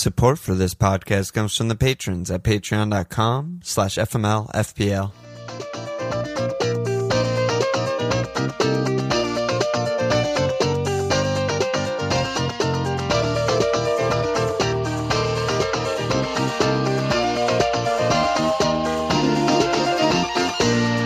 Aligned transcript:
Support 0.00 0.38
for 0.38 0.54
this 0.54 0.74
podcast 0.74 1.34
comes 1.34 1.54
from 1.54 1.68
the 1.68 1.74
patrons 1.74 2.30
at 2.30 2.42
patreon.com 2.42 3.60
slash 3.62 3.96
fmlfpl. 3.96 5.12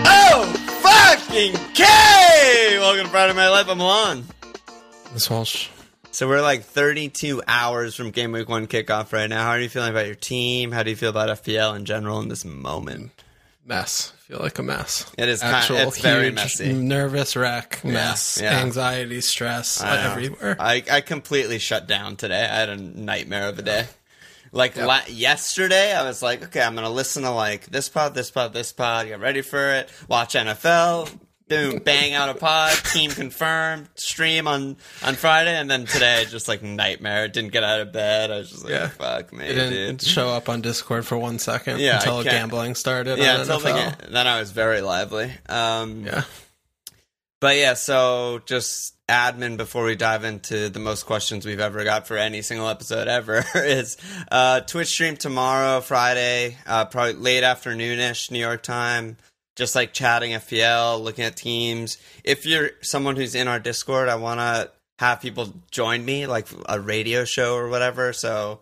Oh, 0.06 0.44
fucking 0.84 1.54
K! 1.74 2.78
Welcome 2.78 3.06
to 3.06 3.10
Friday 3.10 3.34
Night 3.34 3.48
Life. 3.48 3.68
I'm 3.68 3.80
Alon. 3.80 4.24
Miss 5.12 5.28
Walsh. 5.28 5.68
So 6.14 6.28
we're 6.28 6.42
like 6.42 6.62
32 6.62 7.42
hours 7.48 7.96
from 7.96 8.12
game 8.12 8.30
week 8.30 8.48
one 8.48 8.68
kickoff 8.68 9.12
right 9.12 9.28
now. 9.28 9.42
How 9.42 9.50
are 9.50 9.58
you 9.60 9.68
feeling 9.68 9.90
about 9.90 10.06
your 10.06 10.14
team? 10.14 10.70
How 10.70 10.84
do 10.84 10.90
you 10.90 10.94
feel 10.94 11.10
about 11.10 11.28
FPL 11.42 11.74
in 11.74 11.84
general 11.86 12.20
in 12.20 12.28
this 12.28 12.44
moment? 12.44 13.10
Mess. 13.66 14.12
Feel 14.18 14.38
like 14.38 14.56
a 14.60 14.62
mess. 14.62 15.12
It 15.18 15.28
is 15.28 15.40
kind- 15.40 15.56
Actual 15.56 15.78
it's 15.78 16.00
very 16.00 16.26
huge, 16.26 16.34
messy. 16.36 16.72
nervous 16.72 17.34
wreck, 17.34 17.82
mess, 17.84 18.38
yeah. 18.40 18.60
anxiety, 18.60 19.20
stress, 19.22 19.80
I 19.80 20.12
everywhere. 20.12 20.54
I, 20.60 20.84
I 20.88 21.00
completely 21.00 21.58
shut 21.58 21.88
down 21.88 22.14
today. 22.14 22.44
I 22.44 22.58
had 22.60 22.68
a 22.68 22.76
nightmare 22.76 23.48
of 23.48 23.58
a 23.58 23.62
day. 23.62 23.86
Like 24.52 24.76
la- 24.76 25.00
yesterday, 25.08 25.92
I 25.92 26.04
was 26.04 26.22
like, 26.22 26.44
okay, 26.44 26.62
I'm 26.62 26.76
gonna 26.76 26.90
listen 26.90 27.24
to 27.24 27.30
like 27.30 27.66
this 27.66 27.88
pod, 27.88 28.14
this 28.14 28.30
pod, 28.30 28.52
this 28.52 28.72
pod. 28.72 29.08
Get 29.08 29.18
ready 29.18 29.40
for 29.42 29.72
it. 29.72 29.90
Watch 30.06 30.34
NFL. 30.36 31.10
Boom, 31.46 31.78
bang 31.80 32.14
out 32.14 32.30
a 32.30 32.34
pod. 32.34 32.72
Team 32.92 33.10
confirmed. 33.10 33.88
Stream 33.96 34.48
on 34.48 34.76
on 35.04 35.14
Friday, 35.14 35.54
and 35.54 35.70
then 35.70 35.84
today, 35.84 36.24
just 36.30 36.48
like 36.48 36.62
nightmare. 36.62 37.28
Didn't 37.28 37.52
get 37.52 37.62
out 37.62 37.80
of 37.80 37.92
bed. 37.92 38.30
I 38.30 38.38
was 38.38 38.50
just 38.50 38.64
like, 38.64 38.72
Yeah. 38.72 38.88
fuck 38.88 39.30
me, 39.32 39.44
it 39.44 39.54
didn't 39.54 39.98
dude. 39.98 40.02
show 40.08 40.30
up 40.30 40.48
on 40.48 40.62
Discord 40.62 41.06
for 41.06 41.18
one 41.18 41.38
second 41.38 41.80
Yeah, 41.80 41.96
until 41.96 42.22
gambling 42.24 42.74
started. 42.74 43.18
Yeah, 43.18 43.40
until 43.40 43.58
the 43.60 43.96
then 44.08 44.26
I 44.26 44.40
was 44.40 44.52
very 44.52 44.80
lively. 44.80 45.32
Um, 45.48 46.06
Yeah. 46.06 46.24
But 47.40 47.56
yeah, 47.58 47.74
so 47.74 48.40
just 48.46 48.94
admin 49.06 49.58
before 49.58 49.84
we 49.84 49.96
dive 49.96 50.24
into 50.24 50.70
the 50.70 50.78
most 50.78 51.04
questions 51.04 51.44
we've 51.44 51.60
ever 51.60 51.84
got 51.84 52.06
for 52.06 52.16
any 52.16 52.40
single 52.40 52.68
episode 52.70 53.06
ever 53.06 53.44
is 53.54 53.98
uh, 54.32 54.60
Twitch 54.60 54.88
stream 54.88 55.18
tomorrow, 55.18 55.82
Friday, 55.82 56.56
uh, 56.66 56.86
probably 56.86 57.12
late 57.12 57.42
afternoonish, 57.44 58.30
New 58.30 58.38
York 58.38 58.62
time. 58.62 59.18
Just 59.56 59.74
like 59.74 59.92
chatting 59.92 60.32
FPL, 60.32 61.02
looking 61.02 61.24
at 61.24 61.36
teams. 61.36 61.98
If 62.24 62.44
you're 62.44 62.70
someone 62.80 63.16
who's 63.16 63.34
in 63.34 63.48
our 63.48 63.60
Discord, 63.60 64.08
I 64.08 64.16
want 64.16 64.40
to 64.40 64.70
have 64.98 65.20
people 65.20 65.52
join 65.70 66.04
me, 66.04 66.26
like 66.26 66.48
a 66.68 66.80
radio 66.80 67.24
show 67.24 67.54
or 67.54 67.68
whatever. 67.68 68.12
So 68.12 68.60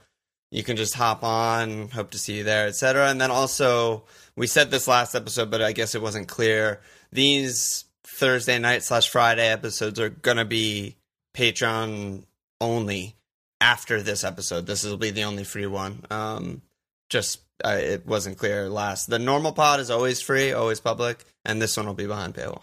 you 0.50 0.62
can 0.62 0.76
just 0.76 0.94
hop 0.94 1.24
on. 1.24 1.88
Hope 1.88 2.10
to 2.10 2.18
see 2.18 2.38
you 2.38 2.44
there, 2.44 2.66
etc. 2.66 3.08
And 3.08 3.20
then 3.20 3.30
also, 3.30 4.04
we 4.36 4.46
said 4.46 4.70
this 4.70 4.86
last 4.86 5.14
episode, 5.14 5.50
but 5.50 5.62
I 5.62 5.72
guess 5.72 5.94
it 5.94 6.02
wasn't 6.02 6.28
clear. 6.28 6.80
These 7.10 7.84
Thursday 8.04 8.58
night 8.58 8.82
slash 8.82 9.08
Friday 9.08 9.48
episodes 9.48 9.98
are 9.98 10.10
gonna 10.10 10.44
be 10.44 10.96
Patreon 11.34 12.24
only 12.60 13.16
after 13.60 14.02
this 14.02 14.24
episode. 14.24 14.66
This 14.66 14.84
will 14.84 14.98
be 14.98 15.10
the 15.10 15.24
only 15.24 15.44
free 15.44 15.66
one. 15.66 16.04
Um, 16.10 16.62
just 17.08 17.40
it 17.64 18.06
wasn't 18.06 18.38
clear 18.38 18.68
last. 18.68 19.08
The 19.08 19.18
normal 19.18 19.52
pod 19.52 19.80
is 19.80 19.90
always 19.90 20.20
free, 20.20 20.52
always 20.52 20.80
public, 20.80 21.24
and 21.44 21.60
this 21.60 21.76
one 21.76 21.86
will 21.86 21.94
be 21.94 22.06
behind 22.06 22.34
paywall. 22.34 22.62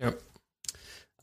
Yep. 0.00 0.20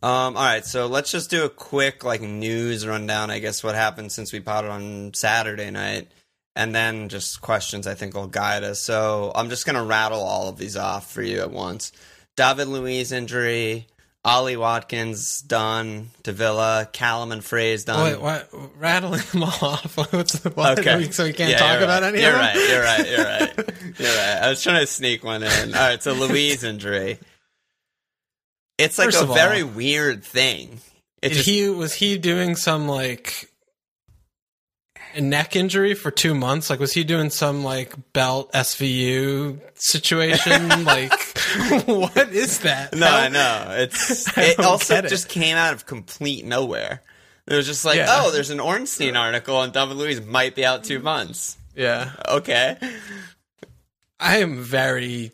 Um, 0.03 0.37
all 0.37 0.45
right, 0.45 0.63
so 0.63 0.85
let's 0.85 1.11
just 1.11 1.31
do 1.31 1.43
a 1.43 1.49
quick 1.49 2.03
like 2.03 2.21
news 2.21 2.85
rundown. 2.85 3.31
I 3.31 3.39
guess 3.39 3.63
what 3.63 3.73
happened 3.73 4.11
since 4.11 4.31
we 4.31 4.39
potted 4.39 4.69
on 4.69 5.13
Saturday 5.15 5.71
night, 5.71 6.07
and 6.55 6.73
then 6.75 7.09
just 7.09 7.41
questions 7.41 7.87
I 7.87 7.95
think 7.95 8.13
will 8.13 8.27
guide 8.27 8.63
us. 8.63 8.79
So 8.79 9.31
I'm 9.33 9.49
just 9.49 9.65
gonna 9.65 9.83
rattle 9.83 10.21
all 10.21 10.49
of 10.49 10.57
these 10.57 10.77
off 10.77 11.11
for 11.11 11.23
you 11.23 11.39
at 11.39 11.51
once. 11.51 11.91
David 12.35 12.67
Luiz 12.67 13.11
injury, 13.11 13.87
Ollie 14.27 14.57
Watkins 14.57 15.39
done 15.41 16.09
to 16.23 16.33
Villa, 16.33 16.89
Callum 16.91 17.31
and 17.31 17.43
Fraser 17.43 17.85
done. 17.85 18.03
Wait, 18.03 18.21
what? 18.21 18.49
Rattling 18.77 19.21
them 19.31 19.43
all 19.43 19.49
off. 19.61 19.95
What's 20.11 20.39
the 20.39 20.49
what? 20.49 20.79
Okay. 20.79 21.09
So 21.11 21.23
we 21.23 21.33
can't 21.33 21.51
Yeah, 21.51 21.57
talk 21.59 21.73
you're 21.75 21.83
about 21.83 22.03
right. 22.03 22.13
any 22.13 22.21
You're 22.21 22.33
of 22.33 22.35
them? 22.35 22.45
right. 22.45 22.69
You're 22.69 22.83
right. 22.83 23.09
You're 23.09 23.25
right. 23.25 23.99
You're 23.99 24.15
right. 24.17 24.43
I 24.43 24.49
was 24.49 24.61
trying 24.61 24.81
to 24.81 24.87
sneak 24.87 25.23
one 25.23 25.43
in. 25.43 25.73
All 25.73 25.79
right. 25.79 26.03
So 26.03 26.13
Luiz 26.13 26.63
injury. 26.63 27.19
It's 28.77 28.97
like 28.99 29.07
First 29.07 29.23
a 29.23 29.27
all, 29.27 29.33
very 29.33 29.63
weird 29.63 30.23
thing. 30.23 30.79
Did 31.21 31.31
just, 31.31 31.47
he 31.49 31.69
was 31.69 31.93
he 31.93 32.17
doing 32.17 32.55
some 32.55 32.87
like 32.87 33.49
neck 35.21 35.55
injury 35.55 35.93
for 35.93 36.11
two 36.11 36.33
months? 36.35 36.69
Like 36.69 36.79
was 36.79 36.93
he 36.93 37.03
doing 37.03 37.29
some 37.29 37.63
like 37.63 37.93
belt 38.13 38.51
SVU 38.53 39.59
situation? 39.75 40.69
like 40.85 41.11
what 41.87 42.29
is 42.29 42.59
that? 42.59 42.93
no, 42.93 43.05
How- 43.07 43.17
I 43.17 43.27
know. 43.29 43.65
It's 43.77 44.37
I 44.37 44.41
it 44.43 44.59
also 44.59 44.95
it. 44.97 45.07
just 45.07 45.29
came 45.29 45.57
out 45.57 45.73
of 45.73 45.85
complete 45.85 46.45
nowhere. 46.45 47.01
It 47.47 47.55
was 47.55 47.65
just 47.65 47.85
like, 47.85 47.95
Yeah. 47.97 48.07
oh, 48.09 48.31
there's 48.31 48.49
an 48.49 48.59
Ornstein 48.59 49.15
article, 49.15 49.61
and 49.61 49.71
David 49.71 49.95
Luiz 49.95 50.19
might 50.21 50.53
be 50.53 50.65
out 50.65 50.83
two 50.83 50.99
months. 50.99 51.57
Yeah. 51.75 52.11
Okay. 52.27 52.75
I 54.19 54.37
am 54.39 54.61
very 54.61 55.31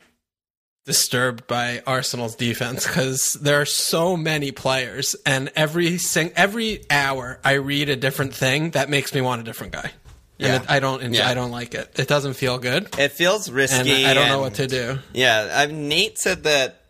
disturbed 0.85 1.47
by 1.47 1.81
Arsenal's 1.87 2.35
defense 2.35 2.85
because 2.85 3.33
there 3.33 3.61
are 3.61 3.65
so 3.65 4.17
many 4.17 4.51
players, 4.51 5.15
and 5.25 5.51
every 5.55 5.97
sing- 5.97 6.33
every 6.35 6.81
hour 6.89 7.39
I 7.43 7.53
read 7.53 7.89
a 7.89 7.95
different 7.95 8.33
thing 8.35 8.71
that 8.71 8.89
makes 8.89 9.13
me 9.13 9.21
want 9.21 9.41
a 9.41 9.43
different 9.43 9.73
guy. 9.73 9.91
Yeah. 10.37 10.55
And 10.55 10.63
it, 10.63 10.69
I 10.69 10.79
don't 10.79 11.01
enjoy, 11.01 11.19
Yeah. 11.19 11.29
I 11.29 11.33
don't 11.35 11.51
like 11.51 11.73
it. 11.75 11.97
It 11.99 12.07
doesn't 12.07 12.33
feel 12.33 12.57
good, 12.57 12.89
It 12.97 13.11
feels 13.13 13.47
and 13.47 13.55
risky. 13.55 14.05
I 14.05 14.13
don't 14.13 14.27
know 14.27 14.39
what 14.41 14.55
to 14.55 14.67
do. 14.67 14.99
Yeah, 15.13 15.49
I 15.55 15.67
Nate 15.71 16.17
said 16.17 16.43
that 16.43 16.81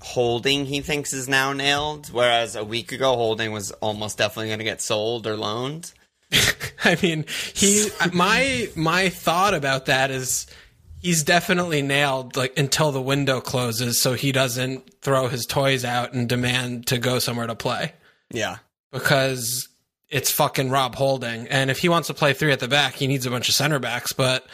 holding 0.00 0.66
he 0.66 0.80
thinks 0.80 1.12
is 1.12 1.28
now 1.28 1.52
nailed, 1.52 2.08
whereas 2.12 2.56
a 2.56 2.64
week 2.64 2.92
ago 2.92 3.14
holding 3.16 3.52
was 3.52 3.72
almost 3.72 4.18
definitely 4.18 4.48
going 4.48 4.58
to 4.60 4.64
get 4.64 4.80
sold 4.80 5.26
or 5.26 5.36
loaned. 5.36 5.92
I 6.84 6.96
mean, 7.02 7.24
he 7.54 7.88
my 8.12 8.68
my 8.74 9.08
thought 9.10 9.54
about 9.54 9.86
that 9.86 10.10
is 10.10 10.46
he's 11.06 11.22
definitely 11.22 11.82
nailed 11.82 12.36
like 12.36 12.58
until 12.58 12.90
the 12.90 13.00
window 13.00 13.40
closes 13.40 14.00
so 14.00 14.14
he 14.14 14.32
doesn't 14.32 14.92
throw 15.02 15.28
his 15.28 15.46
toys 15.46 15.84
out 15.84 16.12
and 16.14 16.28
demand 16.28 16.88
to 16.88 16.98
go 16.98 17.20
somewhere 17.20 17.46
to 17.46 17.54
play. 17.54 17.92
Yeah, 18.30 18.56
because 18.90 19.68
it's 20.08 20.32
fucking 20.32 20.68
Rob 20.68 20.96
Holding. 20.96 21.46
And 21.46 21.70
if 21.70 21.78
he 21.78 21.88
wants 21.88 22.08
to 22.08 22.14
play 22.14 22.32
three 22.32 22.50
at 22.50 22.58
the 22.58 22.66
back, 22.66 22.94
he 22.94 23.06
needs 23.06 23.24
a 23.24 23.30
bunch 23.30 23.48
of 23.48 23.54
center 23.54 23.78
backs. 23.78 24.12
But 24.12 24.44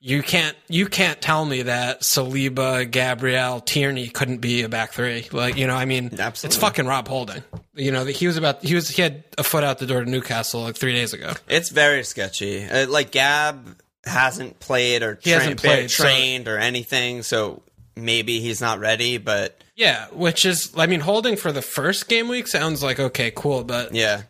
you 0.00 0.20
can't 0.24 0.56
you 0.68 0.86
can't 0.86 1.20
tell 1.20 1.44
me 1.44 1.62
that 1.62 2.00
Saliba, 2.00 2.90
Gabriel, 2.90 3.60
Tierney 3.60 4.08
couldn't 4.08 4.38
be 4.38 4.62
a 4.62 4.68
back 4.68 4.92
three. 4.92 5.28
Like 5.30 5.56
you 5.56 5.68
know, 5.68 5.76
I 5.76 5.84
mean, 5.84 6.06
Absolutely. 6.18 6.46
it's 6.48 6.56
fucking 6.56 6.86
Rob 6.86 7.06
Holding. 7.06 7.44
You 7.74 7.92
know, 7.92 8.04
he 8.04 8.26
was 8.26 8.36
about 8.36 8.64
he 8.64 8.74
was 8.74 8.88
he 8.88 9.00
had 9.00 9.22
a 9.38 9.44
foot 9.44 9.62
out 9.62 9.78
the 9.78 9.86
door 9.86 10.02
to 10.04 10.10
Newcastle 10.10 10.62
like 10.62 10.74
three 10.76 10.92
days 10.92 11.12
ago. 11.12 11.34
it's 11.48 11.68
very 11.68 12.02
sketchy. 12.02 12.64
Uh, 12.64 12.88
like 12.88 13.12
Gab 13.12 13.76
hasn't 14.04 14.60
played 14.60 15.02
or 15.02 15.18
He 15.22 15.30
hasn't 15.30 15.60
played, 15.60 15.90
so- 15.90 16.02
trained 16.04 16.48
or 16.48 16.58
anything, 16.58 17.22
so 17.22 17.62
maybe 17.96 18.40
he's 18.40 18.60
not 18.60 18.78
ready. 18.80 19.18
But 19.18 19.62
Yeah, 19.76 20.06
which 20.12 20.44
is 20.46 20.72
I 20.76 20.86
mean, 20.86 21.00
Holding 21.00 21.36
for 21.36 21.52
the 21.52 21.62
first 21.62 22.08
game 22.08 22.28
week 22.28 22.48
sounds 22.48 22.82
like 22.82 22.98
okay, 23.00 23.30
cool, 23.34 23.64
but 23.64 23.94
yeah, 23.94 24.22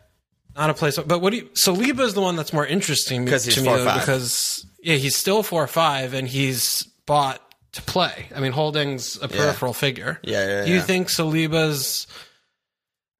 not 0.55 0.69
a 0.69 0.73
place. 0.73 0.97
But 0.97 1.19
what 1.19 1.31
do 1.31 1.37
you, 1.37 1.49
Saliba 1.53 2.01
is 2.01 2.13
the 2.13 2.21
one 2.21 2.35
that's 2.35 2.51
more 2.53 2.65
interesting 2.65 3.25
'Cause 3.27 3.45
he's 3.45 3.55
to 3.55 3.61
me 3.61 3.67
4'5". 3.67 3.83
though, 3.85 3.99
because 3.99 4.65
yeah, 4.83 4.95
he's 4.95 5.15
still 5.15 5.43
four 5.43 5.65
five 5.67 6.13
and 6.13 6.27
he's 6.27 6.83
bought 7.05 7.41
to 7.73 7.81
play. 7.83 8.27
I 8.35 8.41
mean, 8.41 8.51
Holding's 8.51 9.17
a 9.21 9.29
peripheral 9.29 9.73
figure. 9.73 10.19
Yeah, 10.23 10.45
yeah, 10.45 10.65
Do 10.65 10.69
you 10.71 10.75
yeah. 10.77 10.81
think 10.81 11.07
Saliba's? 11.07 12.07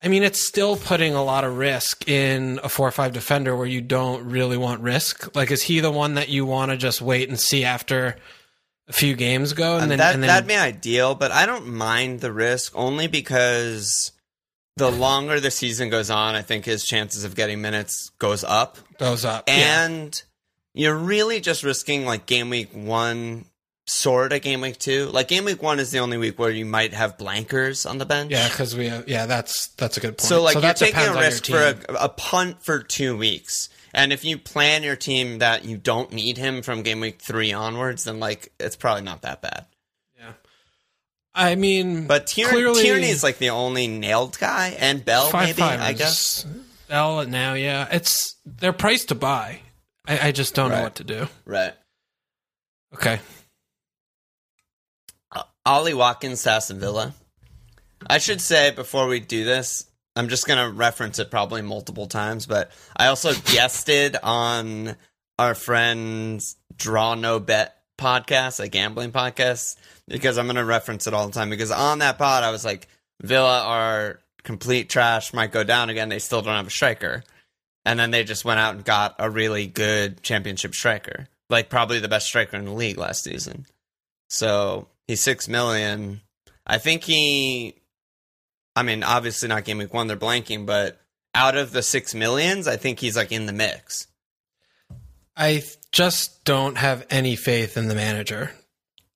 I 0.04 0.08
mean, 0.08 0.24
it's 0.24 0.46
still 0.46 0.78
putting 0.78 1.14
a 1.14 1.24
lot 1.24 1.44
of 1.44 1.58
risk 1.58 2.10
in 2.10 2.60
a 2.64 2.70
four 2.70 2.88
or 2.88 2.92
five 2.92 3.14
defender 3.14 3.56
where 3.56 3.68
you 3.68 3.82
don't 3.82 4.26
really 4.26 4.58
want 4.58 4.82
risk. 4.82 5.36
Like, 5.36 5.52
is 5.52 5.62
he 5.62 5.80
the 5.80 5.92
one 5.92 6.16
that 6.16 6.30
you 6.30 6.46
want 6.46 6.72
to 6.72 6.78
just 6.78 7.02
wait 7.02 7.30
and 7.30 7.40
see 7.40 7.64
after 7.64 8.16
a 8.88 8.94
few 8.94 9.16
games 9.16 9.54
go, 9.54 9.76
and, 9.76 9.84
um, 9.84 9.90
then 9.90 9.98
that 10.00 10.14
and 10.16 10.24
then 10.24 10.28
that'd 10.28 10.48
be 10.48 10.56
ideal. 10.56 11.14
But 11.14 11.32
I 11.32 11.46
don't 11.46 11.68
mind 11.68 12.20
the 12.20 12.34
risk 12.34 12.74
only 12.76 13.08
because 13.08 14.12
the 14.76 14.90
longer 14.90 15.40
the 15.40 15.52
season 15.52 15.90
goes 15.90 16.10
on, 16.10 16.34
I 16.34 16.42
think 16.42 16.66
his 16.66 16.84
chances 16.84 17.24
of 17.24 17.36
getting 17.36 17.62
minutes 17.62 18.12
goes 18.18 18.44
up. 18.44 18.78
goes 18.98 19.24
up? 19.24 19.44
yeah. 19.48 19.86
and 19.86 20.22
you're 20.74 20.98
really 20.98 21.42
just 21.42 21.64
risking 21.64 22.06
like 22.06 22.26
game 22.26 22.50
week 22.50 22.70
one, 22.74 23.46
sort 23.92 24.32
of 24.34 24.42
game 24.42 24.62
week 24.62 24.78
two. 24.78 25.06
Like 25.08 25.28
game 25.28 25.44
week 25.46 25.62
one 25.62 25.80
is 25.80 25.92
the 25.92 26.00
only 26.00 26.18
week 26.18 26.40
where 26.40 26.50
you 26.50 26.66
might 26.66 26.94
have 26.94 27.18
blankers 27.18 27.90
on 27.90 27.98
the 27.98 28.06
bench. 28.06 28.32
Yeah, 28.32 28.48
because 28.48 28.76
we 28.76 28.88
have, 28.88 29.08
yeah, 29.08 29.26
that's 29.26 29.68
that's 29.70 29.98
a 29.98 30.00
good 30.00 30.18
point. 30.18 30.22
So 30.28 30.42
like 30.42 30.56
you're 30.56 30.62
that 30.62 30.78
taking 30.78 31.02
a 31.02 31.14
risk 31.14 31.46
for 31.46 31.58
a, 31.58 31.78
a 32.06 32.10
punt 32.10 32.64
for 32.64 32.82
two 32.82 33.18
weeks. 33.18 33.70
And 33.94 34.14
if 34.14 34.24
you 34.24 34.38
plan 34.38 34.84
your 34.84 34.96
team 34.96 35.40
that 35.40 35.66
you 35.66 35.78
don't 35.78 36.14
need 36.14 36.38
him 36.38 36.62
from 36.62 36.82
game 36.82 37.02
week 37.02 37.22
three 37.22 37.52
onwards, 37.52 38.06
then 38.06 38.20
like 38.20 38.54
it's 38.60 38.78
probably 38.78 39.04
not 39.04 39.24
that 39.24 39.42
bad. 39.42 39.66
yeah. 40.18 40.32
I 41.36 41.56
mean, 41.56 42.08
But 42.08 42.28
Tier- 42.28 42.48
clearly 42.50 42.82
Tierney's 42.84 43.24
like 43.24 43.38
the 43.38 43.50
only 43.50 43.88
nailed 43.88 44.38
guy, 44.40 44.76
and 44.80 45.04
Bell 45.04 45.28
five 45.28 45.48
maybe 45.50 45.62
five 45.62 45.82
I 45.82 45.94
guess. 45.94 46.46
Bell 46.88 47.26
now, 47.28 47.54
yeah, 47.54 47.88
it's 47.92 48.36
they're 48.46 48.74
priced 48.74 49.10
to 49.10 49.16
buy. 49.16 49.60
I, 50.08 50.28
I 50.30 50.32
just 50.32 50.56
don't 50.56 50.72
know 50.72 50.82
what 50.84 50.96
to 50.96 51.04
do. 51.04 51.28
Right. 51.46 51.74
Okay. 52.94 53.20
Ollie 55.66 55.94
Watkins 55.94 56.44
to 56.44 56.52
Aston 56.52 56.80
Villa. 56.80 57.14
I 58.10 58.18
should 58.18 58.42
say 58.42 58.72
before 58.72 59.08
we 59.08 59.20
do 59.20 59.44
this, 59.44 59.86
I'm 60.16 60.28
just 60.28 60.48
gonna 60.48 60.70
reference 60.70 61.20
it 61.20 61.30
probably 61.32 61.62
multiple 61.62 62.08
times, 62.08 62.46
but 62.46 62.72
I 62.98 63.08
also 63.08 63.34
guested 63.34 64.18
on 64.24 64.96
our 65.38 65.56
friend's 65.56 66.56
Draw 66.76 67.16
No 67.16 67.40
Bet 67.40 67.78
podcast, 67.98 68.60
a 68.60 68.68
gambling 68.68 69.12
podcast, 69.12 69.78
because 70.08 70.38
I'm 70.38 70.48
gonna 70.48 70.66
reference 70.66 71.06
it 71.06 71.14
all 71.14 71.28
the 71.28 71.34
time. 71.34 71.50
Because 71.50 71.72
on 71.72 72.00
that 72.00 72.18
pod, 72.18 72.44
I 72.44 72.52
was 72.52 72.66
like, 72.66 72.88
Villa 73.22 73.62
are 73.62 74.20
complete 74.44 74.90
trash, 74.90 75.34
might 75.34 75.52
go 75.52 75.64
down 75.64 75.92
again. 75.92 76.10
They 76.10 76.20
still 76.20 76.42
don't 76.42 76.56
have 76.56 76.68
a 76.68 76.72
striker, 76.72 77.24
and 77.86 78.00
then 78.00 78.10
they 78.10 78.24
just 78.24 78.44
went 78.44 78.60
out 78.60 78.76
and 78.76 78.84
got 78.84 79.16
a 79.20 79.30
really 79.30 79.68
good 79.68 80.24
championship 80.24 80.74
striker, 80.74 81.28
like 81.52 81.70
probably 81.70 82.00
the 82.00 82.08
best 82.08 82.26
striker 82.26 82.58
in 82.58 82.66
the 82.66 82.72
league 82.72 82.98
last 82.98 83.24
season. 83.24 83.68
So 84.30 84.88
he's 85.12 85.22
six 85.22 85.48
million. 85.48 86.22
I 86.66 86.78
think 86.78 87.04
he. 87.04 87.76
I 88.76 88.84
mean, 88.84 89.04
obviously 89.04 89.50
not 89.50 89.66
game 89.66 89.78
week 89.80 89.94
one. 89.94 90.08
They're 90.08 90.18
blanking, 90.18 90.66
but 90.66 91.00
out 91.36 91.56
of 91.58 91.72
the 91.72 91.82
six 91.84 92.16
millions, 92.16 92.68
I 92.68 92.78
think 92.78 93.00
he's 93.00 93.16
like 93.18 93.32
in 93.32 93.46
the 93.46 93.54
mix. 93.54 94.08
I 95.36 95.64
just 95.92 96.44
don't 96.46 96.78
have 96.78 97.06
any 97.10 97.36
faith 97.36 97.78
in 97.78 97.88
the 97.88 97.96
manager. 97.96 98.52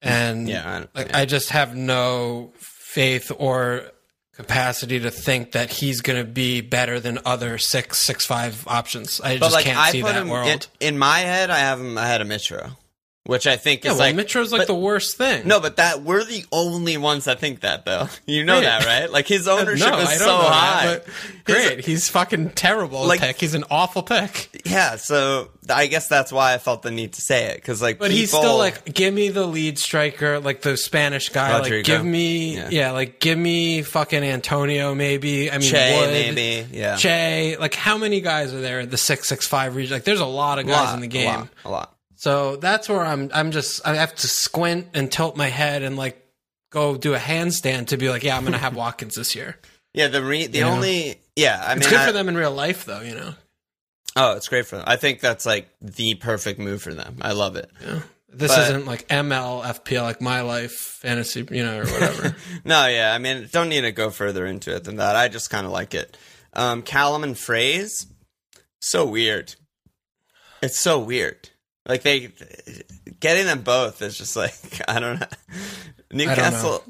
And 0.01 0.47
Yeah, 0.49 0.67
I- 0.93 0.97
like 0.99 1.09
yeah. 1.09 1.17
I 1.19 1.25
just 1.25 1.49
have 1.49 1.75
no 1.75 2.53
faith 2.57 3.31
or 3.37 3.91
capacity 4.33 4.99
to 4.99 5.11
think 5.11 5.53
that 5.53 5.69
he's 5.71 6.01
going 6.01 6.19
to 6.19 6.29
be 6.29 6.59
better 6.61 6.99
than 6.99 7.19
other 7.25 7.57
six 7.57 7.99
six 7.99 8.25
five 8.25 8.67
options. 8.67 9.21
I 9.21 9.35
But 9.37 9.45
just 9.45 9.53
like 9.53 9.65
can't 9.65 9.77
I 9.79 9.91
see 9.91 10.01
put 10.01 10.13
that 10.13 10.21
him 10.21 10.29
world. 10.29 10.67
in, 10.79 10.87
in 10.95 10.97
my 10.99 11.19
head. 11.19 11.49
I 11.49 11.59
have 11.59 11.79
him 11.79 11.97
ahead 11.97 12.21
of 12.21 12.27
Mitro, 12.27 12.75
which 13.25 13.47
I 13.47 13.57
think 13.57 13.83
yeah, 13.83 13.91
is 13.91 13.97
well, 13.97 14.07
like 14.07 14.15
Mitro's 14.15 14.51
like 14.51 14.61
but- 14.61 14.67
the 14.67 14.75
worst 14.75 15.17
thing. 15.17 15.47
No, 15.47 15.59
but 15.59 15.77
that 15.77 16.01
we're 16.03 16.23
the 16.23 16.45
only 16.51 16.97
ones 16.97 17.25
that 17.25 17.39
think 17.39 17.61
that 17.61 17.85
though. 17.85 18.07
You 18.25 18.43
know 18.43 18.59
Yeah. 18.59 18.79
that, 18.79 18.85
right? 18.85 19.11
Like 19.11 19.27
his 19.27 19.47
ownership 19.55 19.87
no, 19.89 19.99
is 19.99 20.07
I 20.07 20.11
don't 20.11 20.19
so 20.19 20.25
know 20.27 20.37
high. 20.43 20.85
that, 20.85 21.05
great. 21.45 21.85
he's 21.85 22.09
fucking 22.09 22.51
terrible 22.51 23.05
Like- 23.05 23.19
pick. 23.21 23.39
He's 23.39 23.53
an 23.55 23.63
awful 23.69 24.03
pick. 24.03 24.61
yeah, 24.65 24.95
so 24.97 25.49
I 25.69 25.87
guess 25.87 26.07
that's 26.07 26.31
why 26.31 26.53
I 26.53 26.57
felt 26.59 26.83
the 26.83 26.91
need 26.91 27.13
to 27.13 27.21
say 27.21 27.45
it 27.45 27.55
because 27.55 27.81
like, 27.81 27.97
But 27.99 28.11
he's 28.11 28.29
still 28.29 28.57
like, 28.57 28.85
give 28.93 29.13
me 29.13 29.29
the 29.29 29.45
lead 29.47 29.79
striker, 29.79 30.39
like 30.39 30.61
the 30.61 30.77
Spanish 30.77 31.29
guy. 31.29 31.57
Like, 31.59 31.83
give 31.85 32.03
me, 32.05 32.55
Yeah. 32.55 32.69
yeah. 32.71 32.91
like 32.91 33.19
give 33.19 33.37
me 33.37 33.81
fucking 33.81 34.23
Antonio, 34.23 34.93
maybe. 34.93 35.49
I 35.49 35.57
mean, 35.57 35.69
Che 35.71 35.99
Wood, 35.99 36.09
maybe, 36.11 36.67
yeah, 36.71 36.95
Che. 36.97 37.57
Like, 37.59 37.73
how 37.73 37.97
many 37.97 38.21
guys 38.21 38.53
are 38.53 38.61
there 38.61 38.81
in 38.81 38.89
the 38.89 38.97
six 38.97 39.27
six 39.27 39.47
five 39.47 39.75
region? 39.75 39.93
Like, 39.95 40.03
there's 40.03 40.19
a 40.19 40.25
lot 40.25 40.59
of 40.59 40.67
guys 40.67 40.85
lot, 40.87 40.93
in 40.95 40.99
the 41.01 41.07
a 41.07 41.09
game. 41.09 41.25
lot, 41.27 41.47
a 41.65 41.69
lot. 41.69 41.94
So 42.25 42.55
that's 42.55 42.89
where 42.89 43.01
I'm. 43.05 43.29
I'm 43.35 43.51
just. 43.51 43.85
I 43.87 43.93
have 43.97 44.15
to 44.15 44.27
squint 44.27 44.87
and 44.95 45.11
tilt 45.11 45.37
my 45.37 45.45
head 45.49 45.83
and 45.83 45.95
like 45.95 46.19
go 46.71 46.97
do 46.97 47.13
a 47.13 47.19
handstand 47.19 47.89
to 47.89 47.97
be 47.97 48.09
like, 48.09 48.23
yeah, 48.23 48.35
I'm 48.35 48.43
gonna 48.43 48.57
have 48.57 48.75
Watkins 48.83 49.13
this 49.13 49.35
year. 49.35 49.59
Yeah, 49.93 50.07
the 50.07 50.23
re- 50.23 50.47
the 50.47 50.57
You 50.57 50.63
know? 50.63 50.71
only 50.71 51.19
yeah, 51.35 51.61
I 51.63 51.75
It's 51.75 51.87
good 51.87 51.99
I- 51.99 52.07
for 52.07 52.11
them 52.13 52.27
in 52.27 52.35
real 52.35 52.49
life, 52.51 52.83
though. 52.85 53.01
You 53.01 53.13
know. 53.13 53.35
Oh, 54.15 54.35
it's 54.37 54.47
great 54.47 54.65
for 54.65 54.77
them. 54.77 54.85
I 54.87 54.95
think 54.95 55.19
that's 55.19 55.45
like 55.45 55.69
the 55.81 56.15
perfect 56.15 56.57
move 56.59 56.81
for 56.81 56.95
them. 56.95 57.17
I 57.21 57.33
love 57.33 57.57
it. 57.57 57.69
Yeah. 57.79 57.99
This 58.27 58.49
But- 58.55 58.69
isn't 58.69 58.85
like 58.87 59.07
ML, 59.07 59.61
FPL, 59.63 60.01
like 60.01 60.19
my 60.19 60.41
life 60.41 60.71
fantasy, 60.71 61.45
you 61.51 61.63
know, 61.63 61.81
or 61.81 61.85
whatever. 61.85 62.35
No, 62.65 62.87
yeah, 62.87 63.13
I 63.13 63.19
mean, 63.19 63.47
don't 63.51 63.69
need 63.69 63.81
to 63.81 63.91
go 63.91 64.09
further 64.09 64.47
into 64.47 64.75
it 64.75 64.83
than 64.83 64.95
that. 64.95 65.15
I 65.15 65.27
just 65.27 65.51
kind 65.51 65.67
of 65.67 65.71
like 65.71 65.93
it. 65.93 66.17
Um, 66.53 66.81
Callum 66.81 67.23
and 67.23 67.37
Fraser, 67.37 68.07
so 68.81 69.05
weird. 69.05 69.53
It's 70.63 70.79
so 70.79 70.97
weird. 70.97 71.49
Like 71.87 72.01
they 72.03 72.31
getting 73.19 73.45
them 73.45 73.61
both 73.61 74.01
is 74.01 74.17
just 74.17 74.35
like 74.35 74.53
I 74.87 74.99
don't 74.99 75.19
know. 75.19 75.27
Newcastle. 76.11 76.83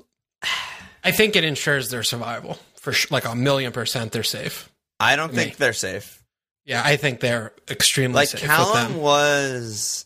I 1.03 1.11
think 1.11 1.35
it 1.35 1.43
ensures 1.43 1.89
their 1.89 2.03
survival 2.03 2.57
for 2.77 2.91
sh- 2.93 3.11
like 3.11 3.25
a 3.25 3.35
million 3.35 3.71
percent. 3.71 4.11
They're 4.11 4.23
safe. 4.23 4.71
I 4.99 5.15
don't 5.15 5.33
think 5.33 5.51
Me. 5.51 5.55
they're 5.57 5.73
safe. 5.73 6.23
Yeah, 6.65 6.81
I 6.83 6.95
think 6.95 7.19
they're 7.19 7.51
extremely 7.69 8.15
Like 8.15 8.29
safe 8.29 8.41
with 8.41 8.49
Callum 8.49 8.93
them. 8.93 9.01
was 9.01 10.05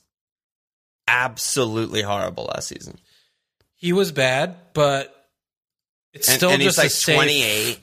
absolutely 1.07 2.01
horrible 2.01 2.45
last 2.45 2.67
season, 2.67 2.97
He 3.75 3.93
was 3.93 4.11
bad, 4.11 4.55
but 4.73 5.13
it's 6.13 6.27
and, 6.27 6.37
still 6.37 6.49
and 6.51 6.61
just 6.61 6.79
he's 6.81 7.07
like 7.07 7.15
twenty 7.15 7.43
eight. 7.43 7.79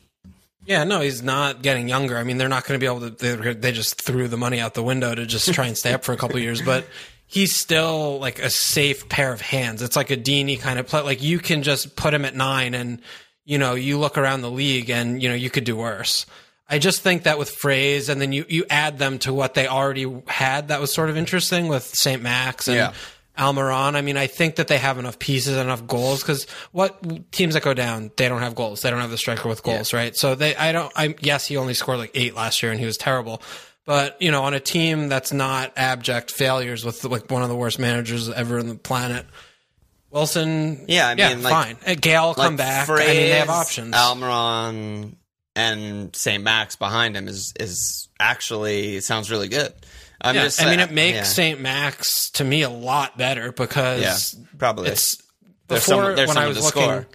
Yeah, 0.66 0.84
no, 0.84 1.00
he's 1.00 1.22
not 1.22 1.62
getting 1.62 1.88
younger. 1.88 2.16
I 2.18 2.24
mean, 2.24 2.38
they're 2.38 2.48
not 2.48 2.66
going 2.66 2.78
to 2.78 2.82
be 2.82 2.86
able 2.86 3.10
to. 3.10 3.36
They, 3.36 3.54
they 3.54 3.72
just 3.72 4.00
threw 4.00 4.28
the 4.28 4.36
money 4.36 4.60
out 4.60 4.74
the 4.74 4.82
window 4.82 5.14
to 5.14 5.24
just 5.24 5.52
try 5.54 5.66
and 5.66 5.78
stay 5.78 5.92
up 5.92 6.04
for 6.04 6.12
a 6.12 6.16
couple 6.16 6.38
years, 6.40 6.60
but 6.60 6.84
he's 7.26 7.54
still 7.54 8.18
like 8.18 8.38
a 8.40 8.50
safe 8.50 9.08
pair 9.08 9.32
of 9.32 9.40
hands. 9.40 9.82
It's 9.82 9.96
like 9.96 10.10
a 10.10 10.16
Deeney 10.16 10.58
kind 10.58 10.78
of 10.78 10.86
play. 10.86 11.02
Like 11.02 11.22
you 11.22 11.38
can 11.38 11.62
just 11.62 11.96
put 11.96 12.12
him 12.12 12.24
at 12.24 12.34
nine, 12.34 12.74
and 12.74 13.00
you 13.44 13.58
know 13.58 13.74
you 13.74 13.98
look 13.98 14.18
around 14.18 14.42
the 14.42 14.50
league, 14.50 14.90
and 14.90 15.22
you 15.22 15.28
know 15.28 15.34
you 15.34 15.50
could 15.50 15.64
do 15.64 15.76
worse. 15.76 16.26
I 16.68 16.80
just 16.80 17.02
think 17.02 17.22
that 17.22 17.38
with 17.38 17.50
Fraser, 17.50 18.10
and 18.10 18.20
then 18.20 18.32
you 18.32 18.44
you 18.48 18.64
add 18.68 18.98
them 18.98 19.18
to 19.20 19.32
what 19.32 19.54
they 19.54 19.68
already 19.68 20.12
had. 20.26 20.68
That 20.68 20.80
was 20.80 20.92
sort 20.92 21.10
of 21.10 21.16
interesting 21.16 21.68
with 21.68 21.84
Saint 21.84 22.22
Max 22.22 22.66
and. 22.66 22.76
Yeah. 22.76 22.92
Almiron. 23.38 23.94
I 23.94 24.00
mean, 24.02 24.16
I 24.16 24.26
think 24.26 24.56
that 24.56 24.68
they 24.68 24.78
have 24.78 24.98
enough 24.98 25.18
pieces, 25.18 25.56
enough 25.56 25.86
goals. 25.86 26.22
Because 26.22 26.46
what 26.72 27.32
teams 27.32 27.54
that 27.54 27.62
go 27.62 27.74
down, 27.74 28.10
they 28.16 28.28
don't 28.28 28.40
have 28.40 28.54
goals. 28.54 28.82
They 28.82 28.90
don't 28.90 29.00
have 29.00 29.10
the 29.10 29.18
striker 29.18 29.48
with 29.48 29.62
goals, 29.62 29.92
right? 29.92 30.16
So 30.16 30.34
they, 30.34 30.56
I 30.56 30.72
don't. 30.72 30.92
I 30.96 31.14
yes, 31.20 31.46
he 31.46 31.56
only 31.56 31.74
scored 31.74 31.98
like 31.98 32.12
eight 32.14 32.34
last 32.34 32.62
year, 32.62 32.72
and 32.72 32.80
he 32.80 32.86
was 32.86 32.96
terrible. 32.96 33.42
But 33.84 34.20
you 34.20 34.30
know, 34.30 34.42
on 34.44 34.54
a 34.54 34.60
team 34.60 35.08
that's 35.08 35.32
not 35.32 35.72
abject 35.76 36.30
failures 36.30 36.84
with 36.84 37.04
like 37.04 37.30
one 37.30 37.42
of 37.42 37.48
the 37.48 37.56
worst 37.56 37.78
managers 37.78 38.28
ever 38.28 38.58
on 38.58 38.68
the 38.68 38.74
planet, 38.74 39.26
Wilson. 40.10 40.84
Yeah, 40.88 41.08
I 41.08 41.14
mean, 41.14 41.42
like- 41.42 41.52
fine. 41.52 41.76
Uh, 41.86 41.94
Gayle 42.00 42.28
will 42.28 42.34
come 42.34 42.56
back. 42.56 42.86
Fraser, 42.86 43.02
I 43.10 43.14
mean, 43.14 43.22
they 43.22 43.38
have 43.38 43.50
options. 43.50 43.94
Almiron 43.94 45.16
and 45.54 46.14
St. 46.16 46.42
Max 46.42 46.76
behind 46.76 47.16
him 47.16 47.28
is 47.28 47.52
is 47.60 48.08
actually 48.18 49.00
sounds 49.00 49.30
really 49.30 49.48
good. 49.48 49.72
I'm 50.20 50.34
yeah, 50.34 50.44
just 50.44 50.62
I 50.62 50.70
mean, 50.70 50.80
it 50.80 50.90
makes 50.90 51.16
yeah, 51.16 51.22
Saint 51.24 51.60
Max 51.60 52.30
to 52.32 52.44
me 52.44 52.62
a 52.62 52.70
lot 52.70 53.18
better 53.18 53.52
because 53.52 54.34
yeah, 54.34 54.44
probably. 54.58 54.88
it's 54.90 55.16
There's 55.68 55.82
before 55.82 55.94
someone- 55.96 56.16
there's 56.16 56.28
when 56.28 56.38
I 56.38 56.46
was 56.46 56.56
looking. 56.62 56.82
score. 56.82 57.06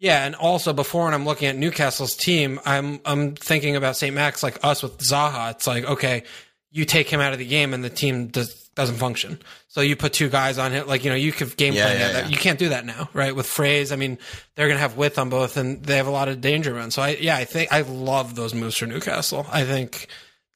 Yeah, 0.00 0.24
and 0.24 0.36
also 0.36 0.72
before 0.72 1.06
when 1.06 1.14
I'm 1.14 1.24
looking 1.24 1.48
at 1.48 1.56
Newcastle's 1.56 2.14
team, 2.16 2.60
I'm 2.64 3.00
I'm 3.04 3.34
thinking 3.34 3.74
about 3.74 3.96
St. 3.96 4.14
Max 4.14 4.42
like 4.44 4.58
us 4.64 4.82
with 4.82 4.98
Zaha. 4.98 5.50
It's 5.50 5.66
like 5.66 5.84
okay, 5.84 6.22
you 6.70 6.84
take 6.84 7.08
him 7.08 7.20
out 7.20 7.32
of 7.32 7.40
the 7.40 7.46
game 7.46 7.74
and 7.74 7.82
the 7.82 7.90
team 7.90 8.28
does 8.28 8.68
doesn't 8.76 8.98
function. 8.98 9.40
So 9.66 9.80
you 9.80 9.96
put 9.96 10.12
two 10.12 10.28
guys 10.28 10.56
on 10.56 10.70
him, 10.70 10.86
like 10.86 11.02
you 11.02 11.10
know 11.10 11.16
you 11.16 11.32
could 11.32 11.56
game 11.56 11.74
Yeah, 11.74 11.86
plan 11.86 11.98
yeah, 11.98 12.12
that. 12.12 12.30
You 12.30 12.36
can't 12.36 12.60
do 12.60 12.68
that 12.68 12.86
now, 12.86 13.08
right? 13.12 13.34
With 13.34 13.46
Fraser, 13.46 13.92
I 13.92 13.96
mean 13.96 14.18
they're 14.54 14.68
gonna 14.68 14.78
have 14.78 14.96
width 14.96 15.18
on 15.18 15.30
both, 15.30 15.56
and 15.56 15.82
they 15.82 15.96
have 15.96 16.06
a 16.06 16.10
lot 16.12 16.28
of 16.28 16.40
danger 16.40 16.72
runs. 16.74 16.94
So 16.94 17.02
I 17.02 17.16
yeah, 17.20 17.36
I 17.36 17.44
think 17.44 17.72
I 17.72 17.80
love 17.80 18.36
those 18.36 18.54
moves 18.54 18.76
for 18.76 18.86
Newcastle. 18.86 19.46
I 19.50 19.64
think. 19.64 20.06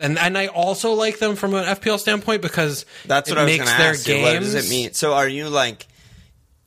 And, 0.03 0.19
and 0.19 0.37
I 0.37 0.49
also 0.49 0.93
like 0.93 1.19
them 1.19 1.37
from 1.37 1.55
an 1.55 1.65
FPL 1.65 1.99
standpoint 1.99 2.43
because 2.43 2.85
That's 3.07 3.29
it 3.31 3.33
what 3.33 3.39
I 3.39 3.45
was 3.45 3.53
makes 3.53 3.65
going 3.65 3.77
to 3.77 3.83
their 3.83 3.91
ask 3.93 4.09
you. 4.09 4.21
What 4.21 4.41
does 4.41 4.55
it 4.55 4.69
mean? 4.69 4.93
So 4.93 5.15
are 5.15 5.29
you 5.29 5.49
like? 5.49 5.87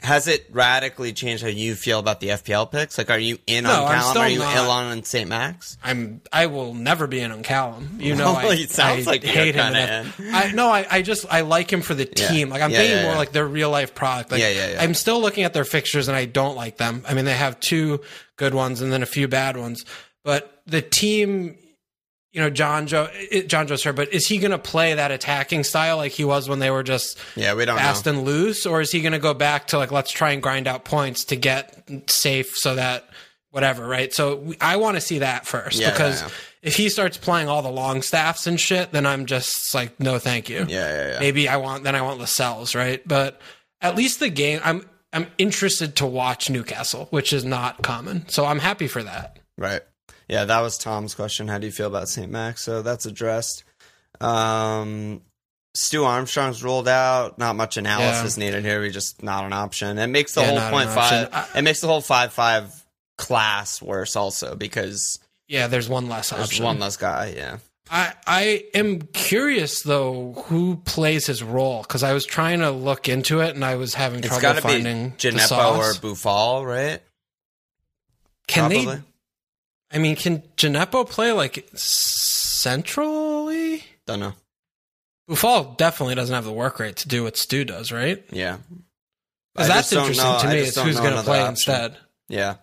Has 0.01 0.27
it 0.27 0.45
radically 0.51 1.13
changed 1.13 1.41
how 1.41 1.49
you 1.49 1.73
feel 1.73 1.97
about 1.97 2.19
the 2.19 2.27
FPL 2.27 2.69
picks? 2.71 2.97
Like, 2.97 3.09
are 3.09 3.17
you 3.17 3.39
in 3.47 3.63
No, 3.63 3.71
on 3.85 3.91
I'm 3.91 3.99
Callum? 4.01 4.17
Are 4.17 4.29
you 4.29 4.37
not. 4.39 4.55
ill 4.55 4.69
on 4.69 5.03
St. 5.03 5.27
Max? 5.27 5.77
I'm 5.83 6.21
I 6.31 6.45
will 6.45 6.75
never 6.75 7.07
be 7.07 7.21
in 7.21 7.31
on 7.31 7.41
Callum. 7.41 7.97
You 7.99 8.13
know, 8.15 8.25
Well, 8.33 8.51
I, 8.51 8.55
it 8.55 8.69
sounds 8.69 9.07
I 9.07 9.11
like 9.11 9.23
hate 9.23 9.55
him. 9.55 9.73
I 10.31 10.51
no, 10.51 10.69
I, 10.69 10.85
I 10.91 11.01
just 11.01 11.25
I 11.31 11.41
like 11.41 11.71
him 11.73 11.81
for 11.81 11.95
the 11.95 12.07
Yeah. 12.15 12.27
team. 12.27 12.49
Like 12.49 12.61
I'm 12.61 12.69
Yeah, 12.71 12.77
thinking 12.79 12.97
yeah, 12.97 13.03
more 13.03 13.13
yeah. 13.13 13.17
like 13.17 13.31
their 13.31 13.47
real 13.47 13.71
life 13.71 13.95
product. 13.95 14.31
Like, 14.31 14.41
Yeah, 14.41 14.49
yeah, 14.49 14.71
yeah. 14.73 14.83
I'm 14.83 14.93
still 14.93 15.19
looking 15.21 15.43
at 15.43 15.53
their 15.53 15.65
fixtures 15.65 16.07
and 16.07 16.15
I 16.15 16.25
don't 16.25 16.55
like 16.55 16.77
them. 16.77 17.03
I 17.07 17.15
mean, 17.15 17.25
they 17.25 17.33
have 17.33 17.59
two 17.59 18.01
good 18.35 18.53
ones 18.53 18.81
and 18.81 18.91
then 18.93 19.01
a 19.01 19.07
few 19.07 19.27
bad 19.27 19.57
ones. 19.57 19.85
But 20.23 20.61
the 20.67 20.83
team, 20.83 21.57
you 22.35 22.41
know, 22.41 22.49
John 22.49 22.85
Joe, 22.85 23.07
it, 23.13 23.47
John 23.47 23.65
Joe's 23.65 23.81
here, 23.81 23.93
but 23.93 24.13
is 24.13 24.27
he 24.27 24.37
going 24.39 24.51
to 24.51 24.57
play 24.59 24.93
that 24.93 25.09
attacking 25.09 25.63
style 25.63 25.95
like 25.97 26.11
he 26.11 26.25
was 26.25 26.49
when 26.49 26.59
they 26.59 26.69
were 26.69 26.83
just 26.83 27.17
Yeah, 27.35 27.53
we 27.53 27.63
don't 27.65 27.77
fast 27.77 28.05
know. 28.05 28.11
and 28.11 28.23
loose, 28.23 28.65
or 28.65 28.81
is 28.81 28.91
he 28.91 28.99
going 29.01 29.13
to 29.13 29.19
go 29.19 29.33
back 29.33 29.67
to 29.67 29.77
like 29.77 29.91
let's 29.91 30.11
try 30.11 30.31
and 30.31 30.43
grind 30.43 30.67
out 30.67 30.83
points 30.83 31.23
to 31.25 31.35
get 31.37 31.89
safe 32.07 32.53
so 32.55 32.75
that 32.75 33.07
whatever, 33.51 33.87
right? 33.87 34.13
So 34.13 34.35
we- 34.35 34.57
I 34.59 34.75
want 34.75 34.95
to 34.97 35.01
see 35.01 35.19
that 35.19 35.47
first 35.47 35.79
Yeah, 35.79 35.91
because 35.91 36.21
yeah, 36.21 36.27
yeah. 36.27 36.33
if 36.63 36.75
he 36.75 36.89
starts 36.89 37.17
playing 37.17 37.47
all 37.47 37.61
the 37.61 37.71
long 37.71 38.01
staffs 38.01 38.47
and 38.47 38.59
shit, 38.59 38.91
then 38.91 39.05
I'm 39.05 39.25
just 39.27 39.73
like 39.73 39.97
no, 39.99 40.19
thank 40.19 40.49
you. 40.49 40.65
Yeah, 40.67 40.89
yeah, 40.89 41.11
yeah. 41.13 41.19
Maybe 41.21 41.47
I 41.47 41.55
want 41.55 41.85
then 41.85 41.95
I 41.95 42.01
want 42.01 42.19
Lascelles, 42.19 42.75
right? 42.75 43.01
But 43.07 43.39
at 43.81 43.95
least 43.95 44.19
the 44.19 44.27
game, 44.29 44.59
I'm 44.63 44.85
I'm 45.13 45.27
interested 45.37 45.95
to 45.95 46.05
watch 46.05 46.49
Newcastle, 46.49 47.07
which 47.11 47.31
is 47.31 47.45
not 47.45 47.81
common. 47.81 48.27
So 48.27 48.45
I'm 48.45 48.59
happy 48.59 48.87
for 48.87 49.01
that. 49.03 49.39
Right. 49.57 49.81
Yeah, 50.27 50.45
that 50.45 50.61
was 50.61 50.77
Tom's 50.77 51.13
question. 51.13 51.47
How 51.47 51.57
do 51.59 51.65
you 51.67 51.71
feel 51.71 51.87
about 51.87 52.09
St. 52.09 52.31
Max? 52.31 52.61
So 52.61 52.81
that's 52.81 53.05
addressed. 53.05 53.63
Um, 54.21 55.21
Stu 55.75 56.03
Armstrong's 56.05 56.63
ruled 56.63 56.87
out. 56.87 57.37
Not 57.37 57.55
much 57.55 57.77
analysis 57.77 58.37
needed 58.37 58.63
here. 58.63 58.81
We 58.81 58.89
just 58.89 59.21
not 59.21 59.43
an 59.43 59.53
option. 59.53 59.97
It 59.97 60.07
makes 60.07 60.33
the 60.33 60.41
Yeah, 60.41 60.59
whole 60.59 60.69
point 60.71 60.89
five. 60.89 61.29
I- 61.33 61.59
it 61.59 61.61
makes 61.63 61.81
the 61.81 61.87
whole 61.87 62.01
five 62.01 62.33
five 62.33 62.71
class 63.17 63.81
worse 63.81 64.15
also 64.15 64.55
because 64.55 65.19
Yeah, 65.47 65.67
there's 65.67 65.87
one 65.89 66.07
less 66.09 66.29
there's 66.31 66.43
option. 66.43 66.65
one 66.65 66.79
less 66.79 66.97
guy. 66.97 67.33
Yeah. 67.35 67.57
I 67.91 68.13
I 68.25 68.63
am 68.73 69.01
curious 69.13 69.81
though 69.83 70.33
who 70.47 70.77
plays 70.85 71.27
his 71.27 71.43
role 71.43 71.81
because 71.83 72.01
I 72.03 72.13
was 72.13 72.25
trying 72.25 72.59
to 72.61 72.71
look 72.71 73.07
into 73.09 73.41
it 73.41 73.53
and 73.53 73.63
I 73.63 73.75
was 73.75 73.93
having 73.93 74.19
It's 74.19 74.27
trouble 74.29 74.41
got 74.41 74.55
to 74.55 74.61
be 74.61 74.73
finding 74.73 75.09
the 75.11 75.15
Djenepo 75.17 75.77
or. 75.77 75.93
Boufal, 76.01 76.65
right? 76.65 77.01
Can 78.47 78.71
Probably. 78.71 78.95
they? 78.95 79.01
I 79.95 79.97
mean, 79.97 80.15
can 80.15 80.43
Djenepo 80.57 81.09
play 81.09 81.31
like 81.31 81.67
centrally? 82.65 83.83
Don't 84.05 84.19
know. 84.19 84.33
Boufal 85.29 85.77
definitely 85.77 86.15
doesn't 86.15 86.35
have 86.35 86.45
the 86.45 86.51
work 86.51 86.79
rate 86.79 86.97
to 86.97 87.07
do 87.07 87.23
what 87.23 87.37
Stu 87.37 87.63
does, 87.65 87.91
right? 87.91 88.23
Yeah. 88.31 88.57
Because 89.53 89.67
that's 89.69 89.93
interesting 89.93 90.23
know- 90.25 90.39
to 90.39 90.47
me. 90.49 90.65
just 90.65 90.77
who's 90.79 90.99
going 90.99 91.15
to 91.15 91.23
play 91.23 91.39
option. 91.39 91.49
instead? 91.51 91.97
Yeah. 92.27 92.55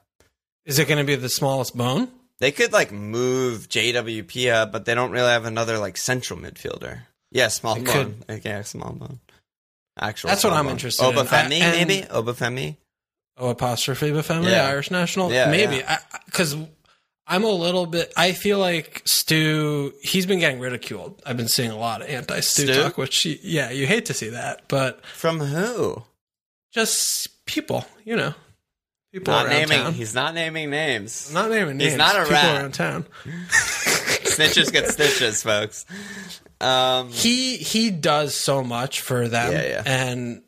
Is 0.67 0.79
it 0.79 0.87
going 0.87 0.99
to 0.99 1.05
be 1.05 1.17
the 1.17 1.29
smallest 1.29 1.77
bone? 1.77 2.09
They 2.39 2.53
could 2.53 2.73
like 2.73 2.93
move 2.93 3.69
JWP 3.69 4.53
up, 4.53 4.73
but 4.73 4.85
they 4.85 4.95
don't 4.95 5.11
really 5.11 5.31
have 5.31 5.45
another 5.45 5.79
like 5.79 5.97
central 5.97 6.39
midfielder. 6.39 7.01
Yeah, 7.31 7.49
small 7.49 7.77
They 7.77 7.83
bone. 7.85 8.17
Like, 8.29 8.45
Yeah, 8.45 8.63
small 8.63 8.93
bone. 8.93 9.21
Actual. 9.99 10.29
That's 10.29 10.45
what 10.45 10.53
I'm 10.53 10.65
bone. 10.67 10.73
interested 10.73 11.05
in. 11.09 11.15
Obafemi, 11.15 11.63
I- 11.63 11.65
and- 11.67 11.89
maybe 11.89 12.07
Obafemi. 12.09 12.77
O 13.39 13.49
apostrophe 13.49 14.11
Bafemi, 14.11 14.51
Yeah. 14.51 14.67
Irish 14.69 14.91
national? 14.91 15.33
Yeah, 15.33 15.51
Maybe. 15.51 15.83
Because 16.27 16.55
I'm 17.27 17.45
a 17.45 17.51
little 17.51 17.87
bit, 17.87 18.13
I 18.17 18.33
feel 18.33 18.59
like 18.59 19.03
Stu, 19.05 19.93
he's 20.03 20.27
been 20.27 20.41
getting 20.41 20.59
ridiculed. 20.61 21.23
I've 21.25 21.37
been 21.37 21.49
seeing 21.49 21.71
a 21.71 21.77
lot 21.79 22.03
of 22.03 22.09
anti 22.09 22.41
Stu 22.41 22.63
Stu? 22.67 22.75
talk, 22.75 22.99
which, 22.99 23.25
yeah, 23.25 23.71
you 23.71 23.87
hate 23.87 24.07
to 24.07 24.15
see 24.15 24.31
that, 24.31 24.63
but 24.69 25.05
From 25.07 25.39
who? 25.41 26.03
just 26.75 27.45
people, 27.47 27.85
you 28.05 28.17
know, 28.17 28.35
people 29.13 29.33
Not 29.33 29.47
around 29.47 29.55
naming. 29.55 29.79
town. 29.79 29.93
He's 29.95 30.15
not 30.15 30.35
naming 30.35 30.71
names. 30.71 31.29
I'm 31.29 31.35
not 31.35 31.51
naming 31.51 31.77
names. 31.77 31.93
He's 31.93 31.99
not 31.99 32.17
a 32.17 32.21
people 32.23 32.33
rat. 32.35 32.57
around 32.61 32.75
town. 32.75 33.07
Snitches 34.25 34.73
get 34.73 34.89
stitches, 34.89 35.43
folks. 35.43 35.85
Um, 36.61 37.11
He 37.11 37.57
he 37.59 37.91
does 37.91 38.35
so 38.35 38.63
much 38.65 39.01
for 39.01 39.29
them, 39.29 39.53
Yeah, 39.53 39.67
yeah. 39.67 39.83
and 39.85 40.43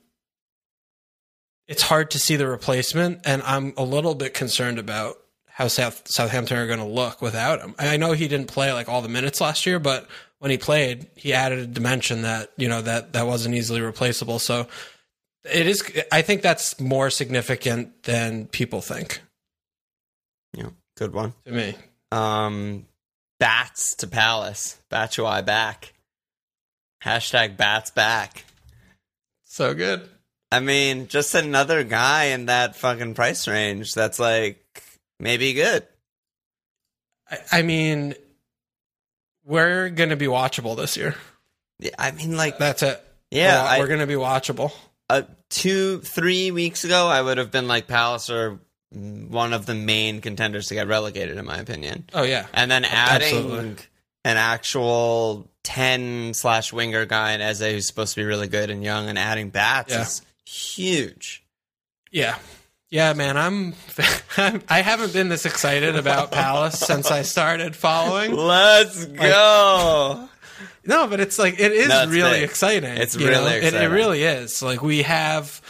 it's 1.69 1.83
hard 1.83 2.11
to 2.12 2.19
see 2.19 2.37
the 2.37 2.47
replacement. 2.47 3.21
And 3.25 3.43
I'm 3.43 3.75
a 3.76 3.85
little 3.85 4.14
bit 4.14 4.33
concerned 4.35 4.78
about 4.78 5.16
how 5.54 5.68
South 5.68 6.02
Southampton 6.06 6.58
are 6.58 6.66
going 6.66 6.78
to 6.78 6.84
look 6.84 7.23
without 7.23 7.61
him. 7.61 7.75
I 7.78 7.96
know 7.96 8.12
he 8.12 8.28
didn't 8.28 8.49
play 8.49 8.73
like 8.73 8.88
all 8.88 9.02
the 9.02 9.08
minutes 9.08 9.40
last 9.40 9.66
year, 9.66 9.78
but 9.78 10.08
when 10.38 10.50
he 10.50 10.58
played, 10.58 11.06
he 11.14 11.32
added 11.32 11.58
a 11.58 11.66
dimension 11.66 12.23
that 12.23 12.50
you 12.56 12.68
know 12.68 12.82
that 12.82 13.12
that 13.14 13.26
wasn't 13.26 13.54
easily 13.54 13.80
replaceable. 13.80 14.38
So 14.38 14.66
it 15.44 15.66
is. 15.66 15.82
I 16.12 16.23
think 16.23 16.42
that's 16.42 16.78
more 16.80 17.08
significant 17.11 18.02
than 18.04 18.46
people 18.46 18.80
think 18.80 19.20
yeah, 20.56 20.70
good 20.96 21.12
one. 21.12 21.34
to 21.44 21.52
me. 21.52 21.75
Um, 22.11 22.87
bats 23.38 23.96
to 23.96 24.06
Palace. 24.06 24.78
Batshuayi 24.90 25.44
back. 25.44 25.92
Hashtag 27.02 27.56
bats 27.56 27.90
back. 27.90 28.44
So 29.44 29.75
good. 29.75 30.08
I 30.50 30.61
mean, 30.61 31.08
just 31.08 31.34
another 31.34 31.84
guy 31.84 32.25
in 32.26 32.46
that 32.46 32.76
fucking 32.76 33.14
price 33.14 33.49
range 33.49 33.92
that's 33.92 34.18
like 34.18 34.82
maybe 35.21 35.52
good. 35.52 35.87
I, 37.30 37.38
I 37.52 37.62
mean, 37.62 38.14
we're 39.44 39.88
going 39.90 40.11
to 40.11 40.16
be 40.16 40.26
watchable 40.26 40.76
this 40.76 40.97
year. 40.97 41.14
Yeah, 41.78 41.90
I 41.99 42.11
mean, 42.12 42.37
like, 42.37 42.59
That's 42.59 42.83
it. 42.83 43.02
yeah, 43.30 43.62
We're- 43.62 43.68
I, 43.76 43.78
we're 43.80 43.88
going 43.88 44.00
to 44.00 44.06
be 44.06 44.14
watchable. 44.14 44.73
uh, 45.11 45.23
two, 45.50 45.99
three 46.00 46.50
weeks 46.50 46.85
ago, 46.85 47.06
I 47.09 47.21
would 47.21 47.38
have 47.38 47.50
been 47.50 47.68
like 47.68 47.87
Palace 47.88 48.30
are 48.30 48.59
one 48.92 49.52
of 49.52 49.66
the 49.66 49.75
main 49.75 50.21
contenders 50.21 50.68
to 50.68 50.75
get 50.75 50.87
relegated, 50.87 51.37
in 51.37 51.44
my 51.44 51.59
opinion. 51.59 52.04
Oh 52.14 52.23
yeah, 52.23 52.47
And 52.54 52.71
then 52.71 52.85
adding 52.85 53.26
Absolutely. 53.35 53.85
an 54.25 54.37
actual 54.37 55.50
10 55.64 56.33
slash 56.35 56.73
winger 56.73 57.04
guy 57.04 57.33
in 57.33 57.40
Eze 57.40 57.61
who's 57.61 57.87
supposed 57.88 58.14
to 58.14 58.21
be 58.21 58.25
really 58.25 58.47
good 58.47 58.71
and 58.71 58.85
young 58.85 59.09
and 59.09 59.18
adding 59.18 59.50
bats 59.50 59.92
Yeah. 59.92 60.02
is 60.02 60.23
huge. 60.47 61.42
yeah, 62.12 62.38
yeah, 62.95 63.13
man. 63.13 63.37
I'm. 63.37 63.75
I 64.69 64.81
haven't 64.83 65.13
been 65.13 65.29
this 65.29 65.47
excited 65.47 65.97
about 65.97 66.31
Palace 66.31 66.79
since 66.79 67.11
I 67.11 67.23
started 67.23 67.75
following. 67.75 68.33
Let's 68.33 69.05
go. 69.05 70.29
No, 70.87 71.09
but 71.09 71.19
it's 71.19 71.37
like 71.37 71.59
it 71.59 71.73
is 71.73 71.89
No, 71.89 72.07
really 72.07 72.41
big. 72.41 72.45
exciting. 72.45 72.97
It's 72.97 73.17
really 73.17 73.33
know? 73.61 73.67
It, 73.67 73.75
it 73.75 73.89
really 73.89 74.23
is. 74.23 74.63
Like 74.63 74.81
we 74.81 75.03
have 75.03 75.61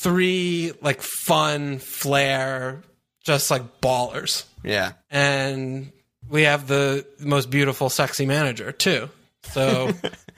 three 0.00 0.72
like 0.82 1.00
fun 1.00 1.78
flair, 1.78 2.82
just 3.24 3.52
like 3.52 3.80
ballers, 3.80 4.44
yeah. 4.64 4.94
and 5.12 5.92
we 6.28 6.42
have 6.42 6.66
the 6.66 7.06
most 7.20 7.50
beautiful, 7.50 7.88
sexy 7.88 8.26
manager 8.26 8.72
too. 8.72 9.08
So 9.44 9.92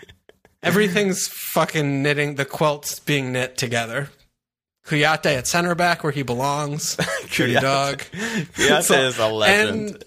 everything's 0.62 1.28
fucking 1.28 2.02
knitting. 2.02 2.34
The 2.34 2.44
quilt's 2.44 2.98
being 3.00 3.32
knit 3.32 3.56
together. 3.56 4.10
Kouyaté 4.90 5.36
at 5.36 5.46
center 5.46 5.74
back 5.74 6.02
where 6.02 6.12
he 6.12 6.22
belongs. 6.22 6.96
Dirty 7.32 7.54
dog. 7.54 7.98
Kouyaté 8.12 8.82
So- 8.82 9.00
is 9.00 9.18
a 9.18 9.28
legend. 9.28 9.90
And 9.90 10.04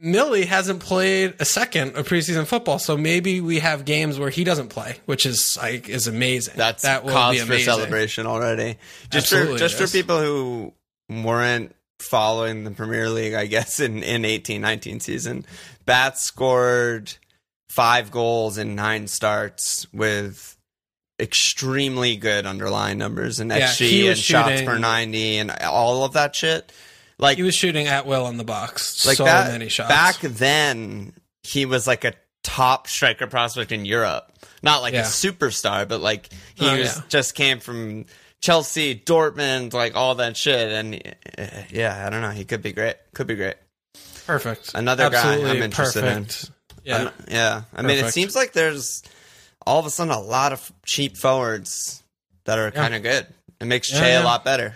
Millie 0.00 0.44
hasn't 0.44 0.80
played 0.80 1.34
a 1.40 1.44
second 1.44 1.96
of 1.96 2.06
preseason 2.06 2.46
football, 2.46 2.78
so 2.78 2.96
maybe 2.96 3.40
we 3.40 3.58
have 3.58 3.84
games 3.84 4.16
where 4.18 4.30
he 4.30 4.44
doesn't 4.44 4.68
play, 4.68 4.98
which 5.06 5.26
is 5.26 5.56
like 5.60 5.88
is 5.88 6.06
amazing. 6.06 6.54
That's 6.56 6.84
that 6.84 7.04
will 7.04 7.12
cause 7.12 7.34
be 7.34 7.40
for 7.44 7.58
celebration 7.58 8.24
already. 8.26 8.78
Just 9.10 9.28
for 9.28 9.36
Absolutely 9.36 9.58
just 9.58 9.76
for 9.76 9.88
people 9.88 10.20
who 10.20 10.72
weren't 11.10 11.74
following 11.98 12.62
the 12.62 12.70
Premier 12.70 13.10
League, 13.10 13.34
I 13.34 13.46
guess 13.46 13.80
in 13.80 14.04
in 14.04 14.24
eighteen 14.24 14.60
nineteen 14.60 15.00
season, 15.00 15.44
Bats 15.84 16.22
scored 16.24 17.12
five 17.68 18.12
goals 18.12 18.56
in 18.56 18.76
nine 18.76 19.08
starts 19.08 19.84
with 19.92 20.56
extremely 21.20 22.16
good 22.16 22.46
underlying 22.46 22.98
numbers 22.98 23.40
and 23.40 23.50
Yeah, 23.50 23.68
XG 23.68 24.00
and 24.00 24.08
was 24.10 24.18
shots 24.18 24.50
shooting- 24.50 24.66
per 24.66 24.78
ninety 24.78 25.38
and 25.38 25.50
all 25.50 26.04
of 26.04 26.12
that 26.14 26.34
shit. 26.34 26.72
Like 27.18 27.36
He 27.38 27.42
was 27.42 27.54
shooting 27.56 27.86
at 27.88 28.06
will 28.06 28.28
in 28.28 28.36
the 28.36 28.44
box. 28.44 29.04
like 29.06 29.16
so 29.16 29.24
that, 29.24 29.50
many 29.50 29.68
shots. 29.68 29.88
Back 29.88 30.20
then, 30.20 31.12
he 31.42 31.66
was 31.66 31.86
like 31.86 32.04
a 32.04 32.12
top 32.44 32.86
striker 32.86 33.26
prospect 33.26 33.72
in 33.72 33.84
Europe. 33.84 34.30
Not 34.62 34.82
like 34.82 34.94
Yeah. 34.94 35.00
a 35.00 35.04
superstar, 35.04 35.86
but 35.88 36.00
like 36.00 36.28
he 36.54 36.66
Oh, 36.68 36.76
was 36.78 36.96
yeah. 36.96 37.02
just 37.08 37.34
came 37.34 37.58
from 37.58 38.06
Chelsea, 38.40 38.94
Dortmund, 38.94 39.72
like 39.72 39.96
all 39.96 40.14
that 40.16 40.36
shit. 40.36 40.70
And 40.70 40.94
uh, 41.36 41.46
yeah, 41.70 42.06
I 42.06 42.10
don't 42.10 42.22
know. 42.22 42.30
He 42.30 42.44
could 42.44 42.62
be 42.62 42.72
great. 42.72 42.96
Could 43.14 43.26
be 43.26 43.34
great. 43.34 43.56
perfect. 44.26 44.72
Another 44.74 45.10
guy 45.10 45.34
I'm 45.36 45.62
interested 45.62 46.04
in. 46.04 46.26
Yeah. 46.84 46.96
I'm- 46.98 47.12
yeah. 47.28 47.62
I 47.74 47.82
mean, 47.82 48.04
it 48.04 48.12
seems 48.12 48.36
like 48.36 48.52
there's 48.52 49.02
all 49.68 49.78
of 49.80 49.86
a 49.86 49.90
sudden 49.90 50.12
a 50.12 50.20
lot 50.20 50.52
of 50.52 50.72
cheap 50.86 51.16
forwards 51.16 52.02
that 52.44 52.58
are 52.58 52.70
kind 52.70 52.94
of 52.94 53.02
good. 53.02 53.26
It 53.60 53.66
makes 53.66 53.92
Yeah, 53.92 54.00
Che 54.00 54.08
yeah. 54.12 54.22
a 54.22 54.24
lot 54.24 54.44
better. 54.44 54.74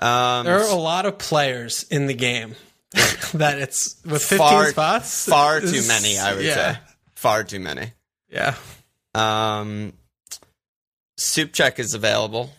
Um, 0.00 0.44
There 0.44 0.58
are 0.60 0.70
a 0.70 0.74
lot 0.74 1.06
of 1.06 1.16
players 1.18 1.84
in 1.84 2.06
the 2.06 2.14
game 2.14 2.54
that 3.34 3.58
it's 3.58 3.96
with 4.04 4.22
15 4.22 4.38
Far- 4.38 4.66
spots. 4.70 5.24
far 5.28 5.60
too 5.60 5.82
many, 5.88 6.18
I 6.18 6.34
would 6.34 6.44
yeah, 6.44 6.54
say. 6.74 6.78
Far 7.14 7.44
too 7.44 7.60
many. 7.60 7.92
Yeah. 8.28 8.54
Um, 9.14 9.94
Soucek 11.18 11.78
is 11.78 11.94
available. 11.94 12.50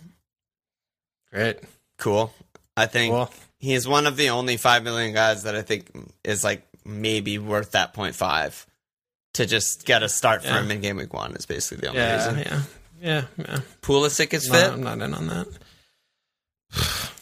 Great. 1.31 1.59
Cool. 1.99 2.33
I 2.75 2.85
think 2.87 3.13
Cool. 3.13 3.29
he's 3.59 3.87
one 3.87 4.07
of 4.07 4.17
the 4.17 4.29
only 4.31 4.57
five 4.57 4.83
million 4.83 5.13
guys 5.13 5.43
that 5.43 5.55
I 5.55 5.61
think 5.61 5.87
is 6.23 6.43
like 6.43 6.65
maybe 6.85 7.37
worth 7.37 7.71
that 7.71 7.93
point 7.93 8.15
five 8.15 8.65
to 9.37 9.45
just 9.45 9.85
get 9.85 10.03
a 10.03 10.09
start 10.09 10.41
for 10.43 10.49
Yeah. 10.49 10.61
him 10.61 10.71
in 10.71 10.81
game 10.81 10.97
week 10.97 11.13
one 11.13 11.35
is 11.35 11.45
basically 11.45 11.81
the 11.81 11.87
only 11.89 12.01
Yeah. 12.01 12.15
reason. 12.17 12.37
Yeah. 12.39 12.61
Yeah. 13.01 13.21
Yeah. 13.37 13.59
Pulisic 13.81 14.33
is 14.33 14.47
fit. 14.49 14.71
I'm 14.71 14.83
not 14.83 14.99
in 15.01 15.13
on 15.13 15.27
that. 15.27 15.47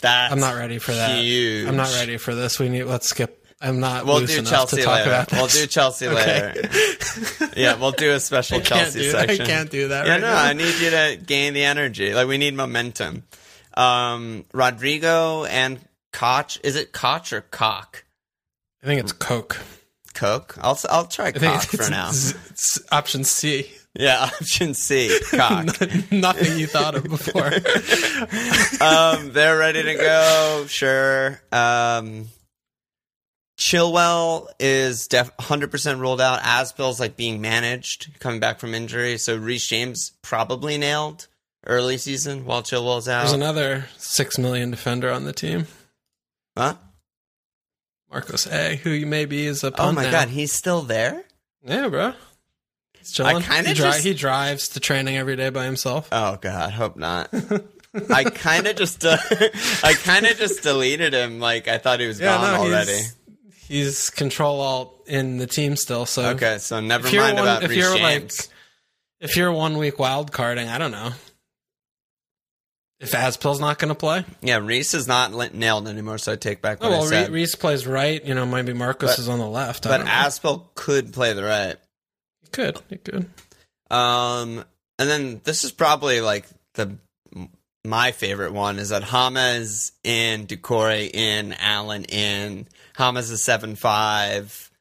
That's 0.01 0.33
I'm 0.33 0.39
not 0.39 0.55
ready 0.55 0.79
for 0.79 0.93
that. 0.93 1.19
Huge. 1.23 1.67
I'm 1.67 1.75
not 1.75 1.93
ready 1.93 2.17
for 2.17 2.35
this. 2.35 2.59
We 2.59 2.69
need. 2.69 2.83
Let's 2.83 3.07
skip. 3.07 3.41
I'm 3.61 3.79
not. 3.79 4.05
We'll 4.05 4.25
do 4.25 4.41
Chelsea 4.43 4.85
later. 4.85 5.25
We'll 5.31 5.47
do 5.47 5.65
Chelsea 5.67 6.07
Okay. 6.07 6.53
later. 6.53 7.51
yeah, 7.57 7.75
we'll 7.75 7.91
do 7.91 8.11
a 8.11 8.19
special 8.19 8.59
Chelsea 8.59 8.99
do 8.99 9.11
section. 9.11 9.41
I 9.41 9.45
can't 9.45 9.69
do 9.71 9.87
that. 9.89 10.05
Yeah, 10.05 10.11
right 10.13 10.21
no, 10.21 10.27
now. 10.31 10.43
I 10.43 10.53
need 10.53 10.75
you 10.79 10.89
to 10.91 11.17
gain 11.25 11.53
the 11.53 11.63
energy. 11.63 12.13
Like 12.13 12.27
we 12.27 12.37
need 12.37 12.53
momentum. 12.53 13.23
Um, 13.75 14.45
Rodrigo 14.53 15.45
and 15.45 15.79
Koch. 16.11 16.59
Is 16.63 16.75
it 16.75 16.91
Koch 16.91 17.31
or 17.33 17.41
Cock? 17.41 18.03
I 18.83 18.87
think 18.87 18.99
it's 19.01 19.13
Coke. 19.13 19.57
Coke. 20.15 20.55
I'll 20.59 20.79
I'll 20.89 21.05
try 21.05 21.31
Cock 21.31 21.63
for 21.63 21.89
now. 21.89 22.09
it's 22.09 22.79
option 22.91 23.23
C. 23.23 23.69
Yeah, 23.97 24.23
option 24.41 24.73
C. 24.73 25.17
Cock. 25.31 25.65
Nothing 26.11 26.59
you 26.59 26.67
thought 26.67 26.95
of 26.95 27.03
before. 27.03 27.45
um, 28.85 29.31
they're 29.31 29.57
ready 29.57 29.83
to 29.83 29.95
go. 29.95 30.65
Sure. 30.67 31.39
Um, 31.51 32.27
Chilwell 33.57 34.49
is 34.59 35.07
def- 35.07 35.35
100% 35.37 35.99
ruled 35.99 36.19
out. 36.19 36.41
Azpi's 36.41 36.99
like 36.99 37.15
being 37.15 37.39
managed, 37.39 38.19
coming 38.19 38.39
back 38.39 38.59
from 38.59 38.73
injury. 38.73 39.17
So 39.17 39.37
Reece 39.37 39.67
James 39.67 40.11
probably 40.21 40.77
nailed 40.77 41.27
early 41.65 41.97
season 41.97 42.45
while 42.45 42.63
Chilwell's 42.63 43.07
out. 43.07 43.21
There's 43.21 43.31
another 43.33 43.85
six 43.97 44.37
million 44.37 44.71
defender 44.71 45.09
on 45.09 45.23
the 45.23 45.33
team, 45.33 45.67
huh? 46.57 46.75
Marcos 48.11 48.47
A, 48.47 48.75
who 48.77 49.05
maybe 49.05 49.45
is 49.45 49.63
a 49.63 49.73
Oh 49.79 49.91
my 49.91 50.03
now. 50.05 50.11
god, 50.11 50.29
he's 50.29 50.51
still 50.53 50.81
there. 50.81 51.23
Yeah, 51.63 51.87
bro. 51.89 52.13
He's 52.97 53.11
chilling. 53.11 53.37
I 53.37 53.41
kinda 53.41 53.69
he, 53.69 53.75
just- 53.75 54.03
he 54.03 54.13
drives 54.13 54.69
to 54.69 54.79
training 54.79 55.17
every 55.17 55.35
day 55.35 55.49
by 55.49 55.65
himself. 55.65 56.07
Oh 56.11 56.37
God, 56.41 56.71
hope 56.71 56.95
not. 56.97 57.29
I 58.09 58.25
kind 58.25 58.67
of 58.67 58.75
just, 58.75 59.05
uh, 59.05 59.17
I 59.83 59.93
kind 59.93 60.25
of 60.25 60.37
just 60.37 60.61
deleted 60.63 61.13
him. 61.13 61.39
Like 61.39 61.67
I 61.67 61.77
thought 61.77 61.99
he 62.01 62.07
was 62.07 62.19
gone 62.19 62.53
already. 62.55 62.91
He's, 62.91 63.15
he's 63.67 64.09
control 64.09 64.59
alt 64.59 65.03
in 65.07 65.37
the 65.37 65.47
team 65.47 65.75
still. 65.77 66.05
So 66.05 66.29
Okay, 66.31 66.57
so 66.57 66.81
never 66.81 67.05
mind 67.05 67.35
one, 67.35 67.43
about 67.43 67.63
if 67.63 67.69
Reece 67.69 67.79
you're 67.79 67.95
James. 67.97 68.49
like 68.49 68.49
if 69.21 69.37
you're 69.37 69.51
one 69.51 69.77
week 69.77 69.97
wild 69.97 70.31
carding, 70.33 70.67
I 70.67 70.77
don't 70.77 70.91
know. 70.91 71.11
If 72.99 73.11
Azpi's 73.11 73.59
not 73.59 73.77
going 73.77 73.89
to 73.89 73.95
play, 73.95 74.23
yeah, 74.41 74.57
Reece 74.57 74.93
is 74.93 75.05
not 75.07 75.33
li- 75.33 75.49
nailed 75.53 75.87
anymore, 75.87 76.17
so 76.17 76.31
I 76.31 76.35
take 76.37 76.61
back 76.61 76.79
what 76.81 76.91
oh 76.91 76.95
I 76.95 76.97
well, 76.99 77.07
said. 77.07 77.29
Reece 77.29 77.55
plays 77.55 77.85
right. 77.85 78.23
You 78.23 78.33
know, 78.33 78.45
maybe 78.45 78.71
Marcos 78.73 79.11
But- 79.11 79.19
is 79.19 79.27
on 79.27 79.39
the 79.39 79.47
left. 79.47 79.83
But. 79.83 80.01
Aspel 80.05 80.67
could 80.75 81.11
play 81.11 81.33
the 81.33 81.43
right. 81.43 81.75
he 82.41 82.47
could, 82.49 82.79
he 82.89 82.97
could. 82.97 83.29
Um, 83.91 84.63
and 84.97 85.09
then 85.09 85.41
this 85.43 85.63
is 85.65 85.71
probably 85.71 86.21
like 86.21 86.45
the 86.75 86.97
my 87.83 88.11
favorite 88.13 88.53
one 88.53 88.79
is 88.79 88.89
that 88.89 89.03
Hamas 89.03 89.91
in, 90.03 90.47
Doucouré 90.47 91.13
in, 91.13 91.53
Allan 91.53 92.05
in. 92.05 92.67
Hamas 92.97 93.29
is 93.31 93.43
seven 93.43 93.75
five. 93.75 94.71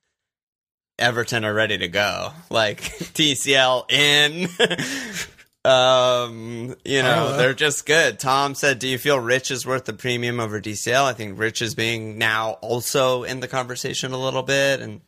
Everton 0.99 1.45
are 1.45 1.53
ready 1.53 1.79
to 1.79 1.89
go. 1.89 2.31
Like 2.49 2.81
DCL 3.15 3.91
in. 3.91 4.49
um, 5.65 6.77
you 6.85 7.03
know, 7.03 7.37
they're 7.37 7.55
just 7.55 7.87
good. 7.87 8.19
Tom 8.19 8.55
said, 8.55 8.79
"Do 8.79 8.89
you 8.89 8.99
feel 8.99 9.19
Rich 9.19 9.51
is 9.51 9.67
worth 9.67 9.85
the 9.85 9.93
premium 9.93 10.41
over 10.41 10.61
DCL?" 10.61 11.05
I 11.05 11.13
think 11.13 11.39
Rich 11.39 11.63
is 11.63 11.75
being 11.75 12.19
now 12.19 12.53
also 12.61 13.25
in 13.25 13.41
the 13.41 13.49
conversation 13.49 14.13
a 14.13 14.19
little 14.19 14.43
bit, 14.43 14.81
and 14.81 15.01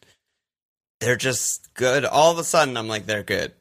they're 1.01 1.17
just 1.17 1.73
good. 1.75 2.05
All 2.05 2.33
of 2.33 2.39
a 2.39 2.45
sudden, 2.45 2.77
I'm 2.77 2.89
like, 2.89 3.07
they're 3.07 3.23
good. 3.23 3.53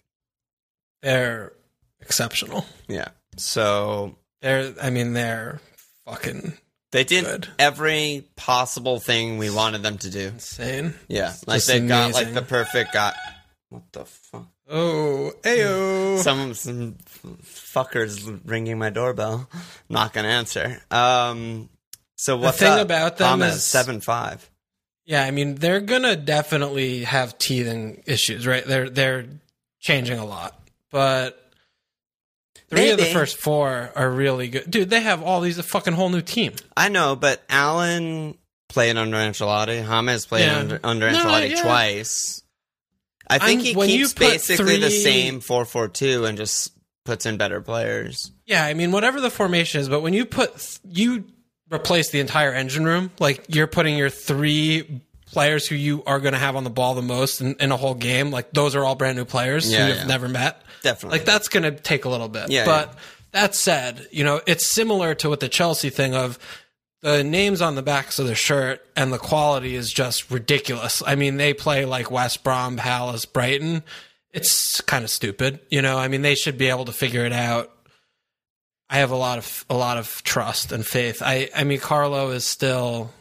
They're 1.01 1.53
exceptional. 1.99 2.65
Yeah. 2.87 3.09
So 3.37 4.17
They're, 4.41 4.73
I 4.81 4.89
mean, 4.89 5.13
they're 5.13 5.59
fucking 6.05 6.57
they 6.95 7.03
did 7.03 7.25
Good. 7.25 7.47
every 7.59 8.23
possible 8.37 9.01
thing 9.01 9.37
we 9.37 9.49
wanted 9.49 9.83
them 9.83 9.97
to 9.97 10.09
do. 10.09 10.27
insane. 10.27 10.93
Yeah. 11.09 11.33
Like 11.45 11.65
they 11.65 11.81
got 11.81 12.13
like 12.13 12.33
the 12.33 12.41
perfect 12.41 12.93
guy. 12.93 13.13
What 13.67 13.83
the 13.91 14.05
fuck? 14.05 14.47
Oh, 14.69 15.31
ayo. 15.43 16.17
Some 16.23 16.53
some 16.53 16.95
fuckers 17.43 18.39
ringing 18.45 18.79
my 18.79 18.89
doorbell. 18.89 19.49
Not 19.89 20.13
gonna 20.13 20.27
answer. 20.29 20.81
Um. 20.91 21.69
So 22.17 22.37
what's 22.37 22.57
thing 22.59 22.69
up? 22.71 22.81
about 22.81 23.17
them 23.17 23.27
Thomas, 23.27 23.55
is- 23.57 23.63
seven 23.65 24.01
five. 24.01 24.49
Yeah, 25.05 25.23
I 25.23 25.29
mean, 25.31 25.55
they're 25.55 25.81
gonna 25.81 26.15
definitely 26.15 27.03
have 27.03 27.37
teething 27.37 28.01
issues, 28.07 28.47
right? 28.47 28.65
They're 28.65 28.89
they're 28.89 29.25
changing 29.79 30.17
a 30.17 30.25
lot, 30.25 30.59
but 30.89 31.39
three 32.71 32.89
of 32.89 32.97
the 32.97 33.05
first 33.05 33.37
four 33.37 33.91
are 33.95 34.09
really 34.09 34.47
good. 34.47 34.71
Dude, 34.71 34.89
they 34.89 35.01
have 35.01 35.21
all 35.21 35.41
these 35.41 35.59
a 35.59 35.63
fucking 35.63 35.93
whole 35.93 36.09
new 36.09 36.21
team. 36.21 36.53
I 36.75 36.89
know, 36.89 37.15
but 37.15 37.43
Allan 37.49 38.35
played 38.69 38.97
under 38.97 39.17
Ancelotti. 39.17 39.85
James 39.85 40.25
played 40.25 40.45
Yeah. 40.47 40.57
under, 40.57 40.79
under 40.83 41.11
No, 41.11 41.19
Ancelotti 41.19 41.49
yeah. 41.51 41.61
twice. 41.61 42.41
I 43.27 43.39
think 43.39 43.61
I'm- 43.65 43.75
he 43.87 43.97
keeps 43.97 44.13
basically 44.13 44.77
the 44.77 44.89
three- 44.89 45.03
same 45.03 45.39
four 45.41 45.65
four 45.65 45.87
two 45.87 46.25
and 46.25 46.37
just 46.37 46.71
puts 47.05 47.25
in 47.25 47.37
better 47.37 47.61
players. 47.61 48.31
Yeah, 48.45 48.65
I 48.65 48.73
mean, 48.73 48.91
whatever 48.91 49.21
the 49.21 49.29
formation 49.29 49.81
is, 49.81 49.89
but 49.89 50.01
when 50.01 50.13
you 50.13 50.25
put 50.25 50.79
you 50.89 51.23
replace 51.71 52.09
the 52.11 52.19
entire 52.19 52.53
engine 52.53 52.85
room, 52.85 53.11
like 53.19 53.43
you're 53.47 53.67
putting 53.67 53.97
your 53.97 54.09
three 54.09 55.01
players 55.31 55.67
who 55.67 55.75
you 55.75 56.03
are 56.05 56.19
going 56.19 56.33
to 56.33 56.39
have 56.39 56.55
on 56.55 56.63
the 56.63 56.69
ball 56.69 56.93
the 56.93 57.01
most 57.01 57.41
in, 57.41 57.55
in 57.59 57.71
a 57.71 57.77
whole 57.77 57.95
game, 57.95 58.31
like 58.31 58.51
those 58.51 58.75
are 58.75 58.85
all 58.85 58.95
brand 58.95 59.17
new 59.17 59.25
players 59.25 59.69
Yeah, 59.71 59.79
who 59.83 59.87
you've 59.89 59.97
yeah. 59.97 60.05
never 60.05 60.29
met. 60.29 60.61
Definitely. 60.83 61.17
Like 61.19 61.25
that's 61.25 61.47
going 61.47 61.63
to 61.63 61.71
take 61.71 62.05
a 62.05 62.09
little 62.09 62.29
bit. 62.29 62.49
Yeah, 62.51 62.65
But 62.65 62.89
yeah. 62.89 62.99
that 63.31 63.55
said, 63.55 64.07
you 64.11 64.23
know, 64.23 64.39
it's 64.45 64.73
similar 64.73 65.15
to 65.15 65.29
what 65.29 65.39
the 65.39 65.49
Chelsea 65.49 65.89
thing 65.89 66.13
of 66.13 66.37
the 67.05 67.23
names 67.23 67.61
on 67.61 67.75
the 67.75 67.83
backs 67.83 68.17
of 68.17 68.25
the 68.25 68.33
shirt 68.33 68.83
and 68.95 69.13
the 69.13 69.19
quality 69.19 69.75
is 69.75 69.93
just 69.93 70.31
ridiculous. 70.31 71.03
I 71.05 71.13
mean, 71.13 71.37
they 71.37 71.53
play 71.53 71.85
like 71.85 72.09
West 72.09 72.43
Brom, 72.43 72.77
Palace, 72.77 73.25
Brighton. 73.25 73.83
It's 74.33 74.81
kind 74.81 75.03
of 75.03 75.11
stupid, 75.11 75.59
you 75.69 75.83
know. 75.83 75.99
I 75.99 76.07
mean, 76.07 76.23
they 76.23 76.33
should 76.33 76.57
be 76.57 76.67
able 76.67 76.85
to 76.85 76.91
figure 76.91 77.23
it 77.23 77.31
out. 77.31 77.71
I 78.89 78.97
have 78.97 79.11
a 79.11 79.15
lot 79.15 79.37
of 79.37 79.65
a 79.69 79.75
lot 79.75 79.97
of 79.97 80.23
trust 80.23 80.71
and 80.71 80.85
faith. 80.85 81.21
I 81.23 81.49
I 81.55 81.63
mean, 81.63 81.79
Carlo 81.79 82.31
is 82.31 82.45
still 82.45 83.11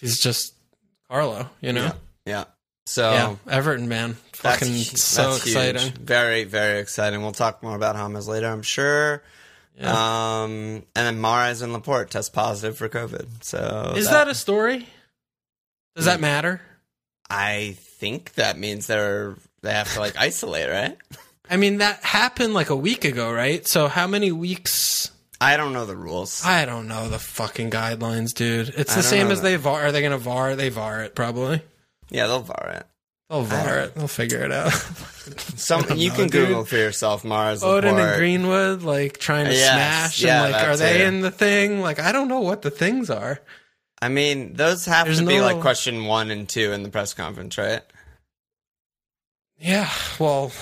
he's 0.00 0.20
just 0.20 0.54
Carlo, 1.08 1.48
you 1.60 1.72
know. 1.72 1.84
Yeah. 1.84 1.92
Yeah. 2.26 2.44
So 2.86 3.10
Yeah, 3.12 3.36
Everton 3.52 3.88
man, 3.88 4.16
that's, 4.42 4.58
fucking 4.58 4.74
hu- 4.74 4.82
so 4.82 5.30
that's 5.30 5.44
huge. 5.44 5.56
exciting. 5.56 5.92
Very, 6.04 6.42
very 6.44 6.80
exciting. 6.80 7.22
We'll 7.22 7.32
talk 7.32 7.62
more 7.62 7.76
about 7.76 7.94
Hamas 7.96 8.26
later, 8.26 8.48
I'm 8.48 8.62
sure. 8.62 9.22
Um, 9.80 10.50
and 10.50 10.82
then 10.94 11.18
Mahrez 11.20 11.62
and 11.62 11.72
Laporte 11.72 12.10
test 12.10 12.32
positive 12.32 12.76
for 12.76 12.88
COVID. 12.88 13.44
So 13.44 13.94
Is 13.96 14.10
that 14.10 14.28
a 14.28 14.34
story? 14.34 14.86
Does 15.94 16.06
that 16.06 16.20
matter? 16.20 16.60
I 17.30 17.76
think 17.98 18.34
that 18.34 18.58
means 18.58 18.86
they're 18.86 19.36
they 19.62 19.72
have 19.72 19.92
to 19.94 20.00
like 20.00 20.16
isolate, 20.18 20.68
right? 20.68 20.96
I 21.50 21.56
mean, 21.56 21.78
that 21.78 22.02
happened 22.04 22.54
like 22.54 22.70
a 22.70 22.76
week 22.76 23.04
ago, 23.04 23.32
right? 23.32 23.66
So 23.66 23.88
how 23.88 24.06
many 24.06 24.32
weeks? 24.32 25.10
I 25.40 25.56
don't 25.56 25.72
know 25.72 25.86
the 25.86 25.96
rules. 25.96 26.44
I 26.44 26.64
don't 26.64 26.88
know 26.88 27.08
the 27.08 27.18
fucking 27.18 27.70
guidelines, 27.70 28.34
dude. 28.34 28.70
It's 28.70 28.94
the 28.94 29.02
same 29.02 29.30
as 29.30 29.40
that. 29.40 29.48
they 29.48 29.56
VAR. 29.56 29.86
Are 29.86 29.92
they 29.92 30.00
going 30.00 30.12
to 30.12 30.18
VAR? 30.18 30.56
They 30.56 30.68
VAR 30.68 31.02
it 31.02 31.14
probably. 31.14 31.62
Yeah, 32.10 32.26
they'll 32.26 32.40
VAR 32.40 32.70
it. 32.80 32.86
They'll 33.28 33.42
VAR 33.42 33.78
it. 33.80 33.94
They'll 33.94 34.08
figure 34.08 34.42
it 34.42 34.52
out. 34.52 34.72
Some 35.56 35.82
don't 35.82 35.98
you 35.98 36.08
know, 36.08 36.14
can 36.14 36.28
dude. 36.28 36.48
Google 36.48 36.64
for 36.64 36.76
yourself, 36.76 37.24
Mars. 37.24 37.62
Foden 37.62 38.02
and 38.02 38.18
Greenwood, 38.18 38.82
like 38.82 39.18
trying 39.18 39.46
to 39.46 39.52
Yes, 39.52 40.14
smash, 40.14 40.22
yeah, 40.22 40.44
and 40.44 40.52
like, 40.52 40.66
are 40.66 40.76
they 40.76 40.98
too. 40.98 41.04
in 41.04 41.20
the 41.20 41.30
thing? 41.30 41.80
Like, 41.80 42.00
I 42.00 42.12
don't 42.12 42.28
know 42.28 42.40
what 42.40 42.62
the 42.62 42.70
things 42.70 43.10
are. 43.10 43.38
I 44.00 44.08
mean, 44.08 44.54
those 44.54 44.86
have 44.86 45.06
There's 45.06 45.18
to 45.20 45.26
be 45.26 45.36
no- 45.38 45.42
like 45.42 45.60
question 45.60 46.06
one 46.06 46.30
and 46.30 46.48
two 46.48 46.72
in 46.72 46.82
the 46.82 46.88
press 46.88 47.12
conference, 47.14 47.58
right? 47.58 47.82
Yeah. 49.58 49.90
Well, 50.18 50.52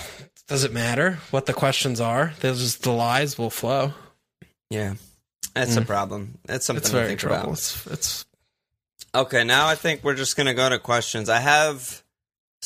does 0.48 0.64
it 0.64 0.72
matter 0.72 1.18
what 1.30 1.46
the 1.46 1.52
questions 1.52 2.00
are? 2.00 2.32
There's 2.40 2.60
just 2.60 2.82
the 2.82 2.92
lies 2.92 3.36
will 3.38 3.50
flow. 3.50 3.92
Yeah, 4.70 4.94
that's 5.54 5.76
a 5.76 5.82
mm. 5.82 5.86
problem. 5.86 6.38
That's 6.46 6.66
something 6.66 6.80
It's 6.80 6.90
to 6.90 6.96
very 6.96 7.08
think 7.08 7.20
trouble. 7.20 7.36
about. 7.36 7.52
It's 7.52 7.86
it's 7.86 8.24
Okay, 9.14 9.44
now 9.44 9.66
I 9.68 9.74
think 9.76 10.02
we're 10.02 10.14
just 10.14 10.36
gonna 10.36 10.54
go 10.54 10.68
to 10.68 10.78
questions. 10.78 11.28
I 11.28 11.38
have 11.40 12.02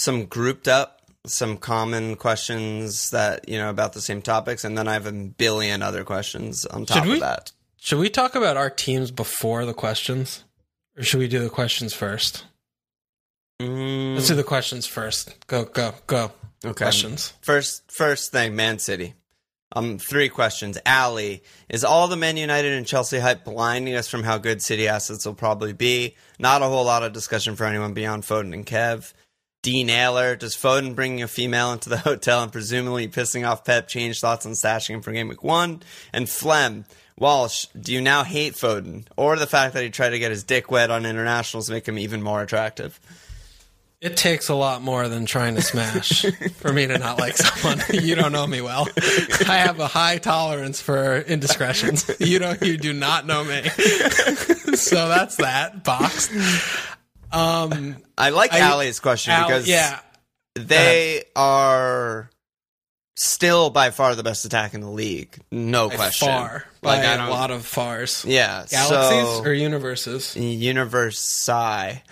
some 0.00 0.24
grouped 0.24 0.66
up, 0.66 1.02
some 1.26 1.58
common 1.58 2.16
questions 2.16 3.10
that 3.10 3.46
you 3.48 3.58
know 3.58 3.68
about 3.68 3.92
the 3.92 4.00
same 4.00 4.22
topics, 4.22 4.64
and 4.64 4.76
then 4.76 4.88
I 4.88 4.94
have 4.94 5.06
a 5.06 5.12
billion 5.12 5.82
other 5.82 6.04
questions 6.04 6.64
on 6.64 6.86
top 6.86 7.04
we? 7.04 7.14
of 7.14 7.20
that. 7.20 7.52
Should 7.76 7.98
we 7.98 8.08
talk 8.08 8.34
about 8.34 8.56
our 8.56 8.70
teams 8.70 9.10
before 9.10 9.66
the 9.66 9.74
questions, 9.74 10.44
or 10.96 11.02
should 11.02 11.18
we 11.18 11.28
do 11.28 11.40
the 11.40 11.50
questions 11.50 11.92
first? 11.92 12.44
Mm, 13.60 14.14
Let's 14.14 14.28
do 14.28 14.34
the 14.34 14.42
questions 14.42 14.86
first. 14.86 15.46
Go, 15.46 15.64
go, 15.64 15.92
go. 16.06 16.32
okay. 16.64 16.72
Questions. 16.72 17.34
First, 17.42 17.90
first 17.92 18.32
thing, 18.32 18.56
Man 18.56 18.78
City. 18.78 19.14
Um, 19.76 19.98
three 19.98 20.30
questions. 20.30 20.78
Allie, 20.84 21.42
is 21.68 21.84
all 21.84 22.08
the 22.08 22.16
Man 22.16 22.38
United 22.38 22.72
and 22.72 22.86
Chelsea 22.86 23.18
hype 23.18 23.44
blinding 23.44 23.94
us 23.94 24.08
from 24.08 24.24
how 24.24 24.38
good 24.38 24.62
City 24.62 24.88
assets 24.88 25.26
will 25.26 25.34
probably 25.34 25.74
be? 25.74 26.16
Not 26.38 26.62
a 26.62 26.66
whole 26.66 26.84
lot 26.84 27.02
of 27.04 27.12
discussion 27.12 27.54
for 27.54 27.64
anyone 27.66 27.92
beyond 27.92 28.24
Foden 28.24 28.54
and 28.54 28.66
Kev. 28.66 29.12
D 29.62 29.84
Naylor, 29.84 30.36
does 30.36 30.56
Foden 30.56 30.94
bringing 30.94 31.22
a 31.22 31.28
female 31.28 31.72
into 31.72 31.88
the 31.88 31.98
hotel 31.98 32.42
and 32.42 32.50
presumably 32.52 33.08
pissing 33.08 33.46
off 33.46 33.64
Pep 33.64 33.88
change 33.88 34.20
thoughts 34.20 34.46
on 34.46 34.52
stashing 34.52 34.94
him 34.94 35.02
for 35.02 35.12
game 35.12 35.28
week 35.28 35.42
one? 35.42 35.82
And 36.12 36.28
Flem, 36.28 36.86
Walsh, 37.18 37.66
do 37.78 37.92
you 37.92 38.00
now 38.00 38.24
hate 38.24 38.54
Foden? 38.54 39.06
Or 39.16 39.36
the 39.36 39.46
fact 39.46 39.74
that 39.74 39.82
he 39.82 39.90
tried 39.90 40.10
to 40.10 40.18
get 40.18 40.30
his 40.30 40.44
dick 40.44 40.70
wet 40.70 40.90
on 40.90 41.04
internationals 41.04 41.68
make 41.68 41.86
him 41.86 41.98
even 41.98 42.22
more 42.22 42.42
attractive? 42.42 42.98
It 44.00 44.16
takes 44.16 44.48
a 44.48 44.54
lot 44.54 44.80
more 44.80 45.08
than 45.08 45.26
trying 45.26 45.56
to 45.56 45.62
smash 45.62 46.22
for 46.54 46.72
me 46.72 46.86
to 46.86 46.96
not 46.96 47.18
like 47.18 47.36
someone. 47.36 47.82
You 47.92 48.14
don't 48.14 48.32
know 48.32 48.46
me 48.46 48.62
well. 48.62 48.88
I 49.46 49.58
have 49.58 49.78
a 49.78 49.86
high 49.86 50.16
tolerance 50.16 50.80
for 50.80 51.18
indiscretions. 51.18 52.10
You 52.18 52.38
don't. 52.38 52.62
You 52.62 52.78
do 52.78 52.94
not 52.94 53.26
know 53.26 53.44
me. 53.44 53.62
so 54.74 55.06
that's 55.06 55.36
that 55.36 55.84
box. 55.84 56.30
Um. 57.32 57.96
I 58.18 58.30
like 58.30 58.52
I- 58.52 58.60
Allie's 58.60 59.00
question 59.00 59.34
because 59.42 59.68
yeah. 59.68 60.00
they 60.54 61.24
are 61.36 62.30
still 63.16 63.70
by 63.70 63.90
far 63.90 64.14
the 64.14 64.22
best 64.22 64.44
attack 64.44 64.74
in 64.74 64.80
the 64.80 64.90
league. 64.90 65.38
No 65.52 65.88
By 65.88 65.96
question. 65.96 66.28
far. 66.28 66.64
Like, 66.82 67.02
by 67.02 67.26
a 67.26 67.30
lot 67.30 67.50
of 67.50 67.66
fars. 67.66 68.24
Yeah. 68.26 68.64
Galaxies 68.68 68.88
so, 68.88 69.42
or 69.44 69.52
universes. 69.52 70.36
universe 70.36 71.18
psi. 71.18 72.02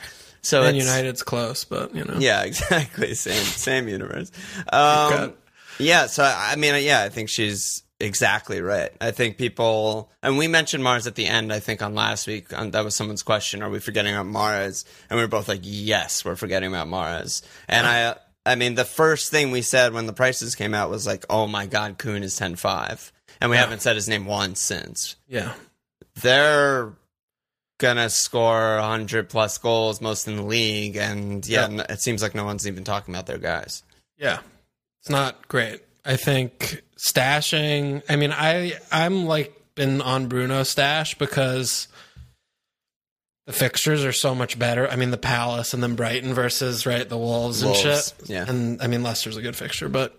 So 0.43 0.63
And 0.63 0.77
United's 0.77 1.23
close, 1.23 1.65
but 1.65 1.95
you 1.95 2.05
know. 2.05 2.17
Yeah, 2.19 2.43
exactly. 2.45 3.15
Same 3.15 3.43
same 3.43 3.89
universe. 3.89 4.31
Um, 4.73 5.35
yeah. 5.79 6.07
So 6.07 6.25
I 6.25 6.57
mean, 6.57 6.83
yeah, 6.85 7.03
I 7.03 7.09
think 7.09 7.29
she's 7.29 7.83
exactly 8.01 8.61
right. 8.61 8.91
I 9.01 9.11
think 9.11 9.37
people, 9.39 10.11
and 10.23 10.39
we 10.39 10.47
mentioned 10.49 10.85
Mahrez 10.85 11.07
at 11.07 11.15
the 11.15 11.27
end. 11.27 11.53
I 11.53 11.61
think 11.61 11.83
on 11.83 11.95
last 11.95 12.27
week, 12.27 12.53
um, 12.53 12.71
that 12.73 12.85
was 12.85 12.95
someone's 12.95 13.23
question: 13.23 13.63
Are 13.63 13.71
we 13.71 13.79
forgetting 13.81 14.15
about 14.15 14.27
Mahrez? 14.27 14.85
And 15.11 15.17
we 15.19 15.23
were 15.25 15.29
both 15.29 15.49
like, 15.49 15.61
Yes, 15.63 16.25
we're 16.25 16.37
forgetting 16.37 16.69
about 16.71 16.87
Mahrez. 16.89 17.43
And 17.69 17.87
I 17.87 18.17
I 18.47 18.55
mean, 18.55 18.75
the 18.77 18.85
first 18.85 19.31
thing 19.31 19.51
we 19.51 19.63
said 19.63 19.93
when 19.93 20.07
the 20.07 20.13
prices 20.13 20.55
came 20.55 20.73
out 20.75 20.89
was 20.91 21.07
like, 21.07 21.27
"Oh 21.29 21.47
my 21.47 21.67
God, 21.67 21.99
Kun 21.99 22.23
is 22.23 22.39
10-5. 22.39 23.13
and 23.41 23.51
we 23.51 23.57
Yeah. 23.57 23.63
haven't 23.63 23.83
said 23.83 23.95
his 23.97 24.09
name 24.09 24.25
once 24.27 24.61
since. 24.63 25.17
Yeah. 25.29 25.53
They're 26.23 26.93
gonna 27.79 28.11
score 28.11 28.79
100 28.79 29.29
plus 29.29 29.59
goals, 29.59 30.01
most 30.01 30.27
in 30.27 30.37
the 30.37 30.43
league, 30.43 30.97
and 30.97 31.47
yeah, 31.47 31.69
Yeah. 31.69 31.87
it 31.89 32.01
seems 32.01 32.23
like 32.23 32.35
no 32.35 32.45
one's 32.45 32.67
even 32.67 32.85
talking 32.85 33.15
about 33.15 33.27
their 33.27 33.39
guys. 33.39 33.83
Yeah. 34.17 34.41
It's 35.01 35.11
not 35.11 35.47
great. 35.49 35.83
I 36.05 36.17
think 36.17 36.83
stashing, 36.99 38.03
I 38.09 38.17
mean, 38.17 38.33
I 38.33 38.75
I'm 38.91 39.25
like 39.27 39.55
been 39.75 40.01
on 40.03 40.27
Bruno 40.29 40.63
stash 40.65 41.15
because 41.17 41.89
the 43.47 43.53
fixtures 43.53 44.05
are 44.05 44.13
so 44.13 44.35
much 44.35 44.59
better. 44.59 44.89
I 44.89 44.97
mean, 44.97 45.11
the 45.11 45.17
Palace 45.19 45.73
and 45.73 45.83
then 45.83 45.95
Brighton 45.95 46.35
versus 46.35 46.85
right 46.87 47.09
the 47.09 47.17
Wolves, 47.17 47.65
Wolves, 47.65 47.85
and 47.85 47.95
shit. 47.97 48.15
yeah. 48.29 48.45
And 48.47 48.83
I 48.83 48.87
mean, 48.89 49.03
Leicester's 49.03 49.37
a 49.37 49.43
good 49.43 49.57
fixture, 49.57 49.89
but 49.89 50.19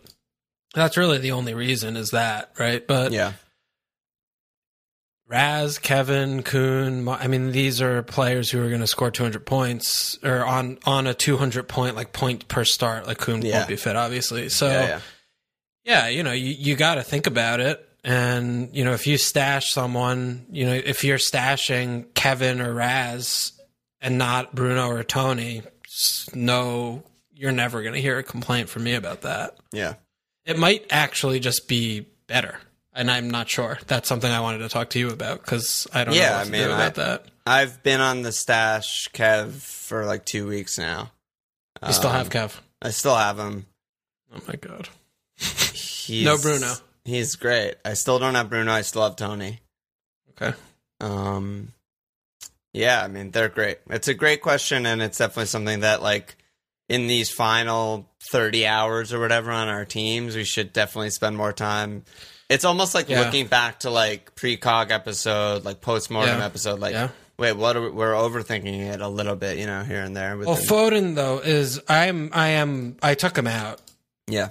that's 0.74 0.98
really 0.98 1.18
the 1.18 1.32
only 1.34 1.54
reason 1.54 1.98
is 1.98 2.10
that, 2.12 2.52
right? 2.58 2.86
But 2.88 3.12
Yeah, 3.12 3.34
Raz, 5.28 5.78
Kevin, 5.78 6.42
Kun. 6.42 7.08
I 7.08 7.28
mean, 7.28 7.52
these 7.52 7.82
are 7.84 8.02
players 8.02 8.50
who 8.50 8.63
are 8.63 8.70
going 8.70 8.82
to 8.82 8.88
score 8.88 9.12
200 9.12 9.46
points 9.46 10.18
or 10.24 10.44
on 10.44 10.80
on 10.86 11.06
a 11.06 11.13
200 11.13 11.68
point 11.68 11.96
like 11.96 12.13
point 12.13 12.48
per 12.48 12.63
start. 12.65 13.06
Like 13.06 13.20
Kun 13.20 13.44
Yeah. 13.44 13.58
won't 13.58 13.68
be 13.68 13.76
fit, 13.76 13.96
obviously. 13.96 14.50
So 14.50 14.68
yeah, 14.68 14.88
yeah, 14.88 15.00
yeah. 15.86 16.08
you 16.08 16.24
know, 16.24 16.32
you 16.32 16.52
you 16.58 16.76
got 16.76 16.96
to 16.96 17.04
think 17.04 17.28
about 17.28 17.60
it. 17.60 17.86
And 18.04 18.70
you 18.74 18.84
know, 18.86 18.94
if 18.94 19.06
you 19.08 19.18
stash 19.18 19.72
someone, 19.74 20.46
you 20.52 20.65
know, 20.65 20.74
if 20.74 21.04
you're 21.04 21.18
stashing 21.18 22.13
Kevin 22.13 22.62
or 22.62 22.74
Raz 22.74 23.52
and 24.02 24.18
not 24.18 24.56
Bruno 24.56 24.88
or 24.89 25.04
Tony, 25.04 25.63
no, 26.34 27.04
you're 27.34 27.52
never 27.52 27.82
going 27.82 27.94
to 27.96 28.02
hear 28.02 28.18
a 28.18 28.24
complaint 28.24 28.70
from 28.70 28.84
me 28.84 28.94
about 28.96 29.22
that. 29.22 29.58
yeah. 29.72 29.96
It 30.46 30.58
might 30.58 30.86
actually 30.89 31.39
just 31.39 31.68
be 31.68 32.08
better. 32.26 32.58
And 32.94 33.12
I'm 33.12 33.30
not 33.30 33.50
sure. 33.50 33.78
That's 33.86 34.10
something 34.10 34.32
I 34.32 34.39
wanted 34.39 34.60
to 34.60 34.70
talk 34.70 34.89
to 34.92 35.00
you 35.00 35.10
about 35.12 35.42
because 35.42 35.86
I 35.94 36.04
don't 36.06 36.15
Yeah, 36.15 36.30
know 36.30 36.32
what 36.32 36.39
I 36.39 36.44
to 36.46 36.52
mean, 36.52 36.63
do 36.63 36.72
I- 36.72 36.76
about 36.76 36.96
that. 36.96 37.26
I've 37.46 37.84
been 37.84 38.00
on 38.02 38.22
the 38.24 38.32
stash 38.32 39.10
Kev 39.13 39.54
for 39.54 40.06
like 40.06 40.26
two 40.26 40.48
weeks 40.48 40.78
now. 40.80 41.12
You 41.86 41.94
still 41.94 42.10
Um, 42.10 42.15
have 42.15 42.30
Kev. 42.30 42.56
I 42.82 42.89
still 42.92 43.15
have 43.15 43.38
him. 43.38 43.65
Oh 44.34 44.39
my 44.48 44.56
god. 44.56 44.89
He's, 45.39 46.25
No 46.25 46.38
Bruno. 46.38 46.73
He's 47.06 47.36
great. 47.36 47.75
I 47.86 47.93
still 47.93 48.19
don't 48.19 48.36
have 48.36 48.49
Bruno. 48.49 48.71
I 48.71 48.82
still 48.82 49.04
have 49.04 49.15
Tony. 49.15 49.60
Okay. 50.32 50.56
Um, 51.02 51.73
yeah, 52.73 53.02
I 53.04 53.08
mean 53.08 53.32
they're 53.32 53.49
great. 53.49 53.80
It's 53.89 54.08
a 54.08 54.13
great 54.13 54.41
question, 54.41 54.86
and 54.86 55.02
it's 55.02 55.17
definitely 55.17 55.45
something 55.47 55.80
that 55.82 56.02
like 56.02 56.36
in 56.88 57.08
these 57.08 57.30
final 57.30 58.10
thirty 58.32 58.67
hours 58.67 59.13
or 59.13 59.19
whatever 59.19 59.52
on 59.52 59.67
our 59.69 59.86
teams, 59.86 60.36
we 60.36 60.43
should 60.43 60.73
definitely 60.73 61.10
spend 61.12 61.38
more 61.38 61.54
time. 61.54 62.04
It's 62.49 62.65
almost 62.65 62.95
like 62.95 63.10
Yeah. 63.10 63.21
looking 63.21 63.47
back 63.47 63.82
to 63.82 63.89
like 63.91 64.34
pre-cog 64.36 64.91
episode, 64.91 65.63
like 65.65 65.82
post-mortem 65.82 66.39
Yeah. 66.39 66.45
episode. 66.45 66.80
Like, 66.80 66.93
Yeah. 66.93 67.10
wait, 67.38 67.54
what? 67.54 67.75
Are 67.78 67.82
we, 67.82 67.89
we're 67.91 68.13
overthinking 68.13 68.91
it 68.93 69.02
a 69.02 69.08
little 69.08 69.36
bit, 69.36 69.58
you 69.60 69.67
know, 69.67 69.84
here 69.84 70.02
and 70.02 70.15
there. 70.17 70.36
Well, 70.38 70.58
Foden 70.58 71.15
though 71.15 71.39
is 71.39 71.80
I'm 71.88 72.30
I 72.34 72.49
am 72.49 72.97
I 73.02 73.13
took 73.15 73.38
him 73.38 73.47
out 73.47 73.80
yeah, 74.28 74.49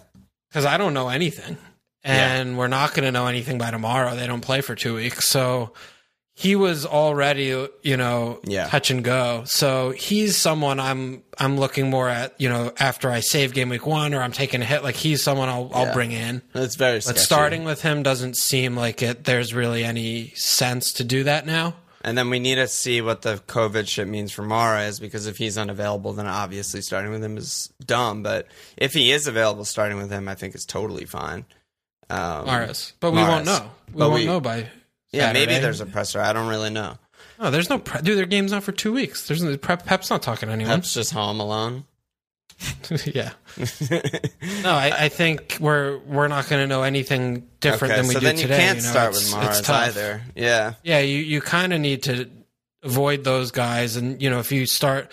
because 0.48 0.64
I 0.64 0.76
don't 0.78 0.94
know 0.94 1.08
anything, 1.08 1.56
and 2.04 2.56
we're 2.58 2.68
not 2.68 2.94
going 2.94 3.04
to 3.04 3.12
know 3.12 3.26
anything 3.26 3.58
by 3.58 3.70
tomorrow. 3.70 4.14
They 4.16 4.26
don't 4.26 4.40
play 4.40 4.60
for 4.60 4.74
two 4.74 4.94
weeks, 4.96 5.28
so 5.28 5.72
he 6.34 6.54
was 6.54 6.86
already 6.86 7.66
you 7.82 7.96
know 7.96 8.38
Yeah. 8.44 8.68
touch 8.68 8.90
and 8.92 9.02
go. 9.02 9.42
So 9.46 9.90
he's 9.90 10.36
someone 10.36 10.78
I'm 10.78 11.22
I'm 11.38 11.58
looking 11.58 11.90
more 11.90 12.08
at 12.08 12.40
you 12.40 12.48
know 12.48 12.72
after 12.78 13.10
I 13.10 13.20
save 13.20 13.52
game 13.54 13.68
week 13.70 13.86
one 13.86 14.14
or 14.14 14.22
I'm 14.22 14.30
taking 14.32 14.62
a 14.62 14.64
hit. 14.64 14.84
Like 14.84 14.94
he's 14.94 15.22
someone 15.22 15.48
I'll 15.48 15.70
I'll 15.74 15.92
bring 15.92 16.12
in. 16.12 16.42
it's 16.54 16.76
very. 16.76 16.98
But 16.98 17.02
sketchy. 17.02 17.20
starting 17.20 17.64
with 17.64 17.82
him 17.82 18.02
doesn't 18.04 18.36
seem 18.36 18.76
like 18.76 19.02
it. 19.02 19.24
There's 19.24 19.52
really 19.52 19.82
any 19.84 20.28
sense 20.36 20.92
to 20.94 21.04
do 21.04 21.24
that 21.24 21.44
now. 21.44 21.74
And 22.02 22.16
then 22.16 22.30
we 22.30 22.38
need 22.38 22.54
to 22.56 22.68
see 22.68 23.00
what 23.00 23.22
the 23.22 23.36
COVID 23.48 23.88
shit 23.88 24.06
means 24.06 24.30
for 24.30 24.42
Mahrez 24.42 25.00
because 25.00 25.26
if 25.26 25.36
he's 25.36 25.58
unavailable, 25.58 26.12
then 26.12 26.26
obviously 26.28 26.80
starting 26.80 27.10
with 27.10 27.24
him 27.24 27.36
is 27.36 27.72
dumb. 27.84 28.22
But 28.22 28.46
if 28.76 28.94
he 28.94 29.10
is 29.10 29.26
available, 29.26 29.64
starting 29.64 29.98
with 29.98 30.10
him, 30.10 30.28
I 30.28 30.34
think 30.36 30.54
is 30.54 30.64
totally 30.64 31.04
fine. 31.06 31.44
Um, 32.10 32.46
but 33.00 33.10
we 33.12 33.18
won't 33.18 33.44
know. 33.44 33.70
We 33.92 33.98
But 33.98 34.10
won't 34.10 34.20
we- 34.20 34.26
know 34.26 34.40
by. 34.40 34.68
Yeah, 35.10 35.32
maybe 35.32 35.54
there's 35.58 35.80
a 35.80 35.86
presser. 35.86 36.20
I 36.20 36.32
don't 36.32 36.48
really 36.48 36.70
know. 36.70 36.98
No, 37.40 37.50
there's 37.50 37.70
no 37.70 37.78
pre- 37.78 38.02
dude. 38.02 38.18
Their 38.18 38.26
game's 38.26 38.52
not 38.52 38.62
for 38.62 38.72
two 38.72 38.92
weeks. 38.92 39.26
There's 39.26 39.42
no, 39.42 39.56
Pep, 39.56 39.86
Pep's 39.86 40.10
not 40.10 40.22
talking 40.22 40.48
to 40.48 40.52
anyone. 40.52 40.74
Pep's 40.76 40.92
just 40.94 41.12
home 41.12 41.40
alone. 41.40 41.84
yeah. 43.06 43.32
No, 44.62 44.72
I, 44.72 45.04
I 45.04 45.08
think 45.08 45.58
we're 45.60 45.98
we're 45.98 46.28
not 46.28 46.48
going 46.48 46.62
to 46.62 46.66
know 46.66 46.82
anything 46.82 47.46
different 47.60 47.92
okay, 47.92 48.00
than 48.00 48.08
we 48.08 48.14
so 48.14 48.20
do 48.20 48.26
then 48.26 48.36
today. 48.36 48.54
you 48.54 48.60
can't 48.60 48.78
you 48.78 48.84
know? 48.84 48.90
start 48.90 49.12
with 49.12 49.22
Mahrez 49.32 49.70
either. 49.70 50.22
Yeah, 50.34 50.74
Yeah, 50.82 50.98
you 51.00 51.18
you 51.18 51.40
kind 51.40 51.72
of 51.72 51.80
need 51.80 52.02
to 52.04 52.28
avoid 52.82 53.24
those 53.24 53.50
guys, 53.52 53.96
and 53.96 54.20
you 54.20 54.30
know 54.30 54.38
if 54.40 54.52
you 54.52 54.66
start. 54.66 55.10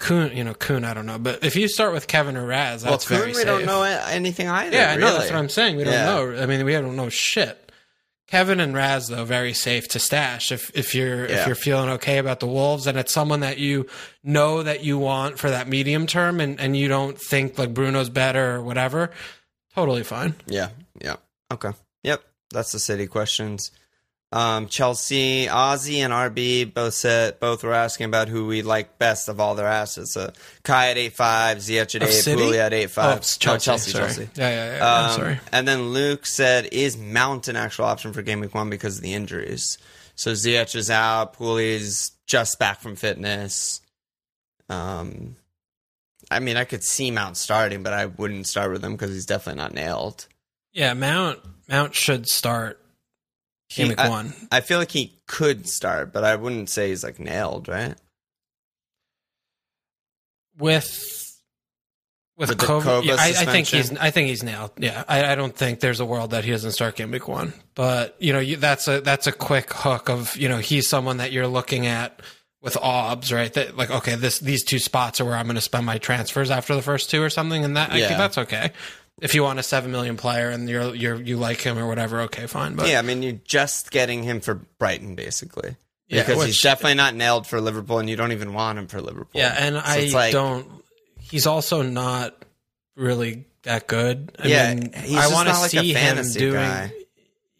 Kun, 0.00 0.36
you 0.36 0.44
know, 0.44 0.54
Kun, 0.54 0.84
I 0.84 0.94
don't 0.94 1.06
know, 1.06 1.18
but 1.18 1.42
if 1.44 1.56
you 1.56 1.66
start 1.66 1.92
with 1.92 2.06
Kevin 2.06 2.36
or 2.36 2.46
Raz, 2.46 2.84
well, 2.84 2.92
that's 2.92 3.08
Kun, 3.08 3.16
very 3.18 3.30
we 3.30 3.34
safe. 3.34 3.46
don't 3.46 3.64
know 3.66 3.82
anything 3.82 4.46
either. 4.48 4.76
Yeah, 4.76 4.92
I 4.92 4.96
know. 4.96 5.06
really. 5.06 5.18
That's 5.18 5.30
what 5.32 5.38
I'm 5.40 5.48
saying. 5.48 5.76
We 5.76 5.82
don't 5.82 5.92
Yeah. 5.92 6.04
know. 6.04 6.36
I 6.40 6.46
mean, 6.46 6.64
we 6.64 6.70
don't 6.72 6.94
know 6.94 7.08
shit. 7.08 7.67
Kevin 8.28 8.60
and 8.60 8.74
Raz 8.74 9.08
though 9.08 9.24
very 9.24 9.54
safe 9.54 9.88
to 9.88 9.98
stash 9.98 10.52
if 10.52 10.70
if 10.74 10.94
you're 10.94 11.24
if 11.24 11.46
you're 11.46 11.56
feeling 11.56 11.88
okay 11.90 12.18
about 12.18 12.40
the 12.40 12.46
Wolves 12.46 12.86
and 12.86 12.98
it's 12.98 13.12
someone 13.12 13.40
that 13.40 13.58
you 13.58 13.86
know 14.22 14.62
that 14.62 14.84
you 14.84 14.98
want 14.98 15.38
for 15.38 15.50
that 15.50 15.66
medium 15.66 16.06
term 16.06 16.40
and 16.40 16.60
and 16.60 16.76
you 16.76 16.88
don't 16.88 17.18
think 17.18 17.58
like 17.58 17.72
Bruno's 17.72 18.10
better 18.10 18.56
or 18.56 18.62
whatever. 18.62 19.10
Totally 19.74 20.02
fine. 20.02 20.34
Yeah, 20.46 20.70
yeah. 21.00 21.16
Okay. 21.50 21.70
Yep. 22.02 22.22
That's 22.50 22.72
the 22.72 22.78
city 22.78 23.06
questions. 23.06 23.70
Um, 24.30 24.66
Chelsea, 24.68 25.46
Ozzy, 25.46 26.00
and 26.00 26.12
RB 26.12 26.72
both 26.74 26.92
said 26.92 27.40
both 27.40 27.64
were 27.64 27.72
asking 27.72 28.04
about 28.04 28.28
who 28.28 28.46
we 28.46 28.60
like 28.60 28.98
best 28.98 29.30
of 29.30 29.40
all 29.40 29.54
their 29.54 29.66
assets. 29.66 30.12
So 30.12 30.32
Kai 30.64 30.90
at 30.90 30.98
eight 30.98 31.14
five, 31.14 31.58
Ziyech 31.58 31.94
at 31.94 32.02
eight? 32.02 32.24
Pooley 32.38 32.58
at 32.58 32.74
eight 32.74 32.84
Oh, 32.84 32.88
five. 32.88 33.16
it's 33.18 33.38
No, 33.46 33.52
Chelsea. 33.56 33.64
Chelsea, 33.64 33.90
sorry. 33.92 34.04
Chelsea. 34.08 34.28
Yeah, 34.34 34.50
yeah, 34.50 34.76
yeah. 34.76 35.06
Um, 35.06 35.10
sorry. 35.18 35.40
And 35.50 35.66
then 35.66 35.88
Luke 35.94 36.26
said, 36.26 36.68
"Is 36.72 36.98
Mount 36.98 37.48
an 37.48 37.56
actual 37.56 37.86
option 37.86 38.12
for 38.12 38.20
game 38.20 38.40
week 38.40 38.54
one 38.54 38.68
because 38.68 38.96
of 38.96 39.02
the 39.02 39.14
injuries?" 39.14 39.78
So 40.14 40.32
Ziyech 40.32 40.74
is 40.76 40.90
out. 40.90 41.32
Pooley's 41.38 42.10
just 42.26 42.58
back 42.58 42.80
from 42.80 42.96
fitness. 42.96 43.80
Um, 44.68 45.36
I 46.30 46.40
mean, 46.40 46.58
I 46.58 46.64
could 46.64 46.84
see 46.84 47.10
Mount 47.10 47.38
starting, 47.38 47.82
but 47.82 47.94
I 47.94 48.04
wouldn't 48.04 48.46
start 48.46 48.70
with 48.72 48.84
him 48.84 48.92
because 48.92 49.10
he's 49.12 49.24
definitely 49.24 49.62
not 49.62 49.72
nailed. 49.72 50.26
Yeah, 50.74 50.92
Mount 50.92 51.38
Mount 51.66 51.94
should 51.94 52.28
start 52.28 52.78
He- 53.68 53.94
I- 53.96 54.08
one. 54.08 54.32
I 54.50 54.60
feel 54.60 54.78
like 54.78 54.90
he 54.90 55.20
could 55.26 55.68
start, 55.68 56.12
but 56.12 56.24
I 56.24 56.36
wouldn't 56.36 56.70
say 56.70 56.88
he's 56.88 57.04
like 57.04 57.18
nailed, 57.20 57.68
right? 57.68 57.94
with 60.58 61.24
with, 62.36 62.50
With 62.50 62.58
COVID, 62.58 63.04
yeah, 63.04 63.16
I, 63.18 63.30
I 63.30 63.44
think 63.46 63.66
he's. 63.66 63.96
I 63.96 64.10
think 64.12 64.28
he's 64.28 64.44
nailed. 64.44 64.70
Yeah, 64.78 65.02
I, 65.08 65.32
I 65.32 65.34
don't 65.34 65.54
think 65.56 65.80
there's 65.80 65.98
a 65.98 66.04
world 66.04 66.30
that 66.30 66.44
he 66.44 66.52
doesn't 66.52 66.70
start 66.70 66.94
game 66.94 67.10
week 67.10 67.26
one. 67.26 67.52
But 67.74 68.14
you 68.20 68.32
know, 68.32 68.38
you, 68.38 68.56
that's 68.56 68.86
a 68.86 69.00
that's 69.00 69.26
a 69.26 69.32
quick 69.32 69.72
hook 69.72 70.08
of 70.08 70.36
you 70.36 70.48
know 70.48 70.58
he's 70.58 70.88
someone 70.88 71.16
that 71.16 71.32
you're 71.32 71.48
looking 71.48 71.86
at 71.86 72.20
with 72.62 72.76
obs, 72.76 73.32
right? 73.32 73.52
That 73.54 73.76
like 73.76 73.90
okay, 73.90 74.14
this 74.14 74.38
these 74.38 74.62
two 74.64 74.78
spots 74.78 75.20
are 75.20 75.24
where 75.24 75.34
I'm 75.34 75.46
going 75.46 75.56
to 75.56 75.60
spend 75.60 75.84
my 75.84 75.98
transfers 75.98 76.50
after 76.52 76.76
the 76.76 76.82
first 76.82 77.10
two 77.10 77.20
or 77.22 77.30
something, 77.30 77.64
and 77.64 77.76
that 77.76 77.90
I 77.90 77.98
think 78.06 78.18
that's 78.18 78.38
okay. 78.38 78.70
If 79.20 79.34
you 79.34 79.42
want 79.42 79.58
a 79.58 79.62
seven 79.62 79.90
million 79.90 80.16
player 80.16 80.48
and 80.50 80.68
you're 80.68 80.94
you're 80.94 81.16
you 81.20 81.36
like 81.36 81.60
him 81.60 81.78
or 81.78 81.86
whatever, 81.86 82.20
okay, 82.22 82.46
fine. 82.46 82.74
But 82.76 82.88
yeah, 82.88 82.98
I 82.98 83.02
mean, 83.02 83.22
you're 83.22 83.40
just 83.44 83.90
getting 83.90 84.22
him 84.22 84.40
for 84.40 84.54
Brighton, 84.54 85.14
basically. 85.14 85.76
Yeah, 86.08 86.24
because 86.24 86.44
he's 86.46 86.62
definitely 86.62 86.94
not 86.94 87.14
nailed 87.14 87.46
for 87.46 87.60
Liverpool, 87.60 87.98
and 87.98 88.08
you 88.08 88.16
don't 88.16 88.32
even 88.32 88.54
want 88.54 88.78
him 88.78 88.86
for 88.86 89.00
Liverpool. 89.02 89.40
Yeah, 89.40 89.54
and 89.58 89.74
So 89.76 89.82
I 89.84 90.08
like- 90.12 90.32
don't. 90.32 90.66
He's 91.20 91.46
also 91.46 91.82
not 91.82 92.34
really 92.94 93.44
that 93.64 93.86
good. 93.86 94.34
I 94.38 94.46
yeah, 94.48 94.72
mean, 94.74 94.92
he's 94.94 95.18
I 95.18 95.28
want 95.32 95.48
to 95.48 95.52
not 95.52 95.60
like 95.60 95.70
see 95.72 95.94
a 95.94 95.98
him 95.98 96.32
doing. 96.32 96.54
guy. 96.54 96.92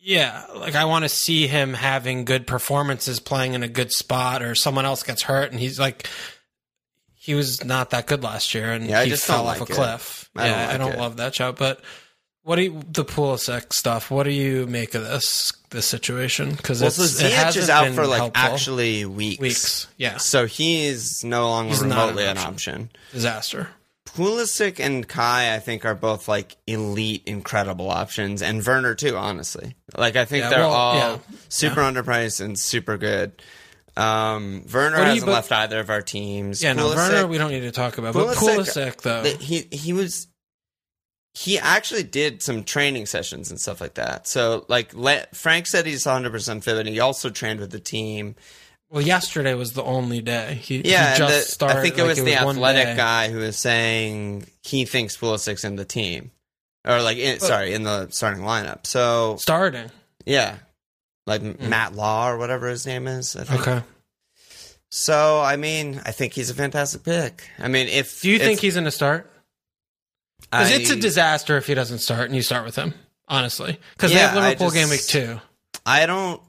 Yeah, 0.01 0.47
like 0.57 0.75
I 0.75 0.87
want 0.87 1.05
to 1.05 1.09
see 1.11 1.47
him 1.49 1.75
having 1.75 2.25
good 2.25 2.47
performances, 2.47 3.21
playing 3.21 3.53
in 3.53 3.63
a 3.63 3.69
good 3.69 3.93
spot, 3.93 4.43
or 4.43 4.55
someone 4.55 4.87
else 4.87 5.03
gets 5.03 5.23
hurt, 5.23 5.51
and 5.51 5.61
he's 5.61 5.79
like, 5.79 6.09
he 7.29 7.35
was 7.35 7.65
not 7.65 7.91
that 7.91 8.07
good 8.07 8.23
last 8.23 8.55
year, 8.55 8.73
and 8.73 8.87
Yeah, 8.87 9.05
he 9.05 9.11
just 9.11 9.27
fell 9.27 9.47
off 9.47 9.61
like 9.61 9.69
a 9.69 9.73
it. 9.73 9.77
cliff. 9.77 10.31
I 10.35 10.47
don't 10.49 10.59
yeah, 10.59 10.69
I 10.71 10.77
don't 10.79 10.93
it. 10.95 10.99
love 10.99 11.17
that 11.19 11.35
show, 11.35 11.53
but. 11.53 11.81
What 12.45 12.57
do 12.57 12.63
you, 12.63 12.81
the 12.91 13.05
Pulisic 13.05 13.75
stuff? 13.75 14.11
What 14.11 14.23
do 14.23 14.31
you 14.31 14.67
make 14.67 14.95
of 14.95 15.03
this 15.03 15.53
this 15.69 15.85
situation? 15.85 16.53
Because 16.53 16.81
Well, 16.81 16.87
it's 16.89 16.97
so 16.97 17.27
it 17.27 17.31
Ziyech 17.33 17.57
is 17.59 17.69
out 17.69 17.93
for 17.95 18.07
like 18.07 18.21
helpful. 18.21 18.43
actually 18.43 19.05
weeks. 19.05 19.39
weeks. 19.41 19.87
Yeah, 19.99 20.17
So 20.17 20.47
he's 20.47 21.23
no 21.23 21.47
longer 21.47 21.73
He's 21.73 21.83
remotely 21.83 22.25
an 22.25 22.31
an 22.31 22.39
option. 22.39 22.75
option. 22.75 22.91
disaster. 23.13 23.69
Pulisic 24.07 24.81
and 24.81 25.07
Kai, 25.07 25.55
I 25.55 25.59
think, 25.59 25.85
are 25.85 25.95
both 25.95 26.27
like 26.27 26.57
elite, 26.67 27.23
incredible 27.27 27.91
options, 27.91 28.41
and 28.41 28.65
Werner 28.67 28.95
too. 28.95 29.15
Honestly, 29.15 29.75
like 29.97 30.17
I 30.17 30.25
think 30.25 30.45
Yeah, 30.45 30.49
they're 30.51 30.59
well, 30.61 30.73
all 30.73 30.95
yeah. 30.97 31.19
super 31.51 31.83
underpriced 31.83 32.41
and 32.41 32.59
super 32.59 32.97
good. 32.97 33.33
Um, 33.99 34.65
Werner 34.73 34.97
hasn't 35.03 35.27
but- 35.27 35.33
left 35.33 35.53
either 35.53 35.81
of 35.81 35.91
our 35.91 36.03
teams. 36.03 36.63
Yeah, 36.63 36.73
no, 36.73 36.87
Pulisic- 36.89 36.97
Werner, 36.97 37.27
we 37.27 37.39
don't 37.39 37.51
need 37.51 37.61
to 37.61 37.71
talk 37.73 37.99
about. 37.99 38.15
But 38.15 38.37
Pulisic- 38.37 38.57
Pulisic, 38.95 39.03
though, 39.03 39.23
that 39.23 39.41
he 39.41 39.67
he 39.73 39.93
was 39.93 40.29
he 41.35 41.59
actually 41.59 42.03
did 42.03 42.43
some 42.43 42.65
training 42.65 43.07
sessions 43.07 43.51
and 43.51 43.61
stuff 43.61 43.81
like 43.81 43.95
that. 43.95 44.27
So 44.27 44.65
like 44.69 44.93
Frank 45.35 45.67
said 45.67 45.87
he's 45.87 46.07
100 46.07 46.31
percent 46.33 46.65
fit, 46.65 46.77
and 46.79 46.89
he 46.89 47.01
also 47.01 47.31
trained 47.31 47.61
with 47.61 47.71
the 47.71 47.81
team. 47.81 48.35
well, 48.91 49.03
yesterday 49.03 49.55
was 49.55 49.73
the 49.75 49.83
only 49.83 50.21
day 50.21 50.55
he, 50.63 50.81
he 50.83 50.91
Yeah, 50.93 51.09
and 51.11 51.19
just 51.19 51.47
the- 51.49 51.53
started. 51.53 51.79
I 51.79 51.83
think 51.83 51.99
it 51.99 52.03
like, 52.03 52.09
was 52.11 52.25
the 52.25 52.37
one 52.37 52.57
athletic 52.57 52.97
guy 52.97 53.31
who 53.31 53.39
was 53.39 53.57
saying 53.57 54.47
he 54.63 54.85
thinks 54.85 55.17
Pulisic's 55.17 55.65
in 55.65 55.77
the 55.77 55.85
team, 55.85 56.31
or 56.87 57.03
like 57.03 57.19
in, 57.19 57.41
sorry 57.41 57.75
in 57.75 57.83
the 57.83 58.09
starting 58.11 58.43
lineup. 58.43 58.87
So 58.87 59.37
starting. 59.39 59.91
yeah, 60.25 60.57
like 61.29 61.43
mm. 61.43 61.61
Matt 61.69 61.95
Law 61.95 62.29
or 62.31 62.39
whatever 62.39 62.67
his 62.69 62.85
name 62.87 63.07
is. 63.07 63.35
Think. 63.35 63.51
Okay. 63.61 63.83
So 64.91 65.41
I 65.41 65.57
mean, 65.57 66.01
I 66.05 66.11
think 66.13 66.33
he's 66.33 66.51
a 66.51 66.55
fantastic 66.55 67.05
pick. 67.05 67.43
I 67.59 67.69
mean, 67.69 67.89
if 67.89 68.23
Do 68.23 68.31
you 68.31 68.37
if 68.37 68.43
think 68.43 68.61
he's 68.61 68.75
going 68.75 68.85
to 68.85 68.91
start? 68.91 69.31
Because 70.51 70.71
I- 70.73 70.75
it's 70.77 70.91
a 70.91 70.97
disaster 70.97 71.57
if 71.57 71.67
he 71.67 71.75
doesn't 71.75 71.99
start 71.99 72.23
and 72.27 72.35
you 72.35 72.43
start 72.43 72.65
with 72.65 72.75
him. 72.77 72.95
Honestly, 73.31 73.79
because 73.95 74.11
they 74.13 74.19
have 74.19 74.35
Liverpool 74.35 74.71
game 74.71 74.89
week 74.89 75.05
two. 75.05 75.39
I 75.85 76.07
don't 76.07 76.41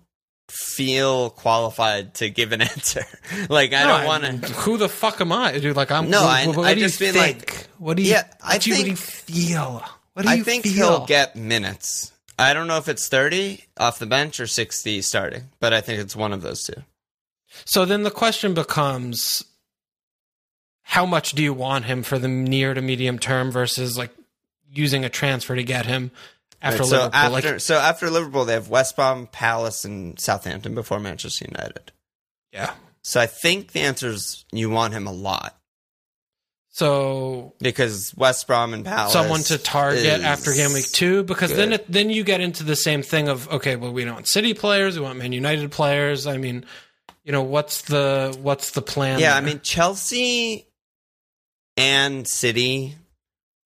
feel 0.50 1.30
qualified 1.30 2.14
to 2.16 2.30
give 2.30 2.54
an 2.54 2.62
answer. 2.74 3.04
like 3.50 3.74
I 3.74 3.84
No, 3.84 3.98
don't 3.98 4.06
want 4.06 4.24
to. 4.44 4.54
Who 4.54 4.78
the 4.78 4.88
fuck 4.88 5.20
am 5.20 5.34
I, 5.34 5.60
dude? 5.60 5.76
Like 5.76 5.92
I'm. 5.92 6.10
No, 6.10 6.22
what, 6.24 6.30
I- 6.30 6.48
what, 6.48 6.66
I 6.68 6.74
do 6.76 6.80
you 6.80 6.86
just 6.88 6.98
feel 7.00 7.12
think? 7.12 7.52
like- 7.52 7.68
what 7.78 7.98
do 7.98 8.04
you? 8.04 8.12
Yeah, 8.12 8.24
I 8.42 8.54
what 8.54 8.62
do 8.62 8.70
you, 8.70 8.76
what 8.78 8.84
do 8.86 8.90
you 8.92 8.96
feel? 8.96 9.84
What 10.14 10.24
do 10.24 10.30
I 10.30 10.36
you 10.36 10.44
think 10.46 10.64
feel? 10.64 10.74
he'll 11.00 11.06
get 11.06 11.36
minutes. 11.36 12.14
I 12.40 12.54
don't 12.54 12.68
know 12.68 12.78
if 12.78 12.88
it's 12.88 13.08
thirty 13.08 13.66
off 13.78 14.00
the 14.00 14.06
bench 14.06 14.40
or 14.40 14.48
sixty 14.48 15.02
starting, 15.02 15.50
but 15.60 15.74
I 15.74 15.82
think 15.82 16.00
it's 16.00 16.16
one 16.16 16.34
of 16.34 16.42
those 16.42 16.64
two. 16.64 16.82
So 17.66 17.86
then 17.86 18.04
the 18.04 18.12
question 18.12 18.54
becomes 18.54 19.44
how 20.84 21.06
much 21.06 21.34
do 21.34 21.44
you 21.44 21.54
want 21.54 21.86
him 21.86 22.02
for 22.04 22.18
the 22.18 22.28
near 22.28 22.74
to 22.74 22.82
medium 22.82 23.20
term 23.20 23.52
versus 23.52 23.98
like 23.98 24.12
using 24.72 25.04
a 25.06 25.10
transfer 25.10 25.56
to 25.56 25.64
get 25.64 25.86
him 25.86 26.12
after 26.62 26.80
Right, 26.84 26.90
so 26.90 26.96
Liverpool? 26.96 27.16
after 27.16 27.52
like, 27.52 27.60
so 27.60 27.76
after 27.78 28.10
Liverpool, 28.10 28.46
they 28.46 28.54
have 28.54 28.70
West 28.70 28.96
Brom, 28.96 29.28
Palace, 29.28 29.84
and 29.86 30.20
Southampton 30.20 30.74
before 30.76 31.00
Manchester 31.00 31.46
United. 31.46 31.92
yeah. 32.52 32.74
So 33.02 33.20
I 33.20 33.28
think 33.28 33.72
the 33.72 33.80
answer 33.82 34.08
is 34.10 34.46
you 34.52 34.70
want 34.70 34.94
him 34.94 35.08
a 35.08 35.12
lot 35.12 35.58
So 36.80 37.56
because 37.60 38.14
West 38.16 38.48
Brom 38.48 38.74
and 38.74 38.86
Palace. 38.86 39.12
someone 39.12 39.42
to 39.42 39.58
target 39.58 40.22
after 40.22 40.54
game 40.54 40.72
week 40.72 40.86
two 40.86 41.24
because 41.24 41.54
then 41.54 41.72
good. 41.72 41.82
it, 41.82 41.92
then 41.92 42.10
you 42.10 42.24
get 42.24 42.40
into 42.40 42.64
the 42.64 42.78
same 42.78 43.02
thing 43.02 43.28
of 43.28 43.52
okay 43.52 43.76
well 43.76 43.92
we 43.92 44.06
don't 44.06 44.14
want 44.14 44.30
city 44.30 44.54
players 44.54 44.98
we 44.98 45.04
want 45.04 45.20
man 45.20 45.34
united 45.34 45.72
players 45.72 46.26
i 46.26 46.38
mean 46.38 46.64
you 47.26 47.34
know 47.34 47.44
what's 47.44 47.82
the 47.82 48.34
what's 48.42 48.72
the 48.72 48.82
plan 48.82 49.20
Yeah, 49.20 49.36
I 49.36 49.42
mean 49.42 49.60
Chelsea 49.62 50.68
and 51.76 52.26
City 52.26 52.96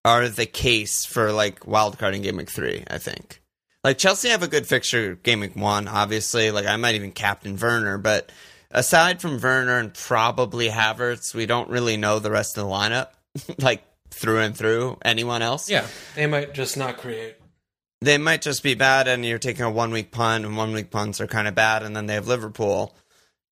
are 0.04 0.28
the 0.28 0.48
case 0.48 1.06
for 1.06 1.32
like 1.32 1.68
wild 1.68 2.00
card 2.00 2.16
in 2.16 2.24
game 2.24 2.38
week 2.38 2.50
three. 2.50 2.84
I 2.90 2.98
think 2.98 3.44
like 3.84 4.00
Chelsea 4.00 4.30
have 4.30 4.42
a 4.42 4.48
good 4.48 4.66
fixture 4.66 5.16
game 5.22 5.42
week 5.42 5.56
one. 5.56 5.88
Obviously, 5.88 6.50
like 6.50 6.66
I 6.66 6.78
might 6.78 6.96
even 6.96 7.12
captain 7.12 7.58
Werner, 7.58 8.00
but 8.00 8.32
aside 8.74 9.22
from 9.22 9.40
Werner 9.40 9.78
and 9.78 9.94
probably 9.94 10.68
Havertz, 10.68 11.34
we 11.34 11.46
don't 11.46 11.70
really 11.70 11.96
know 11.96 12.20
the 12.20 12.32
rest 12.32 12.58
of 12.58 12.66
the 12.66 12.70
lineup 12.70 13.10
like 13.64 13.84
through 14.10 14.40
and 14.40 14.58
through. 14.58 14.98
Anyone 15.06 15.42
else? 15.42 15.70
yeah 15.70 15.88
they 16.16 16.28
might 16.28 16.54
just 16.54 16.76
not 16.76 16.98
create 16.98 17.36
they 18.02 18.18
might 18.18 18.42
just 18.42 18.64
be 18.64 18.74
bad 18.76 19.08
and 19.08 19.26
you're 19.26 19.40
taking 19.40 19.64
a 19.64 19.72
one 19.72 19.92
week 19.92 20.12
punt 20.12 20.46
and 20.46 20.58
one 20.58 20.74
week 20.74 20.92
punts 20.92 21.22
are 21.22 21.28
kind 21.28 21.48
of 21.48 21.56
bad 21.56 21.84
and 21.84 21.96
then 21.96 22.06
they 22.06 22.16
have 22.16 22.28
Liverpool. 22.28 22.94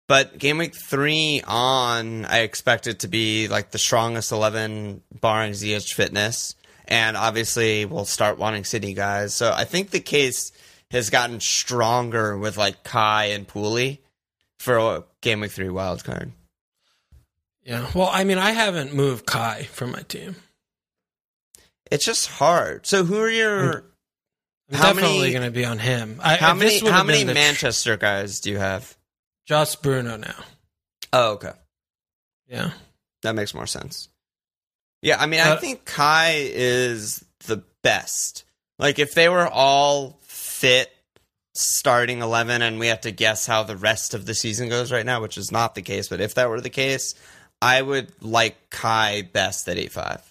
But 0.07 0.37
game 0.37 0.57
week 0.57 0.75
three 0.75 1.41
on, 1.47 2.25
I 2.25 2.39
expect 2.39 2.85
it 2.85 2.99
to 2.99 3.07
be 3.07 3.47
like 3.47 3.71
the 3.71 3.77
strongest 3.77 4.31
11 4.33 5.03
barring 5.21 5.53
Ziyech 5.53 5.93
fitness. 5.93 6.55
And 6.85 7.15
obviously 7.15 7.85
we'll 7.85 8.03
start 8.03 8.37
wanting 8.37 8.65
City 8.65 8.93
guys. 8.93 9.33
So 9.33 9.53
I 9.55 9.63
think 9.63 9.91
the 9.91 10.01
case 10.01 10.51
has 10.91 11.09
gotten 11.09 11.39
stronger 11.39 12.37
with 12.37 12.57
like 12.57 12.83
Kai 12.83 13.25
and 13.27 13.47
Pooley 13.47 13.99
for 14.59 15.05
game 15.21 15.39
week 15.39 15.51
three 15.51 15.69
wild 15.69 16.03
card. 16.03 16.31
yeah 17.63 17.89
well 17.95 18.09
i 18.11 18.23
mean 18.23 18.37
i 18.37 18.51
haven't 18.51 18.93
moved 18.93 19.25
kai 19.25 19.63
from 19.71 19.91
my 19.91 20.01
team 20.03 20.35
It's 21.91 22.05
just 22.05 22.27
hard. 22.27 22.85
So 22.87 23.03
who 23.03 23.19
are 23.19 23.29
your 23.29 23.83
i'm 24.71 24.77
How 24.77 24.93
definitely 24.93 25.33
many- 25.33 25.45
to 25.45 25.51
be 25.51 25.65
on 25.65 25.77
him 25.79 26.19
I, 26.23 26.35
how 26.37 26.53
many 26.53 26.79
how 26.79 27.03
many 27.03 27.25
Manchester 27.25 27.97
guys 27.97 28.39
do 28.39 28.49
you 28.51 28.57
have? 28.57 28.95
just 29.45 29.81
bruno 29.83 30.17
now 30.17 30.35
Oh, 31.13 31.31
okay. 31.33 31.51
yeah 32.47 32.71
That 33.23 33.35
makes 33.35 33.53
more 33.53 33.67
sense. 33.67 34.07
Yeah, 35.01 35.19
I 35.19 35.25
mean, 35.25 35.39
I 35.41 35.51
Uh, 35.51 35.57
think 35.59 35.83
Kai 35.83 36.35
is 36.53 37.25
the 37.47 37.63
best. 37.83 38.45
Like, 38.79 38.97
if 38.99 39.13
they 39.13 39.27
were 39.29 39.47
all 39.47 40.19
fit 40.23 40.89
starting 41.53 42.21
11 42.21 42.61
and 42.61 42.79
we 42.79 42.87
have 42.87 43.01
to 43.01 43.11
guess 43.11 43.45
how 43.45 43.63
the 43.63 43.75
rest 43.77 44.13
of 44.13 44.25
the 44.25 44.33
season 44.33 44.69
goes 44.69 44.91
right 44.91 45.05
now, 45.05 45.21
which 45.21 45.37
is 45.37 45.51
not 45.51 45.75
the 45.75 45.81
case, 45.81 46.07
but 46.07 46.21
if 46.21 46.35
that 46.35 46.49
were 46.49 46.61
the 46.61 46.69
case, 46.69 47.13
I 47.61 47.81
would 47.81 48.11
like 48.23 48.69
Kai 48.69 49.21
best 49.33 49.67
at 49.67 49.77
8-5. 49.77 50.21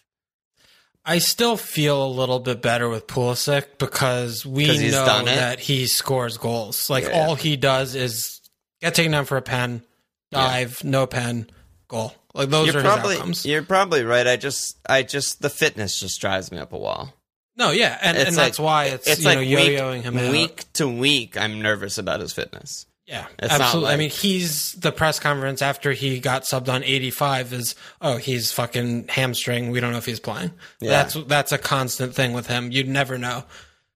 I 1.05 1.19
still 1.19 1.57
feel 1.57 2.05
a 2.05 2.09
little 2.09 2.41
bit 2.41 2.61
better 2.63 2.89
with 2.89 3.07
Pulisic 3.07 3.79
because 3.79 4.45
we 4.45 4.67
know 4.91 5.25
that 5.25 5.59
he 5.61 5.87
scores 5.87 6.37
goals. 6.37 6.91
Like 6.91 7.05
Yeah. 7.05 7.11
all 7.27 7.35
he 7.35 7.57
does 7.57 7.95
is 7.95 8.41
get 8.81 8.95
taken 8.95 9.13
down 9.13 9.25
for 9.25 9.37
a 9.37 9.43
pen, 9.43 9.83
dive, 10.31 10.85
no 10.85 11.07
pen, 11.07 11.51
goal. 11.89 12.15
Like 12.35 12.51
those 12.51 12.69
You're 12.69 12.79
are 12.79 12.83
probably 12.83 13.11
his 13.15 13.19
outcomes. 13.21 13.47
you're 13.47 13.63
probably 13.63 14.05
right. 14.05 14.27
I 14.27 14.37
just 14.37 14.77
I 14.89 15.03
just 15.03 15.41
the 15.43 15.51
fitness 15.51 15.99
just 15.99 16.21
drives 16.21 16.53
me 16.53 16.59
up 16.59 16.73
a 16.73 16.79
wall. 16.79 17.13
No, 17.61 17.71
yeah, 17.71 17.97
and, 18.01 18.17
and 18.17 18.29
like- 18.29 18.47
that's 18.47 18.59
why 18.59 18.87
it's, 18.87 19.07
It's 19.07 19.21
you 19.21 19.27
like 19.27 19.37
know 19.37 19.41
week, 19.43 19.79
yo-yoing 19.79 20.03
him 20.03 20.17
out. 20.19 20.33
week 20.33 20.65
to 20.73 20.89
week. 20.89 21.37
I'm 21.37 21.61
nervous 21.61 21.99
about 21.99 22.21
his 22.21 22.33
fitness. 22.33 22.87
Yeah, 23.07 23.27
It's 23.39 23.53
absolutely. 23.53 23.93
I 23.93 23.97
mean, 23.97 24.11
he's 24.11 24.73
the 24.75 24.93
press 24.93 25.19
conference 25.19 25.63
after 25.63 25.93
he 25.93 26.21
got 26.21 26.45
subbed 26.45 26.73
on 26.73 26.85
85 26.85 27.53
is, 27.53 27.75
oh, 28.01 28.17
he's 28.19 28.53
fucking 28.53 29.09
hamstring. 29.09 29.71
We 29.71 29.81
don't 29.81 29.91
know 29.93 29.99
if 29.99 30.07
he's 30.07 30.21
playing. 30.21 30.53
Yeah. 30.81 30.91
That's 30.91 31.15
that's 31.27 31.53
a 31.53 31.59
constant 31.59 32.15
thing 32.15 32.33
with 32.33 32.47
him. 32.47 32.71
You'd 32.71 32.89
never 32.89 33.19
know 33.19 33.43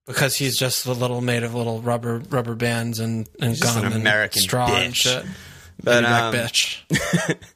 because 0.04 0.36
he's 0.36 0.58
just 0.58 0.84
a 0.86 0.92
little 0.92 1.20
made 1.20 1.44
of 1.44 1.54
little 1.54 1.80
rubber 1.80 2.18
rubber 2.28 2.56
bands 2.56 2.98
and 2.98 3.28
and 3.40 3.58
gum 3.60 3.78
an 3.78 3.84
and 3.86 3.94
American 3.94 4.42
straw 4.42 4.66
and 4.66 4.92
bitch. 4.92 4.96
shit. 4.96 5.24
But, 5.82 6.04
um, 6.04 6.34
bitch. 6.34 6.82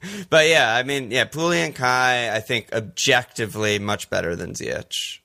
but 0.29 0.47
yeah, 0.47 0.73
I 0.73 0.83
mean, 0.83 1.11
yeah, 1.11 1.25
Pooley 1.25 1.57
and 1.65 1.75
Kai, 1.75 2.33
I 2.33 2.39
think 2.39 2.69
objectively 2.73 3.79
much 3.79 4.09
better 4.09 4.35
than 4.35 4.53
Ziyech. 4.53 5.19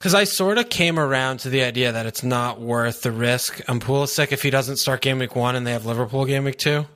Because 0.00 0.14
I 0.14 0.24
sort 0.24 0.56
of 0.56 0.70
came 0.70 0.98
around 0.98 1.40
to 1.40 1.50
the 1.50 1.62
idea 1.62 1.92
that 1.92 2.06
it's 2.06 2.22
not 2.22 2.58
worth 2.58 3.02
the 3.02 3.12
risk 3.12 3.60
I'm 3.68 3.80
pool 3.80 4.04
Pulisic 4.04 4.32
if 4.32 4.42
he 4.42 4.48
doesn't 4.48 4.78
start 4.78 5.02
game 5.02 5.18
week 5.18 5.36
one 5.36 5.54
and 5.56 5.66
they 5.66 5.72
have 5.72 5.84
Liverpool 5.84 6.24
game 6.24 6.44
week 6.44 6.56
two. 6.58 6.86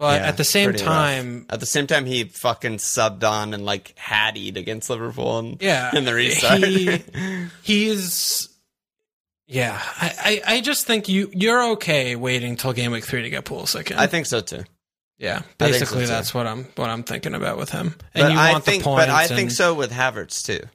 But 0.00 0.20
Yeah, 0.20 0.26
at 0.28 0.36
the 0.36 0.42
same 0.44 0.70
pretty 0.70 0.84
rough. 0.84 0.92
time, 0.92 1.46
At 1.48 1.60
the 1.60 1.66
same 1.66 1.86
time, 1.86 2.06
he 2.06 2.24
fucking 2.24 2.78
subbed 2.78 3.22
on 3.22 3.54
and 3.54 3.64
like 3.64 3.94
haddied 3.96 4.56
against 4.56 4.90
Liverpool 4.90 5.38
and 5.38 5.62
yeah, 5.62 5.96
in 5.96 6.04
the 6.04 6.12
restart. 6.12 6.58
He, 6.64 7.00
he's 7.62 8.48
yeah. 9.46 9.80
I, 10.00 10.40
I, 10.46 10.56
I 10.56 10.60
just 10.60 10.86
think 10.86 11.08
you 11.08 11.30
you're 11.32 11.70
okay 11.74 12.16
waiting 12.16 12.56
till 12.56 12.72
game 12.72 12.90
week 12.90 13.04
three 13.04 13.22
to 13.22 13.30
get 13.30 13.44
Pulisic 13.44 13.92
in. 13.92 13.96
I 13.96 14.08
think 14.08 14.26
so 14.26 14.40
too. 14.40 14.64
yeah, 15.18 15.36
I 15.38 15.40
so, 15.40 15.44
basically 15.70 16.00
too. 16.00 16.06
that's 16.08 16.34
what 16.34 16.48
I'm 16.48 16.64
what 16.74 16.90
I'm 16.90 17.04
thinking 17.04 17.34
about 17.34 17.56
with 17.58 17.70
him. 17.70 17.94
And 18.12 18.24
But 18.24 18.32
you 18.32 18.38
I 18.38 18.50
want 18.52 18.64
think, 18.64 18.82
the 18.82 18.88
points. 18.88 19.06
but 19.06 19.10
I 19.14 19.22
and- 19.26 19.30
think 19.30 19.50
so 19.52 19.72
with 19.74 19.92
Havertz 19.92 20.44
too. 20.44 20.66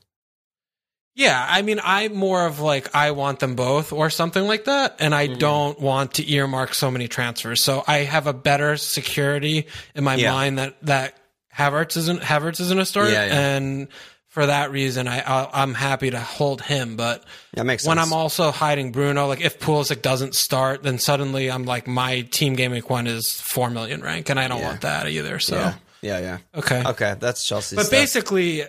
Yeah, 1.20 1.46
I 1.50 1.62
mean, 1.64 1.82
I'm 1.84 2.14
more 2.16 2.46
of 2.46 2.62
like 2.62 2.96
I 2.96 3.12
want 3.12 3.40
them 3.40 3.56
both 3.56 3.92
or 3.92 4.10
something 4.10 4.48
like 4.48 4.64
that, 4.66 4.96
and 5.00 5.14
I 5.14 5.28
Mm-hmm. 5.28 5.38
don't 5.40 5.80
want 5.80 6.14
to 6.14 6.32
earmark 6.32 6.74
so 6.74 6.90
many 6.90 7.10
transfers. 7.10 7.62
So 7.62 7.84
I 7.86 7.98
have 8.00 8.26
a 8.26 8.32
better 8.34 8.78
security 8.78 9.68
in 9.96 10.06
my 10.06 10.16
Yeah. 10.16 10.32
mind 10.32 10.58
that 10.60 10.78
that 10.84 11.18
Havertz 11.54 11.98
isn't 11.98 12.22
Havertz 12.22 12.62
isn't 12.62 12.80
a 12.80 12.86
start, 12.86 13.10
Yeah, 13.10 13.26
yeah. 13.26 13.40
and 13.58 13.88
for 14.30 14.46
that 14.46 14.72
reason, 14.72 15.10
I 15.10 15.20
I'll, 15.20 15.50
I'm 15.52 15.74
happy 15.74 16.10
to 16.12 16.20
hold 16.22 16.62
him. 16.62 16.96
But 16.96 17.26
That 17.54 17.66
makes 17.66 17.84
sense. 17.84 17.90
when 17.90 18.00
I'm 18.00 18.14
also 18.14 18.50
hiding 18.52 18.94
Bruno, 18.94 19.28
like 19.28 19.42
if 19.42 19.60
Pulisic 19.60 20.02
doesn't 20.02 20.36
start, 20.36 20.84
then 20.84 21.00
suddenly 21.00 21.52
I'm 21.52 21.66
like 21.66 21.86
my 21.86 22.22
team 22.22 22.54
game 22.54 22.72
week 22.72 22.90
one 22.90 23.08
is 23.08 23.42
four 23.42 23.70
million 23.70 24.02
rank, 24.02 24.30
and 24.30 24.40
I 24.40 24.48
don't 24.48 24.62
want 24.62 24.82
that 24.82 25.06
either. 25.10 25.40
So 25.40 25.58
yeah, 25.58 25.74
yeah, 26.02 26.20
yeah. 26.20 26.38
okay, 26.60 26.82
Okay, 26.86 27.16
that's 27.20 27.46
Chelsea. 27.46 27.76
but 27.76 27.92
basically, 27.92 28.64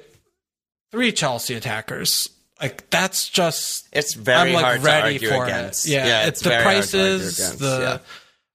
three 0.90 1.12
Chelsea 1.12 1.54
attackers. 1.54 2.28
Like 2.60 2.88
that's 2.90 3.28
just 3.28 3.88
it's 3.92 4.14
very 4.14 4.50
I'm 4.50 4.54
like 4.54 4.64
hard 4.64 4.82
ready 4.82 5.18
to 5.18 5.26
argue 5.26 5.28
for 5.28 5.44
against. 5.46 5.86
it. 5.86 5.92
Yeah, 5.92 6.20
it's 6.22 6.28
it's 6.28 6.40
the 6.42 6.48
very 6.50 6.62
hard 6.64 6.84
to 6.84 6.98
argue 7.00 7.18
prices. 7.18 7.58
The 7.58 7.78
yeah. 7.80 7.98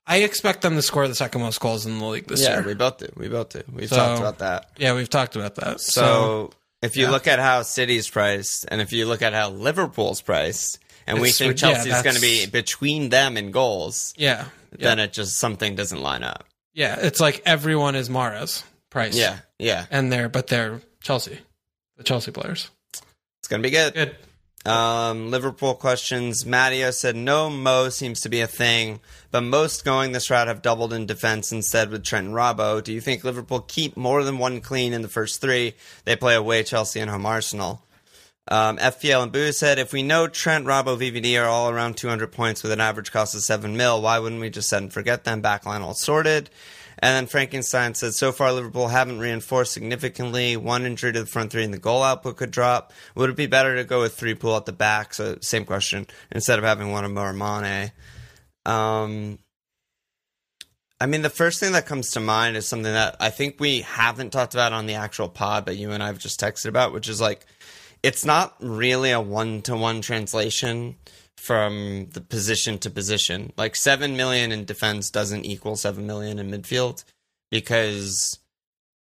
I 0.07 0.17
expect 0.17 0.61
them 0.61 0.75
to 0.75 0.81
score 0.83 1.07
the 1.07 1.15
second 1.15 1.41
most 1.41 1.59
goals 1.59 1.85
in 1.87 1.97
the 1.97 2.05
league 2.05 2.27
this 2.27 2.43
yeah, 2.43 2.57
year. 2.59 2.63
we 2.67 2.75
both 2.75 2.99
do. 2.99 3.07
We 3.17 3.27
both 3.27 3.49
do. 3.49 3.63
We've 3.71 3.89
So- 3.89 3.95
talked 3.95 4.19
about 4.19 4.37
that. 4.39 4.69
yeah, 4.77 4.93
we've 4.93 5.09
talked 5.09 5.35
about 5.35 5.55
that. 5.55 5.81
So, 5.81 6.01
So 6.01 6.51
if 6.83 6.95
you 6.95 7.05
Yeah. 7.05 7.11
look 7.11 7.25
at 7.27 7.39
how 7.39 7.63
City's 7.63 8.07
priced, 8.07 8.65
and 8.67 8.81
if 8.81 8.93
you 8.93 9.07
look 9.07 9.23
at 9.23 9.33
how 9.33 9.49
Liverpool's 9.49 10.21
priced, 10.21 10.77
and 11.07 11.19
we 11.19 11.29
It's- 11.29 11.39
think 11.39 11.59
yeah, 11.59 11.73
Chelsea's 11.73 12.01
going 12.03 12.15
to 12.15 12.21
be 12.21 12.45
between 12.45 13.09
them 13.09 13.35
in 13.35 13.49
goals, 13.49 14.13
Yeah. 14.15 14.45
Yeah. 14.77 14.89
then 14.89 14.99
it 14.99 15.11
just 15.11 15.37
something 15.37 15.75
doesn't 15.75 15.99
line 16.01 16.21
up. 16.23 16.45
yeah. 16.75 16.97
It's 16.99 17.19
like 17.19 17.41
everyone 17.47 17.95
is 17.95 18.07
Mahrez 18.07 18.61
price. 18.91 19.15
Yeah, 19.15 19.39
yeah, 19.57 19.87
And 19.89 20.11
they're, 20.13 20.29
but 20.29 20.45
they're 20.47 20.81
Chelsea, 21.01 21.39
the 21.97 22.03
Chelsea 22.03 22.29
players. 22.31 22.69
It's 23.45 23.49
going 23.51 23.61
to 23.61 23.69
be 23.69 23.75
good. 23.75 23.93
Good. 23.93 24.71
Um, 24.71 25.29
Liverpool 25.29 25.75
questions. 25.75 26.47
Matteo 26.47 26.89
said 26.89 27.15
no 27.15 27.51
Mo 27.51 27.89
seems 27.89 28.21
to 28.21 28.29
be 28.29 28.41
a 28.41 28.47
thing, 28.47 29.01
but 29.29 29.41
most 29.41 29.85
going 29.85 30.13
this 30.13 30.31
route 30.31 30.47
have 30.47 30.63
doubled 30.63 30.91
in 30.91 31.05
defense 31.05 31.51
instead 31.51 31.91
with 31.91 32.03
Trent 32.03 32.25
and 32.25 32.35
Robbo. 32.35 32.83
Do 32.83 32.91
you 32.91 32.99
think 32.99 33.23
Liverpool 33.23 33.59
keep 33.59 33.95
more 33.95 34.23
than 34.23 34.39
one 34.39 34.61
clean 34.61 34.93
in 34.93 35.03
the 35.03 35.07
first 35.07 35.41
three? 35.41 35.75
They 36.05 36.15
play 36.15 36.33
away 36.33 36.63
Chelsea 36.63 36.99
and 36.99 37.11
home 37.11 37.27
Arsenal. 37.27 37.83
Um, 38.47 38.77
FPL 38.77 39.21
and 39.21 39.31
Boo 39.31 39.51
said 39.51 39.77
if 39.77 39.93
we 39.93 40.01
know 40.01 40.27
Trent, 40.27 40.65
Robbo, 40.65 40.97
VVD 40.97 41.39
are 41.39 41.47
all 41.47 41.69
around 41.69 41.97
200 41.97 42.31
points 42.31 42.63
with 42.63 42.71
an 42.71 42.81
average 42.81 43.11
cost 43.11 43.35
of 43.35 43.41
7 43.41 43.77
mil, 43.77 44.01
why 44.01 44.17
wouldn't 44.17 44.41
we 44.41 44.49
just 44.49 44.69
set 44.69 44.81
and 44.81 44.91
forget 44.91 45.23
them? 45.23 45.43
Backline 45.43 45.81
all 45.81 45.93
sorted. 45.93 46.49
And 47.05 47.13
then 47.13 47.27
Frankenstein 47.27 47.93
said, 47.93 48.15
so 48.15 48.31
far 48.31 48.51
Liverpool 48.51 48.87
haven't 48.87 49.19
reinforced 49.19 49.73
significantly. 49.73 50.57
One 50.57 50.87
injury 50.87 51.13
to 51.13 51.19
the 51.19 51.25
front 51.27 51.51
three 51.51 51.63
and 51.63 51.71
the 51.71 51.77
goal 51.77 52.01
output 52.01 52.37
could 52.37 52.49
drop. 52.49 52.93
Would 53.13 53.29
it 53.29 53.35
be 53.35 53.45
better 53.45 53.75
to 53.75 53.83
go 53.83 54.01
with 54.01 54.15
three 54.15 54.33
pool 54.33 54.57
at 54.57 54.65
the 54.65 54.71
back? 54.71 55.13
So 55.13 55.37
same 55.39 55.65
question 55.65 56.07
instead 56.31 56.57
of 56.57 56.65
having 56.65 56.91
one 56.91 57.05
of 57.05 57.11
Mane. 57.11 57.91
Um, 58.65 59.37
I 60.99 61.05
mean, 61.05 61.21
the 61.21 61.29
first 61.29 61.59
thing 61.59 61.73
that 61.73 61.85
comes 61.85 62.09
to 62.13 62.19
mind 62.19 62.57
is 62.57 62.67
something 62.67 62.91
that 62.91 63.17
I 63.19 63.29
think 63.29 63.59
we 63.59 63.81
haven't 63.81 64.31
talked 64.31 64.55
about 64.55 64.73
on 64.73 64.87
the 64.87 64.95
actual 64.95 65.29
pod, 65.29 65.63
but 65.63 65.77
you 65.77 65.91
and 65.91 66.01
I 66.01 66.07
have 66.07 66.17
just 66.17 66.39
texted 66.39 66.69
about, 66.69 66.91
which 66.91 67.07
is 67.07 67.21
like, 67.21 67.45
it's 68.01 68.25
not 68.25 68.55
really 68.59 69.11
a 69.11 69.21
one 69.21 69.61
to 69.61 69.77
one 69.77 70.01
translation 70.01 70.95
from 71.45 72.07
the 72.13 72.21
position 72.21 72.79
to 72.79 72.89
position. 72.89 73.53
Like 73.55 73.75
seven 73.75 74.17
million 74.17 74.51
in 74.51 74.65
defense 74.65 75.11
doesn't 75.11 75.45
equal 75.45 75.75
seven 75.75 76.07
million 76.07 76.39
in 76.39 76.49
midfield 76.49 77.03
because 77.51 78.39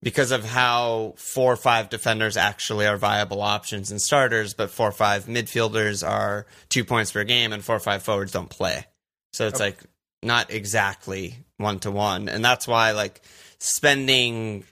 because 0.03 0.31
of 0.31 0.45
how 0.45 1.15
four 1.17 1.53
or 1.53 1.57
five 1.57 1.91
defenders 1.91 2.37
actually 2.37 2.87
are 2.87 2.97
viable 2.97 3.43
options 3.43 3.91
and 3.91 4.01
starters, 4.01 4.55
but 4.55 4.71
four 4.71 4.89
or 4.89 4.93
five 4.93 5.27
midfielders 5.27 6.07
are 6.07 6.47
two 6.71 6.85
points 6.85 7.13
per 7.13 7.23
game 7.23 7.53
and 7.53 7.63
four 7.63 7.77
or 7.77 7.81
five 7.81 8.03
forwards 8.03 8.33
don't 8.33 8.51
play. 8.51 8.87
So 9.35 9.47
it's 9.47 9.61
like 9.61 9.79
not 10.23 10.51
exactly 10.51 11.37
one 11.59 11.79
to 11.81 11.91
one. 11.91 12.31
And 12.31 12.43
that's 12.43 12.67
why 12.67 12.93
like 12.93 13.21
spending 13.59 14.65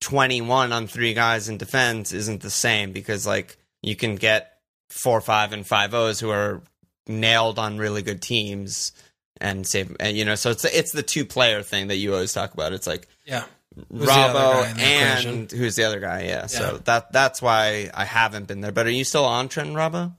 21 0.00 0.72
on 0.72 0.86
three 0.86 1.12
guys 1.12 1.48
in 1.48 1.58
defense 1.58 2.12
isn't 2.12 2.40
the 2.40 2.50
same 2.50 2.92
because 2.92 3.26
like 3.26 3.56
you 3.82 3.96
can 3.96 4.14
get 4.14 4.57
four, 4.90 5.20
five, 5.20 5.52
and 5.52 5.66
five 5.66 5.94
O's 5.94 6.20
who 6.20 6.30
are 6.30 6.62
nailed 7.06 7.58
on 7.58 7.78
really 7.78 8.02
good 8.02 8.20
teams 8.22 8.92
and 9.40 9.66
save. 9.66 9.96
And, 10.00 10.16
you 10.16 10.24
know, 10.24 10.34
so 10.34 10.50
it's 10.50 10.64
it's 10.64 10.92
the 10.92 11.02
two 11.02 11.24
player 11.24 11.62
thing 11.62 11.88
that 11.88 11.96
you 11.96 12.12
always 12.14 12.32
talk 12.32 12.54
about. 12.54 12.72
It's 12.72 12.86
like 12.86 13.06
Yeah. 13.24 13.44
Who's 13.90 14.06
the 14.06 14.06
Robbo 14.06 14.62
guy 14.62 14.70
in 14.70 14.76
the 14.76 14.82
and 14.82 15.50
who's 15.52 15.76
the 15.76 15.84
other 15.84 16.00
guy? 16.00 16.22
Yeah, 16.24 16.46
so 16.46 16.78
that 16.84 17.12
that's 17.12 17.40
why 17.40 17.90
I 17.94 18.04
haven't 18.04 18.48
been 18.48 18.60
there. 18.60 18.72
But 18.72 18.86
are 18.86 18.90
you 18.90 19.04
still 19.04 19.24
on 19.24 19.48
Trent 19.48 19.68
and 19.68 19.76
Robbo? 19.78 20.16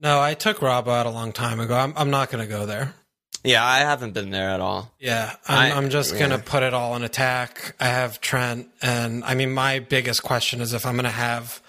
No, 0.00 0.20
I 0.20 0.34
took 0.34 0.60
Rob 0.60 0.88
out 0.88 1.06
a 1.06 1.10
long 1.10 1.32
time 1.32 1.60
ago. 1.60 1.76
I'm, 1.76 1.94
I'm 1.96 2.10
not 2.10 2.30
going 2.30 2.44
to 2.44 2.50
go 2.50 2.66
there. 2.66 2.92
Yeah, 3.44 3.64
I 3.64 3.78
haven't 3.80 4.12
been 4.12 4.30
there 4.30 4.50
at 4.50 4.60
all. 4.60 4.90
Yeah, 4.98 5.34
I'm, 5.46 5.72
I- 5.72 5.76
I'm 5.76 5.90
just 5.90 6.14
yeah. 6.14 6.20
gonna 6.20 6.38
put 6.38 6.62
it 6.62 6.72
all 6.74 6.96
in 6.96 7.02
attack. 7.04 7.76
I 7.78 7.86
have 7.88 8.20
Trent, 8.20 8.68
and 8.80 9.22
I 9.22 9.34
mean, 9.34 9.52
my 9.52 9.78
biggest 9.80 10.22
question 10.22 10.60
is 10.62 10.72
if 10.72 10.84
I'm 10.86 10.96
gonna 10.96 11.10
have 11.10 11.62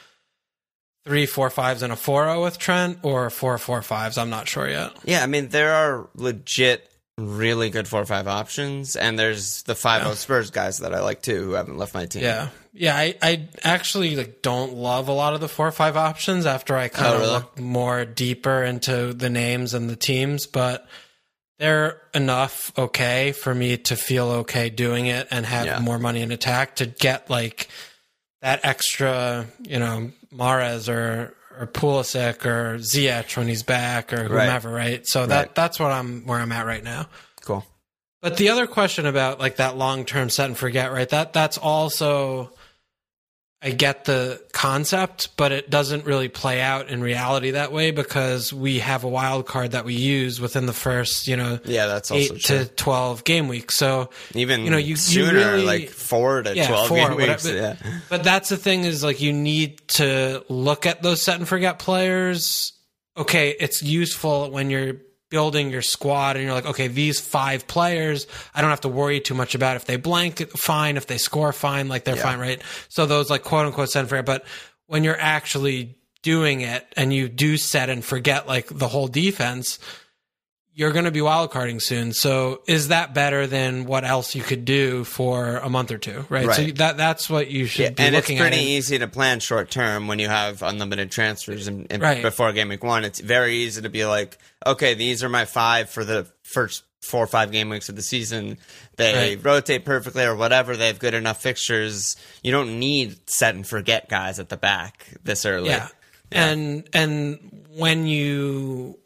three 1.06 1.26
four 1.26 1.50
fives 1.50 1.82
and 1.84 1.94
a 1.94 1.96
four 1.96 2.24
zero 2.26 2.44
with 2.44 2.58
Trent, 2.58 3.00
or 3.04 3.30
four 3.30 3.58
four 3.58 3.82
fives. 3.82 4.18
I'm 4.18 4.30
not 4.30 4.48
sure 4.48 4.68
yet. 4.70 4.92
Yeah, 5.04 5.24
I 5.24 5.28
mean 5.28 5.50
there 5.50 5.74
are 5.74 6.10
legit 6.16 6.90
really 7.18 7.70
good 7.70 7.88
four 7.88 8.02
or 8.02 8.06
five 8.06 8.28
options, 8.28 8.96
and 8.98 9.18
there's 9.18 9.64
the 9.64 9.76
five 9.76 10.06
O 10.06 10.14
Spurs 10.16 10.50
guys 10.52 10.80
that 10.80 10.94
I 10.94 11.00
like 11.02 11.22
too 11.22 11.42
who 11.44 11.52
haven't 11.54 11.78
left 11.78 11.94
my 11.94 12.06
team. 12.08 12.24
Yeah, 12.24 12.50
yeah. 12.74 12.96
I, 12.96 13.16
I 13.22 13.48
actually 13.64 14.16
like 14.18 14.42
don't 14.42 14.74
love 14.74 15.08
a 15.08 15.14
lot 15.14 15.34
of 15.34 15.40
the 15.42 15.48
four 15.48 15.68
or 15.68 15.72
five 15.72 15.96
options 15.96 16.46
after 16.46 16.76
I 16.76 16.90
kind 16.90 17.08
Oh, 17.08 17.14
of 17.16 17.20
really? 17.22 17.34
look 17.34 17.60
more 17.60 18.04
deeper 18.04 18.64
into 18.64 19.14
the 19.14 19.30
names 19.30 19.74
and 19.74 19.90
the 19.90 19.96
teams, 19.96 20.46
but 20.46 20.86
they're 21.58 22.02
enough 22.14 22.74
okay 22.78 23.32
for 23.32 23.56
me 23.56 23.78
to 23.78 23.96
feel 23.96 24.26
okay 24.28 24.70
doing 24.70 25.06
it 25.06 25.30
and 25.32 25.46
have 25.46 25.66
Yeah. 25.68 25.80
more 25.80 25.98
money 25.98 26.22
in 26.22 26.34
attack 26.34 26.76
to 26.78 26.86
get 26.86 27.30
like 27.30 27.70
that 28.46 28.60
extra, 28.64 29.48
you 29.64 29.80
know, 29.80 30.12
Mahrez 30.32 30.88
or 30.88 31.34
or 31.60 31.66
Pulisic 31.66 32.46
or 32.46 32.78
Ziyech 32.78 33.36
when 33.38 33.48
he's 33.48 33.64
back 33.64 34.14
or 34.14 34.18
Right. 34.28 34.28
whomever, 34.46 34.70
right? 34.70 35.02
So 35.08 35.26
that 35.26 35.38
Right. 35.48 35.56
that's 35.56 35.80
what 35.80 35.92
I'm 35.92 36.28
where 36.28 36.38
I'm 36.40 36.52
at 36.52 36.66
right 36.68 36.84
now. 36.84 37.08
cool. 37.42 37.66
But 38.22 38.38
the 38.38 38.50
other 38.50 38.68
question 38.68 39.08
about 39.08 39.40
like 39.40 39.56
that 39.56 39.78
long 39.78 40.06
term 40.06 40.30
set 40.30 40.46
and 40.46 40.58
forget, 40.58 40.92
right? 40.92 41.10
That 41.10 41.34
that's 41.34 41.58
also 41.58 42.52
I 43.66 43.72
get 43.72 44.06
the 44.06 44.40
concept, 44.52 45.36
but 45.38 45.52
it 45.52 45.72
doesn't 45.72 46.06
really 46.06 46.28
play 46.30 46.62
out 46.62 46.90
in 46.90 47.02
reality 47.02 47.52
that 47.52 47.72
way 47.72 47.90
because 47.90 48.54
we 48.54 48.78
have 48.78 49.04
a 49.04 49.08
wild 49.10 49.48
card 49.48 49.72
that 49.72 49.86
we 49.86 49.96
use 49.96 50.40
within 50.40 50.68
the 50.68 50.74
first, 50.74 51.28
you 51.28 51.36
know, 51.36 51.58
Yeah, 51.66 51.88
that's 51.88 52.12
also 52.12 52.36
eight 52.36 52.42
true. 52.42 52.60
to 52.60 52.66
twelve 52.68 53.24
game 53.24 53.48
weeks. 53.48 53.76
So 53.76 54.12
Even 54.36 54.64
you 54.66 54.70
know, 54.70 54.78
you- 54.78 54.90
you 54.90 54.96
sooner, 54.98 55.54
really- 55.54 55.66
like 55.66 55.90
four 55.90 56.44
to 56.44 56.56
Yeah, 56.56 56.68
twelve 56.68 56.88
four, 56.90 56.98
game 56.98 57.16
whatever, 57.16 57.32
weeks. 57.32 57.44
but- 57.44 57.56
yeah, 57.56 57.76
but 58.08 58.24
that's 58.24 58.50
the 58.50 58.58
thing 58.58 58.84
is 58.84 59.04
like 59.04 59.20
you 59.20 59.34
need 59.34 59.88
to 59.88 60.44
look 60.48 60.86
at 60.86 61.02
those 61.02 61.24
set 61.24 61.38
and 61.40 61.48
forget 61.48 61.80
players. 61.80 62.72
Okay, 63.18 63.56
it's 63.60 63.82
useful 63.82 64.52
when 64.52 64.70
you're 64.70 64.98
building 65.36 65.70
your 65.70 65.82
squad 65.82 66.38
and 66.38 66.46
you're 66.46 66.54
like, 66.54 66.66
okay, 66.66 66.88
these 66.88 67.20
five 67.20 67.68
players, 67.68 68.26
I 68.54 68.62
don't 68.62 68.70
have 68.70 68.80
to 68.82 68.88
worry 68.88 69.20
too 69.20 69.34
much 69.34 69.54
about 69.54 69.76
if 69.76 69.84
they 69.84 69.98
blank, 69.98 70.40
fine. 70.52 70.96
If 70.96 71.08
they 71.08 71.18
score, 71.18 71.52
fine. 71.52 71.90
Like 71.90 72.06
they're 72.06 72.16
Yeah. 72.16 72.24
fine, 72.24 72.40
right? 72.40 72.62
So 72.88 73.06
those 73.06 73.30
like 73.30 73.44
quote 73.44 73.66
unquote 73.66 73.90
set 73.90 74.00
and 74.00 74.08
forget. 74.08 74.26
But 74.26 74.46
when 74.88 75.04
you're 75.04 75.20
actually 75.20 75.98
doing 76.24 76.62
it 76.62 76.88
and 76.96 77.12
you 77.14 77.28
do 77.28 77.58
set 77.58 77.90
and 77.90 78.04
forget 78.04 78.48
like 78.48 78.68
the 78.70 78.88
whole 78.88 79.10
defense, 79.10 79.78
you're 80.78 80.92
going 80.92 81.06
to 81.06 81.12
be 81.12 81.22
wildcarding 81.22 81.82
soon. 81.82 82.12
So 82.12 82.62
is 82.68 82.90
that 82.90 83.14
better 83.14 83.48
than 83.48 83.86
what 83.86 84.04
else 84.04 84.36
you 84.36 84.44
could 84.44 84.66
do 84.66 85.06
for 85.06 85.58
a 85.58 85.70
month 85.70 85.90
or 85.90 85.98
two? 85.98 86.26
Right. 86.28 86.52
So 86.54 86.64
that 86.74 86.98
that's 86.98 87.30
what 87.30 87.50
you 87.50 87.66
should 87.66 87.84
Yeah, 87.84 87.90
be 87.92 88.04
and 88.04 88.16
it's 88.16 88.28
pretty 88.28 88.44
at. 88.44 88.54
easy 88.54 89.00
to 89.00 89.08
plan 89.08 89.40
short 89.40 89.72
term 89.72 90.08
when 90.08 90.20
you 90.20 90.28
have 90.28 90.62
unlimited 90.62 91.12
transfers 91.12 91.68
and, 91.68 91.88
and 91.90 92.02
Right. 92.02 92.22
before 92.22 92.52
game 92.52 92.68
week 92.70 92.84
one. 92.84 93.06
It's 93.06 93.22
very 93.22 93.56
easy 93.56 93.82
to 93.84 93.90
be 93.90 94.06
like, 94.06 94.38
okay, 94.66 94.94
these 94.96 95.24
are 95.24 95.30
my 95.30 95.46
five 95.46 95.90
for 95.90 96.04
the 96.04 96.28
first 96.44 96.84
four 97.02 97.24
or 97.24 97.28
five 97.28 97.52
game 97.52 97.70
weeks 97.70 97.88
of 97.88 97.96
the 97.96 98.02
season. 98.02 98.58
They 98.98 99.14
Right. 99.36 99.46
rotate 99.46 99.86
perfectly 99.86 100.24
or 100.26 100.36
whatever. 100.36 100.76
They 100.76 100.88
have 100.88 101.00
good 101.00 101.14
enough 101.14 101.42
fixtures. 101.42 102.18
You 102.44 102.52
don't 102.52 102.80
need 102.80 103.30
set 103.30 103.56
and 103.56 103.66
forget 103.66 104.10
guys 104.10 104.40
at 104.40 104.50
the 104.50 104.58
back 104.58 105.06
this 105.24 105.46
early. 105.46 105.70
Yeah. 105.70 105.88
And 106.32 106.90
and 106.94 107.66
when 107.76 108.08
you 108.08 108.98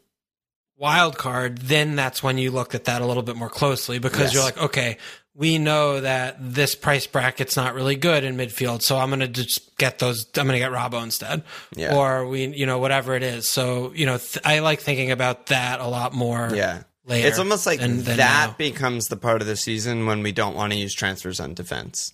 wild 0.79 1.17
card, 1.17 1.57
then 1.59 1.95
that's 1.95 2.23
when 2.23 2.37
you 2.37 2.51
look 2.51 2.73
at 2.73 2.85
that 2.85 3.01
a 3.01 3.05
little 3.05 3.23
bit 3.23 3.35
more 3.35 3.49
closely 3.49 3.99
because 3.99 4.21
Yes. 4.21 4.33
you're 4.33 4.43
like, 4.43 4.57
okay, 4.57 4.97
we 5.35 5.57
know 5.57 5.99
that 6.01 6.37
this 6.39 6.73
price 6.75 7.05
bracket's 7.05 7.55
not 7.55 7.73
really 7.75 7.95
good 7.95 8.23
in 8.23 8.35
midfield, 8.37 8.81
so 8.81 8.97
I'm 8.97 9.09
gonna 9.09 9.27
just 9.27 9.77
get 9.77 9.99
those. 9.99 10.25
I'm 10.37 10.47
gonna 10.47 10.57
get 10.59 10.71
Robbo 10.71 11.03
instead, 11.03 11.43
Yeah. 11.75 11.95
or 11.95 12.25
we, 12.27 12.47
you 12.47 12.65
know, 12.65 12.79
whatever 12.79 13.13
it 13.15 13.23
is. 13.23 13.47
So 13.47 13.91
you 13.93 14.05
know, 14.05 14.17
th- 14.17 14.39
I 14.45 14.59
like 14.59 14.79
thinking 14.81 15.11
about 15.11 15.47
that 15.47 15.79
a 15.79 15.87
lot 15.87 16.13
more. 16.13 16.49
Yeah. 16.53 16.83
later 17.05 17.27
It's 17.27 17.39
almost 17.39 17.65
like 17.65 17.79
than- 17.79 18.03
than 18.03 18.17
that 18.17 18.49
now. 18.49 18.55
becomes 18.57 19.07
the 19.07 19.15
part 19.17 19.41
of 19.41 19.47
the 19.47 19.55
season 19.55 20.05
when 20.05 20.21
we 20.21 20.31
don't 20.31 20.55
want 20.55 20.73
to 20.73 20.77
use 20.77 20.93
transfers 20.93 21.39
on 21.39 21.55
defense. 21.55 22.13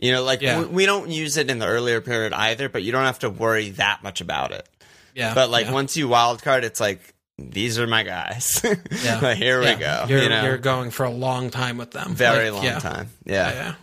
You 0.00 0.12
know, 0.12 0.22
like 0.22 0.40
Yeah. 0.42 0.60
we, 0.60 0.66
we 0.66 0.86
don't 0.86 1.10
use 1.10 1.36
it 1.36 1.50
in 1.50 1.58
the 1.58 1.66
earlier 1.66 2.00
period 2.00 2.32
either, 2.32 2.68
but 2.68 2.84
you 2.84 2.92
don't 2.92 3.04
have 3.04 3.18
to 3.20 3.30
worry 3.30 3.70
that 3.70 4.04
much 4.04 4.20
about 4.20 4.52
it. 4.52 4.68
Yeah, 5.12 5.34
But 5.34 5.50
like 5.50 5.66
yeah. 5.66 5.72
once 5.72 5.96
you 5.96 6.06
wild 6.06 6.40
card, 6.42 6.62
it's 6.62 6.78
like 6.78 7.14
these 7.38 7.78
are 7.78 7.86
my 7.86 8.02
guys. 8.02 8.60
Yeah. 9.04 9.20
Like, 9.20 9.38
here 9.38 9.62
Yeah. 9.62 9.74
we 9.74 9.80
go. 9.80 10.04
You're, 10.08 10.22
you 10.24 10.28
know, 10.28 10.44
you're 10.44 10.58
going 10.58 10.90
for 10.90 11.04
a 11.04 11.10
long 11.10 11.50
time 11.50 11.78
with 11.78 11.92
them. 11.92 12.14
very 12.14 12.50
Like, 12.50 12.54
long 12.56 12.64
yeah. 12.64 12.78
time. 12.80 13.08
Yeah, 13.24 13.74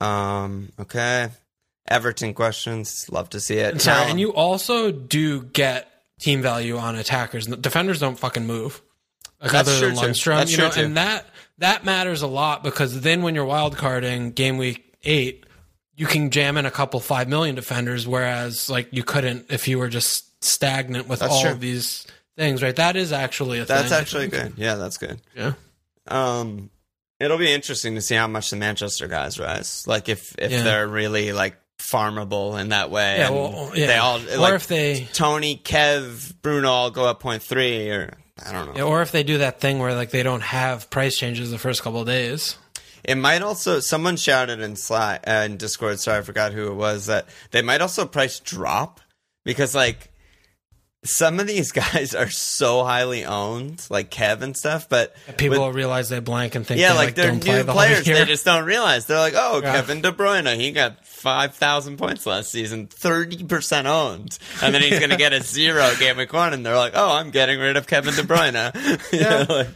Yeah. 0.00 0.44
Um. 0.44 0.72
Okay. 0.80 1.28
Everton 1.88 2.34
questions. 2.34 3.06
Love 3.10 3.30
to 3.30 3.40
see 3.40 3.56
it. 3.56 3.72
And 3.72 3.82
sorry, 3.82 4.10
and 4.10 4.20
you 4.20 4.32
also 4.32 4.90
do 4.92 5.42
get 5.42 5.88
team 6.20 6.40
value 6.42 6.76
on 6.78 6.94
attackers. 6.94 7.46
Defenders 7.46 7.98
don't 7.98 8.18
fucking 8.18 8.46
move. 8.46 8.80
Like 9.42 9.50
That's 9.52 9.68
other 9.68 9.88
than. 9.88 9.96
Lundstram, 9.96 10.36
That's 10.38 10.50
you 10.52 10.56
true, 10.58 10.66
know, 10.66 10.70
too. 10.72 10.80
and 10.82 10.96
that 10.96 11.26
that 11.58 11.84
matters 11.84 12.22
a 12.22 12.26
lot 12.26 12.62
because 12.62 13.00
then 13.00 13.22
when 13.22 13.34
you're 13.34 13.44
wild 13.44 13.76
carding 13.76 14.30
game 14.32 14.56
week 14.56 14.94
eight, 15.02 15.44
you 15.96 16.06
can 16.06 16.30
jam 16.30 16.56
in 16.56 16.64
a 16.66 16.70
couple 16.70 17.00
five 17.00 17.28
million 17.28 17.54
defenders, 17.54 18.06
whereas 18.06 18.70
like 18.70 18.88
you 18.92 19.02
couldn't 19.02 19.46
if 19.50 19.66
you 19.68 19.78
were 19.78 19.88
just 19.88 20.42
stagnant 20.44 21.08
with 21.08 21.18
That's 21.20 21.32
all 21.32 21.42
true. 21.42 21.50
of 21.50 21.60
these 21.60 22.06
things, 22.40 22.62
right? 22.62 22.74
That 22.74 22.96
is 22.96 23.12
actually 23.12 23.60
a 23.60 23.64
That's 23.64 23.90
thing, 23.90 23.98
actually 23.98 24.28
good. 24.28 24.54
Yeah, 24.56 24.74
that's 24.74 24.98
good. 24.98 25.20
Yeah. 25.36 25.52
Um, 26.08 26.70
it'll 27.20 27.38
be 27.38 27.52
interesting 27.52 27.94
to 27.94 28.00
see 28.00 28.14
how 28.16 28.26
much 28.26 28.50
the 28.50 28.56
Manchester 28.56 29.06
guys 29.08 29.38
rise. 29.38 29.86
Like 29.86 30.08
if 30.08 30.34
if 30.38 30.50
Yeah. 30.50 30.62
they're 30.62 30.88
really 30.88 31.32
like 31.32 31.56
farmable 31.78 32.60
in 32.60 32.70
that 32.70 32.90
way. 32.90 33.18
Yeah, 33.18 33.30
well, 33.30 33.72
yeah. 33.74 33.86
They 33.86 33.96
all 33.96 34.18
or 34.18 34.36
like 34.38 34.54
if 34.54 34.66
they 34.66 35.08
Tony, 35.12 35.56
Kev, 35.56 36.34
Bruno 36.42 36.68
all 36.70 36.90
go 36.90 37.06
up 37.06 37.20
point 37.20 37.42
three, 37.42 37.90
or 37.90 38.16
I 38.44 38.52
don't 38.52 38.66
know. 38.66 38.72
yeah, 38.76 38.82
or 38.82 39.02
if 39.02 39.12
they 39.12 39.22
do 39.22 39.38
that 39.38 39.60
thing 39.60 39.78
where 39.78 39.94
like 39.94 40.10
they 40.10 40.22
don't 40.22 40.42
have 40.42 40.90
price 40.90 41.16
changes 41.16 41.50
the 41.50 41.58
first 41.58 41.82
couple 41.82 42.00
of 42.00 42.06
days. 42.06 42.56
It 43.02 43.14
might 43.16 43.40
also 43.42 43.80
someone 43.80 44.16
shouted 44.16 44.60
in 44.60 44.76
Slack 44.76 45.24
uh, 45.26 45.44
in 45.46 45.56
Discord. 45.56 46.00
Sorry, 46.00 46.18
I 46.18 46.22
forgot 46.22 46.52
who 46.52 46.68
it 46.70 46.74
was. 46.74 47.06
That 47.06 47.26
they 47.50 47.62
might 47.62 47.80
also 47.80 48.04
price 48.06 48.40
drop 48.40 49.00
because 49.44 49.74
like 49.74 50.09
some 51.02 51.40
of 51.40 51.46
these 51.46 51.72
guys 51.72 52.14
are 52.14 52.28
so 52.30 52.84
highly 52.84 53.24
owned, 53.24 53.84
like 53.90 54.10
Kev 54.10 54.42
and 54.42 54.56
stuff. 54.56 54.88
But 54.88 55.14
People 55.38 55.66
with- 55.66 55.76
realize 55.76 56.08
they 56.08 56.20
blank 56.20 56.54
and 56.54 56.66
think 56.66 56.80
yeah, 56.80 56.90
they, 56.92 56.98
like, 56.98 57.06
like 57.08 57.14
they're 57.14 57.30
don't 57.30 57.40
play 57.44 57.56
new 57.58 57.62
the 57.64 57.72
players. 57.72 58.04
They 58.04 58.24
just 58.24 58.44
don't 58.44 58.64
realize. 58.64 59.06
They're 59.06 59.18
like, 59.18 59.34
oh, 59.36 59.60
Yeah. 59.62 59.72
Kevin 59.72 60.00
De 60.02 60.12
Bruyne, 60.12 60.56
he 60.56 60.72
got 60.72 61.06
five 61.06 61.54
thousand 61.54 61.96
points 61.98 62.26
last 62.26 62.50
season, 62.50 62.86
thirty 62.86 63.44
percent 63.44 63.86
owned, 63.86 64.38
and 64.62 64.74
then 64.74 64.82
he's 64.82 64.98
going 64.98 65.10
to 65.16 65.16
get 65.16 65.32
a 65.32 65.42
zero 65.42 65.90
game 65.98 66.16
week 66.16 66.32
one, 66.32 66.52
and 66.54 66.64
they're 66.64 66.76
like, 66.76 66.92
oh, 66.94 67.12
I'm 67.12 67.30
getting 67.30 67.58
rid 67.60 67.76
of 67.76 67.86
Kevin 67.86 68.14
De 68.14 68.22
Bruyne. 68.22 68.50
Know, 69.20 69.46
like, 69.54 69.68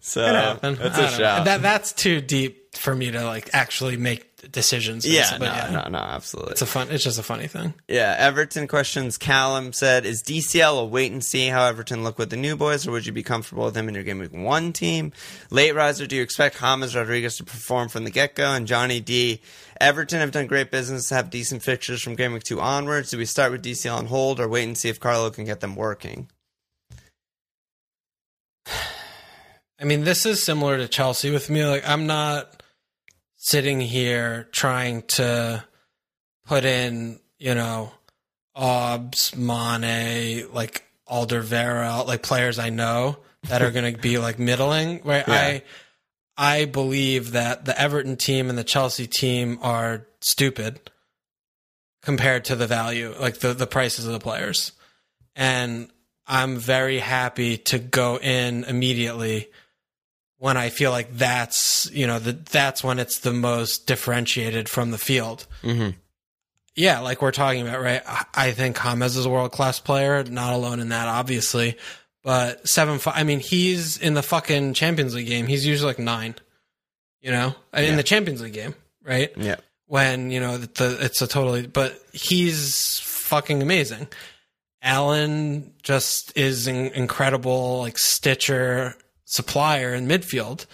so 0.00 0.20
that's 0.60 0.98
a 0.98 1.08
shout. 1.16 1.44
That 1.44 1.62
that's 1.62 1.92
too 1.92 2.20
deep 2.20 2.74
for 2.76 2.94
me 2.94 3.10
to 3.12 3.24
like 3.24 3.50
actually 3.52 3.96
make 3.96 4.31
decisions. 4.50 5.06
yeah, 5.06 5.38
but 5.38 5.46
no, 5.46 5.54
yeah, 5.54 5.70
no, 5.70 5.90
no, 5.90 5.98
absolutely. 5.98 6.52
it's 6.52 6.62
a 6.62 6.66
fun. 6.66 6.88
It's 6.90 7.04
just 7.04 7.18
a 7.18 7.22
funny 7.22 7.46
thing. 7.46 7.74
Yeah, 7.88 8.14
Everton 8.18 8.66
questions. 8.66 9.16
Callum 9.16 9.72
said, 9.72 10.04
"Is 10.04 10.22
DCL 10.22 10.80
a 10.80 10.84
wait 10.84 11.12
and 11.12 11.24
see 11.24 11.48
how 11.48 11.66
Everton 11.66 12.02
look 12.02 12.18
with 12.18 12.30
the 12.30 12.36
new 12.36 12.56
boys, 12.56 12.86
or 12.86 12.92
would 12.92 13.06
you 13.06 13.12
be 13.12 13.22
comfortable 13.22 13.64
with 13.64 13.76
him 13.76 13.88
in 13.88 13.94
your 13.94 14.04
game 14.04 14.18
week 14.18 14.32
one 14.32 14.72
team?" 14.72 15.12
Late 15.50 15.74
riser, 15.74 16.06
do 16.06 16.16
you 16.16 16.22
expect 16.22 16.60
James 16.60 16.96
Rodriguez 16.96 17.36
to 17.36 17.44
perform 17.44 17.88
from 17.88 18.04
the 18.04 18.10
get 18.10 18.34
go? 18.34 18.52
And 18.52 18.66
Johnny 18.66 19.00
D, 19.00 19.40
Everton 19.80 20.20
have 20.20 20.32
done 20.32 20.46
great 20.46 20.70
business, 20.70 21.10
have 21.10 21.30
decent 21.30 21.62
fixtures 21.62 22.02
from 22.02 22.14
game 22.14 22.32
week 22.32 22.42
two 22.42 22.60
onwards. 22.60 23.10
Do 23.10 23.18
we 23.18 23.26
start 23.26 23.52
with 23.52 23.62
DCL 23.62 23.96
on 23.96 24.06
hold, 24.06 24.40
or 24.40 24.48
wait 24.48 24.64
and 24.64 24.76
see 24.76 24.88
if 24.88 25.00
Carlo 25.00 25.30
can 25.30 25.44
get 25.44 25.60
them 25.60 25.76
working? 25.76 26.28
I 29.80 29.84
mean, 29.84 30.04
this 30.04 30.24
is 30.24 30.42
similar 30.42 30.76
to 30.76 30.86
Chelsea 30.86 31.30
with 31.30 31.50
me. 31.50 31.64
Like, 31.64 31.88
I'm 31.88 32.06
not 32.06 32.61
sitting 33.44 33.80
here 33.80 34.46
trying 34.52 35.02
to 35.02 35.64
put 36.46 36.64
in, 36.64 37.18
you 37.40 37.56
know, 37.56 37.90
Obbs, 38.54 39.34
Mane, 39.34 40.46
like 40.52 40.84
Alderweireld, 41.10 42.06
like 42.06 42.22
players 42.22 42.60
I 42.60 42.70
know 42.70 43.18
that 43.48 43.60
are 43.60 43.72
going 43.72 43.92
to 43.92 44.00
be 44.00 44.18
like 44.18 44.38
middling. 44.38 45.00
Right? 45.02 45.26
Yeah. 45.26 45.34
I 45.34 45.62
I 46.36 46.64
believe 46.66 47.32
that 47.32 47.64
the 47.64 47.78
Everton 47.78 48.16
team 48.16 48.48
and 48.48 48.56
the 48.56 48.62
Chelsea 48.62 49.08
team 49.08 49.58
are 49.60 50.06
stupid 50.20 50.78
compared 52.00 52.44
to 52.44 52.54
the 52.54 52.68
value, 52.68 53.12
like 53.18 53.40
the 53.40 53.54
the 53.54 53.66
prices 53.66 54.06
of 54.06 54.12
the 54.12 54.20
players, 54.20 54.70
and 55.34 55.90
I'm 56.28 56.58
very 56.58 57.00
happy 57.00 57.56
to 57.56 57.80
go 57.80 58.20
in 58.20 58.62
immediately 58.64 59.48
when 60.42 60.56
I 60.56 60.70
feel 60.70 60.90
like 60.90 61.16
that's 61.16 61.88
you 61.92 62.04
know 62.04 62.18
the, 62.18 62.32
that's 62.32 62.82
when 62.82 62.98
it's 62.98 63.20
the 63.20 63.32
most 63.32 63.86
differentiated 63.86 64.68
from 64.68 64.90
the 64.90 64.98
field. 64.98 65.46
Mm-hmm. 65.62 65.90
Yeah, 66.74 66.98
like 66.98 67.22
we're 67.22 67.30
talking 67.30 67.62
about, 67.66 67.80
right? 67.80 68.02
I- 68.04 68.24
I 68.34 68.50
think 68.50 68.76
James 68.82 69.16
is 69.16 69.24
a 69.24 69.30
world 69.30 69.52
class 69.52 69.78
player, 69.78 70.24
not 70.24 70.52
alone 70.52 70.80
in 70.80 70.88
that, 70.88 71.06
obviously. 71.06 71.76
But 72.24 72.66
seven, 72.68 72.98
five, 72.98 73.14
I 73.16 73.22
mean, 73.22 73.38
he's 73.38 73.98
in 73.98 74.14
the 74.14 74.22
fucking 74.22 74.74
Champions 74.74 75.14
League 75.14 75.28
game. 75.28 75.46
He's 75.46 75.64
usually 75.64 75.90
like 75.90 75.98
nine, 76.00 76.34
you 77.20 77.30
know, 77.30 77.54
in 77.72 77.96
the 77.96 78.02
Champions 78.02 78.40
League 78.42 78.52
game, 78.52 78.74
right? 79.04 79.30
Yeah, 79.36 79.56
when 79.86 80.32
you 80.32 80.40
know 80.40 80.58
that 80.58 80.74
the 80.74 80.98
it's 81.04 81.22
a 81.22 81.28
totally 81.28 81.68
but 81.68 81.96
he's 82.12 82.98
fucking 83.04 83.62
amazing 83.62 84.08
Allan 84.82 85.72
just 85.84 86.36
is 86.36 86.66
an 86.66 86.74
incredible 86.94 87.78
like 87.78 87.96
stitcher 87.98 88.96
supplier 89.32 89.94
in 89.94 90.06
midfield 90.06 90.66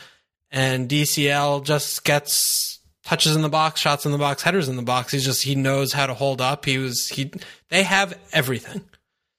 and 0.50 0.88
dcl 0.88 1.64
just 1.64 2.04
gets 2.04 2.78
touches 3.08 3.34
in 3.34 3.40
the 3.42 3.48
box 3.48 3.80
shots 3.80 4.04
in 4.04 4.12
the 4.12 4.18
box 4.18 4.42
headers 4.42 4.68
in 4.68 4.76
the 4.76 4.82
box. 4.82 5.12
He's 5.12 5.24
just 5.24 5.42
he 5.42 5.54
knows 5.54 5.94
how 5.94 6.04
to 6.06 6.12
hold 6.12 6.42
up. 6.42 6.66
He 6.66 6.76
was 6.76 7.08
he 7.08 7.32
they 7.70 7.82
have 7.82 8.18
everything. 8.32 8.82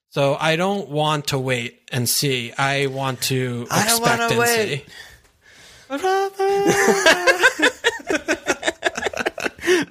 So 0.09 0.35
i 0.39 0.55
don't 0.55 0.89
want 0.89 1.27
to 1.27 1.37
wait 1.37 1.81
and 1.91 2.09
see. 2.09 2.51
I 2.57 2.87
want 2.87 3.21
to 3.23 3.67
I 3.69 3.85
don't 3.85 3.99
expect 3.99 4.31
and 4.31 4.39
wait. 4.39 4.79
see. 4.79 4.85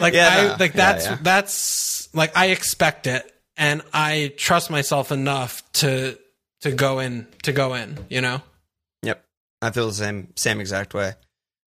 Like 0.00 0.14
Yeah, 0.14 0.28
I 0.30 0.56
like 0.56 0.74
Yeah, 0.74 0.92
that's 0.92 1.06
yeah. 1.06 1.18
that's 1.20 2.14
like 2.14 2.36
I 2.36 2.46
expect 2.46 3.06
it 3.06 3.30
and 3.56 3.82
I 3.92 4.32
trust 4.36 4.70
myself 4.70 5.12
enough 5.12 5.62
to 5.74 6.18
to 6.62 6.72
go 6.72 6.98
in 6.98 7.26
to 7.42 7.52
go 7.52 7.74
in, 7.74 7.98
you 8.08 8.20
know? 8.20 8.42
yep. 9.02 9.24
I 9.62 9.70
feel 9.70 9.86
the 9.88 9.94
same 9.94 10.32
same 10.36 10.60
exact 10.60 10.94
way. 10.94 11.14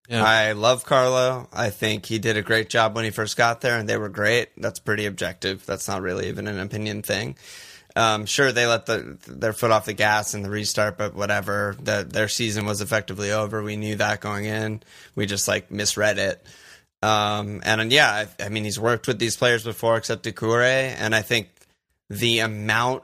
Yeah. 0.09 0.23
I 0.23 0.51
love 0.51 0.85
Carlo. 0.85 1.47
I 1.53 1.69
think 1.69 2.05
he 2.05 2.19
did 2.19 2.35
a 2.35 2.41
great 2.41 2.69
job 2.69 2.95
when 2.95 3.05
he 3.05 3.11
first 3.11 3.37
got 3.37 3.61
there, 3.61 3.77
and 3.77 3.87
they 3.87 3.97
were 3.97 4.09
great. 4.09 4.49
That's 4.57 4.79
pretty 4.79 5.05
objective. 5.05 5.65
That's 5.65 5.87
not 5.87 6.01
really 6.01 6.27
even 6.27 6.47
an 6.47 6.59
opinion 6.59 7.03
thing. 7.03 7.37
Um, 7.95 8.25
sure, 8.25 8.51
they 8.51 8.65
let 8.65 8.85
the, 8.85 9.17
their 9.27 9.53
foot 9.53 9.71
off 9.71 9.85
the 9.85 9.93
gas 9.93 10.33
in 10.33 10.41
the 10.41 10.49
restart, 10.49 10.97
but 10.97 11.13
whatever. 11.13 11.77
The, 11.81 12.05
their 12.09 12.27
season 12.27 12.65
was 12.65 12.81
effectively 12.81 13.31
over. 13.31 13.63
We 13.63 13.77
knew 13.77 13.95
that 13.95 14.19
going 14.19 14.45
in. 14.45 14.81
We 15.15 15.25
just 15.25 15.47
like 15.47 15.71
misread 15.71 16.17
it. 16.17 16.45
Um, 17.01 17.61
and, 17.63 17.81
and 17.81 17.91
yeah, 17.91 18.25
I, 18.39 18.45
I 18.45 18.49
mean, 18.49 18.63
he's 18.63 18.79
worked 18.79 19.07
with 19.07 19.19
these 19.19 19.37
players 19.37 19.63
before, 19.63 19.97
except 19.97 20.25
Doucouré, 20.25 20.95
and 20.97 21.13
I 21.13 21.21
think 21.21 21.49
the 22.09 22.39
amount 22.39 23.03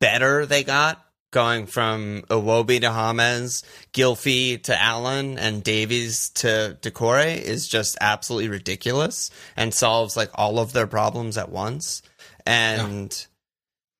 better 0.00 0.46
they 0.46 0.64
got 0.64 1.01
going 1.32 1.66
from 1.66 2.22
Iwobi 2.28 2.80
to 2.82 2.90
James, 2.90 3.64
Gylfi 3.92 4.62
to 4.62 4.80
Allen, 4.80 5.38
and 5.38 5.64
Davies 5.64 6.28
to 6.36 6.78
Doucouré 6.80 7.36
is 7.42 7.66
just 7.66 7.98
absolutely 8.00 8.48
ridiculous 8.48 9.30
and 9.56 9.74
solves 9.74 10.16
like 10.16 10.30
all 10.34 10.60
of 10.60 10.72
their 10.72 10.86
problems 10.86 11.36
at 11.36 11.50
once. 11.50 12.02
And 12.46 13.26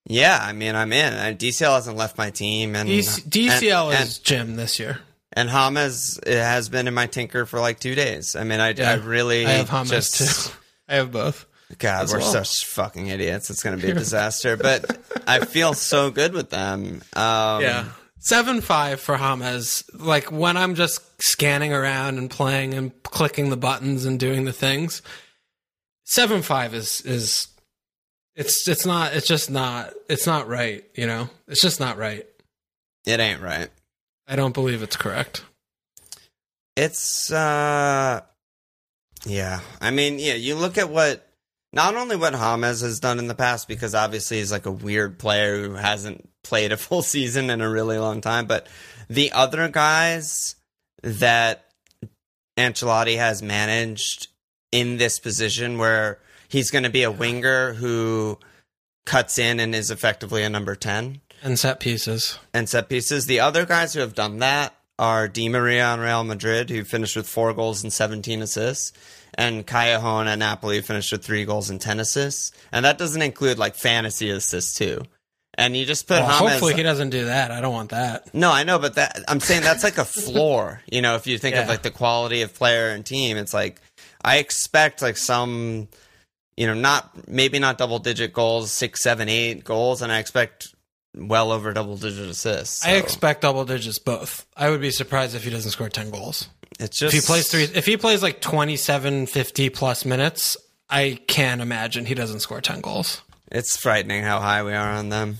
yeah, 0.06 0.38
I 0.40 0.52
mean, 0.52 0.76
I'm 0.76 0.92
in. 0.92 1.36
DCL 1.36 1.74
hasn't 1.74 1.96
left 1.96 2.18
my 2.18 2.30
team, 2.30 2.76
and 2.76 2.88
DC, 2.88 3.28
DCL 3.28 3.94
and, 3.94 4.04
is 4.04 4.18
Jim 4.18 4.56
this 4.56 4.78
year. 4.78 5.00
and, 5.34 5.48
James 5.48 6.20
has 6.26 6.68
been 6.68 6.86
in 6.86 6.94
my 6.94 7.06
tinker 7.06 7.46
for 7.46 7.60
like 7.60 7.80
two 7.80 7.94
days. 7.94 8.36
I 8.36 8.44
mean, 8.44 8.60
I, 8.60 8.70
Yeah. 8.70 8.92
I 8.92 8.94
really 8.94 9.46
I 9.46 9.52
have 9.52 9.68
James 9.68 9.88
just, 9.90 10.48
too. 10.48 10.52
I 10.88 10.96
have 10.96 11.10
both. 11.10 11.46
God, 11.78 12.08
we're 12.10 12.18
well. 12.18 12.32
such 12.32 12.66
fucking 12.66 13.08
idiots. 13.08 13.50
It's 13.50 13.62
going 13.62 13.78
to 13.78 13.84
be 13.84 13.90
a 13.90 13.94
disaster. 13.94 14.56
but 14.56 14.98
I 15.26 15.40
feel 15.44 15.74
so 15.74 16.10
good 16.10 16.32
with 16.32 16.50
them. 16.50 17.02
Um, 17.14 17.62
Yeah. 17.62 17.84
Seven 18.18 18.60
five 18.60 19.00
for 19.00 19.16
James. 19.16 19.82
Like 19.92 20.30
when 20.30 20.56
I'm 20.56 20.76
just 20.76 21.00
scanning 21.20 21.72
around 21.72 22.18
and 22.18 22.30
playing 22.30 22.72
and 22.74 22.92
clicking 23.02 23.50
the 23.50 23.56
buttons 23.56 24.04
and 24.04 24.18
doing 24.20 24.44
the 24.44 24.52
things. 24.52 25.02
Seven 26.04 26.42
five 26.42 26.72
is 26.72 27.00
is 27.00 27.48
it's 28.36 28.68
it's 28.68 28.86
not 28.86 29.14
it's 29.14 29.26
just 29.26 29.50
not 29.50 29.92
it's 30.08 30.26
not 30.26 30.46
right, 30.46 30.84
you 30.94 31.06
know? 31.06 31.30
It's 31.48 31.60
just 31.60 31.80
not 31.80 31.98
right. 31.98 32.24
It 33.06 33.18
ain't 33.18 33.40
right. 33.40 33.70
I 34.28 34.36
don't 34.36 34.54
believe 34.54 34.82
it's 34.84 34.96
correct. 34.96 35.44
It's 36.76 37.32
uh 37.32 38.20
yeah. 39.26 39.60
I 39.80 39.90
mean, 39.90 40.18
yeah, 40.20 40.34
you 40.34 40.54
look 40.54 40.78
at 40.78 40.88
what 40.88 41.26
not 41.72 41.94
only 41.94 42.16
what 42.16 42.32
James 42.34 42.80
has 42.82 43.00
done 43.00 43.18
in 43.18 43.28
the 43.28 43.34
past 43.34 43.66
because 43.68 43.94
obviously 43.94 44.38
he's 44.38 44.52
like 44.52 44.66
a 44.66 44.70
weird 44.72 45.18
player 45.18 45.62
who 45.62 45.74
hasn't 45.74 46.28
played 46.42 46.72
a 46.72 46.76
full 46.76 47.02
season 47.02 47.50
in 47.50 47.60
a 47.60 47.68
really 47.70 47.98
long 47.98 48.20
time, 48.20 48.46
but 48.46 48.66
the 49.08 49.32
other 49.32 49.68
guys 49.68 50.56
that 51.02 51.64
Ancelotti 52.58 53.16
has 53.16 53.42
managed 53.42 54.28
in 54.70 54.96
this 54.98 55.18
position 55.18 55.78
where 55.78 56.18
he's 56.48 56.70
going 56.70 56.84
to 56.84 56.90
be 56.90 57.02
a 57.02 57.10
winger 57.10 57.74
who 57.74 58.38
cuts 59.06 59.38
in 59.38 59.58
and 59.60 59.74
is 59.74 59.90
effectively 59.90 60.42
a 60.42 60.48
number 60.50 60.74
10 60.74 61.20
And 61.42 61.58
set 61.58 61.80
pieces. 61.80 62.38
and 62.54 62.68
set 62.68 62.88
pieces. 62.88 63.26
The 63.26 63.40
other 63.40 63.66
guys 63.66 63.94
who 63.94 64.00
have 64.00 64.14
done 64.14 64.38
that 64.38 64.74
are 64.98 65.26
Di 65.28 65.48
Maria 65.48 65.84
on 65.86 66.00
Real 66.00 66.22
Madrid, 66.24 66.70
who 66.70 66.84
finished 66.84 67.16
with 67.16 67.26
four 67.26 67.52
goals 67.52 67.82
and 67.82 67.92
17 67.92 68.42
assists, 68.42 68.92
and 69.38 69.66
Callejon 69.66 70.26
at 70.26 70.38
Napoli, 70.38 70.80
finished 70.82 71.12
with 71.12 71.24
three 71.24 71.44
goals 71.44 71.70
and 71.70 71.80
10 71.80 72.00
assists. 72.00 72.52
And 72.70 72.84
that 72.84 72.98
doesn't 72.98 73.22
include 73.22 73.58
like 73.58 73.74
fantasy 73.74 74.30
assists 74.30 74.74
too. 74.74 75.02
And 75.54 75.76
you 75.76 75.84
just 75.84 76.08
put 76.08 76.20
Well, 76.20 76.38
James. 76.38 76.50
hopefully 76.52 76.74
he 76.74 76.82
doesn't 76.82 77.10
do 77.10 77.26
that. 77.26 77.50
I 77.50 77.60
don't 77.60 77.74
want 77.74 77.90
that. 77.90 78.34
No, 78.34 78.50
I 78.50 78.64
know, 78.64 78.78
but 78.78 78.94
that 78.94 79.20
I'm 79.28 79.40
saying 79.40 79.62
that's 79.62 79.84
like 79.84 79.98
a 79.98 80.04
floor. 80.04 80.80
You 80.90 81.02
know, 81.02 81.14
if 81.16 81.26
you 81.26 81.36
think 81.36 81.56
of 81.56 81.68
like 81.68 81.82
the 81.82 81.90
quality 81.90 82.40
of 82.42 82.54
player 82.54 82.88
and 82.88 83.04
team, 83.04 83.36
it's 83.36 83.52
like 83.52 83.78
I 84.24 84.38
expect 84.38 85.02
like 85.02 85.18
some, 85.18 85.88
you 86.56 86.66
know, 86.66 86.72
not 86.74 87.28
maybe 87.28 87.58
not 87.58 87.76
double 87.76 87.98
digit 87.98 88.32
goals, 88.32 88.72
six, 88.72 89.02
seven, 89.02 89.28
eight 89.28 89.62
goals, 89.62 90.00
and 90.00 90.10
I 90.10 90.20
expect 90.20 90.74
well 91.14 91.52
over 91.52 91.74
double 91.74 91.98
digit 91.98 92.30
assists. 92.30 92.82
I 92.86 92.92
expect 92.92 93.42
double 93.42 93.66
digits 93.66 93.98
both. 93.98 94.46
I 94.56 94.70
would 94.70 94.80
be 94.80 94.90
surprised 94.90 95.34
if 95.34 95.44
he 95.44 95.50
doesn't 95.50 95.72
score 95.72 95.90
ten 95.90 96.10
goals. 96.10 96.48
It's 96.80 96.98
just 96.98 97.14
If 97.14 97.22
he 97.22 97.26
plays 97.26 97.48
three, 97.48 97.64
if 97.64 97.86
he 97.86 97.96
plays 97.96 98.22
like 98.22 98.40
27, 98.40 99.26
50 99.26 99.70
plus 99.70 100.04
minutes, 100.04 100.56
I 100.88 101.18
can't 101.26 101.60
imagine 101.60 102.06
he 102.06 102.14
doesn't 102.14 102.40
score 102.40 102.60
10 102.60 102.80
goals. 102.80 103.22
It's 103.50 103.76
frightening 103.76 104.22
how 104.24 104.40
high 104.40 104.62
we 104.62 104.72
are 104.72 104.90
on 104.92 105.08
them. 105.10 105.38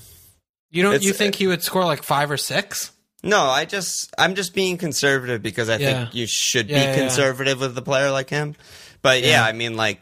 You 0.71 0.83
don't, 0.83 0.93
It's- 0.95 1.05
you 1.07 1.13
think 1.13 1.35
he 1.35 1.47
would 1.47 1.63
score 1.63 1.85
like 1.85 2.03
five 2.03 2.29
or 2.31 2.37
six? 2.37 2.91
No, 3.23 3.41
I 3.41 3.65
just 3.65 4.13
I'm 4.17 4.35
just 4.35 4.53
being 4.53 4.77
conservative 4.77 5.41
because 5.41 5.69
I 5.69 5.77
Yeah. 5.77 6.03
think 6.05 6.15
you 6.15 6.27
should 6.27 6.69
Yeah, 6.69 6.79
be 6.79 6.83
yeah. 6.91 6.95
conservative 7.07 7.59
with 7.61 7.77
a 7.77 7.81
player 7.81 8.11
like 8.11 8.29
him. 8.29 8.55
But 9.01 9.21
yeah, 9.21 9.27
Yeah. 9.29 9.45
I 9.45 9.51
mean 9.53 9.75
like 9.77 10.01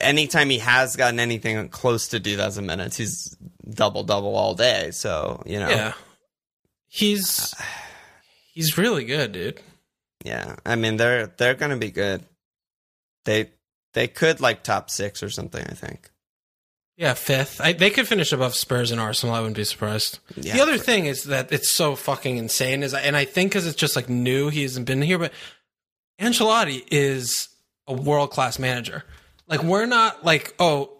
anytime 0.00 0.48
he 0.50 0.58
has 0.58 0.96
gotten 0.96 1.18
anything 1.18 1.68
close 1.70 2.08
to 2.08 2.20
2000 2.20 2.66
minutes, 2.66 2.96
he's 2.96 3.36
double 3.68 4.04
double 4.04 4.36
all 4.36 4.54
day. 4.54 4.90
So, 4.92 5.42
you 5.46 5.58
know. 5.58 5.68
Yeah. 5.70 5.92
He's, 6.88 7.54
he's 8.52 8.76
really 8.76 9.04
good, 9.04 9.32
dude. 9.32 9.60
Yeah. 10.24 10.56
I 10.64 10.76
mean 10.76 10.96
they're 10.96 11.26
they're 11.26 11.54
going 11.54 11.70
to 11.70 11.76
be 11.76 11.90
good. 11.90 12.24
They 13.24 13.50
they 13.94 14.08
could 14.08 14.40
like 14.40 14.62
top 14.62 14.90
6 14.90 15.22
or 15.22 15.30
something, 15.30 15.64
I 15.64 15.74
think. 15.74 16.10
Yeah, 16.96 17.14
fifth. 17.14 17.60
I, 17.60 17.72
they 17.72 17.90
could 17.90 18.06
finish 18.06 18.32
above 18.32 18.54
Spurs 18.54 18.90
and 18.90 19.00
Arsenal. 19.00 19.34
I 19.34 19.40
wouldn't 19.40 19.56
be 19.56 19.64
surprised. 19.64 20.18
Yeah. 20.36 20.54
The 20.54 20.60
other 20.60 20.78
thing 20.78 21.06
is 21.06 21.24
that 21.24 21.50
it's 21.50 21.70
so 21.70 21.96
fucking 21.96 22.36
insane. 22.36 22.82
Is 22.82 22.94
and 22.94 23.16
I 23.16 23.24
think 23.24 23.50
because 23.50 23.66
it's 23.66 23.76
just 23.76 23.96
like 23.96 24.08
new, 24.08 24.50
he 24.50 24.62
hasn't 24.62 24.86
been 24.86 25.00
here, 25.00 25.18
but 25.18 25.32
Ancelotti 26.20 26.84
is 26.90 27.48
a 27.86 27.94
world 27.94 28.30
class 28.30 28.58
manager. 28.58 29.04
Like 29.48 29.62
we're 29.62 29.86
not 29.86 30.24
like 30.24 30.54
oh, 30.58 30.92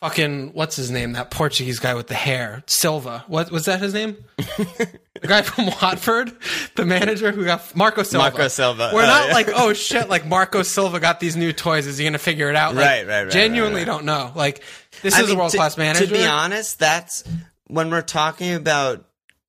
fucking 0.00 0.52
what's 0.54 0.76
his 0.76 0.90
name? 0.90 1.12
That 1.12 1.30
Portuguese 1.30 1.78
guy 1.78 1.94
with 1.94 2.06
the 2.08 2.14
hair, 2.14 2.62
Silva. 2.66 3.24
What 3.28 3.50
was 3.50 3.66
that 3.66 3.80
his 3.80 3.94
name? 3.94 4.16
the 4.36 4.98
guy 5.26 5.42
from 5.42 5.66
Watford, 5.82 6.32
the 6.76 6.84
manager 6.86 7.32
who 7.32 7.44
got 7.44 7.74
Marco 7.76 8.02
Silva. 8.02 8.30
Marco 8.30 8.48
Silva. 8.48 8.90
We're 8.94 9.02
Oh, 9.02 9.06
not 9.06 9.28
yeah. 9.28 9.34
like 9.34 9.48
oh 9.54 9.72
shit, 9.72 10.08
like 10.08 10.26
Marco 10.26 10.62
Silva 10.62 11.00
got 11.00 11.20
these 11.20 11.36
new 11.36 11.52
toys. 11.52 11.86
Is 11.86 11.98
he 11.98 12.04
gonna 12.04 12.18
figure 12.18 12.48
it 12.50 12.56
out? 12.56 12.74
Like, 12.74 12.84
Right, 12.84 13.06
right, 13.06 13.22
right, 13.24 13.32
Genuinely 13.32 13.80
right, 13.82 13.88
right. 13.88 13.94
don't 13.94 14.04
know. 14.04 14.32
Like 14.34 14.62
this 15.02 15.14
I 15.14 15.20
is 15.22 15.28
mean, 15.28 15.36
a 15.36 15.38
world 15.38 15.52
class 15.52 15.76
manager. 15.76 16.06
To 16.06 16.12
be 16.12 16.24
honest, 16.26 16.78
that's 16.78 17.24
when 17.66 17.90
we're 17.90 18.02
talking 18.02 18.54
about 18.54 19.06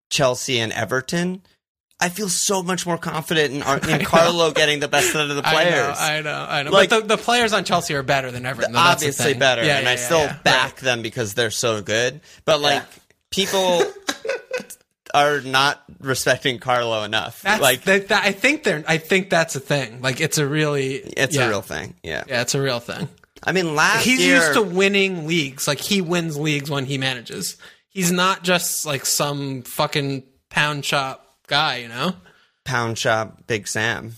Chelsea 0.10 0.60
and 0.60 0.72
Everton. 0.74 1.42
I 2.04 2.10
feel 2.10 2.30
so 2.30 2.64
much 2.64 2.86
more 2.88 2.98
confident 2.98 3.54
in, 3.54 3.90
in 4.00 4.06
Carlo 4.06 4.52
getting 4.52 4.80
the 4.80 4.88
best 4.88 5.16
out 5.16 5.30
of 5.30 5.36
the 5.36 5.44
players. 5.44 5.98
I 6.00 6.22
know, 6.22 6.32
I 6.32 6.32
know, 6.34 6.46
I 6.50 6.64
know. 6.64 6.72
Like- 6.72 6.90
but 6.90 7.08
the, 7.08 7.16
the 7.16 7.22
players 7.22 7.54
on 7.54 7.64
Chelsea 7.64 7.94
are 7.94 8.02
better 8.04 8.32
than 8.32 8.46
Everton. 8.46 8.72
though, 8.74 8.80
Obviously 8.80 9.36
better, 9.36 9.64
Yeah, 9.64 9.78
and 9.78 9.84
yeah, 9.84 9.90
I 9.92 9.94
yeah, 9.94 10.00
still 10.00 10.28
back 10.44 10.64
Right. 10.74 10.76
them 10.78 11.02
because 11.04 11.36
they're 11.36 11.52
so 11.52 11.82
good. 11.82 12.22
But 12.44 12.60
like 12.60 12.84
people 13.30 13.84
are 15.14 15.42
not 15.42 15.82
respecting 16.00 16.58
Carlo 16.60 17.04
enough. 17.04 17.42
That's 17.42 17.62
like 17.62 17.84
that, 17.84 18.08
that- 18.10 18.26
I 18.26 18.32
think 18.32 18.64
they're. 18.64 18.84
I 18.88 18.98
think 18.98 19.30
that's 19.30 19.56
a 19.56 19.60
thing. 19.60 20.02
Like 20.02 20.22
it's 20.22 20.38
a 20.38 20.48
really. 20.48 20.96
it's 20.96 21.36
a 21.38 21.48
real 21.48 21.62
thing. 21.62 21.96
Yeah. 22.04 22.24
Yeah, 22.28 22.42
it's 22.42 22.56
a 22.56 22.62
real 22.62 22.80
thing. 22.80 23.08
I 23.44 23.52
mean, 23.54 23.76
last 23.76 24.06
He's 24.06 24.20
year 24.24 24.38
used 24.38 24.54
to 24.54 24.62
winning 24.62 25.28
leagues. 25.28 25.68
Like 25.68 25.80
he 25.80 26.02
wins 26.02 26.38
leagues 26.38 26.70
when 26.70 26.86
he 26.86 26.98
manages. 26.98 27.58
He's 27.90 28.12
not 28.12 28.44
just 28.44 28.86
like 28.86 29.06
some 29.06 29.64
fucking 29.64 30.24
pound 30.50 30.86
shop 30.86 31.31
guy. 31.52 31.78
You 31.78 31.90
know. 31.90 32.16
Pound 32.66 32.98
Shop 32.98 33.46
Big 33.46 33.68
Sam. 33.68 34.14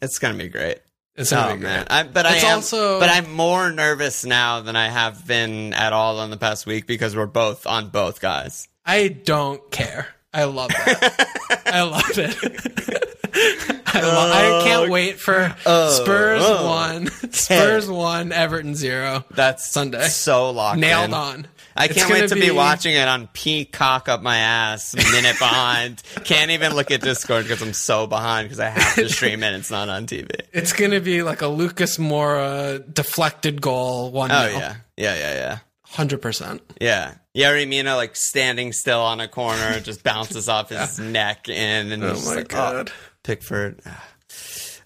it's 0.00 0.18
gonna 0.18 0.38
be 0.38 0.48
great. 0.48 0.78
It's 1.14 1.32
oh 1.32 1.54
be 1.54 1.62
man. 1.62 1.86
I, 1.90 2.04
but 2.04 2.24
I 2.24 2.36
am, 2.36 2.56
also- 2.56 2.98
but 2.98 3.10
I'm 3.10 3.30
more 3.30 3.70
nervous 3.70 4.24
now 4.24 4.60
than 4.60 4.74
I 4.74 4.88
have 4.88 5.26
been 5.26 5.74
at 5.74 5.92
all 5.92 6.22
in 6.22 6.30
the 6.30 6.38
past 6.38 6.66
week 6.66 6.86
because 6.86 7.14
we're 7.14 7.26
both 7.26 7.66
on 7.66 7.90
both 7.90 8.20
guys. 8.20 8.66
I 8.86 9.08
don't 9.08 9.70
care. 9.70 10.08
I 10.32 10.44
love 10.44 10.70
that. 10.70 11.62
I 11.66 11.82
love 11.82 12.18
it. 12.18 13.06
I, 13.92 14.00
lo- 14.02 14.60
I 14.60 14.64
can't 14.64 14.90
wait 14.90 15.18
for 15.18 15.54
Spurs 15.60 16.42
oh. 16.44 16.66
one, 16.66 17.08
Spurs 17.32 17.88
one, 17.90 18.32
Everton 18.32 18.74
zero. 18.74 19.24
That's 19.32 19.70
Sunday. 19.70 20.06
so 20.08 20.50
locked 20.50 20.78
Nailed 20.78 21.08
in. 21.08 21.14
on. 21.14 21.46
I 21.80 21.84
It's 21.86 21.94
can't 21.94 22.10
wait 22.10 22.28
to 22.28 22.34
be... 22.34 22.50
watching 22.50 22.94
it 22.94 23.08
on 23.08 23.26
Peacock 23.28 24.10
up 24.10 24.20
my 24.20 24.36
ass, 24.36 24.94
minute 24.94 25.38
behind. 25.38 26.02
can't 26.24 26.50
even 26.50 26.74
look 26.74 26.90
at 26.90 27.00
Discord 27.00 27.44
because 27.44 27.62
I'm 27.62 27.72
so 27.72 28.06
behind 28.06 28.44
because 28.44 28.60
I 28.60 28.68
have 28.68 28.94
to 28.96 29.08
stream 29.08 29.42
it. 29.42 29.54
It's 29.54 29.70
not 29.70 29.88
on 29.88 30.06
TV. 30.06 30.28
It's 30.52 30.74
gonna 30.74 31.00
be 31.00 31.22
like 31.22 31.40
a 31.40 31.46
Lucas 31.46 31.96
Moura 31.96 32.82
deflected 32.92 33.62
goal, 33.62 34.12
one 34.12 34.30
Oh 34.30 34.46
yeah, 34.46 34.76
yeah, 34.98 35.14
yeah, 35.16 35.34
yeah. 35.34 35.58
hundred 35.84 36.20
percent. 36.20 36.60
Yeah. 36.78 37.14
Yerry 37.34 37.66
Mina 37.66 37.96
like 37.96 38.14
standing 38.14 38.74
still 38.74 39.00
on 39.00 39.20
a 39.20 39.28
corner, 39.28 39.80
just 39.80 40.02
bounces 40.02 40.50
off 40.50 40.68
his 40.68 40.98
neck 41.00 41.48
in 41.48 41.92
and 41.92 42.04
Oh 42.04 42.20
my 42.26 42.34
like, 42.34 42.48
God. 42.48 42.92
Pickford. 43.24 43.80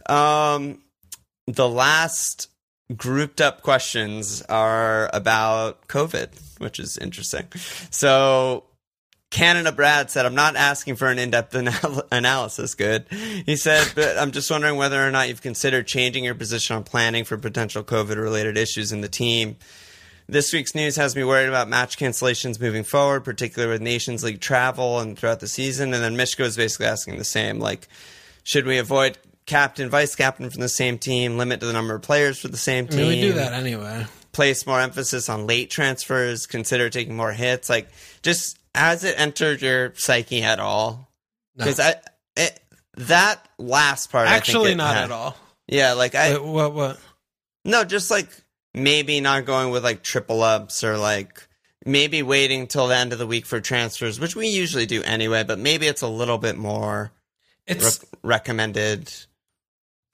Um 0.07 0.81
the 1.49 1.69
last 1.69 2.49
grouped 2.95 3.41
up 3.41 3.63
questions 3.63 4.43
are 4.43 5.11
about 5.13 5.89
COVID, 5.89 6.29
which 6.59 6.79
is 6.79 6.99
interesting. 6.99 7.47
So 7.91 8.65
Canada 9.31 9.73
Brad 9.73 10.11
said, 10.11 10.27
I'm 10.27 10.35
not 10.35 10.55
asking 10.55 10.97
for 10.97 11.09
an 11.09 11.19
in 11.19 11.31
depth 11.31 11.55
anal- 11.57 12.05
analysis. 12.13 12.75
Good. 12.75 13.07
He 13.11 13.57
said, 13.57 13.93
but 13.95 14.17
I'm 14.17 14.31
just 14.31 14.51
wondering 14.51 14.77
whether 14.77 15.05
or 15.05 15.11
not 15.11 15.29
you've 15.29 15.43
considered 15.43 15.87
changing 15.87 16.25
your 16.25 16.35
position 16.37 16.77
on 16.77 16.85
planning 16.85 17.25
for 17.25 17.37
potential 17.37 17.83
COVID 17.83 18.17
related 18.17 18.57
issues 18.57 18.93
in 18.93 19.01
the 19.01 19.09
team. 19.09 19.57
This 20.27 20.53
week's 20.53 20.75
news 20.75 20.97
has 20.97 21.15
me 21.17 21.25
worried 21.25 21.49
about 21.49 21.69
match 21.69 21.99
cancellations 21.99 22.61
moving 22.61 22.85
forward, 22.85 23.25
particularly 23.25 23.73
with 23.75 23.83
Nations 23.83 24.25
League 24.25 24.41
travel 24.41 25.01
and 25.01 25.19
throughout 25.19 25.41
the 25.41 25.49
season. 25.49 25.93
And 25.93 26.03
then 26.03 26.17
Mishko 26.17 26.45
is 26.45 26.57
basically 26.57 26.87
asking 26.87 27.19
the 27.19 27.25
same 27.25 27.59
like, 27.59 27.89
should 28.45 28.65
we 28.67 28.79
avoid 28.79 29.19
captain, 29.47 29.91
vice 29.91 30.15
captain 30.15 30.49
from 30.49 30.61
the 30.61 30.69
same 30.69 30.97
team, 30.97 31.37
limit 31.37 31.61
to 31.61 31.67
the 31.67 31.73
number 31.73 31.95
of 31.95 32.03
players 32.03 32.39
for 32.39 32.49
the 32.49 32.57
same 32.57 32.85
I 32.85 32.89
team? 32.89 33.01
mean, 33.01 33.09
we 33.09 33.21
do 33.21 33.33
that 33.35 33.53
anyway. 33.53 34.07
Place 34.35 34.67
more 34.67 34.81
emphasis 34.81 35.29
on 35.29 35.47
late 35.47 35.71
transfers, 35.71 36.47
consider 36.47 36.91
taking 36.91 37.17
more 37.17 37.33
hits. 37.33 37.71
Like, 37.71 37.89
just 38.23 38.59
has 38.75 39.05
it 39.05 39.15
entered 39.19 39.63
your 39.63 39.95
psyche 39.95 40.43
at 40.43 40.61
all? 40.61 41.09
No. 41.57 41.65
Because 41.65 41.81
I, 41.81 41.95
it, 42.37 42.61
that 42.97 43.49
last 43.59 44.11
part, 44.11 44.27
I 44.29 44.33
think 44.33 44.43
Actually, 44.43 44.73
it 44.73 44.77
not 44.77 44.97
at 44.97 45.11
all. 45.11 45.37
Yeah, 45.67 45.95
like 45.95 46.15
I, 46.15 46.33
Wait, 46.33 46.45
what? 46.45 46.75
What? 46.75 47.01
no, 47.65 47.85
just 47.85 48.11
like 48.11 48.29
maybe 48.75 49.21
not 49.21 49.45
going 49.47 49.71
with 49.71 49.83
like 49.85 50.03
triple 50.03 50.43
ups 50.43 50.85
or 50.85 50.99
like 50.99 51.47
maybe 51.87 52.23
waiting 52.23 52.67
till 52.67 52.89
the 52.89 52.97
end 52.97 53.13
of 53.13 53.19
the 53.19 53.27
week 53.27 53.47
for 53.47 53.61
transfers, 53.61 54.19
which 54.21 54.35
we 54.37 54.49
usually 54.49 54.87
do 54.87 55.03
anyway. 55.03 55.45
But 55.45 55.59
maybe 55.59 55.87
it's 55.87 56.03
a 56.03 56.09
little 56.09 56.39
bit 56.39 56.57
more 56.57 57.13
It's 57.67 58.01
rec- 58.01 58.09
recommended. 58.23 59.13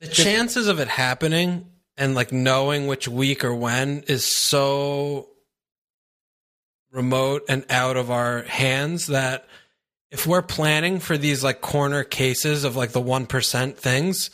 the 0.01 0.09
chances 0.09 0.69
of 0.69 0.79
it 0.79 0.89
happening 0.89 1.67
and 2.01 2.15
like 2.15 2.33
knowing 2.33 2.87
which 2.87 3.07
week 3.07 3.45
or 3.45 3.55
when 3.55 4.03
is 4.09 4.25
so 4.25 5.29
remote 6.91 7.45
and 7.47 7.65
out 7.69 7.99
of 7.99 8.11
our 8.11 8.43
hands 8.45 9.09
that 9.09 9.47
if 10.11 10.27
we're 10.27 10.43
planning 10.43 10.99
for 10.99 11.19
these 11.19 11.45
like 11.45 11.61
corner 11.61 12.03
cases 12.03 12.65
of 12.65 12.75
like 12.75 12.93
the 12.93 13.03
1% 13.03 13.77
things 13.77 14.31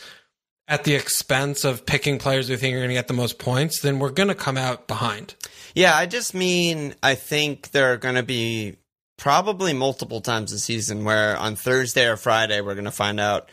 at 0.69 0.85
the 0.85 0.95
expense 0.95 1.65
of 1.65 1.85
picking 1.85 2.19
players 2.19 2.49
we 2.49 2.57
think 2.57 2.75
are 2.75 2.79
going 2.79 2.89
to 2.89 2.95
get 2.95 3.09
the 3.09 3.15
most 3.15 3.39
points, 3.39 3.81
then 3.81 3.99
we're 3.99 4.11
going 4.11 4.29
to 4.29 4.35
come 4.35 4.57
out 4.57 4.87
behind. 4.87 5.35
Yeah, 5.75 5.95
I 5.95 6.07
just 6.07 6.35
mean 6.35 6.95
I 7.03 7.17
think 7.17 7.73
there 7.73 7.93
are 7.93 7.97
going 7.99 8.15
to 8.15 8.23
be 8.23 8.77
probably 9.19 9.73
multiple 9.73 10.21
times 10.21 10.53
this 10.53 10.63
season 10.63 11.05
where 11.05 11.37
on 11.37 11.57
Thursday 11.57 12.07
or 12.07 12.17
Friday 12.17 12.61
we're 12.61 12.75
going 12.75 12.85
to 12.85 12.93
find 12.93 13.19
out 13.19 13.51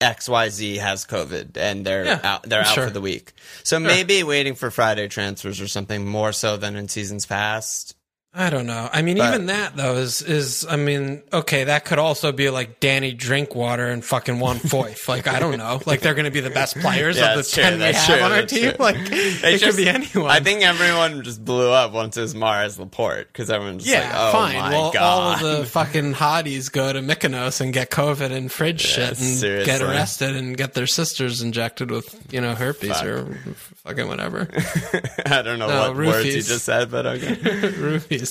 XYZ 0.00 0.78
has 0.78 1.04
COVID 1.06 1.56
and 1.56 1.84
they're 1.86 2.04
Yeah, 2.04 2.20
out 2.22 2.42
they're 2.42 2.60
out 2.62 2.66
sure. 2.74 2.84
for 2.86 2.92
the 2.92 3.00
week. 3.00 3.32
So 3.62 3.78
maybe 3.78 4.22
waiting 4.22 4.54
for 4.54 4.70
Friday 4.70 5.08
transfers 5.08 5.60
or 5.60 5.68
something 5.68 6.06
more 6.06 6.32
so 6.32 6.56
than 6.56 6.76
in 6.76 6.88
seasons 6.88 7.26
past. 7.26 7.96
I 8.36 8.50
don't 8.50 8.66
know. 8.66 8.90
I 8.92 9.02
mean, 9.02 9.16
But- 9.18 9.32
even 9.34 9.46
that 9.46 9.76
though 9.76 9.94
is 9.94 10.20
is 10.20 10.66
I 10.68 10.74
mean, 10.74 11.22
okay, 11.32 11.64
that 11.64 11.84
could 11.84 12.00
also 12.00 12.32
be 12.32 12.50
like 12.50 12.80
Danny 12.80 13.12
Drinkwater 13.12 13.86
and 13.86 14.04
fucking 14.04 14.40
Juan 14.40 14.56
Foyth. 14.58 15.06
like 15.06 15.28
I 15.28 15.38
don't 15.38 15.56
know. 15.56 15.80
Like 15.86 16.00
they're 16.00 16.14
going 16.14 16.24
to 16.24 16.32
be 16.32 16.40
the 16.40 16.50
best 16.50 16.76
players 16.80 17.16
Yeah, 17.16 17.30
of 17.34 17.36
the 17.36 17.42
true, 17.48 17.62
ten 17.62 17.72
we 17.74 17.78
that's 17.78 18.04
have 18.04 18.16
true, 18.16 18.24
on 18.24 18.32
our 18.32 18.42
team. 18.42 18.70
true. 18.70 18.76
Like 18.84 18.96
it 18.98 19.58
just- 19.58 19.64
could 19.64 19.76
be 19.76 19.88
anyone. 19.88 20.32
I 20.32 20.40
think 20.40 20.62
everyone 20.62 21.22
just 21.22 21.44
blew 21.44 21.70
up 21.70 21.92
once 21.92 22.16
it 22.16 22.22
was 22.22 22.34
Mahrez 22.34 22.76
Laporte 22.76 23.28
because 23.28 23.50
everyone's 23.50 23.84
just 23.84 23.94
Yeah, 23.96 24.08
like, 24.10 24.28
oh 24.28 24.32
fine. 24.32 24.54
my 24.56 24.70
well, 24.72 24.92
god. 24.92 25.02
all 25.02 25.30
of 25.52 25.58
the 25.60 25.64
fucking 25.66 26.14
hotties 26.14 26.72
go 26.72 26.92
to 26.92 27.00
Mykonos 27.00 27.60
and 27.60 27.72
get 27.72 27.90
COVID 27.92 28.32
and 28.32 28.50
fridge 28.50 28.80
shit 28.80 29.10
and 29.10 29.16
seriously. 29.16 29.64
get 29.72 29.80
arrested 29.80 30.34
and 30.34 30.56
get 30.56 30.74
their 30.74 30.88
sisters 30.88 31.40
injected 31.40 31.88
with 31.92 32.12
you 32.32 32.40
know 32.40 32.56
herpes 32.56 33.00
or 33.02 33.38
fucking 33.84 34.08
whatever 34.08 34.48
I 35.26 35.42
don't 35.42 35.60
know 35.60 35.68
No, 35.68 35.88
what 35.92 35.96
words 35.96 36.26
you 36.26 36.42
just 36.42 36.64
said, 36.64 36.90
but 36.90 37.06
okay. 37.06 37.34
roofies. 37.36 38.23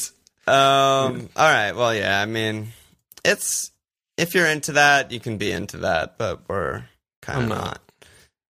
Um. 0.47 1.29
All 1.35 1.51
right. 1.51 1.71
Well, 1.71 1.93
yeah. 1.95 2.21
I 2.21 2.25
mean, 2.25 2.69
it's 3.23 3.71
if 4.17 4.35
you're 4.35 4.47
into 4.47 4.73
that, 4.73 5.11
you 5.11 5.19
can 5.19 5.37
be 5.37 5.51
into 5.51 5.77
that, 5.77 6.17
but 6.17 6.41
we're 6.47 6.83
kind 7.21 7.43
of 7.43 7.49
not. 7.49 7.59
not. 7.59 7.79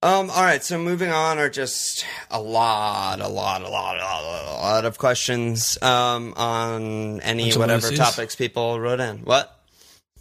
Um. 0.01 0.29
All 0.29 0.43
right. 0.43 0.63
So 0.63 0.77
moving 0.77 1.11
on 1.11 1.37
are 1.37 1.49
just 1.49 2.05
a 2.31 2.41
lot, 2.41 3.21
a 3.21 3.27
lot, 3.27 3.61
a 3.61 3.69
lot, 3.69 3.97
a 3.97 3.99
lot, 3.99 4.23
a 4.23 4.61
lot 4.61 4.85
of 4.85 4.97
questions. 4.97 5.77
Um. 5.81 6.33
On 6.35 7.21
any 7.21 7.43
Bunch 7.43 7.55
of 7.55 7.59
whatever 7.59 7.87
Lucy's. 7.87 7.99
topics 7.99 8.35
people 8.35 8.79
wrote 8.79 8.99
in. 8.99 9.19
What? 9.19 9.59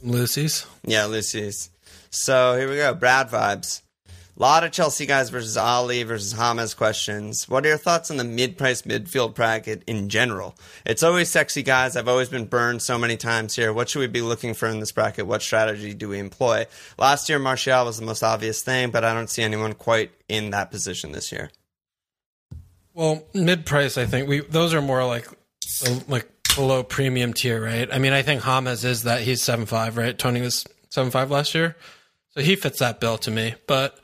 Lucy's. 0.02 0.66
Yeah, 0.84 1.06
Lucy's. 1.06 1.70
So 2.10 2.56
here 2.58 2.68
we 2.68 2.76
go. 2.76 2.92
Brad 2.94 3.30
vibes. 3.30 3.80
A 4.34 4.40
lot 4.42 4.64
of 4.64 4.72
Chelsea 4.72 5.04
guys 5.04 5.28
versus 5.28 5.58
Alli 5.58 6.04
versus 6.04 6.32
Hamas 6.32 6.74
questions. 6.74 7.46
What 7.50 7.66
are 7.66 7.68
your 7.68 7.76
thoughts 7.76 8.10
on 8.10 8.16
the 8.16 8.24
mid-price 8.24 8.82
midfield 8.82 9.34
bracket 9.34 9.82
in 9.86 10.08
general? 10.08 10.56
It's 10.86 11.02
always 11.02 11.28
sexy 11.28 11.62
guys. 11.62 11.96
I've 11.96 12.08
always 12.08 12.30
been 12.30 12.46
burned 12.46 12.80
so 12.80 12.96
many 12.96 13.18
times 13.18 13.54
here. 13.54 13.74
What 13.74 13.90
should 13.90 13.98
we 13.98 14.06
be 14.06 14.22
looking 14.22 14.54
for 14.54 14.68
in 14.68 14.80
this 14.80 14.90
bracket? 14.90 15.26
What 15.26 15.42
strategy 15.42 15.92
do 15.92 16.08
we 16.08 16.18
employ? 16.18 16.64
Last 16.98 17.28
year, 17.28 17.38
Martial 17.38 17.84
was 17.84 17.98
the 17.98 18.06
most 18.06 18.22
obvious 18.22 18.62
thing, 18.62 18.90
but 18.90 19.04
I 19.04 19.12
don't 19.12 19.28
see 19.28 19.42
anyone 19.42 19.74
quite 19.74 20.12
in 20.28 20.50
that 20.50 20.70
position 20.70 21.12
this 21.12 21.30
year. 21.30 21.50
Well, 22.94 23.24
mid 23.34 23.66
price, 23.66 23.98
I 23.98 24.06
think 24.06 24.28
we 24.28 24.40
those 24.40 24.72
are 24.72 24.82
more 24.82 25.04
like 25.04 25.28
like 26.08 26.28
below 26.54 26.82
premium 26.82 27.32
tier, 27.32 27.62
right? 27.62 27.88
I 27.92 27.98
mean, 27.98 28.12
I 28.14 28.22
think 28.22 28.42
Hamas 28.42 28.84
is 28.84 29.02
that 29.02 29.22
he's 29.22 29.42
seven 29.42 29.66
five, 29.66 29.96
right? 29.96 30.18
Tony 30.18 30.40
was 30.40 30.66
seven 30.88 31.10
five 31.10 31.30
last 31.30 31.54
year, 31.54 31.76
so 32.30 32.40
he 32.40 32.56
fits 32.56 32.78
that 32.80 33.00
bill 33.00 33.18
to 33.18 33.30
me. 33.30 33.54
But 33.66 33.98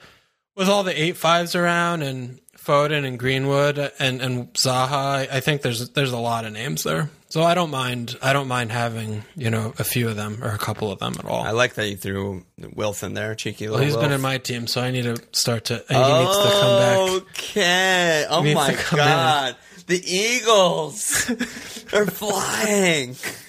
with 0.58 0.68
all 0.68 0.82
the 0.82 1.00
eight 1.00 1.16
fives 1.16 1.54
around 1.54 2.02
and 2.02 2.40
Foden 2.58 3.06
and 3.06 3.18
Greenwood 3.18 3.78
and 3.98 4.20
and 4.20 4.52
Zaha, 4.52 5.30
I 5.30 5.40
think 5.40 5.62
there's 5.62 5.88
there's 5.90 6.12
a 6.12 6.18
lot 6.18 6.44
of 6.44 6.52
names 6.52 6.82
there. 6.82 7.08
So 7.30 7.42
I 7.42 7.54
don't 7.54 7.70
mind 7.70 8.18
I 8.20 8.32
don't 8.34 8.48
mind 8.48 8.72
having 8.72 9.24
you 9.36 9.48
know 9.48 9.72
a 9.78 9.84
few 9.84 10.08
of 10.08 10.16
them 10.16 10.42
or 10.42 10.50
a 10.50 10.58
couple 10.58 10.92
of 10.92 10.98
them 10.98 11.14
at 11.18 11.24
all. 11.24 11.42
I 11.42 11.52
like 11.52 11.74
that 11.74 11.88
you 11.88 11.96
threw 11.96 12.44
Wilf 12.74 13.02
in 13.02 13.14
there, 13.14 13.34
cheeky 13.34 13.68
little. 13.68 13.76
Well, 13.76 13.84
he's 13.84 13.94
Wilf. 13.94 14.04
been 14.04 14.12
in 14.12 14.20
my 14.20 14.36
team, 14.38 14.66
so 14.66 14.82
I 14.82 14.90
need 14.90 15.04
to 15.04 15.16
start 15.32 15.66
to. 15.66 15.76
He 15.88 15.94
needs 15.94 16.36
to 16.36 16.50
come 16.60 16.78
back. 16.78 16.98
Okay. 17.22 18.26
Oh 18.28 18.42
my 18.42 18.76
god. 18.90 19.56
The 19.86 20.02
Eagles 20.04 21.30
are 21.94 22.04
flying. 22.04 23.16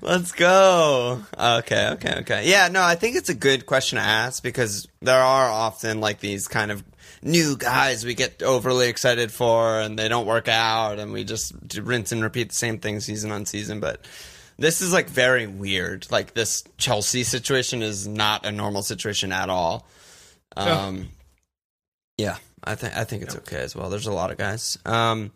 Let's 0.00 0.32
go. 0.32 1.22
Okay, 1.38 1.88
okay, 1.92 2.14
okay. 2.20 2.48
Yeah, 2.48 2.68
no, 2.68 2.82
I 2.82 2.94
think 2.94 3.16
it's 3.16 3.28
a 3.28 3.34
good 3.34 3.66
question 3.66 3.96
to 3.96 4.04
ask 4.04 4.42
because 4.42 4.88
there 5.00 5.20
are 5.20 5.50
often 5.50 6.00
like 6.00 6.20
these 6.20 6.48
kind 6.48 6.70
of 6.70 6.84
new 7.22 7.56
guys 7.56 8.04
we 8.04 8.14
get 8.14 8.42
overly 8.42 8.88
excited 8.88 9.32
for 9.32 9.80
and 9.80 9.98
they 9.98 10.08
don't 10.08 10.26
work 10.26 10.48
out 10.48 10.98
and 10.98 11.12
we 11.12 11.24
just 11.24 11.52
rinse 11.80 12.12
and 12.12 12.22
repeat 12.22 12.48
the 12.50 12.54
same 12.54 12.78
thing 12.78 13.00
season 13.00 13.32
on 13.32 13.46
season, 13.46 13.80
but 13.80 14.04
this 14.58 14.80
is 14.80 14.92
like 14.92 15.08
very 15.08 15.46
weird. 15.46 16.06
Like 16.10 16.34
this 16.34 16.64
Chelsea 16.78 17.24
situation 17.24 17.82
is 17.82 18.06
not 18.06 18.46
a 18.46 18.52
normal 18.52 18.82
situation 18.82 19.32
at 19.32 19.50
all. 19.50 19.86
Um, 20.56 21.08
yeah, 22.16 22.38
I 22.64 22.74
think 22.74 22.96
I 22.96 23.04
think 23.04 23.22
it's 23.22 23.36
okay 23.36 23.60
as 23.60 23.76
well. 23.76 23.90
There's 23.90 24.06
a 24.06 24.12
lot 24.12 24.30
of 24.30 24.38
guys. 24.38 24.78
Um, 24.86 25.32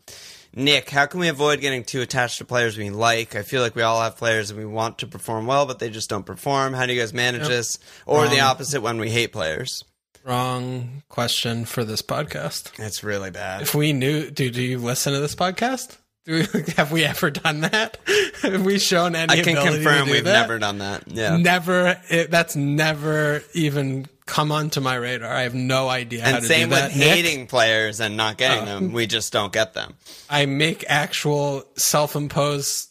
Nick, 0.55 0.91
how 0.91 1.07
can 1.07 1.21
we 1.21 1.29
avoid 1.29 1.61
getting 1.61 1.85
too 1.85 2.01
attached 2.01 2.39
to 2.39 2.45
players 2.45 2.77
we 2.77 2.91
like? 2.91 3.37
I 3.37 3.43
feel 3.43 3.63
like 3.63 3.77
we 3.77 3.83
all 3.83 4.01
have 4.01 4.17
players 4.17 4.51
and 4.51 4.59
we 4.59 4.67
want 4.67 4.99
to 4.99 5.07
perform 5.07 5.47
well, 5.47 5.65
but 5.67 5.79
they 5.79 5.91
just 5.91 6.11
don't 6.11 6.27
perform. 6.27 6.73
How 6.73 6.87
do 6.87 6.93
you 6.93 7.01
guys 7.01 7.15
manage 7.15 7.43
Yep. 7.43 7.51
this? 7.51 7.79
Or 8.07 8.27
the 8.29 8.41
um, 8.41 8.49
opposite 8.51 8.81
when 8.81 8.99
we 8.99 9.11
hate 9.11 9.33
players? 9.33 9.85
Wrong 10.25 11.03
question 11.09 11.65
for 11.65 11.85
this 11.85 12.03
podcast. 12.03 12.73
It's 12.79 13.03
really 13.05 13.31
bad. 13.31 13.63
If 13.63 13.75
we 13.75 13.93
knew, 13.93 14.31
do 14.31 14.51
do 14.51 14.61
you 14.61 14.79
listen 14.79 15.13
to 15.15 15.21
this 15.21 15.35
podcast? 15.35 15.97
Do 16.27 16.45
we, 16.53 16.63
have 16.77 16.93
we 16.93 17.05
ever 17.05 17.31
done 17.31 17.63
that? 17.63 17.97
have 18.43 18.63
we 18.65 18.79
shown 18.79 19.15
any? 19.15 19.41
I 19.41 19.43
can 19.43 19.57
confirm 19.57 20.11
we've 20.11 20.25
that? 20.25 20.43
never 20.43 20.59
done 20.59 20.79
that. 20.79 21.05
Yeah. 21.07 21.37
Never. 21.39 21.99
It, 22.11 22.31
that's 22.31 22.55
never 22.55 23.43
even 23.55 24.07
come 24.31 24.53
onto 24.53 24.81
my 24.81 24.95
radar. 24.95 25.31
I 25.33 25.43
have 25.43 25.55
no 25.55 25.89
idea 25.89 26.23
how 26.23 26.35
and 26.35 26.43
to 26.43 26.47
same 26.47 26.69
do 26.69 26.77
with 26.77 26.85
that. 26.85 26.97
Nick, 26.97 27.09
hating 27.09 27.49
players 27.49 27.99
and 28.01 28.17
not 28.17 28.39
getting 28.39 28.63
Uh, 28.63 28.65
them. 28.79 28.93
We 28.93 29.09
just 29.09 29.33
don't 29.33 29.53
get 29.53 29.75
them. 29.75 29.95
I 30.31 30.47
make 30.47 30.85
actual 30.89 31.65
self-imposed 31.77 32.89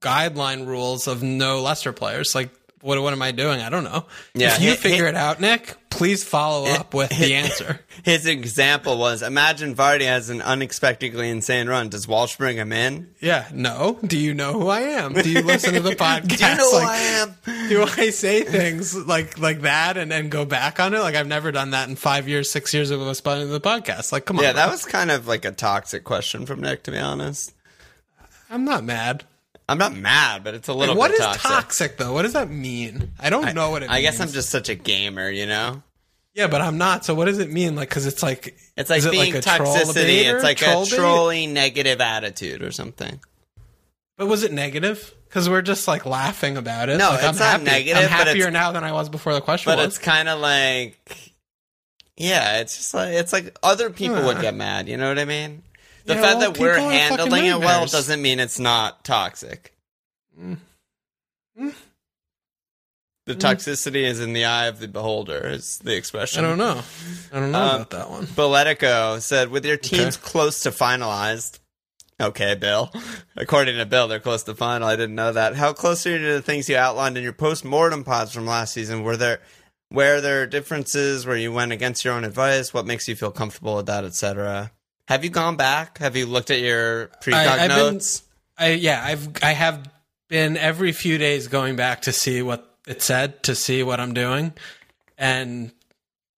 guideline 0.00 0.66
rules 0.66 1.08
of 1.08 1.22
no 1.22 1.62
lesser 1.62 1.92
players. 1.94 2.34
Like, 2.34 2.50
what 2.80 3.00
what 3.02 3.12
am 3.12 3.22
I 3.22 3.32
doing? 3.32 3.60
I 3.60 3.68
don't 3.70 3.84
know. 3.84 4.06
Yeah, 4.34 4.54
if 4.56 4.60
you 4.62 4.70
hit- 4.70 4.78
figure 4.78 5.04
hit- 5.06 5.14
it 5.14 5.18
out, 5.18 5.40
Nick, 5.40 5.76
please 5.90 6.24
follow 6.24 6.66
up 6.66 6.94
with 6.94 7.10
the 7.10 7.34
answer. 7.34 7.80
His 8.04 8.26
example 8.26 8.96
was 8.98 9.22
imagine 9.22 9.74
Vardy 9.74 10.06
has 10.06 10.30
an 10.30 10.40
unexpectedly 10.40 11.28
insane 11.28 11.68
run. 11.68 11.88
Does 11.90 12.08
Walsh 12.08 12.36
bring 12.36 12.56
him 12.56 12.72
in? 12.72 13.10
Yeah, 13.20 13.48
no. 13.52 13.98
Do 14.04 14.16
you 14.16 14.32
know 14.32 14.52
who 14.54 14.68
I 14.68 14.80
am? 14.80 15.12
Do 15.12 15.28
you 15.30 15.42
listen 15.42 15.74
to 15.74 15.80
the 15.80 15.90
podcast? 15.96 16.28
Do 16.28 16.34
you 16.46 16.56
know 16.56 16.70
Like, 16.72 16.82
who 16.82 16.88
I 16.88 16.96
am? 16.96 17.68
do 17.68 17.82
I 18.02 18.10
say 18.10 18.42
things 18.44 18.96
like 18.96 19.38
like 19.38 19.60
that 19.62 19.96
and 19.96 20.10
then 20.10 20.28
go 20.28 20.44
back 20.44 20.80
on 20.80 20.94
it? 20.94 21.00
Like 21.00 21.14
I've 21.16 21.26
never 21.26 21.52
done 21.52 21.70
that 21.72 21.88
in 21.88 21.96
five 21.96 22.28
years, 22.28 22.50
six 22.50 22.72
years 22.72 22.90
of 22.90 23.00
us 23.02 23.20
putting 23.20 23.50
the 23.50 23.60
podcast. 23.60 24.10
Like, 24.12 24.24
come 24.24 24.38
on. 24.38 24.44
Yeah, 24.44 24.52
bro. 24.52 24.62
that 24.62 24.70
was 24.70 24.84
kind 24.86 25.10
of 25.10 25.26
like 25.28 25.44
a 25.44 25.52
toxic 25.52 26.04
question 26.04 26.46
from 26.46 26.60
Nick, 26.62 26.84
to 26.84 26.90
be 26.90 26.98
honest. 26.98 27.52
I'm 28.48 28.64
not 28.64 28.82
mad. 28.84 29.24
I'm 29.70 29.78
not 29.78 29.94
mad, 29.94 30.42
but 30.44 30.54
it's 30.54 30.68
a 30.68 30.74
little 30.74 30.96
toxic. 30.96 31.18
What 31.20 31.34
is 31.36 31.42
toxic. 31.42 31.96
though? 31.96 32.12
What 32.12 32.22
does 32.22 32.32
that 32.32 32.50
mean? 32.50 33.12
I 33.20 33.30
don't 33.30 33.54
know 33.54 33.70
what 33.70 33.82
it 33.82 33.90
I 33.90 33.94
means. 33.94 34.02
guess 34.02 34.20
I'm 34.20 34.28
just 34.32 34.50
such 34.50 34.68
a 34.68 34.74
gamer, 34.74 35.30
you 35.30 35.46
know? 35.46 35.82
yeah, 36.34 36.46
but 36.48 36.60
I'm 36.60 36.76
not. 36.78 37.04
So 37.04 37.14
what 37.14 37.26
does 37.26 37.38
it 37.38 37.50
mean? 37.50 37.76
Like, 37.76 37.88
because 37.88 38.06
it's 38.06 38.22
like 38.22 38.56
It's 38.76 38.90
like 38.90 38.98
is 38.98 39.06
it 39.06 39.12
being 39.12 39.32
toxicity. 39.34 40.24
It's 40.32 40.42
like 40.44 40.56
Troll 40.58 40.82
a 40.82 40.86
trolly 40.86 41.46
negative 41.46 42.00
attitude 42.00 42.62
or 42.62 42.72
something. 42.72 43.20
But 44.16 44.26
was 44.26 44.42
it 44.42 44.52
negative? 44.52 45.14
Because 45.28 45.48
we're 45.48 45.62
just 45.62 45.86
like 45.88 46.04
laughing 46.04 46.56
about 46.56 46.88
it. 46.88 46.98
No, 46.98 47.10
Like, 47.10 47.18
it's 47.20 47.24
I'm 47.24 47.36
not 47.36 47.44
happy. 47.52 47.64
negative, 47.64 47.96
I'm 47.98 48.02
but 48.04 48.10
happier 48.10 48.34
it's- 48.48 48.52
now 48.52 48.72
than 48.72 48.82
I 48.84 48.92
was 48.92 49.08
before 49.08 49.32
the 49.34 49.40
question 49.40 49.70
But 49.70 49.78
was. 49.78 49.86
it's 49.86 49.98
kind 49.98 50.28
of 50.28 50.40
like, 50.40 51.32
yeah, 52.16 52.58
it's 52.60 52.76
just 52.76 52.92
like 52.94 53.14
it's 53.14 53.32
like 53.32 53.56
other 53.62 53.90
people 53.90 54.22
would 54.24 54.40
get 54.40 54.54
mad. 54.54 54.88
You 54.88 54.96
know 54.96 55.08
what 55.08 55.18
I 55.18 55.24
mean? 55.24 55.62
The 56.04 56.16
fact 56.16 56.40
that 56.40 56.58
we're 56.58 56.74
people 56.76 56.88
are 56.88 56.90
fucking 56.90 57.18
handling 57.18 57.46
it 57.46 57.58
well 57.58 57.86
doesn't 57.86 58.20
mean 58.22 58.40
it's 58.40 58.58
not 58.58 59.04
toxic. 59.04 59.74
Mm. 60.38 60.58
Mm. 61.60 61.74
The 63.26 63.34
toxicity 63.34 64.02
is 64.02 64.18
in 64.18 64.32
the 64.32 64.44
eye 64.46 64.66
of 64.66 64.80
the 64.80 64.88
beholder, 64.88 65.46
is 65.46 65.78
the 65.78 65.94
expression. 65.94 66.44
I 66.44 66.48
don't 66.48 66.58
know. 66.58 66.82
I 67.32 67.38
don't 67.40 67.52
know 67.52 67.58
Um, 67.62 67.74
about 67.76 67.90
that 67.90 68.10
one. 68.10 68.26
Boletico 68.26 69.20
said, 69.20 69.50
with 69.50 69.64
your 69.64 69.76
teams 69.76 70.16
close 70.16 70.62
to 70.62 70.70
finalized. 70.70 71.60
Okay, 72.20 72.54
Bill. 72.54 72.92
According 73.36 73.76
to 73.78 73.86
Bill, 73.86 74.08
they're 74.08 74.20
close 74.20 74.42
to 74.44 74.54
final. 74.54 74.88
I 74.88 74.96
didn't 74.96 75.14
know 75.14 75.32
that. 75.32 75.54
How 75.54 75.72
close 75.72 76.04
are 76.06 76.10
you 76.10 76.18
to 76.18 76.32
the 76.32 76.42
things 76.42 76.68
you 76.68 76.76
outlined 76.76 77.16
in 77.16 77.22
your 77.22 77.32
post-mortem 77.32 78.04
pods 78.04 78.32
from 78.32 78.46
last 78.46 78.72
season? 78.74 79.04
Were 79.04 79.16
there 79.16 79.40
where 79.90 80.20
there 80.20 80.42
are 80.42 80.46
differences 80.46 81.26
where 81.26 81.36
you 81.36 81.52
went 81.52 81.72
against 81.72 82.04
your 82.04 82.14
own 82.14 82.24
advice? 82.24 82.74
What 82.74 82.86
makes 82.86 83.06
you 83.06 83.14
feel 83.16 83.30
comfortable 83.30 83.76
with 83.76 83.86
that, 83.86 84.04
etc.? 84.04 84.72
Have 85.10 85.24
you 85.24 85.30
gone 85.30 85.56
back? 85.56 85.98
Have 85.98 86.16
you 86.16 86.24
looked 86.24 86.52
at 86.52 86.60
your 86.60 87.08
precog 87.20 87.34
I- 87.34 87.64
I've 87.64 87.68
been- 87.68 87.94
notes? 87.94 88.22
I 88.56 88.68
yeah, 88.74 89.02
I've 89.04 89.28
I 89.42 89.52
have 89.52 89.90
been 90.28 90.56
every 90.56 90.92
few 90.92 91.18
days 91.18 91.48
going 91.48 91.74
back 91.74 92.02
to 92.02 92.12
see 92.12 92.42
what 92.42 92.72
it 92.86 93.02
said, 93.02 93.42
to 93.42 93.56
see 93.56 93.82
what 93.82 93.98
I'm 93.98 94.14
doing, 94.14 94.52
and 95.18 95.72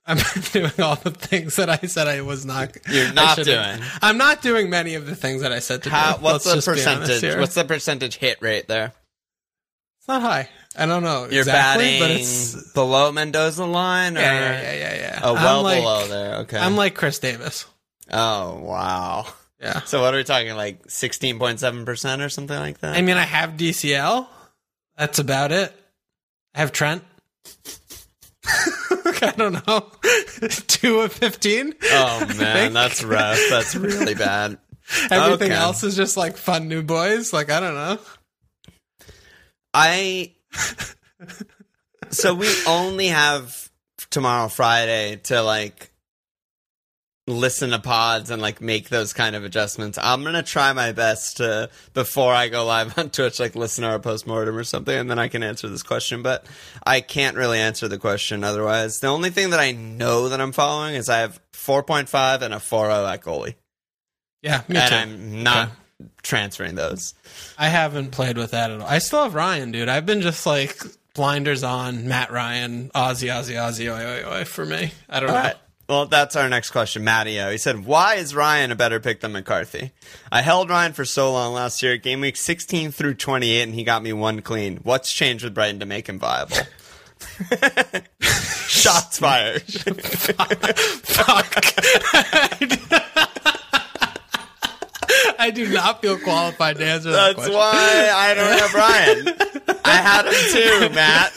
I'm 0.06 0.16
doing 0.52 0.72
all 0.78 0.96
the 0.96 1.10
things 1.10 1.56
that 1.56 1.68
I 1.68 1.76
said 1.86 2.08
I 2.08 2.22
was 2.22 2.46
not. 2.46 2.74
You're 2.88 3.12
not 3.12 3.36
doing. 3.36 3.80
I'm 4.00 4.16
not 4.16 4.40
doing 4.40 4.70
many 4.70 4.94
of 4.94 5.04
the 5.06 5.14
things 5.14 5.42
that 5.42 5.52
I 5.52 5.58
said 5.58 5.82
to 5.82 5.90
How, 5.90 6.16
do. 6.16 6.22
what's 6.22 6.46
Let's 6.46 6.64
the 6.64 6.72
just 6.74 6.86
be 6.86 6.90
honest 6.90 7.10
percentage? 7.12 7.38
What's 7.40 7.54
the 7.54 7.64
percentage 7.64 8.16
hit 8.16 8.40
rate 8.40 8.68
there? 8.68 8.94
It's 9.98 10.08
not 10.08 10.22
high. 10.22 10.48
I 10.76 10.86
don't 10.86 11.02
know 11.02 11.28
You're 11.30 11.40
exactly, 11.40 11.84
batting 11.84 12.00
but 12.00 12.10
it's 12.12 12.72
below 12.72 13.12
Mendoza 13.12 13.66
line, 13.66 14.16
or 14.16 14.20
yeah, 14.20 14.40
yeah, 14.40 14.62
yeah, 14.62 14.74
yeah, 14.74 14.94
yeah. 14.96 15.20
oh, 15.22 15.34
well 15.34 15.62
like, 15.62 15.80
below 15.82 16.06
there. 16.08 16.34
Okay. 16.36 16.58
I'm 16.58 16.76
like 16.76 16.94
Chris 16.94 17.18
Davis. 17.18 17.66
Oh 18.12 18.58
wow. 18.60 19.26
Yeah. 19.60 19.80
So 19.82 20.00
what 20.00 20.12
are 20.12 20.16
we 20.16 20.24
talking 20.24 20.54
like 20.56 20.86
16.7% 20.88 22.24
or 22.24 22.28
something 22.28 22.56
like 22.58 22.78
that? 22.80 22.96
I 22.96 23.02
mean, 23.02 23.16
I 23.16 23.22
have 23.22 23.50
DCL. 23.50 24.26
That's 24.96 25.18
about 25.20 25.52
it. 25.52 25.72
I 26.54 26.60
have 26.60 26.72
Trent. 26.72 27.04
I 28.44 29.32
don't 29.36 29.66
know. 29.66 29.86
Two 30.66 31.00
of 31.00 31.12
15. 31.12 31.74
oh 31.92 32.26
man, 32.36 32.72
that's 32.72 33.04
rough. 33.04 33.38
That's 33.50 33.76
really 33.76 34.14
bad. 34.14 34.58
Everything 35.10 35.52
Okay. 35.52 35.60
else 35.60 35.84
is 35.84 35.94
just 35.96 36.16
like 36.16 36.36
fun 36.36 36.66
new 36.68 36.82
boys. 36.82 37.32
Like, 37.32 37.50
I 37.50 37.60
don't 37.60 37.74
know. 37.74 37.98
I 39.72 40.32
So 42.10 42.34
we 42.34 42.52
only 42.66 43.06
have 43.06 43.70
tomorrow 44.10 44.48
Friday 44.48 45.16
to 45.24 45.40
like 45.42 45.91
listen 47.32 47.70
to 47.70 47.78
pods 47.78 48.30
and 48.30 48.40
like 48.40 48.60
make 48.60 48.88
those 48.88 49.12
kind 49.12 49.34
of 49.34 49.44
adjustments. 49.44 49.98
I'm 50.00 50.24
to 50.24 50.42
try 50.42 50.72
my 50.72 50.92
best 50.92 51.38
to 51.38 51.70
before 51.94 52.32
I 52.32 52.48
go 52.48 52.64
live 52.64 52.96
on 52.98 53.10
Twitch 53.10 53.40
like 53.40 53.54
listen 53.54 53.82
to 53.82 53.90
our 53.90 53.98
postmortem 53.98 54.56
or 54.56 54.64
something 54.64 54.96
and 54.96 55.10
then 55.10 55.18
I 55.18 55.28
can 55.28 55.42
answer 55.42 55.68
this 55.68 55.82
question, 55.82 56.22
but 56.22 56.46
I 56.86 57.00
can't 57.00 57.36
really 57.36 57.58
answer 57.58 57.88
the 57.88 57.98
question 57.98 58.44
otherwise. 58.44 59.00
The 59.00 59.08
only 59.08 59.30
thing 59.30 59.50
that 59.50 59.60
I 59.60 59.72
know 59.72 60.28
that 60.28 60.40
I'm 60.40 60.52
following 60.52 60.94
is 60.94 61.08
I 61.08 61.18
have 61.18 61.40
4.5 61.52 62.42
and 62.42 62.54
a 62.54 62.58
4.0 62.58 63.12
at 63.12 63.22
goalie. 63.22 63.54
Yeah, 64.42 64.62
me 64.68 64.76
and 64.76 64.88
too. 64.90 64.96
I'm 64.96 65.42
not 65.42 65.70
transferring 66.22 66.74
those. 66.74 67.14
I 67.58 67.68
haven't 67.68 68.10
played 68.10 68.36
with 68.36 68.50
that 68.52 68.70
at 68.70 68.80
all. 68.80 68.86
I 68.86 68.98
still 68.98 69.22
have 69.22 69.34
Ryan, 69.34 69.70
dude. 69.72 69.88
I've 69.88 70.06
been 70.06 70.20
just 70.20 70.46
like 70.46 70.78
blinders 71.14 71.62
on, 71.62 72.08
Matt 72.08 72.32
Ryan, 72.32 72.90
Ozzy, 72.94 73.28
Ozzy, 73.28 73.54
Ozzy, 73.54 73.92
oi, 73.92 74.24
oi, 74.26 74.40
oi 74.40 74.44
for 74.44 74.64
me. 74.64 74.92
I 75.08 75.20
don't 75.20 75.30
All 75.30 75.36
know. 75.36 75.42
right. 75.42 75.56
Well, 75.92 76.06
that's 76.06 76.36
our 76.36 76.48
next 76.48 76.70
question, 76.70 77.04
Mattio. 77.04 77.52
He 77.52 77.58
said, 77.58 77.84
"Why 77.84 78.14
is 78.14 78.34
Ryan 78.34 78.72
a 78.72 78.74
better 78.74 78.98
pick 78.98 79.20
than 79.20 79.32
McCarthy? 79.32 79.90
I 80.32 80.40
held 80.40 80.70
Ryan 80.70 80.94
for 80.94 81.04
so 81.04 81.30
long 81.30 81.52
last 81.52 81.82
year, 81.82 81.98
game 81.98 82.22
week 82.22 82.38
16 82.38 82.92
through 82.92 83.12
28, 83.16 83.62
and 83.64 83.74
he 83.74 83.84
got 83.84 84.02
me 84.02 84.14
one 84.14 84.40
clean. 84.40 84.78
What's 84.84 85.12
changed 85.12 85.44
with 85.44 85.52
Brighton 85.52 85.80
to 85.80 85.86
make 85.86 86.08
him 86.08 86.18
viable?" 86.18 86.56
Shots 88.22 89.18
fired. 89.18 89.64
Fuck. 89.64 91.62
I 95.38 95.50
do 95.54 95.68
not 95.68 96.00
feel 96.00 96.16
qualified 96.18 96.78
to 96.78 96.86
answer 96.86 97.10
that 97.10 97.36
That's 97.36 97.48
question. 97.48 97.54
why 97.54 98.10
I 98.14 98.32
don't 98.32 98.58
have 98.58 98.72
Ryan. 98.74 99.28
I 99.84 99.96
had 99.96 100.24
him 100.24 100.88
too, 100.88 100.94
Matt. 100.94 101.36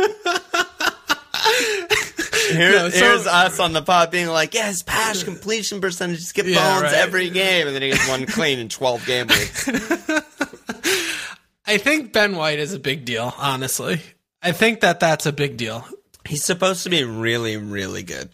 Here, 2.55 2.71
No, 2.71 2.89
so- 2.89 2.97
here's 2.97 3.27
us 3.27 3.59
on 3.59 3.73
the 3.73 3.81
pod 3.81 4.11
being 4.11 4.27
like, 4.27 4.53
yes, 4.53 4.67
his 4.69 4.83
pass 4.83 5.23
completion 5.23 5.81
percentage 5.81 6.21
skip 6.21 6.45
Yeah, 6.47 6.55
bones 6.79 6.83
right. 6.91 6.93
every 6.93 7.29
game, 7.29 7.67
and 7.67 7.75
then 7.75 7.81
he 7.81 7.89
gets 7.89 8.07
one 8.09 8.25
clean 8.25 8.59
in 8.59 8.69
12 8.69 9.05
game 9.05 9.27
weeks. 9.27 9.67
I 11.67 11.77
think 11.77 12.13
Ben 12.13 12.35
White 12.35 12.59
is 12.59 12.73
a 12.73 12.79
big 12.79 13.05
deal, 13.05 13.33
honestly. 13.37 14.01
I 14.41 14.51
think 14.51 14.81
that 14.81 14.99
that's 14.99 15.25
a 15.25 15.31
big 15.33 15.57
deal. 15.57 15.85
He's 16.27 16.43
supposed 16.43 16.83
to 16.83 16.89
be 16.89 17.03
really, 17.03 17.57
really 17.57 18.03
good. 18.03 18.29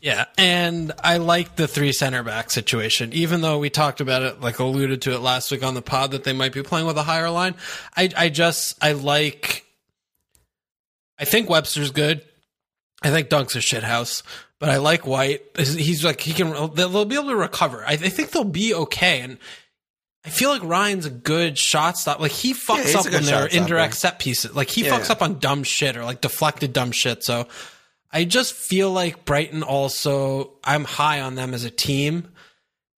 Yeah, 0.00 0.26
and 0.38 0.92
I 1.02 1.16
like 1.16 1.56
the 1.56 1.66
three 1.66 1.90
center 1.92 2.22
back 2.22 2.50
situation. 2.50 3.12
Even 3.12 3.40
though 3.40 3.58
we 3.58 3.70
talked 3.70 4.00
about 4.00 4.22
it, 4.22 4.40
like 4.40 4.60
alluded 4.60 5.02
to 5.02 5.14
it 5.14 5.18
last 5.20 5.50
week 5.50 5.64
on 5.64 5.74
the 5.74 5.82
pod, 5.82 6.12
that 6.12 6.22
they 6.22 6.32
might 6.32 6.52
be 6.52 6.62
playing 6.62 6.86
with 6.86 6.96
a 6.96 7.02
higher 7.02 7.30
line. 7.30 7.54
I, 7.96 8.10
I 8.16 8.28
just, 8.28 8.76
I 8.80 8.92
like. 8.92 9.64
I 11.18 11.24
think 11.24 11.48
Webster's 11.50 11.90
good. 11.90 12.22
I 13.02 13.10
think 13.10 13.28
Dunk's 13.28 13.54
a 13.56 13.58
shithouse, 13.58 14.22
but 14.58 14.70
I 14.70 14.78
like 14.78 15.06
White. 15.06 15.42
He's 15.58 16.04
like 16.04 16.20
he 16.20 16.32
can. 16.32 16.50
They'll, 16.50 16.68
they'll 16.68 17.04
be 17.04 17.14
able 17.16 17.28
to 17.28 17.36
recover. 17.36 17.84
I, 17.86 17.92
I 17.92 17.96
think 17.96 18.30
they'll 18.30 18.44
be 18.44 18.74
okay. 18.74 19.20
And 19.20 19.38
I 20.24 20.30
feel 20.30 20.50
like 20.50 20.62
Ryan's 20.64 21.06
a 21.06 21.10
good 21.10 21.58
shot 21.58 21.98
stop. 21.98 22.20
Like 22.20 22.32
he 22.32 22.52
fucks 22.54 22.94
a 22.94 22.98
up 22.98 23.04
when 23.04 23.12
they're 23.12 23.22
shot 23.22 23.50
stopper. 23.50 23.62
indirect 23.64 23.94
set 23.94 24.18
pieces. 24.18 24.54
Like 24.54 24.70
he 24.70 24.84
Yeah, 24.84 24.98
fucks 24.98 25.06
yeah. 25.06 25.12
up 25.12 25.22
on 25.22 25.38
dumb 25.38 25.62
shit 25.62 25.96
or 25.96 26.04
like 26.04 26.20
deflected 26.20 26.72
dumb 26.72 26.90
shit. 26.90 27.22
So 27.22 27.46
I 28.10 28.24
just 28.24 28.54
feel 28.54 28.90
like 28.90 29.24
Brighton 29.24 29.62
also, 29.62 30.54
I'm 30.64 30.84
high 30.84 31.20
on 31.20 31.34
them 31.34 31.52
as 31.54 31.64
a 31.64 31.70
team. 31.70 32.28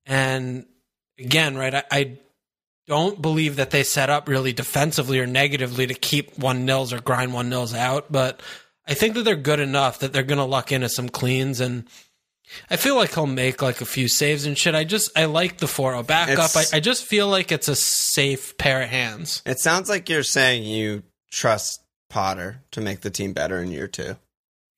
And 0.07 0.65
again, 1.19 1.57
right, 1.57 1.75
I, 1.75 1.83
I 1.91 2.19
don't 2.87 3.21
believe 3.21 3.57
that 3.57 3.71
they 3.71 3.83
set 3.83 4.09
up 4.11 4.29
really 4.29 4.53
defensively 4.55 5.19
or 5.19 5.27
negatively 5.27 5.87
to 5.89 5.95
keep 5.95 6.39
one 6.39 6.65
nils 6.65 6.93
or 6.93 7.01
grind 7.01 7.35
one 7.35 7.51
nils 7.51 7.75
out, 7.75 8.11
but 8.11 8.41
I 8.89 8.95
think 8.95 9.15
that 9.15 9.23
they're 9.25 9.37
good 9.37 9.61
enough 9.61 9.99
that 10.01 10.13
they're 10.13 10.23
going 10.23 10.39
to 10.39 10.45
luck 10.45 10.73
into 10.73 10.89
some 10.89 11.09
cleans 11.09 11.61
and 11.61 11.87
I 12.71 12.77
feel 12.77 12.97
like 12.97 13.13
he'll 13.13 13.27
make 13.27 13.61
like 13.61 13.83
a 13.83 13.85
few 13.85 14.09
saves 14.09 14.47
and 14.47 14.57
shit. 14.57 14.75
I 14.75 14.85
just 14.85 15.11
I 15.17 15.27
like 15.27 15.59
the 15.59 15.67
4-0 15.67 16.07
backup. 16.07 16.51
I, 16.57 16.65
I 16.79 16.81
just 16.81 17.05
feel 17.05 17.29
like 17.29 17.53
it's 17.53 17.69
a 17.69 17.77
safe 17.77 18.57
pair 18.57 18.81
of 18.83 18.89
hands. 18.89 19.43
It 19.45 19.59
sounds 19.61 19.89
like 19.91 20.09
you're 20.09 20.23
saying 20.23 20.63
you 20.65 21.03
trust 21.31 21.83
Potter 22.09 22.63
to 22.71 22.81
make 22.81 23.03
the 23.03 23.11
team 23.11 23.35
better 23.35 23.59
in 23.63 23.71
year 23.71 23.87
two. 23.87 24.17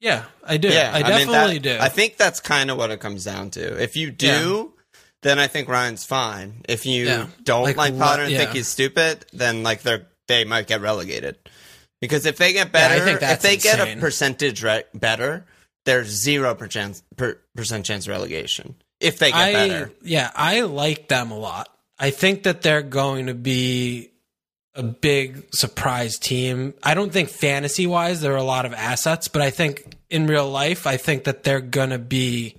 Yeah, 0.00 0.24
I 0.42 0.56
do. 0.56 0.68
Yeah, 0.68 0.90
I 0.92 1.02
mean, 1.02 1.26
definitely 1.28 1.58
that- 1.58 1.78
do. 1.78 1.84
I 1.84 1.88
think 1.88 2.16
that's 2.16 2.40
kind 2.40 2.70
of 2.72 2.76
what 2.76 2.90
it 2.90 2.98
comes 2.98 3.22
down 3.24 3.50
to. 3.50 3.80
If 3.80 3.96
you 3.96 4.10
do, 4.10 4.72
then 5.22 5.38
I 5.38 5.46
think 5.46 5.68
Ryan's 5.68 6.04
fine. 6.04 6.62
If 6.68 6.86
you 6.86 7.04
Yeah. 7.06 7.26
don't 7.44 7.62
Like, 7.64 7.76
like, 7.76 7.96
Potter 7.98 8.22
and 8.22 8.32
yeah. 8.32 8.38
think 8.38 8.50
he's 8.52 8.66
stupid, 8.66 9.26
then 9.32 9.62
like 9.62 9.82
they're 9.82 10.06
they 10.26 10.44
might 10.44 10.66
get 10.66 10.80
relegated. 10.80 11.36
Because 12.00 12.24
if 12.26 12.36
they 12.38 12.52
get 12.52 12.68
Yeah, 12.68 12.72
better, 12.72 13.04
think 13.04 13.22
if 13.22 13.40
they 13.42 13.56
get 13.56 13.80
a 13.80 14.00
percentage 14.00 14.62
re- 14.62 14.84
better, 14.94 15.44
there's 15.84 16.08
zero 16.08 16.54
percent 16.54 17.02
per, 17.16 17.38
percent 17.54 17.84
chance 17.86 18.06
of 18.06 18.10
relegation. 18.10 18.74
If 19.00 19.18
they 19.18 19.30
get 19.30 19.38
I 19.40 19.52
better, 19.52 19.92
yeah, 20.02 20.30
I 20.34 20.62
like 20.62 21.08
them 21.08 21.30
a 21.30 21.38
lot. 21.38 21.68
I 21.98 22.10
think 22.10 22.44
that 22.44 22.62
they're 22.62 22.82
going 22.82 23.26
to 23.26 23.34
be 23.34 24.10
a 24.74 24.82
big 24.82 25.52
surprise 25.54 26.18
team. 26.18 26.72
I 26.82 26.94
don't 26.94 27.12
think 27.12 27.28
fantasy 27.28 27.86
wise 27.86 28.20
there 28.20 28.32
are 28.32 28.36
a 28.36 28.42
lot 28.42 28.64
of 28.66 28.72
assets, 28.72 29.28
but 29.28 29.42
I 29.42 29.50
think 29.50 29.96
in 30.08 30.26
real 30.26 30.48
life, 30.48 30.86
I 30.86 30.96
think 30.96 31.24
that 31.24 31.42
they're 31.42 31.60
gonna 31.60 31.98
be 31.98 32.56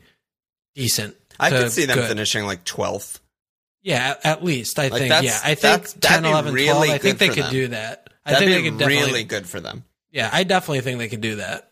decent. 0.76 1.16
I 1.40 1.50
could 1.50 1.72
see 1.72 1.86
them 1.86 1.98
good. 1.98 2.08
finishing 2.10 2.46
like 2.46 2.64
twelfth. 2.66 3.20
Yeah, 3.82 4.16
at- 4.24 4.44
least 4.44 4.78
I 4.78 4.90
Like, 4.90 5.02
think. 5.02 5.24
Yeah, 5.24 5.40
I 5.44 5.56
think 5.56 5.60
that's- 5.88 5.96
10, 6.00 6.24
be 6.24 6.30
11, 6.30 6.54
12. 6.54 6.90
I 6.90 6.98
think 7.00 7.18
they 7.18 7.30
could 7.30 7.46
them. 7.46 7.52
do 7.52 7.68
that. 7.70 8.11
I 8.26 8.32
That'd 8.34 8.48
think 8.48 8.64
they 8.64 8.70
could 8.70 8.78
definitely. 8.80 9.06
really 9.12 9.24
good 9.24 9.48
for 9.48 9.60
them. 9.60 9.84
Yeah, 10.12 10.30
I 10.32 10.44
definitely 10.44 10.82
think 10.82 11.00
they 11.00 11.08
could 11.10 11.22
do 11.22 11.38
that. 11.38 11.72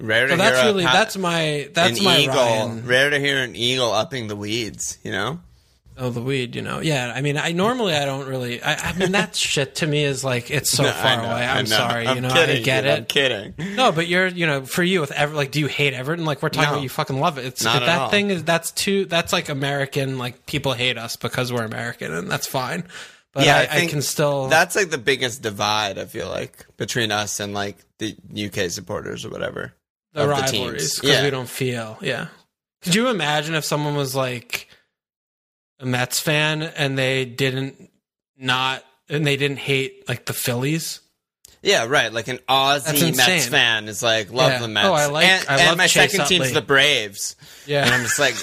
Rare 0.00 0.26
to 0.28 0.32
So 0.32 0.36
that's 0.38 0.56
hear 0.58 0.66
really 0.70 0.84
that's 0.84 1.16
my 1.18 1.68
that's 1.74 1.98
an 1.98 2.04
my 2.04 2.18
eagle. 2.18 2.34
Ryan. 2.34 2.86
Rare 2.86 3.10
to 3.10 3.18
hear 3.18 3.42
an 3.42 3.54
eagle 3.54 3.92
upping 3.92 4.28
the 4.28 4.36
weeds. 4.36 4.98
You 5.04 5.12
know. 5.12 5.40
Oh, 5.98 6.08
the 6.08 6.22
weed, 6.22 6.56
you 6.56 6.62
know. 6.62 6.80
Yeah, 6.80 7.12
I 7.14 7.20
mean, 7.20 7.36
I 7.36 7.52
normally 7.52 7.92
I 7.92 8.06
don't 8.06 8.26
really. 8.26 8.62
I, 8.62 8.74
I 8.74 8.92
mean, 8.94 9.12
that 9.12 9.36
shit 9.36 9.74
to 9.76 9.86
me 9.86 10.02
is 10.04 10.24
like 10.24 10.50
it's 10.50 10.70
so 10.70 10.84
No, 10.84 10.92
far 10.92 11.18
know, 11.18 11.24
away. 11.30 11.44
I'm 11.46 11.66
sorry, 11.66 12.06
I'm 12.06 12.16
you 12.16 12.20
know. 12.22 12.32
kidding, 12.32 12.56
I 12.56 12.62
get 12.62 12.80
dude, 12.82 12.90
it. 12.90 12.96
I'm 12.96 13.04
kidding. 13.04 13.76
No, 13.76 13.92
but 13.92 14.06
you're, 14.06 14.26
you 14.28 14.46
know, 14.46 14.64
for 14.64 14.82
you 14.82 15.02
with 15.02 15.12
Ever, 15.12 15.34
like, 15.34 15.50
do 15.50 15.60
you 15.60 15.66
hate 15.66 15.92
Everton? 15.92 16.24
Like, 16.24 16.42
we're 16.42 16.48
talking 16.48 16.68
No. 16.70 16.74
about 16.76 16.82
you 16.82 16.88
fucking 16.88 17.20
love 17.20 17.36
it. 17.36 17.44
It's 17.44 17.62
that 17.64 17.82
all. 17.86 18.08
thing 18.08 18.30
is 18.30 18.42
that's 18.44 18.70
too. 18.70 19.04
That's 19.04 19.34
like 19.34 19.50
American. 19.50 20.16
Like 20.16 20.46
people 20.46 20.72
hate 20.72 20.96
us 20.96 21.16
because 21.16 21.52
we're 21.52 21.64
American, 21.64 22.14
and 22.14 22.30
that's 22.30 22.46
fine. 22.46 22.84
But 23.32 23.44
Yeah, 23.44 23.56
I, 23.70 23.78
I 23.80 23.82
I, 23.82 23.86
can 23.86 24.02
still. 24.02 24.48
That's 24.48 24.74
like 24.76 24.90
the 24.90 24.98
biggest 24.98 25.42
divide. 25.42 25.98
I 25.98 26.04
feel 26.06 26.28
like 26.28 26.66
between 26.76 27.12
us 27.12 27.38
and 27.40 27.54
like 27.54 27.76
the 27.98 28.16
UK 28.34 28.70
supporters 28.70 29.24
or 29.24 29.30
whatever. 29.30 29.72
the 30.12 30.26
rivalries 30.26 30.96
because 30.96 31.10
Yeah. 31.10 31.22
we 31.24 31.30
don't 31.30 31.48
feel. 31.48 31.96
Yeah. 32.00 32.28
Could 32.82 32.94
you 32.94 33.08
imagine 33.08 33.54
if 33.54 33.64
someone 33.64 33.94
was 33.94 34.14
like 34.14 34.68
a 35.78 35.86
Mets 35.86 36.18
fan 36.18 36.62
and 36.62 36.98
they 36.98 37.24
didn't 37.24 37.90
not 38.36 38.82
and 39.08 39.26
they 39.26 39.36
didn't 39.36 39.58
hate 39.58 40.08
like 40.08 40.24
the 40.26 40.32
Phillies? 40.32 41.00
Yeah, 41.62 41.86
right. 41.86 42.12
Like 42.12 42.28
an 42.28 42.38
Aussie 42.48 43.14
Mets 43.16 43.46
fan 43.48 43.86
is 43.88 44.02
like 44.02 44.32
love 44.32 44.52
Yeah. 44.52 44.58
the 44.60 44.68
Mets. 44.68 44.88
Oh, 44.88 44.92
I 44.94 45.06
like- 45.06 45.26
And, 45.26 45.46
I 45.48 45.58
and 45.58 45.66
love 45.68 45.76
my 45.78 45.86
Chase 45.86 46.12
second 46.12 46.26
team's 46.26 46.52
the 46.52 46.62
Braves, 46.62 47.36
Yeah, 47.66 47.84
and 47.84 47.94
I'm 47.94 48.02
just 48.02 48.18
like, 48.18 48.34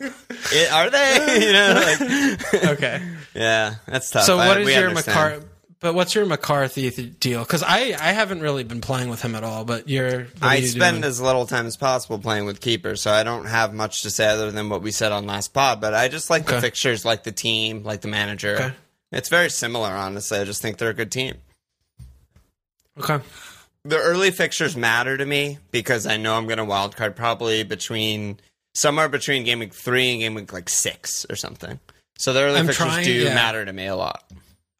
"Eh, 0.52 0.68
are 0.72 0.90
they? 0.90 1.46
you 1.46 1.52
know, 1.52 1.82
like, 1.84 2.64
okay. 2.78 3.02
yeah, 3.34 3.74
that's 3.86 4.10
tough. 4.10 4.24
So 4.24 4.38
I- 4.38 4.48
what 4.48 4.60
is 4.60 4.74
your. 4.74 4.90
McCarthy? 4.90 5.46
But 5.80 5.94
what's 5.94 6.14
your 6.14 6.24
McCarthy 6.24 6.90
th- 6.90 7.20
deal? 7.20 7.40
Because 7.40 7.62
I 7.62 7.94
I 8.00 8.12
haven't 8.12 8.40
really 8.40 8.64
been 8.64 8.80
playing 8.80 9.10
with 9.10 9.20
him 9.20 9.34
at 9.34 9.44
all. 9.44 9.64
But 9.66 9.86
you're 9.86 10.28
I 10.40 10.56
you 10.56 10.66
spend 10.66 10.96
doing? 11.02 11.04
as 11.04 11.20
little 11.20 11.44
time 11.46 11.66
as 11.66 11.76
possible 11.76 12.18
playing 12.18 12.46
with 12.46 12.60
keepers, 12.62 13.02
so 13.02 13.10
I 13.12 13.22
don't 13.22 13.44
have 13.44 13.74
much 13.74 14.00
to 14.02 14.10
say 14.10 14.26
other 14.26 14.50
than 14.50 14.70
what 14.70 14.80
we 14.80 14.90
said 14.92 15.12
on 15.12 15.26
last 15.26 15.52
pod. 15.52 15.82
But 15.82 15.92
I 15.92 16.08
just 16.08 16.30
like 16.30 16.46
the 16.46 16.52
Okay. 16.54 16.60
fixtures, 16.62 17.04
like 17.04 17.24
the 17.24 17.32
team, 17.32 17.82
like 17.84 18.00
the 18.00 18.08
manager. 18.08 18.54
Okay. 18.54 18.72
It's 19.12 19.28
very 19.28 19.50
similar, 19.50 19.90
honestly. 19.90 20.38
I 20.38 20.44
just 20.44 20.62
think 20.62 20.78
they're 20.78 20.88
a 20.90 20.94
good 20.94 21.12
team. 21.12 21.34
Okay. 22.98 23.22
The 23.84 23.98
early 23.98 24.30
fixtures 24.30 24.76
matter 24.76 25.16
to 25.18 25.26
me 25.26 25.58
because 25.70 26.06
I 26.06 26.16
know 26.16 26.36
I'm 26.36 26.46
going 26.46 26.58
to 26.58 26.64
wild 26.64 26.96
card 26.96 27.16
probably 27.16 27.62
between 27.64 28.40
somewhere 28.74 29.08
between 29.08 29.44
game 29.44 29.58
week 29.58 29.74
three 29.74 30.10
and 30.12 30.20
game 30.20 30.34
week 30.34 30.52
like 30.52 30.68
six 30.70 31.26
or 31.28 31.36
something. 31.36 31.78
So 32.18 32.32
the 32.32 32.40
early 32.42 32.60
I'm 32.60 32.66
fixtures 32.66 32.86
trying- 32.86 33.04
do 33.04 33.12
yeah. 33.12 33.34
matter 33.34 33.64
to 33.64 33.72
me 33.72 33.86
a 33.86 33.96
lot. 33.96 34.24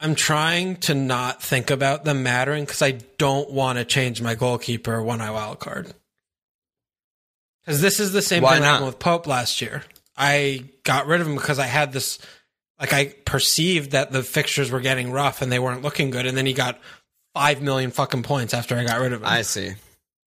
I'm 0.00 0.14
trying 0.14 0.76
to 0.78 0.94
not 0.94 1.42
think 1.42 1.70
about 1.70 2.04
them 2.04 2.22
mattering 2.22 2.64
because 2.64 2.82
I 2.82 2.92
don't 3.18 3.50
want 3.50 3.78
to 3.78 3.84
change 3.84 4.20
my 4.20 4.34
goalkeeper 4.34 5.02
when 5.02 5.20
I 5.20 5.30
wild 5.30 5.60
card. 5.60 5.94
Because 7.64 7.80
this 7.80 8.00
is 8.00 8.12
the 8.12 8.20
same 8.22 8.42
Why 8.42 8.54
thing 8.54 8.62
not? 8.62 8.66
happened 8.72 8.86
with 8.86 8.98
Pope 8.98 9.26
last 9.26 9.60
year. 9.62 9.82
I 10.16 10.64
got 10.82 11.06
rid 11.06 11.20
of 11.20 11.26
him 11.26 11.34
because 11.36 11.58
I 11.58 11.66
had 11.66 11.92
this, 11.92 12.18
like 12.78 12.92
I 12.92 13.06
perceived 13.24 13.92
that 13.92 14.12
the 14.12 14.22
fixtures 14.22 14.70
were 14.70 14.80
getting 14.80 15.10
rough 15.12 15.40
and 15.40 15.50
they 15.50 15.58
weren't 15.58 15.82
looking 15.82 16.10
good, 16.10 16.26
and 16.26 16.36
then 16.36 16.46
he 16.46 16.52
got 16.52 16.78
five 17.34 17.60
million 17.60 17.90
fucking 17.90 18.22
points 18.22 18.54
after 18.54 18.76
I 18.76 18.84
got 18.84 19.00
rid 19.00 19.12
of 19.12 19.20
him. 19.22 19.28
I 19.28 19.42
see. 19.42 19.74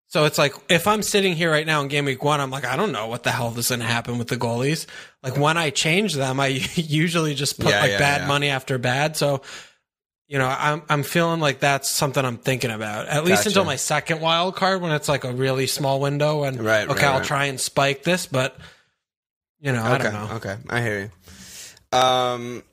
So 0.07 0.25
it's 0.25 0.37
like 0.37 0.53
if 0.69 0.87
I'm 0.87 1.01
sitting 1.01 1.35
here 1.35 1.51
right 1.51 1.65
now 1.65 1.81
in 1.81 1.87
game 1.87 2.05
week 2.05 2.23
one, 2.23 2.39
I'm 2.39 2.49
like, 2.51 2.63
I 2.65 2.75
don't 2.77 2.91
know 2.91 3.07
what 3.07 3.23
the 3.23 3.31
hell 3.31 3.57
is 3.57 3.69
going 3.69 3.81
to 3.81 3.85
happen 3.85 4.17
with 4.17 4.27
the 4.29 4.37
goalies. 4.37 4.85
Like 5.23 5.35
when 5.37 5.57
I 5.57 5.71
change 5.71 6.13
them, 6.13 6.39
I 6.39 6.47
usually 6.75 7.33
just 7.35 7.59
put 7.59 7.69
Yeah, 7.71 7.81
like 7.81 7.91
yeah, 7.91 7.97
bad 7.99 8.21
yeah. 8.21 8.27
money 8.27 8.49
after 8.49 8.77
bad. 8.77 9.17
So, 9.17 9.41
you 10.27 10.37
know, 10.39 10.47
I'm 10.47 10.83
I'm 10.89 11.03
feeling 11.03 11.39
like 11.41 11.59
that's 11.59 11.89
something 11.91 12.23
I'm 12.23 12.37
thinking 12.37 12.71
about 12.71 13.07
at 13.07 13.25
least 13.25 13.39
Gotcha. 13.39 13.49
until 13.49 13.65
my 13.65 13.75
second 13.75 14.21
wild 14.21 14.55
card 14.55 14.81
when 14.81 14.91
it's 14.91 15.09
like 15.09 15.23
a 15.25 15.31
really 15.33 15.67
small 15.67 15.99
window. 15.99 16.43
And 16.43 16.63
Right, 16.63 16.87
okay, 16.87 16.93
right, 16.93 17.03
I'll 17.11 17.19
right. 17.19 17.27
try 17.27 17.45
and 17.45 17.59
spike 17.59 18.03
this, 18.03 18.25
but 18.25 18.55
you 19.59 19.71
know, 19.73 19.83
I 19.83 19.95
okay, 19.95 20.03
don't 20.03 20.13
know. 20.13 20.35
Okay, 20.37 20.55
I 20.69 20.81
hear 20.81 21.11
you. 21.91 21.97
Um, 21.97 22.63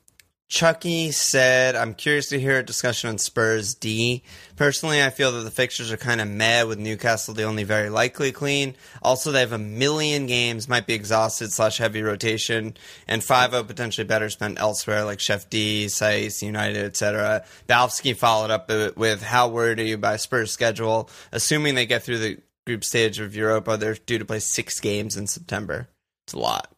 Chucky 0.49 1.11
said, 1.11 1.75
"I'm 1.75 1.95
curious 1.95 2.29
to 2.29 2.39
hear 2.39 2.59
a 2.59 2.63
discussion 2.63 3.09
on 3.09 3.17
Spurs 3.17 3.73
D. 3.73 4.21
Personally, 4.55 5.01
I 5.01 5.09
feel 5.09 5.31
that 5.31 5.41
the 5.41 5.49
fixtures 5.49 5.91
are 5.91 5.97
kind 5.97 6.21
of 6.21 6.27
meh 6.27 6.63
with 6.63 6.77
Newcastle 6.77 7.33
the 7.33 7.43
only 7.43 7.63
very 7.63 7.89
likely 7.89 8.31
clean. 8.31 8.75
Also, 9.01 9.31
they 9.31 9.39
have 9.39 9.51
a 9.51 9.57
million 9.57 10.27
games, 10.27 10.69
might 10.69 10.85
be 10.85 10.93
exhausted 10.93 11.51
slash 11.51 11.79
heavy 11.79 12.03
rotation, 12.03 12.77
and 13.07 13.23
five 13.23 13.53
o 13.55 13.63
potentially 13.63 14.05
better 14.05 14.29
spent 14.29 14.59
elsewhere 14.59 15.03
like 15.03 15.19
Chef 15.19 15.49
D, 15.49 15.87
Saiz, 15.87 16.43
United, 16.43 16.85
etc. 16.85 17.43
Balfsky 17.67 18.15
followed 18.15 18.51
up 18.51 18.69
with, 18.95 19.23
"How 19.23 19.47
worried 19.47 19.79
are 19.79 19.83
you 19.83 19.97
by 19.97 20.17
Spurs 20.17 20.51
schedule? 20.51 21.09
Assuming 21.31 21.73
they 21.73 21.87
get 21.87 22.03
through 22.03 22.19
the 22.19 22.37
group 22.65 22.83
stage 22.83 23.19
of 23.19 23.35
Europa. 23.35 23.75
They're 23.77 23.95
due 23.95 24.19
to 24.19 24.25
play 24.25 24.39
six 24.39 24.79
games 24.79 25.17
in 25.17 25.27
September. 25.27 25.89
It's 26.25 26.33
a 26.33 26.39
lot. 26.39 26.71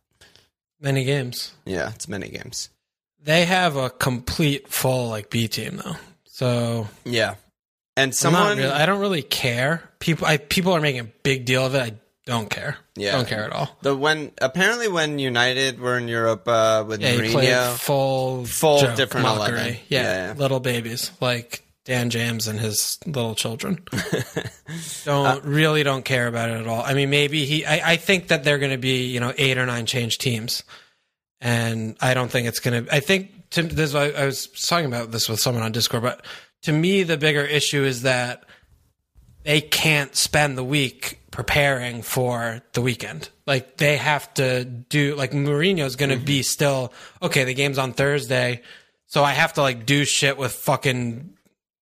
Many 0.79 1.03
games. 1.03 1.51
Yeah, 1.65 1.91
it's 1.93 2.07
many 2.07 2.29
games. 2.29 2.69
They 3.25 3.45
have 3.45 3.75
a 3.75 3.89
complete 3.89 4.67
full 4.69 5.09
like 5.09 5.29
B 5.29 5.47
team 5.47 5.81
though. 5.83 5.95
So 6.25 6.87
Yeah, 7.03 7.35
and 7.97 8.13
someone. 8.15 8.57
really, 8.57 8.69
I 8.71 8.85
don't 8.85 8.99
really 9.01 9.23
care. 9.23 9.83
People 9.99 10.27
I 10.27 10.37
people 10.37 10.73
are 10.73 10.81
making 10.81 11.01
a 11.01 11.09
big 11.23 11.45
deal 11.45 11.65
of 11.65 11.75
it. 11.75 11.81
I 11.81 11.93
don't 12.25 12.49
care. 12.49 12.77
Yeah. 12.95 13.11
Don't 13.13 13.27
care 13.27 13.43
at 13.43 13.51
all. 13.51 13.77
the 13.81 13.95
when 13.95 14.31
apparently 14.41 14.87
when 14.87 15.19
United 15.19 15.79
were 15.79 15.97
in 15.97 16.07
Europa 16.07 16.51
uh, 16.81 16.83
with 16.87 17.01
Yeah, 17.01 17.15
Mourinho, 17.15 17.75
full 17.77 18.45
Full 18.45 18.79
joke, 18.79 18.95
different 18.95 19.25
mockery. 19.25 19.53
11. 19.59 19.73
Yeah, 19.89 20.01
Yeah, 20.01 20.27
yeah. 20.27 20.33
little 20.37 20.59
babies 20.59 21.11
like 21.21 21.63
Dan 21.83 22.09
James 22.09 22.47
and 22.47 22.59
his 22.59 22.97
little 23.05 23.35
children. 23.35 23.83
don't 25.05 25.25
uh, 25.25 25.39
really 25.43 25.83
don't 25.83 26.03
care 26.05 26.27
about 26.27 26.49
it 26.49 26.59
at 26.59 26.67
all. 26.67 26.81
I 26.81 26.93
mean, 26.93 27.09
maybe 27.09 27.45
he. 27.45 27.65
I, 27.65 27.91
I 27.93 27.95
think 27.97 28.27
that 28.29 28.43
they're 28.43 28.57
going 28.59 28.71
to 28.71 28.77
be 28.77 29.05
you 29.05 29.19
know 29.19 29.33
eight 29.37 29.57
or 29.57 29.65
nine 29.65 29.85
change 29.85 30.17
teams, 30.17 30.63
and 31.41 31.97
I 32.01 32.13
don't 32.13 32.29
think 32.29 32.47
it's 32.47 32.59
going 32.59 32.85
to. 32.85 32.93
I 32.93 32.99
think 32.99 33.49
to, 33.51 33.63
this. 33.63 33.93
I, 33.95 34.09
I 34.09 34.25
was 34.25 34.47
talking 34.47 34.87
about 34.87 35.11
this 35.11 35.29
with 35.29 35.39
someone 35.39 35.63
on 35.63 35.71
Discord, 35.71 36.03
but 36.03 36.25
to 36.63 36.71
me, 36.71 37.03
the 37.03 37.17
bigger 37.17 37.43
issue 37.43 37.83
is 37.83 38.03
that 38.03 38.45
they 39.43 39.61
can't 39.61 40.15
spend 40.15 40.57
the 40.57 40.63
week 40.63 41.21
preparing 41.31 42.01
for 42.01 42.61
the 42.73 42.81
weekend. 42.81 43.29
Like 43.45 43.77
they 43.77 43.97
have 43.97 44.33
to 44.35 44.65
do 44.65 45.15
like 45.15 45.31
Mourinho's 45.31 45.95
going 45.95 46.09
to 46.09 46.15
mm-hmm. 46.15 46.25
be 46.25 46.43
still 46.43 46.93
okay. 47.21 47.43
The 47.43 47.53
game's 47.53 47.77
on 47.77 47.93
Thursday, 47.93 48.61
so 49.07 49.23
I 49.23 49.33
have 49.33 49.53
to 49.53 49.61
like 49.61 49.85
do 49.85 50.05
shit 50.05 50.37
with 50.37 50.53
fucking 50.53 51.33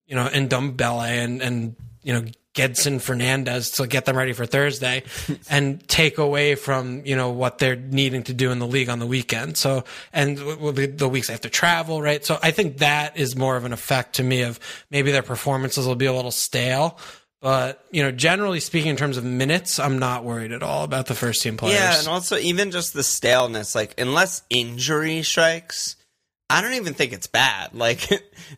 you 0.06 0.16
know 0.16 0.28
Ndombele 0.28 1.24
and 1.24 1.42
and 1.42 1.76
you 2.02 2.14
know 2.14 2.26
Gedson 2.54 3.00
Fernandes 3.00 3.76
to 3.76 3.88
get 3.88 4.06
them 4.06 4.16
ready 4.16 4.34
for 4.34 4.46
Thursday, 4.46 5.04
and 5.50 5.86
take 5.88 6.18
away 6.18 6.56
from 6.56 7.04
you 7.06 7.16
know 7.16 7.32
what 7.32 7.58
they're 7.58 7.76
needing 7.76 8.24
to 8.24 8.34
do 8.34 8.52
in 8.52 8.60
the 8.60 8.68
league 8.68 8.90
on 8.90 9.00
the 9.00 9.08
weekend. 9.08 9.58
So 9.58 9.84
and 10.12 10.38
the 10.38 11.10
weeks 11.10 11.28
they 11.28 11.34
have 11.34 11.42
to 11.42 11.50
travel, 11.50 12.02
right? 12.02 12.24
So 12.24 12.38
I 12.44 12.52
think 12.52 12.78
that 12.78 13.18
is 13.18 13.36
more 13.36 13.58
of 13.58 13.66
an 13.66 13.74
effect 13.74 14.16
to 14.16 14.24
me 14.24 14.44
of 14.44 14.60
maybe 14.92 15.12
their 15.12 15.24
performances 15.24 15.88
will 15.88 15.96
be 15.96 16.06
a 16.06 16.14
little 16.14 16.32
stale. 16.32 17.00
But 17.42 17.84
you 17.92 18.02
know, 18.02 18.12
generally 18.12 18.62
speaking, 18.62 18.92
in 18.92 18.96
terms 18.96 19.18
of 19.18 19.26
minutes, 19.26 19.78
I'm 19.78 20.00
not 20.00 20.24
worried 20.24 20.54
at 20.54 20.64
all 20.64 20.86
about 20.86 21.08
the 21.08 21.16
first 21.16 21.42
team 21.42 21.58
players. 21.58 21.76
Yeah, 21.76 22.00
and 22.00 22.08
also 22.08 22.38
even 22.38 22.72
just 22.72 22.94
the 22.94 23.04
staleness, 23.04 23.76
like 23.76 24.00
unless 24.00 24.44
injury 24.50 25.24
strikes, 25.24 25.98
I 26.54 26.62
don't 26.62 26.74
even 26.74 26.94
think 26.94 27.14
it's 27.14 27.28
bad. 27.28 27.72
Like 27.84 28.08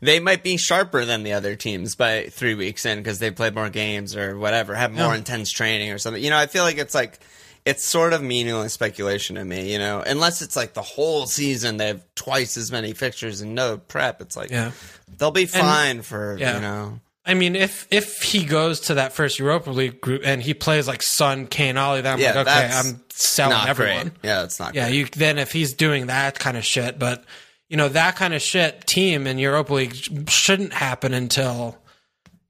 they 0.01 0.19
might 0.19 0.43
be 0.43 0.57
sharper 0.57 1.05
than 1.05 1.23
the 1.23 1.33
other 1.33 1.55
teams 1.55 1.95
by 1.95 2.27
three 2.29 2.53
weeks 2.53 2.85
in 2.85 2.99
because 2.99 3.19
they 3.19 3.31
played 3.31 3.55
more 3.55 3.69
games 3.69 4.15
or 4.15 4.37
whatever, 4.37 4.75
have 4.75 4.91
more 4.93 5.15
intense 5.15 5.49
training 5.51 5.91
or 5.91 5.97
something. 5.97 6.21
You 6.23 6.29
know, 6.29 6.37
I 6.37 6.47
feel 6.47 6.63
like 6.63 6.77
it's 6.77 6.93
like 6.93 7.19
it's 7.65 7.83
sort 7.83 8.13
of 8.13 8.21
meaningless 8.21 8.73
speculation 8.73 9.37
to 9.37 9.45
me. 9.45 9.71
You 9.71 9.79
know, 9.79 10.03
unless 10.05 10.41
it's 10.41 10.55
like 10.55 10.73
the 10.73 10.81
whole 10.81 11.25
season 11.25 11.77
they 11.77 11.87
have 11.87 12.03
twice 12.15 12.57
as 12.57 12.71
many 12.71 12.93
fixtures 12.93 13.41
and 13.41 13.55
no 13.55 13.77
prep. 13.77 14.21
It's 14.21 14.37
like 14.37 14.51
yeah. 14.51 14.71
they'll 15.17 15.31
be 15.31 15.45
fine 15.45 16.01
for 16.01 16.37
yeah. 16.37 16.55
you 16.55 16.61
know. 16.61 16.99
I 17.25 17.33
mean, 17.33 17.55
if 17.55 17.87
if 17.89 18.21
he 18.21 18.45
goes 18.45 18.81
to 18.81 18.95
that 18.95 19.13
first 19.13 19.39
Europa 19.39 19.71
League 19.71 19.99
group 19.99 20.21
and 20.23 20.43
he 20.43 20.53
plays 20.53 20.87
like 20.87 21.01
Son, 21.01 21.47
Kane, 21.47 21.75
Ollie, 21.77 22.01
then 22.01 22.13
I'm 22.13 22.19
Yeah, 22.19 22.33
like, 22.33 22.47
okay, 22.47 22.69
I'm 22.71 23.01
selling 23.09 23.67
everyone. 23.67 24.01
great. 24.09 24.13
Yeah, 24.21 24.43
it's 24.43 24.59
not. 24.59 24.75
Yeah, 24.75 24.89
you 24.89 25.05
then 25.05 25.39
if 25.39 25.51
he's 25.51 25.73
doing 25.73 26.07
that 26.07 26.37
kind 26.37 26.55
of 26.55 26.63
shit, 26.63 26.99
but 26.99 27.23
you 27.69 27.77
know 27.77 27.89
that 27.89 28.15
kind 28.15 28.33
of 28.33 28.41
shit 28.41 28.85
team 28.87 29.27
in 29.27 29.39
Europa 29.39 29.73
League 29.73 30.29
shouldn't 30.29 30.73
happen 30.73 31.13
until 31.13 31.77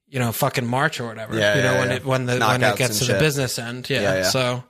you 0.08 0.20
know 0.20 0.32
fucking 0.32 0.66
March 0.66 1.00
or 1.00 1.08
whatever. 1.08 1.38
Yeah, 1.38 1.56
you 1.56 1.64
know 1.64 1.74
yeah, 1.74 1.80
when 1.80 1.90
yeah. 1.90 1.96
it 1.96 2.06
when 2.06 2.26
the 2.26 2.40
when 2.40 2.64
it 2.64 2.78
gets 2.78 3.00
to 3.00 3.06
shit. 3.06 3.16
the 3.16 3.20
business 3.20 3.60
end. 3.60 3.90
Yeah, 3.90 4.24
so 4.24 4.64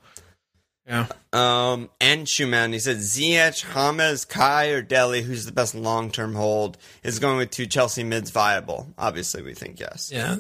yeah. 0.88 1.08
Um, 1.34 1.89
and 2.00 2.30
Schumann, 2.30 2.72
he 2.72 2.80
said 2.80 2.98
Ziyech, 2.98 3.74
James, 3.74 4.26
Kai, 4.26 4.68
or 4.68 4.82
Dele, 4.82 5.22
who's 5.24 5.46
the 5.46 5.52
best 5.52 5.74
long 5.74 6.12
term 6.12 6.36
hold, 6.36 6.78
is 7.04 7.20
going 7.20 7.38
with 7.38 7.50
two 7.50 7.66
Chelsea 7.66 8.04
mids 8.04 8.30
viable. 8.30 8.88
Obviously, 8.98 9.41
we 9.41 9.54
think 9.54 9.80
yes. 9.80 10.12
Yeah. 10.14 10.38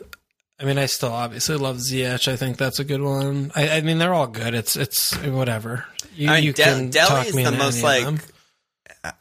I 0.57 0.63
mean, 0.63 0.77
I 0.77 0.85
still 0.85 1.11
obviously 1.11 1.57
love 1.57 1.77
Ziyech. 1.77 2.31
I 2.31 2.37
think 2.37 2.57
that's 2.57 2.79
a 2.79 2.85
good 2.85 3.01
one. 3.01 3.51
I, 3.55 3.69
I 3.77 3.81
mean, 3.81 3.97
they're 3.97 4.13
all 4.13 4.27
good. 4.27 4.53
It's 4.53 4.77
it's 4.77 5.17
whatever. 5.17 5.85
You, 6.15 6.29
I 6.29 6.35
mean, 6.35 6.43
you 6.45 6.53
De- 6.53 6.63
can 6.63 6.89
Dele 6.91 7.27
is 7.27 7.35
the 7.35 7.51
most, 7.51 7.83
like. 7.83 8.34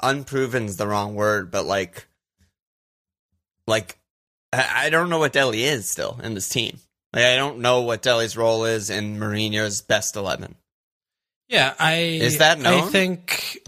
Unproven's 0.03 0.77
the 0.77 0.87
wrong 0.87 1.15
word, 1.15 1.51
but 1.51 1.67
like, 1.67 2.07
like, 3.67 3.99
I 4.53 4.87
I 4.87 4.91
don't 4.91 5.11
know 5.11 5.19
what 5.19 5.33
Dele 5.33 5.63
is 5.63 5.91
still 5.91 6.21
in 6.23 6.35
this 6.35 6.49
team. 6.49 6.79
Like, 7.13 7.25
I 7.25 7.37
don't 7.37 7.61
know 7.61 7.83
what 7.83 8.03
Dele's 8.03 8.37
role 8.37 8.65
is 8.65 8.91
in 8.91 9.19
Mourinho's 9.19 9.83
best 9.83 10.17
11. 10.17 10.57
Yeah, 11.49 11.75
I 11.79 11.95
Is 11.95 12.39
that 12.39 12.59
known? 12.59 12.85
I 12.85 12.87
think. 12.87 13.59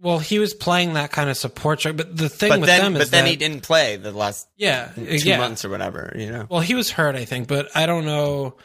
Well, 0.00 0.18
he 0.18 0.38
was 0.38 0.54
playing 0.54 0.94
that 0.94 1.10
kind 1.10 1.30
of 1.30 1.36
support 1.36 1.80
track, 1.80 1.96
but 1.96 2.16
the 2.16 2.28
thing 2.28 2.50
But 2.50 2.60
with 2.60 2.68
then, 2.68 2.80
them 2.80 2.96
is 2.96 3.06
but 3.06 3.10
then 3.10 3.24
that 3.24 3.30
he 3.30 3.36
didn't 3.36 3.62
play 3.62 3.96
the 3.96 4.12
last 4.12 4.46
yeah, 4.56 4.92
two 4.94 5.02
yeah. 5.02 5.38
months 5.38 5.64
or 5.64 5.68
whatever, 5.68 6.12
you 6.16 6.30
know? 6.30 6.46
Well, 6.48 6.60
he 6.60 6.74
was 6.74 6.90
hurt, 6.90 7.16
I 7.16 7.24
think, 7.24 7.48
but 7.48 7.74
I 7.74 7.86
don't 7.86 8.04
know 8.04 8.56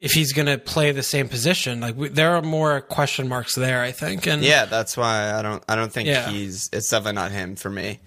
if 0.00 0.12
he's 0.12 0.32
going 0.32 0.46
to 0.46 0.56
play 0.58 0.92
the 0.92 1.02
same 1.02 1.28
position. 1.28 1.80
Like 1.80 1.96
we, 1.96 2.08
there 2.08 2.34
are 2.36 2.42
more 2.42 2.80
question 2.80 3.28
marks 3.28 3.54
there, 3.54 3.82
I 3.82 3.92
think. 3.92 4.26
And 4.26 4.42
Yeah, 4.42 4.64
that's 4.64 4.96
why 4.96 5.32
I 5.34 5.42
don't. 5.42 5.62
I 5.68 5.76
don't 5.76 5.92
think 5.92 6.08
Yeah. 6.08 6.30
he's. 6.30 6.68
It's 6.72 6.88
definitely 6.88 7.14
not 7.16 7.32
him 7.32 7.56
for 7.56 7.70
me. 7.70 8.00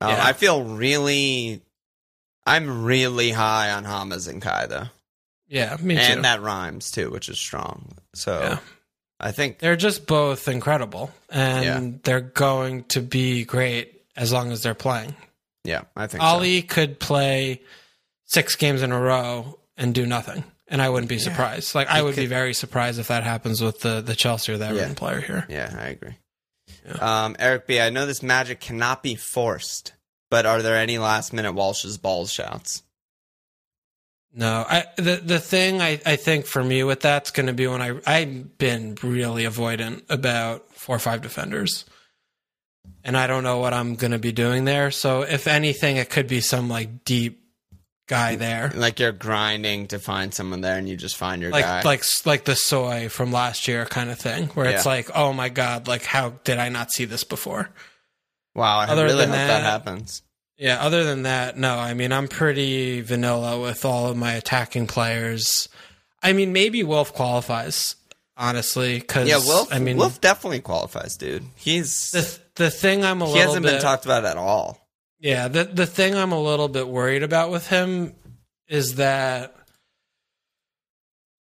Um, 0.00 0.10
Yeah. 0.10 0.24
I 0.26 0.32
feel 0.32 0.64
really. 0.64 1.62
I'm 2.44 2.84
really 2.84 3.30
high 3.30 3.70
on 3.70 3.84
Hamas 3.84 4.28
and 4.28 4.42
Kai 4.42 4.66
though, 4.66 4.88
yeah, 5.46 5.76
me 5.80 5.94
too. 5.94 6.00
and 6.00 6.24
that 6.24 6.42
rhymes 6.42 6.90
too, 6.90 7.08
which 7.10 7.28
is 7.28 7.38
strong. 7.38 7.96
So 8.16 8.40
Yeah. 8.40 8.58
I 9.20 9.30
think 9.30 9.60
they're 9.60 9.76
just 9.76 10.06
both 10.08 10.48
incredible, 10.48 11.12
and 11.30 11.64
Yeah. 11.92 11.98
they're 12.02 12.20
going 12.20 12.82
to 12.88 13.00
be 13.00 13.44
great 13.44 14.02
as 14.16 14.32
long 14.32 14.50
as 14.50 14.62
they're 14.64 14.74
playing. 14.74 15.14
yeah, 15.62 15.82
I 15.94 16.08
think 16.08 16.20
so. 16.20 16.26
Alli 16.26 16.62
could 16.62 16.98
play 16.98 17.60
six 18.24 18.56
games 18.56 18.82
in 18.82 18.90
a 18.90 18.98
row 18.98 19.60
and 19.76 19.94
do 19.94 20.04
nothing, 20.04 20.42
and 20.72 20.82
I 20.82 20.88
wouldn't 20.88 21.08
be 21.10 21.18
surprised. 21.20 21.74
Like 21.76 21.88
I 21.88 21.98
He 21.98 22.02
would 22.02 22.16
be 22.16 22.26
very 22.26 22.54
surprised 22.54 22.98
if 22.98 23.08
that 23.08 23.22
happens 23.22 23.60
with 23.62 23.80
the 23.80 24.00
the 24.00 24.16
Chelsea 24.16 24.52
or 24.52 24.58
the 24.58 24.66
Everton 24.66 24.88
Yeah. 24.90 24.94
player 24.94 25.20
here. 25.20 25.46
Yeah, 25.48 25.72
I 25.78 25.86
agree. 25.88 26.16
Um, 26.98 27.36
Eric 27.38 27.66
B, 27.68 27.80
I 27.80 27.90
know 27.90 28.06
this 28.06 28.22
magic 28.22 28.58
cannot 28.58 29.02
be 29.04 29.14
forced, 29.14 29.92
but 30.30 30.46
are 30.46 30.62
there 30.62 30.76
any 30.76 30.98
last 30.98 31.32
minute 31.32 31.52
Walsh's 31.52 31.98
balls 31.98 32.32
shouts? 32.32 32.82
No, 34.34 34.64
I 34.68 34.86
the 34.96 35.16
the 35.22 35.38
thing 35.38 35.82
I, 35.82 36.00
I 36.06 36.16
think 36.16 36.46
for 36.46 36.64
me 36.64 36.82
with 36.84 37.00
that's 37.00 37.30
going 37.30 37.46
to 37.48 37.52
be 37.52 37.66
when 37.66 37.82
I 37.82 38.00
I've 38.06 38.56
been 38.56 38.96
really 39.02 39.44
avoidant 39.44 40.02
about 40.08 40.72
four 40.74 40.96
or 40.96 40.98
five 40.98 41.20
defenders, 41.20 41.84
and 43.04 43.14
I 43.16 43.26
don't 43.26 43.44
know 43.44 43.58
what 43.58 43.74
I'm 43.74 43.94
going 43.94 44.12
to 44.12 44.18
be 44.18 44.32
doing 44.32 44.64
there. 44.64 44.90
So 44.90 45.20
if 45.22 45.46
anything, 45.46 45.96
it 45.98 46.08
could 46.08 46.28
be 46.28 46.40
some 46.40 46.70
like 46.70 47.04
deep 47.04 47.41
guy 48.08 48.36
there, 48.36 48.70
Like 48.74 48.98
you're 49.00 49.12
grinding 49.12 49.86
to 49.88 49.98
find 49.98 50.32
someone 50.34 50.60
there, 50.60 50.76
and 50.78 50.88
you 50.88 50.96
just 50.96 51.16
find 51.16 51.40
your 51.42 51.50
like 51.50 51.64
guy. 51.64 51.82
like 51.82 52.04
like 52.26 52.44
the 52.44 52.54
soy 52.56 53.08
from 53.08 53.32
last 53.32 53.68
year 53.68 53.84
kind 53.86 54.10
of 54.10 54.18
thing, 54.18 54.48
where 54.48 54.66
it's 54.66 54.84
Yeah. 54.84 54.90
like, 54.92 55.10
oh 55.14 55.32
my 55.32 55.48
god, 55.48 55.88
like 55.88 56.04
how 56.04 56.30
did 56.44 56.58
I 56.58 56.68
not 56.68 56.92
see 56.92 57.04
this 57.04 57.24
before? 57.24 57.70
wow, 58.54 58.78
I 58.80 58.86
other 58.88 59.04
really 59.04 59.24
hope 59.24 59.34
that, 59.34 59.46
that- 59.46 59.62
happens. 59.62 60.22
Yeah, 60.58 60.80
other 60.80 61.02
than 61.02 61.22
that, 61.24 61.56
no. 61.56 61.74
I 61.76 61.94
mean, 61.94 62.12
I'm 62.12 62.28
pretty 62.28 63.00
vanilla 63.00 63.58
with 63.60 63.84
all 63.84 64.08
of 64.08 64.16
my 64.16 64.34
attacking 64.34 64.86
players. 64.86 65.68
I 66.22 66.34
mean, 66.34 66.52
maybe 66.52 66.84
Wolf 66.84 67.12
qualifies, 67.12 67.96
honestly, 68.36 69.00
because 69.00 69.26
Yeah, 69.28 69.38
Wolf. 69.38 69.72
I 69.72 69.80
mean, 69.80 69.96
Wolf 69.96 70.20
definitely 70.20 70.60
qualifies, 70.60 71.16
dude. 71.16 71.44
He's 71.56 72.10
the 72.12 72.38
the 72.56 72.70
thing 72.70 73.04
I'm 73.04 73.22
a 73.22 73.26
he 73.26 73.32
little 73.32 73.46
hasn't 73.48 73.64
bit 73.64 73.72
been 73.72 73.82
talked 73.82 74.04
about 74.04 74.24
at 74.24 74.36
all. 74.36 74.81
Yeah 75.22 75.48
the 75.48 75.64
the 75.64 75.86
thing 75.86 76.14
I'm 76.14 76.32
a 76.32 76.40
little 76.40 76.68
bit 76.68 76.86
worried 76.86 77.22
about 77.22 77.50
with 77.50 77.68
him 77.68 78.14
is 78.68 78.96
that 78.96 79.56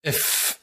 if 0.03 0.59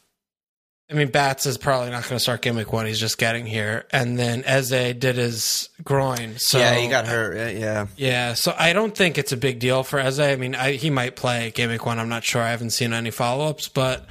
I 0.91 0.95
mean 0.95 1.09
Bats 1.09 1.47
is 1.47 1.57
probably 1.57 1.91
not 1.91 2.03
going 2.03 2.17
to 2.17 2.21
start 2.21 2.43
gimmick 2.43 2.73
one. 2.73 2.87
He's 2.87 3.01
just 3.01 3.17
getting 3.17 3.47
here, 3.47 3.87
and 3.91 4.19
then 4.19 4.45
Eze 4.45 4.95
did 4.95 5.17
his 5.17 5.71
groin, 5.83 6.35
so 6.37 6.59
yeah, 6.59 6.75
he 6.75 6.89
got 6.89 7.07
hurt. 7.07 7.57
Yeah, 7.57 7.87
yeah. 7.97 8.35
So 8.35 8.55
I 8.57 8.75
don't 8.75 8.95
think 8.95 9.17
it's 9.17 9.33
a 9.33 9.37
big 9.37 9.61
deal 9.61 9.83
for 9.83 9.99
Eze. 9.99 10.21
I 10.21 10.37
mean, 10.37 10.55
I, 10.55 10.73
he 10.73 10.91
might 10.91 11.17
play 11.17 11.51
gimmick 11.55 11.87
one. 11.87 11.99
I'm 11.99 12.11
not 12.11 12.23
sure. 12.23 12.43
I 12.43 12.51
haven't 12.51 12.71
seen 12.71 12.93
any 12.93 13.11
follow 13.11 13.47
ups, 13.47 13.67
but 13.67 14.07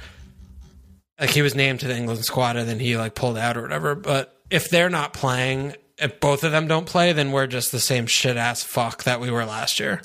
like 1.18 1.30
he 1.30 1.42
was 1.42 1.54
named 1.54 1.80
to 1.80 1.86
the 1.86 1.96
England 1.96 2.24
squad 2.24 2.56
and 2.56 2.68
then 2.68 2.80
he 2.80 2.96
like 2.96 3.14
pulled 3.14 3.38
out 3.38 3.56
or 3.56 3.62
whatever. 3.62 3.94
But 3.94 4.36
if 4.50 4.68
they're 4.68 4.90
not 4.90 5.12
playing, 5.12 5.74
if 5.98 6.20
both 6.20 6.44
of 6.44 6.52
them 6.52 6.66
don't 6.66 6.86
play, 6.86 7.12
then 7.12 7.32
we're 7.32 7.46
just 7.46 7.72
the 7.72 7.80
same 7.80 8.06
shit 8.06 8.36
ass 8.36 8.62
fuck 8.62 9.04
that 9.04 9.20
we 9.20 9.30
were 9.30 9.44
last 9.44 9.78
year. 9.78 10.02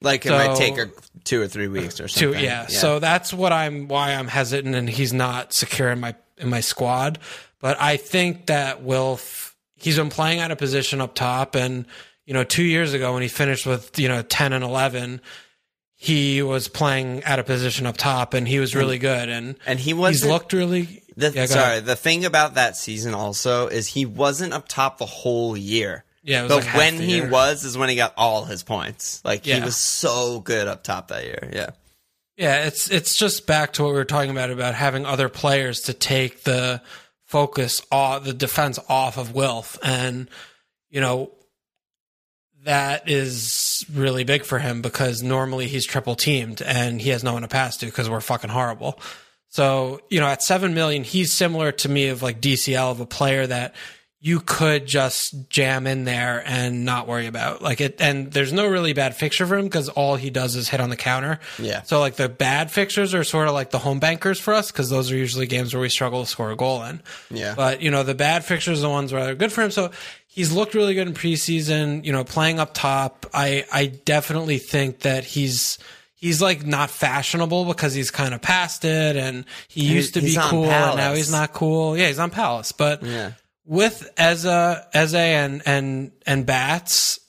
Like 0.00 0.24
it 0.24 0.30
might 0.30 0.56
take 0.56 0.78
a, 0.78 0.90
two 1.24 1.40
or 1.42 1.48
three 1.48 1.66
weeks 1.68 2.00
or 2.00 2.06
something. 2.08 2.42
yeah. 2.42 2.66
So 2.66 2.98
that's 3.00 3.32
what 3.34 3.52
I'm 3.52 3.88
why 3.88 4.14
I'm 4.14 4.28
hesitant 4.28 4.74
and 4.74 4.88
he's 4.88 5.12
not 5.12 5.52
secure 5.52 5.90
in 5.90 6.00
my 6.00 6.14
in 6.36 6.48
my 6.48 6.60
squad. 6.60 7.18
But 7.60 7.80
I 7.80 7.96
think 7.96 8.46
that 8.46 8.82
Wilf 8.82 9.56
he's 9.76 9.96
been 9.96 10.10
playing 10.10 10.38
out 10.40 10.50
of 10.50 10.58
position 10.58 11.00
up 11.00 11.14
top 11.14 11.54
and 11.54 11.84
you 12.26 12.34
know, 12.34 12.44
two 12.44 12.62
years 12.62 12.92
ago 12.92 13.14
when 13.14 13.22
he 13.22 13.28
finished 13.28 13.64
with, 13.66 13.98
you 13.98 14.06
know, 14.06 14.22
ten 14.22 14.52
and 14.52 14.62
eleven, 14.62 15.20
he 15.94 16.42
was 16.42 16.68
playing 16.68 17.24
at 17.24 17.38
a 17.38 17.42
position 17.44 17.86
up 17.86 17.96
top 17.96 18.34
and 18.34 18.46
he 18.46 18.60
was 18.60 18.76
really 18.76 18.98
good 18.98 19.28
and 19.28 19.56
And 19.66 19.80
he 19.80 19.94
wasn't. 19.94 20.30
looked 20.32 20.52
really 20.52 21.02
the, 21.18 21.32
Yeah, 21.32 21.46
sorry, 21.46 21.70
ahead. 21.72 21.86
the 21.86 21.96
thing 21.96 22.24
about 22.24 22.54
that 22.54 22.76
season 22.76 23.14
also 23.14 23.66
is 23.68 23.86
he 23.88 24.06
wasn't 24.06 24.52
up 24.52 24.68
top 24.68 24.98
the 24.98 25.06
whole 25.06 25.56
year. 25.56 26.04
yeah, 26.22 26.46
But 26.48 26.64
like 26.64 26.74
when 26.74 26.94
he 26.98 27.20
was 27.20 27.64
is 27.64 27.76
when 27.76 27.88
he 27.88 27.96
got 27.96 28.14
all 28.16 28.44
his 28.44 28.62
points. 28.62 29.20
Like 29.24 29.44
he 29.44 29.60
was 29.60 29.76
so 29.76 30.40
good 30.40 30.68
up 30.68 30.82
top 30.84 31.08
that 31.08 31.24
year. 31.24 31.50
Yeah. 31.52 31.70
Yeah, 32.36 32.66
it's 32.66 32.88
it's 32.88 33.16
just 33.18 33.46
back 33.48 33.72
to 33.74 33.82
what 33.82 33.88
we 33.88 33.94
were 33.96 34.04
talking 34.04 34.30
about 34.30 34.50
about 34.50 34.74
having 34.74 35.04
other 35.04 35.28
players 35.28 35.80
to 35.82 35.92
take 35.92 36.44
the 36.44 36.80
focus 37.24 37.82
off 37.90 38.22
the 38.22 38.32
defense 38.32 38.78
off 38.88 39.18
of 39.18 39.34
Wilf, 39.34 39.76
and 39.82 40.30
you 40.88 41.00
know 41.00 41.32
that 42.64 43.08
is 43.08 43.84
really 43.92 44.22
big 44.22 44.44
for 44.44 44.58
him 44.60 44.82
because 44.82 45.20
normally 45.22 45.66
he's 45.66 45.84
triple 45.86 46.14
teamed 46.14 46.60
and 46.62 47.00
he 47.00 47.10
has 47.10 47.24
no 47.24 47.32
one 47.32 47.42
to 47.42 47.48
pass 47.48 47.76
to 47.78 47.86
because 47.86 48.08
we're 48.08 48.20
fucking 48.20 48.50
horrible. 48.50 49.00
So 49.48 50.00
you 50.10 50.20
know, 50.20 50.26
at 50.26 50.42
seven 50.42 50.74
million, 50.74 51.04
he's 51.04 51.32
similar 51.32 51.72
to 51.72 51.88
me 51.88 52.08
of 52.08 52.22
like 52.22 52.40
DCL 52.40 52.90
of 52.90 53.00
a 53.00 53.06
player 53.06 53.46
that 53.46 53.74
you 54.20 54.40
could 54.40 54.84
just 54.84 55.48
jam 55.48 55.86
in 55.86 56.02
there 56.04 56.42
and 56.44 56.84
not 56.84 57.06
worry 57.06 57.26
about 57.26 57.62
like 57.62 57.80
it. 57.80 58.00
And 58.00 58.32
there's 58.32 58.52
no 58.52 58.66
really 58.66 58.92
bad 58.92 59.14
fixture 59.14 59.46
for 59.46 59.56
him 59.56 59.66
because 59.66 59.88
all 59.88 60.16
he 60.16 60.28
does 60.30 60.56
is 60.56 60.68
hit 60.68 60.80
on 60.80 60.90
the 60.90 60.96
counter. 60.96 61.38
Yeah. 61.56 61.82
So 61.82 62.00
like 62.00 62.16
the 62.16 62.28
bad 62.28 62.72
fixtures 62.72 63.14
are 63.14 63.22
sort 63.22 63.46
of 63.46 63.54
like 63.54 63.70
the 63.70 63.78
home 63.78 64.00
bankers 64.00 64.40
for 64.40 64.54
us 64.54 64.72
because 64.72 64.90
those 64.90 65.12
are 65.12 65.16
usually 65.16 65.46
games 65.46 65.72
where 65.72 65.80
we 65.80 65.88
struggle 65.88 66.24
to 66.24 66.28
score 66.28 66.50
a 66.50 66.56
goal 66.56 66.82
in. 66.82 67.00
Yeah. 67.30 67.54
But 67.54 67.80
you 67.80 67.92
know 67.92 68.02
the 68.02 68.16
bad 68.16 68.44
fixtures 68.44 68.80
are 68.80 68.82
the 68.82 68.90
ones 68.90 69.12
where 69.12 69.24
they're 69.24 69.36
good 69.36 69.52
for 69.52 69.62
him. 69.62 69.70
So 69.70 69.92
he's 70.26 70.50
looked 70.50 70.74
really 70.74 70.94
good 70.94 71.06
in 71.06 71.14
preseason. 71.14 72.04
You 72.04 72.12
know, 72.12 72.24
playing 72.24 72.58
up 72.58 72.74
top. 72.74 73.24
I 73.32 73.64
I 73.72 73.86
definitely 73.86 74.58
think 74.58 75.00
that 75.00 75.24
he's. 75.24 75.78
He's 76.20 76.42
like 76.42 76.66
not 76.66 76.90
fashionable 76.90 77.64
because 77.66 77.94
he's 77.94 78.10
kind 78.10 78.34
of 78.34 78.42
past 78.42 78.84
it, 78.84 79.16
and 79.16 79.44
he 79.68 79.84
used 79.86 80.14
to 80.14 80.20
he's 80.20 80.36
be 80.36 80.42
cool, 80.42 80.64
and 80.64 80.96
now 80.96 81.14
he's 81.14 81.30
not 81.30 81.52
cool. 81.52 81.96
Yeah, 81.96 82.08
he's 82.08 82.18
on 82.18 82.30
Palace, 82.30 82.72
but 82.72 83.02
Yeah. 83.04 83.32
with 83.64 84.10
Eza, 84.18 84.86
Eze 84.92 85.14
and 85.14 85.62
and 85.64 86.10
and 86.26 86.44
Bats, 86.44 87.20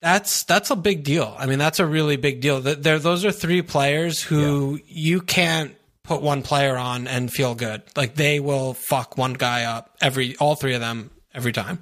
that's 0.00 0.44
that's 0.44 0.70
a 0.70 0.76
big 0.76 1.02
deal. 1.02 1.34
I 1.38 1.46
mean, 1.46 1.58
that's 1.58 1.80
a 1.80 1.86
really 1.86 2.16
big 2.16 2.40
deal. 2.40 2.60
There, 2.60 2.98
those 3.00 3.24
are 3.24 3.32
three 3.32 3.62
players 3.62 4.22
who 4.22 4.78
you 4.86 5.20
can't 5.20 5.74
put 6.04 6.22
one 6.22 6.42
player 6.42 6.76
on 6.76 7.08
and 7.08 7.32
feel 7.32 7.54
good. 7.54 7.82
Like 7.96 8.14
they 8.14 8.38
will 8.38 8.74
fuck 8.74 9.16
one 9.18 9.32
guy 9.32 9.64
up 9.64 9.96
every 10.00 10.36
all 10.36 10.54
three 10.54 10.74
of 10.74 10.80
them 10.80 11.10
every 11.34 11.52
time. 11.52 11.80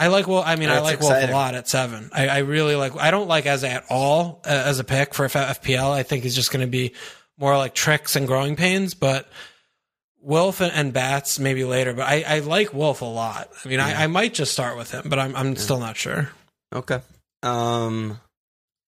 I 0.00 0.06
like 0.08 0.26
Wilf. 0.26 0.46
I 0.46 0.56
mean, 0.56 0.70
I 0.70 0.80
like 0.80 1.00
Wilf 1.00 1.12
a 1.12 1.30
lot 1.30 1.54
at 1.54 1.68
seven. 1.68 2.10
I, 2.12 2.28
I 2.28 2.38
really 2.38 2.74
like. 2.74 2.96
I 2.96 3.10
don't 3.10 3.28
like 3.28 3.46
Eze 3.46 3.64
at 3.64 3.84
all 3.90 4.40
uh, 4.44 4.48
as 4.48 4.78
a 4.78 4.84
pick 4.84 5.14
for 5.14 5.26
F- 5.26 5.34
FPL. 5.62 5.90
I 5.90 6.02
think 6.02 6.22
he's 6.24 6.34
just 6.34 6.50
going 6.50 6.64
to 6.64 6.70
be 6.70 6.94
more 7.38 7.56
like 7.56 7.74
tricks 7.74 8.16
and 8.16 8.26
growing 8.26 8.56
pains, 8.56 8.94
but. 8.94 9.28
Wilf 10.22 10.60
and, 10.60 10.70
and 10.74 10.92
Bats 10.92 11.38
maybe 11.38 11.64
later, 11.64 11.94
but 11.94 12.06
I, 12.06 12.22
I 12.26 12.38
like 12.40 12.74
Wilf 12.74 13.00
a 13.00 13.06
lot. 13.06 13.48
I 13.64 13.68
mean, 13.68 13.80
I, 13.80 14.04
I 14.04 14.06
might 14.06 14.34
just 14.34 14.52
start 14.52 14.76
with 14.76 14.90
him, 14.90 15.04
but 15.06 15.18
I'm 15.18 15.34
I'm 15.34 15.56
still 15.56 15.80
not 15.80 15.96
sure. 15.96 16.28
Okay. 16.74 17.00
Um, 17.42 18.20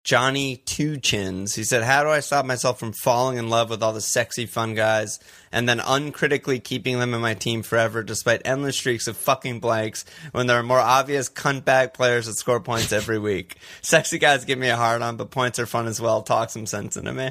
Johnny 0.04 0.56
Two 0.56 0.96
Chins. 0.96 1.54
He 1.54 1.62
said, 1.62 1.84
"How 1.84 2.02
do 2.02 2.10
I 2.10 2.20
stop 2.20 2.44
myself 2.44 2.78
from 2.78 2.92
falling 2.92 3.38
in 3.38 3.48
love 3.48 3.70
with 3.70 3.82
all 3.82 3.92
the 3.92 4.00
sexy, 4.00 4.46
fun 4.46 4.74
guys, 4.74 5.20
and 5.52 5.68
then 5.68 5.78
uncritically 5.78 6.58
keeping 6.58 6.98
them 6.98 7.14
in 7.14 7.20
my 7.20 7.34
team 7.34 7.62
forever, 7.62 8.02
despite 8.02 8.42
endless 8.44 8.76
streaks 8.76 9.06
of 9.06 9.16
fucking 9.16 9.60
blanks 9.60 10.04
when 10.32 10.48
there 10.48 10.58
are 10.58 10.64
more 10.64 10.80
obvious 10.80 11.28
cunt 11.28 11.64
bag 11.64 11.94
players 11.94 12.26
that 12.26 12.34
score 12.34 12.60
points 12.60 12.92
every 12.92 13.18
week? 13.18 13.56
Sexy 13.80 14.18
guys 14.18 14.44
give 14.44 14.58
me 14.58 14.68
a 14.68 14.76
hard 14.76 15.02
on, 15.02 15.16
but 15.16 15.30
points 15.30 15.60
are 15.60 15.66
fun 15.66 15.86
as 15.86 16.00
well. 16.00 16.22
Talk 16.22 16.50
some 16.50 16.66
sense 16.66 16.96
into 16.96 17.12
me." 17.12 17.30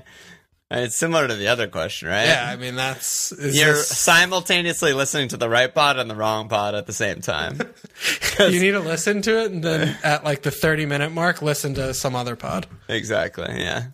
It's 0.74 0.96
similar 0.96 1.28
to 1.28 1.36
the 1.36 1.50
other 1.50 1.68
question, 1.68 2.08
right? 2.08 2.28
Yeah, 2.28 2.48
I 2.50 2.56
mean 2.56 2.76
that's 2.76 3.32
is 3.34 3.60
You're 3.60 3.74
this- 3.74 3.90
simultaneously 3.90 4.94
listening 4.94 5.28
to 5.30 5.38
the 5.38 5.50
right 5.50 5.74
pod 5.74 6.00
and 6.00 6.10
the 6.10 6.16
wrong 6.16 6.48
pod 6.48 6.76
at 6.76 6.88
the 6.88 6.94
same 6.94 7.20
time. 7.20 7.60
you 8.40 8.60
need 8.62 8.72
to 8.72 8.80
listen 8.80 9.22
to 9.24 9.44
it, 9.44 9.52
and 9.52 9.62
then 9.64 9.98
at 10.04 10.24
like 10.24 10.44
the 10.44 10.52
30 10.52 10.86
minute 10.86 11.12
mark, 11.12 11.42
listen 11.42 11.74
to 11.74 11.94
some 11.94 12.16
other 12.16 12.36
pod. 12.38 12.68
Exactly. 12.88 13.48
Yeah. 13.58 13.88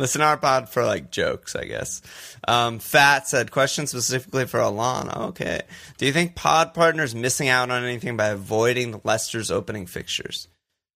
Listen 0.00 0.20
to 0.22 0.26
our 0.26 0.38
pod 0.38 0.68
for 0.70 0.84
like 0.84 1.10
jokes, 1.10 1.54
I 1.54 1.64
guess. 1.66 2.00
Um, 2.48 2.78
Fat 2.78 3.28
said, 3.28 3.50
question 3.50 3.86
specifically 3.86 4.46
for 4.46 4.58
Alon. 4.58 5.10
Okay. 5.28 5.60
Do 5.98 6.06
you 6.06 6.12
think 6.12 6.34
pod 6.34 6.72
partners 6.72 7.14
missing 7.14 7.48
out 7.48 7.70
on 7.70 7.84
anything 7.84 8.16
by 8.16 8.28
avoiding 8.28 9.00
Leicester's 9.04 9.50
opening 9.50 9.84
fixtures? 9.86 10.48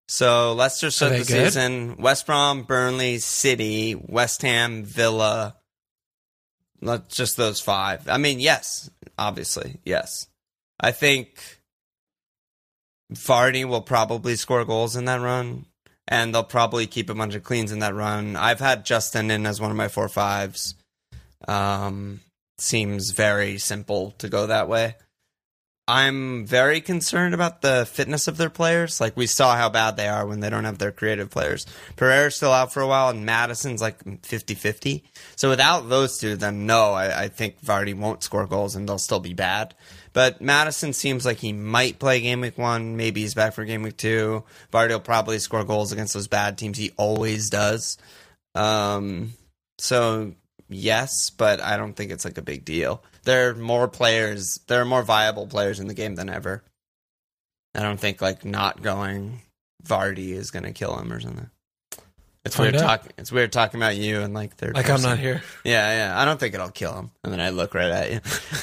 So 0.08 0.52
Leicester 0.52 0.90
started 0.90 1.14
they 1.14 1.22
the 1.22 1.32
good? 1.32 1.44
season 1.46 1.96
West 1.96 2.26
Brom, 2.26 2.62
Burnley, 2.62 3.18
City, 3.18 3.94
West 3.94 4.42
Ham, 4.42 4.84
Villa. 4.84 5.56
Not 6.80 7.08
just 7.08 7.36
those 7.36 7.60
five. 7.60 8.08
I 8.08 8.18
mean, 8.18 8.40
yes, 8.40 8.90
obviously, 9.18 9.80
yes. 9.84 10.26
I 10.78 10.92
think 10.92 11.60
Vardy 13.12 13.64
will 13.64 13.80
probably 13.80 14.36
score 14.36 14.64
goals 14.64 14.96
in 14.96 15.06
that 15.06 15.20
run, 15.20 15.64
and 16.06 16.34
they'll 16.34 16.44
probably 16.44 16.86
keep 16.86 17.08
a 17.08 17.14
bunch 17.14 17.34
of 17.34 17.42
cleans 17.42 17.72
in 17.72 17.78
that 17.78 17.94
run. 17.94 18.36
I've 18.36 18.60
had 18.60 18.84
Justin 18.84 19.30
in 19.30 19.46
as 19.46 19.60
one 19.60 19.70
of 19.70 19.76
my 19.76 19.88
four 19.88 20.08
fives. 20.08 20.74
Um, 21.48 22.20
seems 22.58 23.10
very 23.10 23.58
simple 23.58 24.12
to 24.18 24.28
go 24.28 24.46
that 24.46 24.68
way. 24.68 24.96
I'm 25.86 26.46
very 26.46 26.80
concerned 26.80 27.34
about 27.34 27.60
the 27.60 27.86
fitness 27.90 28.26
of 28.26 28.38
their 28.38 28.48
players. 28.48 29.02
Like 29.02 29.18
we 29.18 29.26
saw 29.26 29.54
how 29.54 29.68
bad 29.68 29.96
they 29.96 30.08
are 30.08 30.26
when 30.26 30.40
they 30.40 30.48
don't 30.48 30.64
have 30.64 30.78
their 30.78 30.92
creative 30.92 31.28
players. 31.28 31.66
Pereira's 31.96 32.36
still 32.36 32.52
out 32.52 32.72
for 32.72 32.80
a 32.80 32.86
while, 32.86 33.10
and 33.10 33.26
Maddison's 33.26 33.82
like 33.82 34.02
50-50. 34.02 35.02
So 35.36 35.50
without 35.50 35.90
those 35.90 36.18
two, 36.18 36.36
then 36.36 36.64
no, 36.64 36.92
I, 36.92 37.24
I 37.24 37.28
think 37.28 37.60
Vardy 37.62 37.94
won't 37.94 38.22
score 38.22 38.46
goals, 38.46 38.76
and 38.76 38.88
they'll 38.88 38.98
still 38.98 39.20
be 39.20 39.34
bad. 39.34 39.74
But 40.14 40.40
Madison 40.40 40.94
seems 40.94 41.26
like 41.26 41.38
he 41.38 41.52
might 41.52 41.98
play 41.98 42.20
game 42.22 42.40
week 42.40 42.56
one. 42.56 42.96
Maybe 42.96 43.20
he's 43.20 43.34
back 43.34 43.52
for 43.52 43.64
game 43.66 43.82
week 43.82 43.98
two. 43.98 44.44
Vardy 44.72 44.90
will 44.90 45.00
probably 45.00 45.38
score 45.38 45.64
goals 45.64 45.92
against 45.92 46.14
those 46.14 46.28
bad 46.28 46.56
teams. 46.56 46.78
He 46.78 46.92
always 46.96 47.50
does. 47.50 47.98
Um, 48.54 49.34
so 49.76 50.32
yes, 50.74 51.30
but 51.30 51.60
I 51.60 51.76
don't 51.76 51.94
think 51.94 52.10
it's 52.10 52.24
like 52.24 52.38
a 52.38 52.42
big 52.42 52.64
deal. 52.64 53.02
There 53.24 53.50
are 53.50 53.54
more 53.54 53.88
players. 53.88 54.60
There 54.66 54.80
are 54.80 54.84
more 54.86 55.02
viable 55.02 55.46
players 55.46 55.80
in 55.80 55.88
the 55.88 55.94
game 55.94 56.14
than 56.14 56.28
ever. 56.28 56.62
I 57.74 57.80
don't 57.80 57.98
think 57.98 58.20
like 58.20 58.44
not 58.44 58.82
going 58.82 59.40
Vardy 59.84 60.30
is 60.32 60.50
going 60.50 60.64
to 60.64 60.72
kill 60.72 60.96
him 60.98 61.12
or 61.12 61.20
something. 61.20 61.50
It's 62.44 62.56
Find 62.56 62.72
weird 62.72 62.82
talking. 62.84 63.12
It's 63.16 63.32
weird 63.32 63.52
talking 63.52 63.80
about 63.80 63.96
you 63.96 64.20
and 64.20 64.34
like 64.34 64.54
third. 64.56 64.74
Like 64.74 64.90
I'm 64.90 65.00
not 65.00 65.18
here. 65.18 65.42
Yeah, 65.64 66.08
yeah. 66.08 66.20
I 66.20 66.26
don't 66.26 66.38
think 66.38 66.54
it'll 66.54 66.68
kill 66.68 66.92
him. 66.94 67.10
And 67.24 67.32
then 67.32 67.40
I 67.40 67.48
look 67.48 67.72
right 67.72 67.90
at 67.90 68.10
you. 68.10 68.16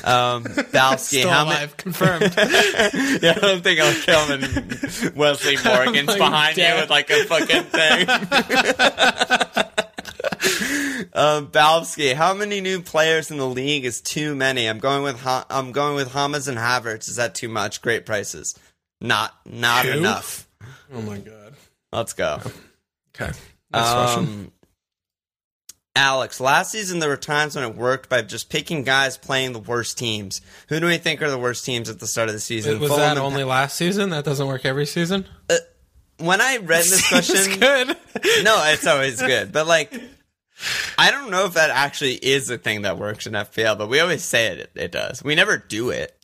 Um, 0.03 0.43
Balsky, 0.71 1.21
Still 1.21 1.31
how 1.31 1.45
many? 1.45 1.71
confirmed. 1.77 2.21
yeah, 2.37 3.33
I 3.35 3.39
don't 3.41 3.63
think 3.63 3.79
I'll 3.79 3.93
kill 3.93 4.19
him. 4.27 4.43
And 4.43 5.15
Wesley 5.15 5.57
Morgan's 5.65 6.09
like 6.09 6.19
behind 6.19 6.55
dead. 6.57 6.75
you 6.75 6.81
with 6.81 6.91
like 6.91 7.09
a 7.09 7.23
fucking 7.25 7.63
thing. 7.63 8.05
Um, 11.13 11.47
Balsky, 11.47 12.13
how 12.13 12.33
many 12.33 12.61
new 12.61 12.81
players 12.81 13.31
in 13.31 13.37
the 13.37 13.47
league 13.47 13.85
is 13.85 14.01
too 14.01 14.35
many? 14.35 14.67
I'm 14.67 14.79
going 14.79 15.03
with 15.03 15.19
ha- 15.21 15.45
I'm 15.49 15.71
going 15.71 15.95
with 15.95 16.09
Hamas 16.09 16.47
and 16.47 16.57
Havertz. 16.57 17.09
Is 17.09 17.15
that 17.17 17.35
too 17.35 17.49
much? 17.49 17.81
Great 17.81 18.05
prices. 18.05 18.57
Not 18.99 19.33
not 19.45 19.85
Two? 19.85 19.91
enough. 19.91 20.47
Oh 20.93 21.01
my 21.01 21.17
god. 21.17 21.53
Let's 21.91 22.13
go. 22.13 22.39
Okay. 23.15 23.31
Next 23.73 23.91
question. 23.93 24.23
Um, 24.23 24.51
Alex, 25.93 26.39
last 26.39 26.71
season 26.71 26.99
there 26.99 27.09
were 27.09 27.17
times 27.17 27.55
when 27.55 27.65
it 27.65 27.75
worked 27.75 28.07
by 28.09 28.21
just 28.21 28.49
picking 28.49 28.83
guys 28.83 29.17
playing 29.17 29.51
the 29.51 29.59
worst 29.59 29.97
teams. 29.97 30.39
Who 30.69 30.79
do 30.79 30.85
we 30.85 30.97
think 30.97 31.21
are 31.21 31.29
the 31.29 31.37
worst 31.37 31.65
teams 31.65 31.89
at 31.89 31.99
the 31.99 32.07
start 32.07 32.29
of 32.29 32.33
the 32.33 32.39
season? 32.39 32.79
Was 32.79 32.89
Fulham 32.89 33.15
that 33.15 33.17
only 33.17 33.43
last 33.43 33.75
season? 33.75 34.09
That 34.11 34.23
doesn't 34.23 34.47
work 34.47 34.63
every 34.65 34.85
season. 34.85 35.25
when 36.17 36.39
I 36.39 36.57
read 36.57 36.85
this 36.85 37.07
question? 37.09 37.59
good. 37.59 37.87
No, 38.43 38.63
it's 38.67 38.87
always 38.87 39.21
good, 39.21 39.51
but 39.51 39.67
like. 39.67 39.93
I 40.97 41.11
don't 41.11 41.31
know 41.31 41.45
if 41.45 41.53
that 41.53 41.69
actually 41.69 42.15
is 42.15 42.49
a 42.49 42.57
thing 42.57 42.83
that 42.83 42.97
works 42.97 43.27
in 43.27 43.33
FPL, 43.33 43.77
but 43.77 43.89
we 43.89 43.99
always 43.99 44.23
say 44.23 44.47
it, 44.47 44.71
it 44.75 44.91
does. 44.91 45.23
We 45.23 45.35
never 45.35 45.57
do 45.57 45.89
it. 45.89 46.15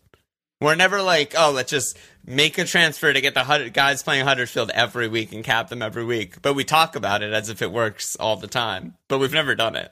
We're 0.60 0.76
never 0.76 1.02
like, 1.02 1.34
oh, 1.38 1.52
let's 1.52 1.70
just 1.70 1.98
make 2.26 2.58
a 2.58 2.66
transfer 2.66 3.14
to 3.14 3.22
get 3.22 3.34
the 3.36 3.44
Hud- 3.44 3.74
guys 3.74 4.02
playing 4.02 4.26
Huddersfield 4.26 4.72
every 4.74 5.08
week 5.08 5.32
and 5.32 5.44
cap 5.44 5.70
them 5.70 5.82
every 5.82 6.04
week. 6.04 6.42
But 6.42 6.56
we 6.56 6.64
talk 6.64 6.96
about 6.96 7.22
it 7.22 7.32
as 7.32 7.50
if 7.50 7.62
it 7.62 7.72
works 7.72 8.16
all 8.16 8.38
the 8.38 8.48
time, 8.48 8.96
but 9.08 9.20
we've 9.20 9.34
never 9.34 9.54
done 9.56 9.76
it. 9.76 9.92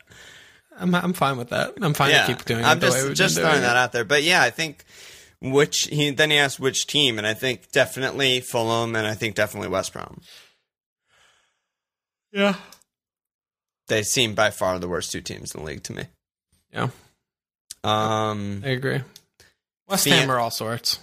I'm 0.78 0.94
I'm 0.94 1.14
fine 1.14 1.38
with 1.38 1.50
that. 1.50 1.76
I'm 1.82 1.94
fine 1.94 2.12
to 2.12 2.26
keep 2.28 2.46
doing 2.46 2.62
it 2.62 2.66
I'm 2.66 2.80
the 2.80 2.88
just 2.88 3.08
way 3.08 3.14
just 3.14 3.38
throwing 3.38 3.62
that 3.62 3.78
out 3.78 3.92
there. 3.92 4.04
But 4.04 4.24
yeah, 4.24 4.42
I 4.42 4.50
think 4.50 4.84
which 5.42 5.84
he 5.84 6.10
then 6.10 6.32
he 6.32 6.38
asked 6.38 6.60
which 6.60 6.88
team, 6.88 7.18
and 7.18 7.26
I 7.26 7.34
think 7.34 7.72
definitely 7.72 8.42
Fulham, 8.42 8.96
and 8.96 9.08
I 9.08 9.14
think 9.14 9.36
definitely 9.36 9.70
West 9.70 9.94
Brom. 9.94 10.22
Yeah. 12.32 12.56
They 13.88 14.04
seem 14.04 14.34
by 14.34 14.50
far 14.52 14.80
the 14.80 14.88
worst 14.88 15.12
two 15.12 15.22
teams 15.22 15.54
in 15.54 15.62
the 15.62 15.66
league 15.66 15.84
to 15.84 15.94
me. 15.94 16.04
Yeah. 16.74 16.90
Um, 17.84 18.64
I 18.66 18.70
agree. 18.70 19.02
West 19.88 20.06
Ham 20.06 20.32
are 20.32 20.40
all 20.40 20.52
sorts. 20.52 21.00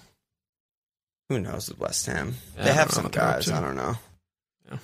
who 1.28 1.38
knows 1.38 1.68
with 1.68 1.78
West 1.78 2.06
Ham? 2.06 2.34
Yeah, 2.56 2.64
they 2.64 2.72
have 2.72 2.90
some 2.90 3.04
what 3.04 3.12
they're 3.12 3.22
up 3.22 3.36
guys. 3.36 3.50
I 3.50 3.60
don't 3.60 3.76
know. 3.76 3.94
Yeah. 4.70 4.78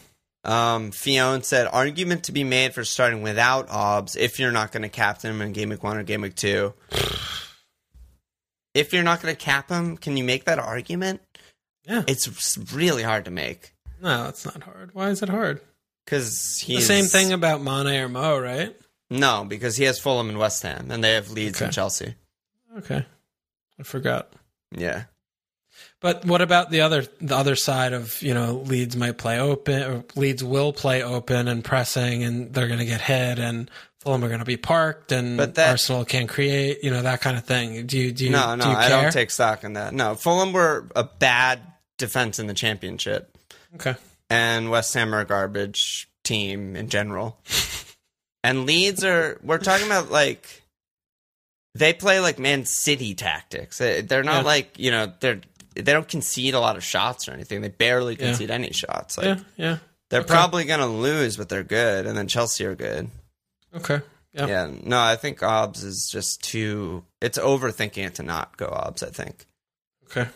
Um, 0.45 0.93
Fiona 0.93 1.43
said, 1.43 1.67
argument 1.67 2.25
to 2.25 2.33
be 2.33 2.45
made 2.45 2.73
for 2.73 2.85
starting 2.85 3.23
without 3.23 3.69
Obbs 3.69 4.15
if 4.15 4.39
you're 4.39 4.53
not 4.53 4.71
going 4.71 4.85
to 4.85 4.89
captain 4.89 5.33
him 5.33 5.43
in 5.43 5.53
game 5.53 5.71
week 5.71 5.83
one 5.83 5.97
or 5.97 6.05
game 6.05 6.21
week 6.21 6.37
two. 6.37 6.73
if 8.75 8.93
you're 8.93 9.03
not 9.03 9.21
going 9.21 9.35
to 9.35 9.41
cap 9.41 9.69
him, 9.69 9.97
can 9.97 10.17
you 10.17 10.23
make 10.23 10.45
that 10.45 10.61
argument? 10.61 11.21
Yeah. 11.85 12.05
It's 12.07 12.57
really 12.73 13.03
hard 13.03 13.25
to 13.25 13.31
make 13.31 13.75
No, 14.01 14.29
it's 14.29 14.45
not 14.45 14.63
hard. 14.63 14.95
Why 14.95 15.09
is 15.09 15.23
it 15.23 15.29
hard? 15.29 15.61
Because 16.09 16.65
The 16.67 16.81
same 16.81 17.05
thing 17.05 17.33
about 17.33 17.61
Mane 17.61 18.01
or 18.01 18.09
Mo, 18.09 18.39
right? 18.39 18.75
No, 19.11 19.45
because 19.47 19.77
he 19.77 19.85
has 19.85 19.99
Fulham 19.99 20.29
and 20.31 20.39
West 20.39 20.63
Ham, 20.63 20.91
and 20.91 21.05
they 21.05 21.13
have 21.15 21.31
Leeds 21.31 21.61
and 21.61 21.73
Chelsea. 21.73 22.15
Okay. 22.79 23.05
I 23.79 23.83
forgot. 23.83 24.33
Yeah, 24.77 25.05
But 26.01 26.25
what 26.25 26.43
about 26.43 26.71
the 26.71 26.81
other 26.83 27.07
the 27.21 27.37
other 27.37 27.57
side 27.57 27.93
of 27.93 28.21
you 28.23 28.35
know 28.35 28.63
Leeds 28.67 28.97
might 28.97 29.17
play 29.19 29.39
open 29.41 29.83
or 29.83 30.05
Leeds 30.17 30.43
will 30.45 30.73
play 30.73 31.03
open 31.03 31.49
and 31.49 31.65
pressing 31.65 32.23
and 32.23 32.53
they're 32.53 32.67
going 32.69 32.79
to 32.81 32.85
get 32.85 33.01
hit 33.01 33.39
and 33.39 33.71
Fulham 34.01 34.23
are 34.25 34.29
going 34.29 34.41
to 34.41 34.45
be 34.45 34.57
parked 34.59 35.11
and 35.13 35.37
But 35.39 35.55
that- 35.55 35.71
Arsenal 35.71 36.05
can 36.05 36.27
create 36.27 36.85
you 36.85 36.91
know 36.91 37.03
that 37.03 37.21
kind 37.23 37.37
of 37.39 37.45
thing. 37.45 37.87
Do 37.87 37.99
you 37.99 38.13
do 38.13 38.25
you, 38.27 38.31
no, 38.31 38.55
no, 38.57 38.65
do 38.65 38.71
I 38.71 38.89
don't 38.89 39.13
take 39.13 39.31
stock 39.31 39.65
in 39.65 39.73
that. 39.75 39.95
No, 39.95 40.15
Fulham 40.15 40.53
were 40.53 40.89
a 40.95 41.05
bad 41.05 41.61
defense 41.97 42.39
in 42.39 42.47
the 42.47 42.55
championship, 42.55 43.35
okay. 43.77 43.95
And 44.31 44.70
West 44.70 44.93
Ham 44.95 45.14
are 45.14 45.20
a 45.20 45.24
garbage 45.24 46.09
team 46.24 46.76
in 46.76 46.89
general. 46.89 47.39
and 48.45 48.66
Leeds 48.66 49.03
are. 49.05 49.39
We're 49.43 49.59
talking 49.59 49.87
about 49.87 50.11
like 50.11 50.62
they 51.74 51.93
play 51.93 52.20
like 52.20 52.39
Man 52.39 52.64
City 52.64 53.14
tactics. 53.14 53.79
They- 53.79 54.01
They're 54.03 54.22
not 54.24 54.41
Yeah. 54.43 54.47
like 54.47 54.79
you 54.79 54.91
know 54.91 55.12
they're 55.20 55.41
they 55.74 55.93
don't 55.93 56.09
concede 56.09 56.55
a 56.55 56.61
lot 56.61 56.76
of 56.76 56.83
shots 56.85 57.29
or 57.29 57.33
anything. 57.33 57.61
They 57.61 57.68
barely 57.68 58.14
Yeah. 58.18 58.26
concede 58.26 58.51
any 58.51 58.72
shots. 58.72 59.16
Like 59.16 59.26
yeah, 59.26 59.39
yeah. 59.57 59.79
they're 60.11 60.20
Okay. 60.20 60.29
probably 60.29 60.64
gonna 60.64 60.89
lose, 60.89 61.37
but 61.37 61.49
they're 61.49 61.62
good. 61.62 62.07
And 62.07 62.16
then 62.18 62.26
Chelsea 62.29 62.64
are 62.64 62.74
good. 62.74 63.11
Okay. 63.74 64.01
Yeah. 64.35 64.47
Yeah, 64.47 64.70
no, 64.83 65.01
I 65.01 65.16
think 65.16 65.43
Obbs 65.43 65.83
is 65.83 66.09
just 66.11 66.43
too. 66.43 67.05
It's 67.22 67.39
overthinking 67.39 68.07
it 68.07 68.14
to 68.16 68.22
not 68.22 68.57
go 68.57 68.66
Obbs. 68.66 69.03
I 69.03 69.11
think. 69.11 69.47
Okay. 70.05 70.29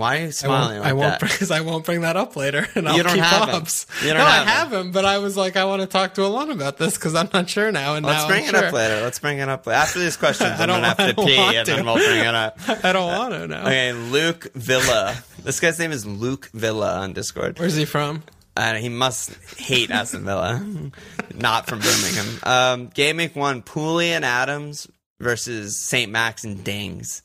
Why 0.00 0.16
are 0.16 0.20
you 0.22 0.26
I 0.26 0.30
smiling 0.30 0.68
won't, 0.70 0.80
like 0.80 0.88
I 0.90 0.92
won't 0.94 1.20
that? 1.20 1.30
because 1.30 1.50
I 1.50 1.60
won't 1.60 1.84
bring 1.84 2.00
that 2.00 2.16
up 2.16 2.34
later, 2.34 2.66
and 2.74 2.88
I'll 2.88 2.96
You 2.96 3.02
don't 3.04 3.14
keep 3.14 3.22
have 3.22 3.48
him. 3.50 3.66
You 4.02 4.08
don't 4.14 4.18
no, 4.18 4.24
have 4.24 4.46
I 4.46 4.50
have 4.50 4.72
him, 4.72 4.90
but 4.92 5.04
I 5.04 5.18
was 5.18 5.36
like, 5.36 5.56
I 5.56 5.64
want 5.66 5.82
to 5.82 5.86
talk 5.86 6.14
to 6.14 6.24
Alon 6.24 6.50
about 6.50 6.76
this 6.78 6.96
because 6.96 7.14
I'm 7.14 7.28
not 7.32 7.48
sure 7.48 7.70
now. 7.70 7.94
And 7.94 8.04
Let's 8.04 8.22
now 8.22 8.28
bring 8.28 8.42
I'm 8.48 8.54
it 8.54 8.58
sure. 8.58 8.66
up 8.68 8.72
later. 8.72 9.00
Let's 9.02 9.18
bring 9.20 9.38
it 9.38 9.48
up 9.48 9.66
later. 9.66 9.76
after 9.78 9.98
these 10.00 10.16
questions. 10.16 10.50
I 10.58 10.62
I'm 10.62 10.68
don't 10.68 10.80
gonna 10.82 10.86
have 10.94 11.16
to 11.16 11.22
pee, 11.24 11.36
and 11.56 11.66
to. 11.66 11.72
then 11.76 11.84
we'll 11.86 11.94
bring 11.96 12.20
it 12.20 12.34
up. 12.34 12.58
I 12.84 12.92
don't 12.92 13.06
want 13.16 13.34
to 13.34 13.46
know. 13.46 13.60
Okay, 13.62 13.92
Luke 13.92 14.48
Villa. 14.54 15.16
This 15.44 15.60
guy's 15.60 15.78
name 15.78 15.92
is 15.92 16.04
Luke 16.04 16.50
Villa 16.52 16.98
on 17.00 17.12
Discord. 17.12 17.58
Where's 17.58 17.76
he 17.76 17.84
from? 17.84 18.22
Uh, 18.56 18.74
he 18.74 18.88
must 18.88 19.32
hate 19.58 19.90
Aston 19.90 20.24
Villa, 20.24 20.60
not 21.34 21.66
from 21.66 21.78
Birmingham. 21.78 22.26
Um, 22.42 22.86
game 22.88 23.18
week 23.18 23.36
one: 23.36 23.62
Pooley 23.62 24.08
and 24.08 24.24
Adams 24.24 24.88
versus 25.20 25.76
St. 25.78 26.10
Max 26.10 26.44
and 26.44 26.64
Dings. 26.64 27.22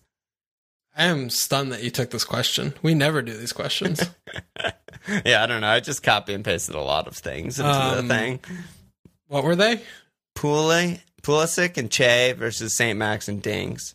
I 0.97 1.05
am 1.05 1.29
stunned 1.29 1.71
that 1.73 1.83
you 1.83 1.89
took 1.91 2.09
this 2.11 2.23
question. 2.23 2.73
We 2.81 2.93
never 2.93 3.21
do 3.21 3.35
these 3.35 3.53
questions. 3.53 4.01
Yeah, 5.23 5.43
I 5.43 5.45
don't 5.45 5.61
know. 5.61 5.67
I 5.67 5.81
just 5.81 6.01
copy 6.01 6.33
and 6.33 6.43
pasted 6.43 6.73
a 6.73 6.81
lot 6.81 7.05
of 7.05 7.15
things 7.15 7.59
into 7.59 7.69
Um, 7.71 8.07
the 8.07 8.15
thing. 8.15 8.39
what 9.27 9.43
were 9.43 9.55
they? 9.55 9.81
Pooley, 10.35 10.99
Pulisic 11.21 11.77
and 11.77 11.91
Che 11.91 12.33
versus 12.33 12.75
St. 12.75 12.97
Max 12.97 13.27
and 13.27 13.39
Dings. 13.39 13.93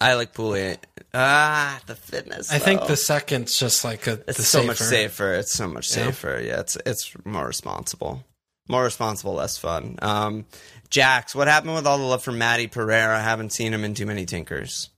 I 0.00 0.14
like 0.14 0.32
Pooley. 0.32 0.76
Ah, 1.12 1.80
the 1.86 1.96
fitness. 1.96 2.52
I 2.52 2.60
think 2.60 2.82
though. 2.82 2.86
the 2.88 2.96
second's 2.96 3.58
just 3.58 3.84
like 3.84 4.06
a 4.06 4.20
it's 4.28 4.46
so 4.46 4.58
safer. 4.60 4.66
much 4.68 4.78
safer. 4.78 5.34
It's 5.34 5.52
so 5.52 5.66
much 5.66 5.88
Yeah. 5.90 6.04
safer. 6.06 6.40
Yeah, 6.40 6.60
it's 6.60 6.76
it's 6.86 7.12
more 7.24 7.46
responsible. 7.48 8.24
More 8.68 8.84
responsible, 8.84 9.34
less 9.34 9.58
fun. 9.58 9.98
Um, 10.02 10.46
Jax, 10.88 11.34
what 11.34 11.48
happened 11.48 11.74
with 11.74 11.86
all 11.88 11.98
the 11.98 12.04
love 12.04 12.22
for 12.22 12.30
Matty 12.30 12.68
Pereira? 12.68 13.18
I 13.18 13.22
haven't 13.22 13.50
seen 13.52 13.74
him 13.74 13.82
in 13.82 13.94
too 13.94 14.06
many 14.06 14.24
tinkers. 14.24 14.90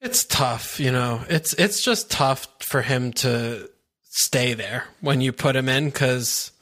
It's 0.00 0.24
tough, 0.24 0.78
you 0.78 0.92
know. 0.92 1.22
It's 1.28 1.54
it's 1.54 1.82
just 1.82 2.10
tough 2.10 2.46
for 2.60 2.82
him 2.82 3.12
to 3.14 3.68
stay 4.04 4.54
there 4.54 4.84
when 5.00 5.20
you 5.20 5.32
put 5.32 5.56
him 5.56 5.68
in 5.68 5.86
because 5.86 6.52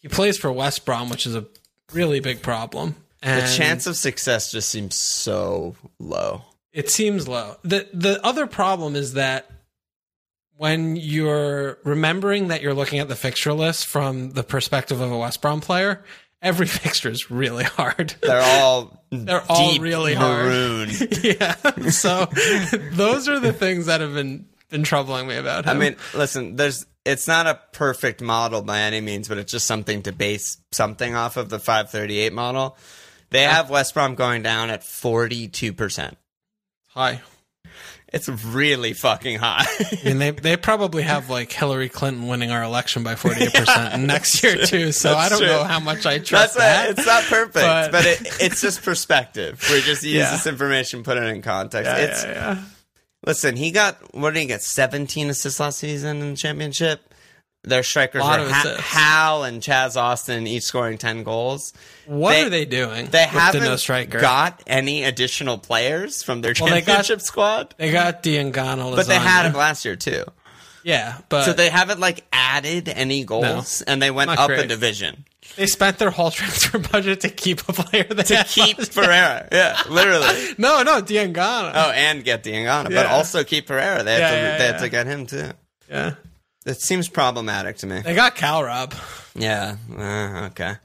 he 0.00 0.08
plays 0.08 0.38
for 0.38 0.50
West 0.52 0.84
Brom, 0.84 1.08
which 1.10 1.26
is 1.26 1.34
a 1.34 1.44
really 1.92 2.20
big 2.20 2.42
problem. 2.42 2.96
And 3.22 3.46
The 3.46 3.52
chance 3.56 3.86
of 3.86 3.96
success 3.96 4.50
just 4.52 4.68
seems 4.68 4.96
so 4.96 5.76
low. 5.98 6.42
it 6.72 6.90
seems 6.90 7.26
low. 7.28 7.56
the 7.62 7.88
The 7.92 8.24
other 8.24 8.46
problem 8.46 8.96
is 8.96 9.14
that 9.14 9.50
when 10.56 10.96
you're 10.96 11.78
remembering 11.84 12.48
that 12.48 12.62
you're 12.62 12.74
looking 12.74 13.00
at 13.00 13.08
the 13.08 13.16
fixture 13.16 13.52
list 13.52 13.86
from 13.86 14.30
the 14.30 14.44
perspective 14.44 15.00
of 15.00 15.10
a 15.10 15.18
West 15.18 15.40
Brom 15.42 15.60
player, 15.60 16.04
every 16.44 16.66
fixture 16.82 17.08
is 17.10 17.30
really 17.30 17.64
hard. 17.64 18.14
They're 18.22 18.40
all 18.40 19.02
They're 19.10 19.42
all 19.48 19.78
really 19.78 20.14
hard. 20.14 20.46
maroon. 20.46 20.90
yeah. 21.22 21.54
So 21.90 22.26
those 22.92 23.28
are 23.28 23.40
the 23.40 23.52
things 23.52 23.86
that 23.86 24.00
have 24.00 24.14
been 24.14 24.46
been 24.70 24.84
troubling 24.84 25.26
me 25.26 25.36
about 25.36 25.66
I 25.66 25.74
mean, 25.74 25.96
listen, 26.14 26.54
there's 26.56 26.86
it's 27.04 27.26
not 27.28 27.46
a 27.46 27.60
perfect 27.72 28.20
model 28.22 28.62
by 28.62 28.80
any 28.80 29.00
means, 29.00 29.28
but 29.28 29.38
it's 29.38 29.50
just 29.52 29.66
something 29.66 30.02
to 30.02 30.12
base 30.12 30.58
something 30.72 31.14
off 31.14 31.36
of 31.36 31.48
the 31.50 31.58
538 31.58 32.32
model. 32.32 32.76
They 33.30 33.42
have 33.42 33.68
West 33.68 33.94
Brom 33.94 34.14
going 34.14 34.42
down 34.42 34.70
at 34.70 34.82
42%. 34.82 36.14
hi. 36.88 37.20
It's 38.14 38.28
really 38.28 38.92
fucking 38.92 39.38
high. 39.38 39.66
I 39.66 39.98
mean, 40.04 40.18
they 40.18 40.30
they 40.30 40.56
probably 40.56 41.02
have 41.02 41.28
like 41.30 41.50
Hillary 41.52 41.88
Clinton 41.88 42.28
winning 42.28 42.50
our 42.52 42.62
election 42.62 43.02
by 43.02 43.16
forty 43.16 43.42
eight 43.44 43.52
percent 43.54 44.02
next 44.06 44.42
year 44.42 44.64
too. 44.64 44.92
So 44.92 45.14
I 45.14 45.28
don't 45.28 45.38
true. 45.38 45.48
know 45.48 45.64
how 45.64 45.80
much 45.80 46.06
I 46.06 46.18
trust 46.18 46.56
why 46.56 46.62
that. 46.64 46.90
it's 46.90 47.04
not 47.06 47.24
perfect, 47.24 47.54
but, 47.54 47.90
But- 47.92 48.06
it, 48.06 48.20
it's 48.40 48.60
just 48.60 48.82
perspective. 48.82 49.60
We 49.70 49.80
just 49.80 50.02
use 50.04 50.14
Yeah. 50.14 50.30
this 50.30 50.46
information, 50.46 51.02
put 51.02 51.16
it 51.16 51.24
in 51.24 51.42
context. 51.42 51.90
yeah, 51.90 51.96
it's 52.04 52.24
yeah. 52.24 52.62
listen. 53.26 53.56
He 53.56 53.70
got 53.72 54.14
what 54.14 54.32
did 54.34 54.40
he 54.40 54.46
get? 54.46 54.62
Seventeen 54.62 55.28
assists 55.30 55.58
last 55.60 55.78
season 55.78 56.20
in 56.22 56.30
the 56.30 56.36
championship. 56.36 57.13
Their 57.64 57.82
strikers 57.82 58.22
were 58.22 58.28
ha- 58.48 58.76
Hal 58.78 59.44
and 59.44 59.62
Chaz 59.62 59.96
Austin, 59.96 60.46
each 60.46 60.64
scoring 60.64 60.98
ten 60.98 61.22
goals. 61.22 61.72
What 62.06 62.30
They- 62.32 62.42
are 62.42 62.50
they 62.50 62.64
doing? 62.66 63.06
They 63.06 63.24
haven't 63.24 63.62
the 63.62 63.68
no 63.70 63.76
striker. 63.76 64.20
got 64.20 64.62
any 64.66 65.04
additional 65.04 65.58
players 65.58 66.22
from 66.22 66.42
their 66.42 66.54
Well, 66.60 66.70
they 66.70 66.80
got- 66.82 66.86
championship 67.04 67.22
squad, 67.22 67.74
they 67.78 67.90
got 67.90 68.22
Diangana, 68.22 68.94
but 68.94 69.06
they 69.06 69.18
had 69.18 69.46
him 69.46 69.54
last 69.54 69.84
year 69.84 69.96
too. 69.96 70.24
Yeah, 70.82 71.16
but 71.30 71.46
So 71.46 71.54
they, 71.54 71.70
haven't 71.70 71.98
like 72.00 72.24
added 72.30 72.90
any 72.90 73.24
goals, 73.24 73.80
and 73.80 74.02
they 74.02 74.10
went 74.10 74.30
up 74.30 74.50
a 74.50 74.66
division. 74.66 75.24
They 75.56 75.66
spent 75.66 75.98
their 75.98 76.10
whole 76.10 76.30
transfer 76.38 76.78
budget 76.78 77.20
to 77.22 77.30
keep 77.30 77.66
a 77.68 77.72
player 77.72 78.04
they 78.04 78.22
to 78.24 78.44
keep. 78.44 78.76
Pereira. 78.92 79.48
Yeah, 79.50 79.80
literally. 79.88 80.54
No, 80.58 80.82
no, 80.82 81.00
Diangana. 81.00 81.72
Oh, 81.74 81.90
and 81.92 82.22
get 82.24 82.42
Diangana, 82.44 82.90
but 82.92 83.06
also 83.06 83.44
keep 83.44 83.66
Pereira. 83.68 84.02
They 84.02 84.12
had, 84.12 84.20
Yeah, 84.20 84.30
to, 84.30 84.36
yeah, 84.36 84.58
they 84.58 84.64
had 84.66 84.78
to 84.80 84.88
get 84.90 85.06
him 85.06 85.26
too. 85.26 85.50
Yeah, 85.88 86.14
It 86.64 86.80
seems 86.80 87.08
problematic 87.08 87.78
to 87.78 87.86
me. 87.86 88.00
they 88.00 88.14
got 88.14 88.34
Cal 88.36 88.64
Rob. 88.64 88.94
Yeah. 89.34 89.76
Uh, 89.94 90.46
okay. 90.50 90.76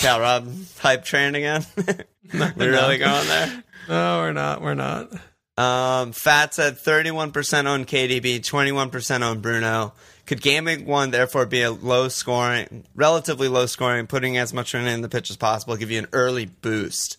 Cal 0.00 0.20
Rob 0.20 0.48
hype 0.78 1.04
train 1.04 1.34
again. 1.34 1.64
We're 2.32 2.52
no. 2.56 2.66
really 2.66 2.98
going 2.98 3.26
there. 3.26 3.62
No, 3.88 4.18
we're 4.18 4.32
not. 4.32 4.62
We're 4.62 4.74
not. 4.74 5.12
Um, 5.56 6.10
Fat 6.10 6.52
said 6.54 6.74
31% 6.76 7.66
on 7.68 7.84
KDB, 7.84 8.40
21% 8.40 9.22
on 9.22 9.40
Bruno. 9.40 9.92
Could 10.26 10.42
gaming 10.42 10.86
one 10.86 11.12
therefore 11.12 11.46
be 11.46 11.62
a 11.62 11.70
low 11.70 12.08
scoring, 12.08 12.84
relatively 12.96 13.46
low 13.46 13.66
scoring, 13.66 14.08
putting 14.08 14.38
as 14.38 14.52
much 14.52 14.74
run 14.74 14.88
in 14.88 15.02
the 15.02 15.08
pitch 15.08 15.30
as 15.30 15.36
possible, 15.36 15.76
give 15.76 15.92
you 15.92 16.00
an 16.00 16.08
early 16.12 16.46
boost? 16.46 17.18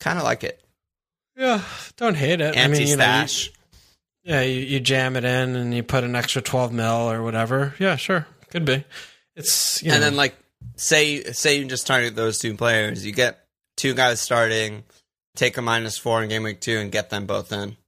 Kind 0.00 0.18
of 0.18 0.24
like 0.24 0.44
it. 0.44 0.60
Yeah, 1.34 1.62
don't 1.96 2.14
hate 2.16 2.42
it. 2.42 2.54
I 2.54 2.60
Anti 2.60 2.78
mean, 2.80 2.88
you 2.88 2.96
know, 2.96 3.02
stash. 3.02 3.50
Yeah, 4.28 4.42
you, 4.42 4.60
you 4.60 4.78
jam 4.78 5.16
it 5.16 5.24
in 5.24 5.56
and 5.56 5.72
you 5.72 5.82
put 5.82 6.04
an 6.04 6.14
extra 6.14 6.42
12 6.42 6.70
mil 6.70 7.10
or 7.10 7.22
whatever. 7.22 7.74
Yeah, 7.78 7.96
sure. 7.96 8.26
Could 8.50 8.66
be. 8.66 8.84
It's, 9.34 9.82
you 9.82 9.90
and 9.90 10.02
then 10.02 10.16
like 10.16 10.36
say 10.76 11.22
say 11.32 11.58
you 11.58 11.64
just 11.64 11.86
target 11.86 12.14
those 12.14 12.38
two 12.38 12.54
players, 12.54 13.06
you 13.06 13.12
get 13.12 13.46
two 13.78 13.94
guys 13.94 14.20
starting, 14.20 14.84
take 15.34 15.56
a 15.56 15.62
minus 15.62 15.96
four 15.96 16.22
in 16.22 16.28
game 16.28 16.42
week 16.42 16.60
two, 16.60 16.76
and 16.76 16.92
get 16.92 17.08
them 17.08 17.24
both 17.24 17.52
in. 17.52 17.78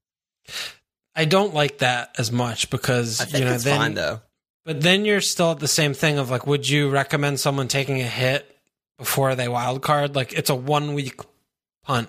I 1.15 1.27
don't 1.27 1.53
like 1.53 1.79
that 1.79 2.15
as 2.17 2.33
much 2.33 2.71
because, 2.71 3.21
you 3.35 3.45
know, 3.45 3.59
then, 3.59 3.79
fine 3.79 3.95
though. 3.95 4.23
but 4.65 4.81
then 4.81 5.05
you're 5.05 5.21
still 5.21 5.51
at 5.51 5.59
the 5.59 5.69
same 5.69 5.93
thing 5.93 6.17
of 6.19 6.31
like, 6.31 6.47
would 6.47 6.67
you 6.67 6.89
recommend 6.89 7.39
someone 7.39 7.69
taking 7.69 8.01
a 8.01 8.05
hit 8.05 8.57
before 8.97 9.35
they 9.35 9.49
wild 9.49 9.83
card? 9.83 10.15
Like, 10.15 10.33
it's 10.33 10.49
a 10.49 10.55
one 10.55 10.95
week 10.95 11.21
punt 11.85 12.09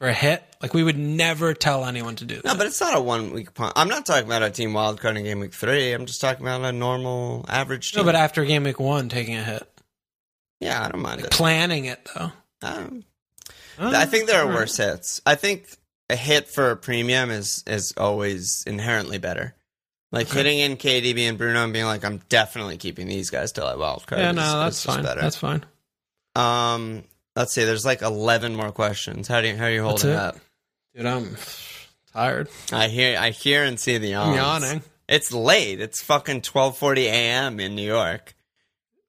for 0.00 0.08
a 0.08 0.12
hit. 0.12 0.42
Like, 0.60 0.74
we 0.74 0.82
would 0.82 0.98
never 0.98 1.54
tell 1.54 1.84
anyone 1.84 2.16
to 2.16 2.24
do 2.24 2.34
that. 2.36 2.44
No, 2.44 2.54
but 2.56 2.66
it's 2.66 2.80
not 2.80 2.96
a 2.96 3.00
one 3.00 3.32
week 3.32 3.54
punt. 3.54 3.74
I'm 3.76 3.88
not 3.88 4.04
talking 4.06 4.24
about 4.26 4.42
a 4.42 4.50
team 4.50 4.72
wild 4.72 5.00
card 5.00 5.16
in 5.16 5.22
game 5.24 5.38
week 5.40 5.54
three. 5.54 5.92
I'm 5.92 6.06
just 6.06 6.20
talking 6.20 6.42
about 6.42 6.62
a 6.64 6.72
normal 6.72 7.44
average 7.48 7.92
team. 7.92 8.00
no, 8.00 8.04
but 8.04 8.14
after 8.16 8.44
game 8.44 8.64
week 8.64 8.80
one, 8.80 9.08
taking 9.08 9.36
a 9.36 9.44
hit. 9.44 9.66
yeah, 10.58 10.84
I 10.84 10.88
don't 10.90 11.00
mind 11.02 11.20
it. 11.20 11.30
Planning 11.30 11.84
it, 11.84 12.08
though. 12.14 12.32
Um, 12.62 13.04
I 13.78 14.04
think 14.06 14.26
there 14.26 14.42
are 14.42 14.46
worse 14.48 14.76
hits. 14.76 15.20
I 15.24 15.34
think 15.36 15.66
a 16.10 16.16
hit 16.16 16.48
for 16.48 16.70
a 16.72 16.76
premium 16.76 17.30
is 17.30 17.62
is 17.66 17.94
always 17.96 18.64
inherently 18.66 19.18
better. 19.18 19.54
Like 20.12 20.26
Okay. 20.26 20.38
hitting 20.38 20.58
in 20.58 20.76
KDB 20.76 21.28
and 21.28 21.38
Bruno 21.38 21.62
and 21.62 21.72
being 21.72 21.84
like, 21.86 22.04
I'm 22.04 22.18
definitely 22.28 22.76
keeping 22.78 23.06
these 23.06 23.30
guys 23.30 23.52
till 23.52 23.64
I 23.66 23.76
wild 23.76 24.06
card. 24.06 24.20
Yeah, 24.20 24.32
no, 24.32 24.42
is 24.42 24.52
that's 24.52 24.82
just 24.82 24.86
fine. 24.96 25.04
better. 25.04 25.20
That's 25.20 25.36
fine. 25.36 25.64
Um, 26.34 27.04
let's 27.40 27.52
see. 27.52 27.64
There's 27.64 27.84
like 27.84 28.02
11 28.02 28.54
more 28.54 28.70
questions. 28.72 29.26
How 29.28 29.40
do 29.40 29.48
you, 29.48 29.56
how 29.56 29.64
are 29.64 29.70
you 29.70 29.82
holding 29.82 30.12
up? 30.12 30.36
Dude, 30.94 31.06
I'm 31.06 31.36
tired. 32.12 32.48
I 32.72 32.88
hear 32.88 33.18
I 33.18 33.30
hear 33.30 33.64
and 33.64 33.78
see 33.78 33.98
the 33.98 34.14
I'm 34.14 34.34
yawns. 34.34 34.62
yawning. 34.64 34.82
It's 35.08 35.32
late. 35.32 35.80
It's 35.80 36.02
fucking 36.02 36.42
12:40 36.42 36.98
a.m. 37.06 37.60
in 37.60 37.74
New 37.74 37.86
York. 37.86 38.34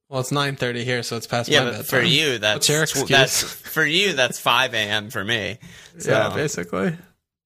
Well, 0.09 0.19
it's 0.21 0.31
9:30 0.31 0.83
here, 0.83 1.03
so 1.03 1.15
it's 1.17 1.27
past 1.27 1.49
Yeah, 1.49 1.63
my 1.63 1.65
bedtime. 1.71 1.83
for 1.85 2.01
you 2.01 2.37
that's 2.37 2.55
What's 2.55 2.69
your 2.69 2.83
excuse? 2.83 3.07
that's 3.09 3.43
for 3.43 3.85
you 3.85 4.13
that's 4.13 4.39
5 4.39 4.73
a.m. 4.73 5.09
for 5.09 5.23
me. 5.23 5.57
So, 5.99 6.09
yeah, 6.11 6.33
basically. 6.33 6.87
Um, 6.87 6.97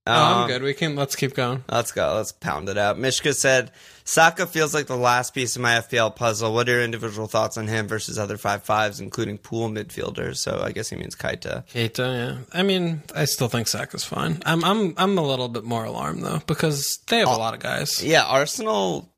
I'm 0.05 0.47
good. 0.47 0.61
We 0.61 0.75
can 0.75 0.95
let's 0.95 1.15
keep 1.15 1.33
going. 1.33 1.63
Let's 1.69 1.91
go. 1.91 2.13
Let's 2.15 2.31
pound 2.31 2.69
it 2.69 2.77
out. 2.77 2.99
Mishka 2.99 3.33
said, 3.33 3.71
Saka 4.07 4.45
feels 4.45 4.71
like 4.73 4.85
the 4.85 4.95
last 4.95 5.33
piece 5.33 5.55
of 5.55 5.63
my 5.63 5.71
FPL 5.79 6.15
puzzle. 6.15 6.53
What 6.53 6.69
are 6.69 6.73
your 6.73 6.83
individual 6.83 7.27
thoughts 7.27 7.57
on 7.57 7.67
him 7.67 7.87
versus 7.87 8.19
other 8.19 8.37
five 8.37 8.61
fives, 8.63 8.99
including 8.99 9.39
pool 9.39 9.67
midfielders? 9.67 10.37
So 10.37 10.61
I 10.63 10.71
guess 10.71 10.89
he 10.89 10.95
means 10.95 11.15
Keita. 11.15 11.65
Keita, 11.67 11.97
yeah. 11.97 12.37
I 12.53 12.61
mean, 12.61 13.01
I 13.15 13.25
still 13.25 13.47
think 13.47 13.67
Saka's 13.67 14.03
fine. 14.03 14.43
I'm 14.45 14.63
I'm 14.63 14.93
I'm 14.97 15.17
a 15.17 15.23
little 15.25 15.49
bit 15.49 15.63
more 15.63 15.85
alarmed 15.85 16.23
though 16.23 16.39
because 16.45 16.99
they 17.07 17.17
have 17.19 17.27
a 17.29 17.31
lot 17.31 17.55
of 17.55 17.59
guys. 17.59 18.03
Yeah, 18.03 18.23
Arsenal 18.25 19.09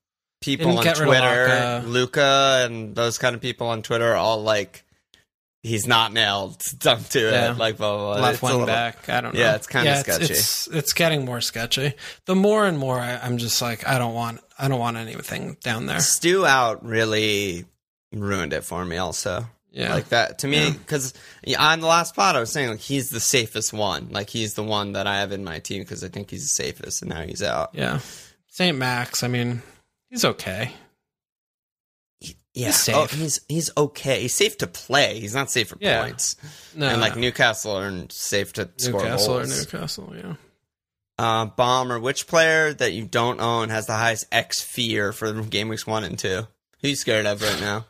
people 0.41 0.77
on 0.77 0.83
Twitter, 0.85 1.83
Luca, 1.85 2.61
and 2.65 2.95
those 2.95 3.17
kind 3.17 3.35
of 3.35 3.41
people 3.41 3.67
on 3.67 3.81
Twitter 3.81 4.05
are 4.13 4.15
all 4.15 4.41
like, 4.41 4.85
he's 5.63 5.85
not 5.85 6.13
nailed. 6.13 6.61
Don't 6.79 7.09
do 7.09 7.21
Yeah. 7.25 7.51
it. 7.51 7.57
Like, 7.57 7.75
blah, 7.75 7.93
blah, 7.97 8.13
blah. 8.15 8.23
Left 8.23 8.41
wing 8.41 8.51
little- 8.53 8.67
back. 8.67 9.09
I 9.09 9.19
don't 9.19 9.33
know. 9.33 9.39
Yeah, 9.41 9.55
it's 9.55 9.67
kinda 9.67 9.89
Yeah, 9.89 9.99
sketchy. 9.99 10.33
It's, 10.33 10.67
it's 10.67 10.93
getting 10.93 11.25
more 11.25 11.41
sketchy. 11.41 11.93
The 12.25 12.35
more 12.35 12.65
and 12.65 12.77
more 12.77 12.97
I, 12.99 13.17
I'm 13.17 13.37
just 13.37 13.61
like 13.61 13.85
I 13.85 13.97
don't 13.99 14.13
want 14.13 14.39
I 14.57 14.67
don't 14.67 14.79
want 14.79 14.97
anything 14.97 15.57
down 15.61 15.85
there. 15.85 15.99
Stu 15.99 16.45
out 16.45 16.83
really 16.85 17.65
ruined 18.11 18.53
it 18.53 18.63
for 18.63 18.83
me, 18.85 18.97
also. 18.97 19.45
Yeah. 19.71 19.93
Like 19.93 20.09
that 20.09 20.39
to 20.39 20.47
me, 20.47 20.57
Yeah. 20.65 20.71
because 20.71 21.13
on 21.59 21.81
the 21.81 21.87
last 21.87 22.09
spot, 22.09 22.35
I 22.35 22.39
was 22.39 22.51
saying 22.51 22.69
like 22.69 22.79
he's 22.79 23.09
the 23.11 23.19
safest 23.19 23.73
one. 23.73 24.07
Like 24.09 24.29
he's 24.29 24.55
the 24.55 24.63
one 24.63 24.93
that 24.93 25.05
I 25.05 25.19
have 25.19 25.31
in 25.31 25.43
my 25.43 25.59
team 25.59 25.83
because 25.83 26.03
I 26.03 26.07
think 26.07 26.31
he's 26.31 26.43
the 26.43 26.47
safest, 26.63 27.01
and 27.03 27.09
now 27.09 27.21
he's 27.21 27.43
out. 27.43 27.71
yeah. 27.73 27.99
St. 28.49 28.75
Max. 28.75 29.21
I 29.21 29.27
mean, 29.27 29.61
he's 30.09 30.25
okay. 30.25 30.71
Yeah, 32.53 32.67
He's 32.67 32.75
safe. 32.81 32.95
Oh, 32.95 33.05
he's 33.05 33.39
he's 33.47 33.69
okay. 33.77 34.21
He's 34.21 34.33
safe 34.33 34.57
to 34.59 34.67
play. 34.67 35.19
He's 35.19 35.35
not 35.35 35.51
safe 35.51 35.67
for 35.69 35.77
Yeah. 35.79 36.01
points. 36.01 36.37
No, 36.73 36.87
and 36.87 36.99
like 36.99 37.15
Newcastle 37.15 37.73
aren't 37.73 38.11
safe 38.11 38.53
to 38.53 38.67
score 38.77 39.01
Newcastle 39.03 39.33
or 39.35 39.43
goals. 39.45 39.59
Newcastle. 39.59 40.13
Yeah. 40.17 40.33
Uh, 41.17 41.45
Bomber, 41.45 41.99
which 41.99 42.27
player 42.27 42.73
that 42.73 42.93
you 42.93 43.05
don't 43.05 43.41
own 43.41 43.69
has 43.69 43.87
the 43.87 43.93
highest 43.95 44.25
X 44.31 44.61
fear 44.61 45.11
for 45.11 45.33
game 45.41 45.67
weeks 45.67 45.87
one 45.87 46.03
and 46.03 46.17
two? 46.17 46.47
Who 46.81 46.87
you 46.87 46.95
scared 46.95 47.25
of 47.25 47.41
right 47.41 47.59
now? 47.59 47.85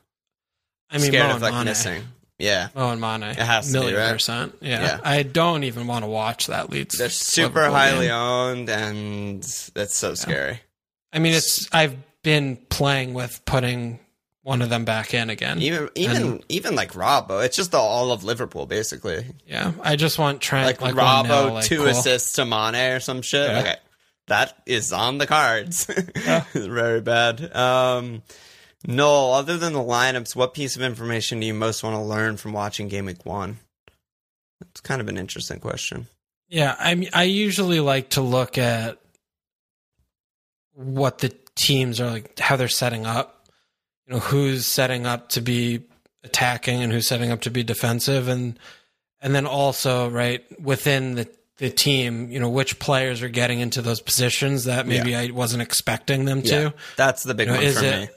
I 0.90 0.98
mean, 0.98 1.08
scared 1.08 1.28
Mo 1.28 1.36
of 1.36 1.42
like 1.42 1.54
Mane. 1.54 1.66
missing. 1.66 2.04
Yeah, 2.40 2.70
Mo 2.76 2.92
and 2.92 3.02
Mane. 3.02 3.24
It 3.24 3.38
has 3.38 3.68
to 3.68 3.74
be, 3.74 3.80
million 3.80 4.00
right? 4.00 4.14
percent. 4.14 4.56
Yeah. 4.62 4.82
Yeah. 4.82 5.00
I 5.04 5.24
don't 5.24 5.64
even 5.64 5.88
want 5.88 6.06
to 6.06 6.10
watch 6.10 6.48
that 6.48 6.70
Leeds. 6.70 6.98
they're 6.98 7.10
super 7.10 7.60
Liverpool 7.60 7.74
highly 7.76 8.06
game. 8.08 8.16
owned, 8.16 8.70
and 8.70 9.44
that's 9.74 9.96
so 9.96 10.14
scary. 10.14 10.62
I 11.12 11.20
mean, 11.20 11.34
it's. 11.34 11.68
I've 11.74 11.98
been 12.24 12.58
playing 12.70 13.14
with 13.14 13.44
putting 13.46 14.00
one 14.48 14.62
of 14.62 14.70
them 14.70 14.86
back 14.86 15.14
in 15.14 15.30
again. 15.30 15.62
Even 15.62 15.90
even 15.96 16.16
And- 16.16 16.44
even 16.48 16.74
like 16.74 16.94
Robbo, 16.94 17.44
it's 17.44 17.58
just 17.58 17.72
the 17.72 17.78
all 17.78 18.14
of 18.14 18.24
Liverpool 18.24 18.66
basically. 18.66 19.26
yeah. 19.46 19.74
I 19.82 19.98
just 19.98 20.18
want 20.18 20.40
Trent 20.42 20.66
Like, 20.66 20.80
like, 20.82 20.96
Robbo, 20.96 21.50
1-0, 21.50 21.54
like, 21.54 21.66
two 21.66 21.78
cool. 21.80 21.88
assists 21.88 22.32
to 22.34 22.46
Mane 22.46 22.76
or 22.94 23.00
some 23.02 23.22
shit. 23.22 23.50
Yeah. 23.50 23.60
Okay, 23.60 23.76
that 24.28 24.58
is 24.66 24.94
on 24.94 25.18
the 25.18 25.28
cards. 25.28 25.88
Yeah. 26.16 26.46
Very 26.54 27.02
bad. 27.02 27.54
Um, 27.54 28.24
Noel, 28.86 29.34
other 29.34 29.58
than 29.58 29.74
the 29.74 29.80
lineups, 29.80 30.34
what 30.36 30.54
piece 30.54 30.78
of 30.78 30.82
information 30.82 31.42
do 31.42 31.46
you 31.48 31.54
most 31.54 31.84
want 31.84 31.96
to 31.96 32.02
learn 32.02 32.38
from 32.38 32.54
watching 32.54 32.88
Game 32.88 33.06
Week 33.06 33.26
One? 33.26 33.60
It's 34.62 34.80
kind 34.80 35.02
of 35.02 35.10
an 35.10 35.18
interesting 35.18 35.60
question. 35.60 36.08
Yeah, 36.48 36.74
I 36.80 37.10
I 37.12 37.24
usually 37.24 37.82
like 37.82 38.12
to 38.12 38.22
look 38.22 38.58
at 38.58 38.98
what 40.74 41.18
the 41.18 41.34
teams 41.56 42.00
are 42.00 42.10
like, 42.12 42.40
how 42.40 42.56
they're 42.56 42.68
setting 42.70 43.06
up. 43.06 43.37
You 44.08 44.14
know, 44.14 44.20
who's 44.20 44.66
setting 44.66 45.06
up 45.06 45.30
to 45.30 45.42
be 45.42 45.84
attacking 46.24 46.82
and 46.82 46.92
who's 46.92 47.08
setting 47.08 47.32
up 47.32 47.42
to 47.42 47.52
be 47.52 47.64
defensive, 47.64 48.28
and 48.28 48.58
and 49.22 49.36
then 49.36 49.46
also 49.46 50.10
right 50.10 50.44
within 50.62 51.16
the 51.16 51.28
the 51.58 51.70
team, 51.70 52.32
you 52.32 52.40
know, 52.40 52.50
which 52.50 52.80
players 52.80 53.22
are 53.22 53.30
getting 53.30 53.60
into 53.60 53.82
those 53.82 54.00
positions 54.00 54.66
that 54.66 54.88
maybe 54.88 55.16
I 55.16 55.32
wasn't 55.32 55.64
expecting 55.64 56.26
them 56.26 56.42
to. 56.44 56.56
Yeah, 56.56 56.70
that's 56.96 57.24
the 57.24 57.34
big 57.34 57.48
You 57.48 57.54
know, 57.56 57.62
one 57.62 57.74
for 57.74 57.84
it- 57.84 58.02
me. 58.02 58.10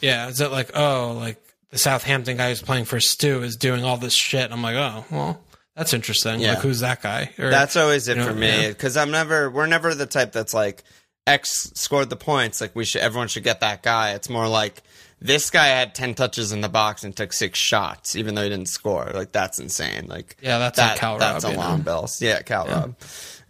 Yeah, 0.00 0.28
is 0.28 0.40
it 0.40 0.50
like 0.50 0.70
oh, 0.74 1.12
like 1.18 1.42
the 1.70 1.78
Southampton 1.78 2.36
guy 2.36 2.50
who's 2.50 2.62
playing 2.62 2.84
for 2.84 3.00
Stu 3.00 3.42
is 3.42 3.56
doing 3.56 3.84
all 3.84 3.96
this 3.96 4.14
shit? 4.14 4.50
I'm 4.52 4.62
like, 4.62 4.76
oh, 4.76 5.04
well, 5.10 5.40
that's 5.76 5.92
interesting. 5.92 6.40
Yeah. 6.40 6.54
Like, 6.54 6.58
who's 6.62 6.80
that 6.80 7.02
guy? 7.02 7.30
Or, 7.38 7.50
That's 7.50 7.76
always 7.76 8.06
it 8.08 8.16
you 8.16 8.22
know, 8.22 8.28
for 8.28 8.34
me 8.34 8.46
yeah. 8.46 8.68
because 8.68 8.96
I'm 8.96 9.10
never. 9.10 9.50
We're 9.50 9.66
never 9.66 9.94
the 9.94 10.06
type 10.06 10.32
that's 10.32 10.54
like 10.54 10.84
X 11.26 11.72
scored 11.74 12.10
the 12.10 12.16
points. 12.16 12.60
Like 12.60 12.76
we 12.76 12.84
should. 12.84 13.00
Everyone 13.02 13.28
should 13.28 13.44
get 13.44 13.60
that 13.60 13.82
guy. 13.82 14.12
It's 14.12 14.28
more 14.28 14.46
like 14.48 14.82
this 15.20 15.50
guy 15.50 15.66
had 15.68 15.94
ten 15.94 16.14
touches 16.14 16.52
in 16.52 16.60
the 16.60 16.68
box 16.68 17.04
and 17.04 17.16
took 17.16 17.32
six 17.32 17.58
shots, 17.58 18.16
even 18.16 18.34
though 18.34 18.42
he 18.42 18.48
didn't 18.48 18.68
score. 18.68 19.10
Like 19.14 19.32
that's 19.32 19.58
insane. 19.58 20.06
Like 20.06 20.36
yeah, 20.42 20.58
that's 20.58 20.76
that, 20.78 20.98
Cal 20.98 21.18
that's 21.18 21.44
Rob, 21.44 21.54
alarm 21.54 21.78
know? 21.78 21.84
bells. 21.84 22.20
Yeah, 22.22 22.42
Cal 22.42 22.66
Yeah. 22.66 22.74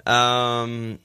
Rob. 0.04 0.12
Um, 0.14 0.98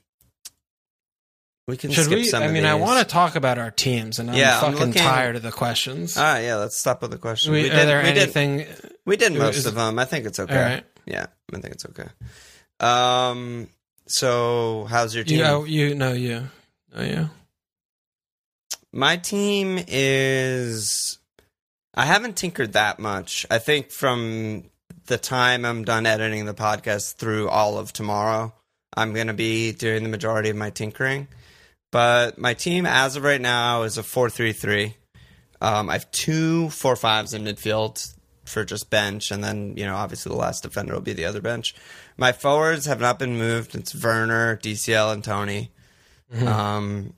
we 1.67 1.77
can 1.77 1.91
Should 1.91 2.05
skip 2.05 2.17
we? 2.17 2.23
some 2.25 2.41
I 2.43 2.47
mean, 2.47 2.65
I 2.65 2.73
want 2.75 2.99
to 3.07 3.11
talk 3.11 3.35
about 3.35 3.57
our 3.59 3.71
teams, 3.71 4.17
and 4.19 4.29
I'm 4.31 4.35
Yeah, 4.37 4.55
I'm 4.55 4.73
fucking 4.73 4.87
looking- 4.87 5.01
tired 5.03 5.35
of 5.35 5.43
the 5.43 5.51
questions. 5.51 6.17
All 6.17 6.23
right, 6.23 6.41
yeah. 6.41 6.55
Let's 6.55 6.75
stop 6.75 7.01
with 7.01 7.11
the 7.11 7.17
questions. 7.17 7.51
we, 7.51 7.63
we 7.63 7.69
are 7.69 7.75
did. 7.75 7.87
there 7.87 8.03
we 8.03 8.09
did. 8.13 8.17
anything? 8.23 8.65
We 9.05 9.17
did 9.17 9.33
most 9.33 9.57
is- 9.57 9.65
of 9.67 9.75
them. 9.75 9.99
I 9.99 10.05
think 10.05 10.25
it's 10.25 10.39
okay. 10.39 10.55
All 10.55 10.61
right. 10.61 10.83
Yeah, 11.05 11.27
I 11.53 11.59
think 11.59 11.73
it's 11.73 11.85
okay. 11.85 12.07
Um. 12.79 13.67
So, 14.07 14.87
how's 14.89 15.13
your 15.13 15.23
team? 15.23 15.37
You, 15.39 15.43
oh, 15.45 15.63
you, 15.65 15.93
no, 15.93 16.13
you, 16.13 16.49
no, 16.95 17.03
you. 17.03 17.29
My 18.91 19.17
team 19.17 19.79
is. 19.87 21.17
I 21.93 22.05
haven't 22.05 22.37
tinkered 22.37 22.73
that 22.73 22.99
much. 22.99 23.45
I 23.49 23.57
think 23.57 23.91
from 23.91 24.65
the 25.07 25.17
time 25.17 25.65
I'm 25.65 25.83
done 25.83 26.05
editing 26.05 26.45
the 26.45 26.53
podcast 26.53 27.15
through 27.15 27.49
all 27.49 27.77
of 27.77 27.91
tomorrow, 27.91 28.53
I'm 28.95 29.13
going 29.13 29.27
to 29.27 29.33
be 29.33 29.71
doing 29.73 30.03
the 30.03 30.09
majority 30.09 30.49
of 30.49 30.55
my 30.55 30.69
tinkering. 30.69 31.27
But 31.91 32.37
my 32.37 32.53
team, 32.53 32.85
as 32.85 33.15
of 33.15 33.23
right 33.23 33.41
now, 33.41 33.83
is 33.83 33.97
a 33.97 34.03
4 34.03 34.29
3 34.29 34.53
3. 34.53 34.95
Um, 35.61 35.89
I 35.89 35.93
have 35.93 36.09
two 36.11 36.69
four 36.69 36.95
fives 36.95 37.33
in 37.33 37.43
midfield 37.43 38.15
for 38.45 38.63
just 38.63 38.89
bench, 38.89 39.29
and 39.29 39.43
then, 39.43 39.75
you 39.75 39.85
know, 39.85 39.95
obviously 39.95 40.29
the 40.29 40.37
last 40.37 40.63
defender 40.63 40.93
will 40.93 41.01
be 41.01 41.13
the 41.13 41.25
other 41.25 41.41
bench. 41.41 41.75
My 42.17 42.31
forwards 42.31 42.85
have 42.85 43.01
not 43.01 43.19
been 43.19 43.37
moved. 43.37 43.75
It's 43.75 43.93
Werner, 43.93 44.57
DCL, 44.57 45.13
and 45.13 45.23
Tony. 45.23 45.71
Um, 46.45 47.13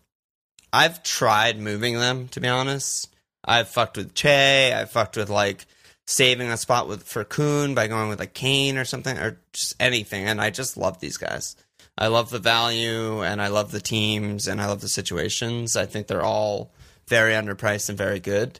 I've 0.73 1.03
tried 1.03 1.59
moving 1.59 1.95
them 1.95 2.27
to 2.29 2.39
be 2.39 2.47
honest. 2.47 3.13
I've 3.43 3.69
fucked 3.69 3.97
with 3.97 4.13
Che. 4.13 4.73
I've 4.73 4.91
fucked 4.91 5.17
with 5.17 5.29
like 5.29 5.65
saving 6.07 6.49
a 6.49 6.57
spot 6.57 6.87
with 6.87 7.03
for 7.03 7.23
Kun 7.23 7.73
by 7.73 7.87
going 7.87 8.09
with 8.09 8.19
like 8.19 8.33
Kane 8.33 8.77
or 8.77 8.85
something 8.85 9.17
or 9.17 9.39
just 9.53 9.75
anything. 9.79 10.25
And 10.25 10.39
I 10.39 10.49
just 10.49 10.77
love 10.77 10.99
these 10.99 11.17
guys. 11.17 11.55
I 11.97 12.07
love 12.07 12.29
the 12.29 12.39
value 12.39 13.21
and 13.21 13.41
I 13.41 13.47
love 13.47 13.71
the 13.71 13.81
teams 13.81 14.47
and 14.47 14.61
I 14.61 14.67
love 14.67 14.81
the 14.81 14.89
situations. 14.89 15.75
I 15.75 15.85
think 15.85 16.07
they're 16.07 16.23
all 16.23 16.71
very 17.07 17.33
underpriced 17.33 17.89
and 17.89 17.97
very 17.97 18.19
good. 18.19 18.59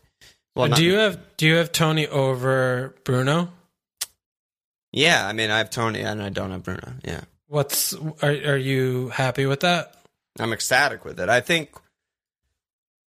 Well, 0.56 0.68
do 0.68 0.84
you 0.84 0.96
have 0.96 1.20
do 1.38 1.48
you 1.48 1.56
have 1.56 1.72
Tony 1.72 2.08
over 2.08 2.94
Bruno? 3.04 3.50
yeah, 4.92 5.26
I 5.26 5.32
mean, 5.34 5.50
I 5.50 5.60
have 5.60 5.70
Tony 5.70 6.02
and 6.02 6.22
I 6.22 6.30
don't 6.30 6.52
have 6.52 6.64
Bruno. 6.64 6.94
Yeah. 7.04 7.22
What's 7.48 7.94
are 8.22 8.32
are 8.32 8.58
you 8.58 9.10
happy 9.10 9.46
with 9.46 9.62
that? 9.62 9.96
I'm 10.40 10.54
ecstatic 10.54 11.06
with 11.06 11.20
it. 11.20 11.30
I 11.30 11.42
think 11.42 11.72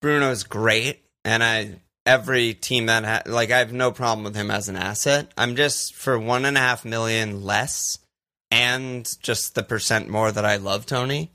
Bruno's 0.03 0.45
great, 0.45 1.03
and 1.25 1.43
I 1.43 1.81
every 2.05 2.53
team 2.53 2.87
that 2.87 3.05
ha- 3.05 3.23
like 3.33 3.51
I 3.51 3.59
have 3.61 3.73
no 3.73 3.91
problem 3.91 4.25
with 4.25 4.35
him 4.35 4.51
as 4.51 4.69
an 4.69 4.77
asset. 4.77 5.33
I'm 5.39 5.57
just 5.57 5.95
for 5.95 6.19
one 6.19 6.45
and 6.45 6.59
a 6.59 6.61
half 6.61 6.85
million 6.85 7.43
less, 7.45 7.99
and 8.51 9.09
just 9.23 9.55
the 9.55 9.63
percent 9.63 10.11
more 10.11 10.31
that 10.31 10.45
I 10.45 10.57
love 10.57 10.85
Tony. 10.85 11.33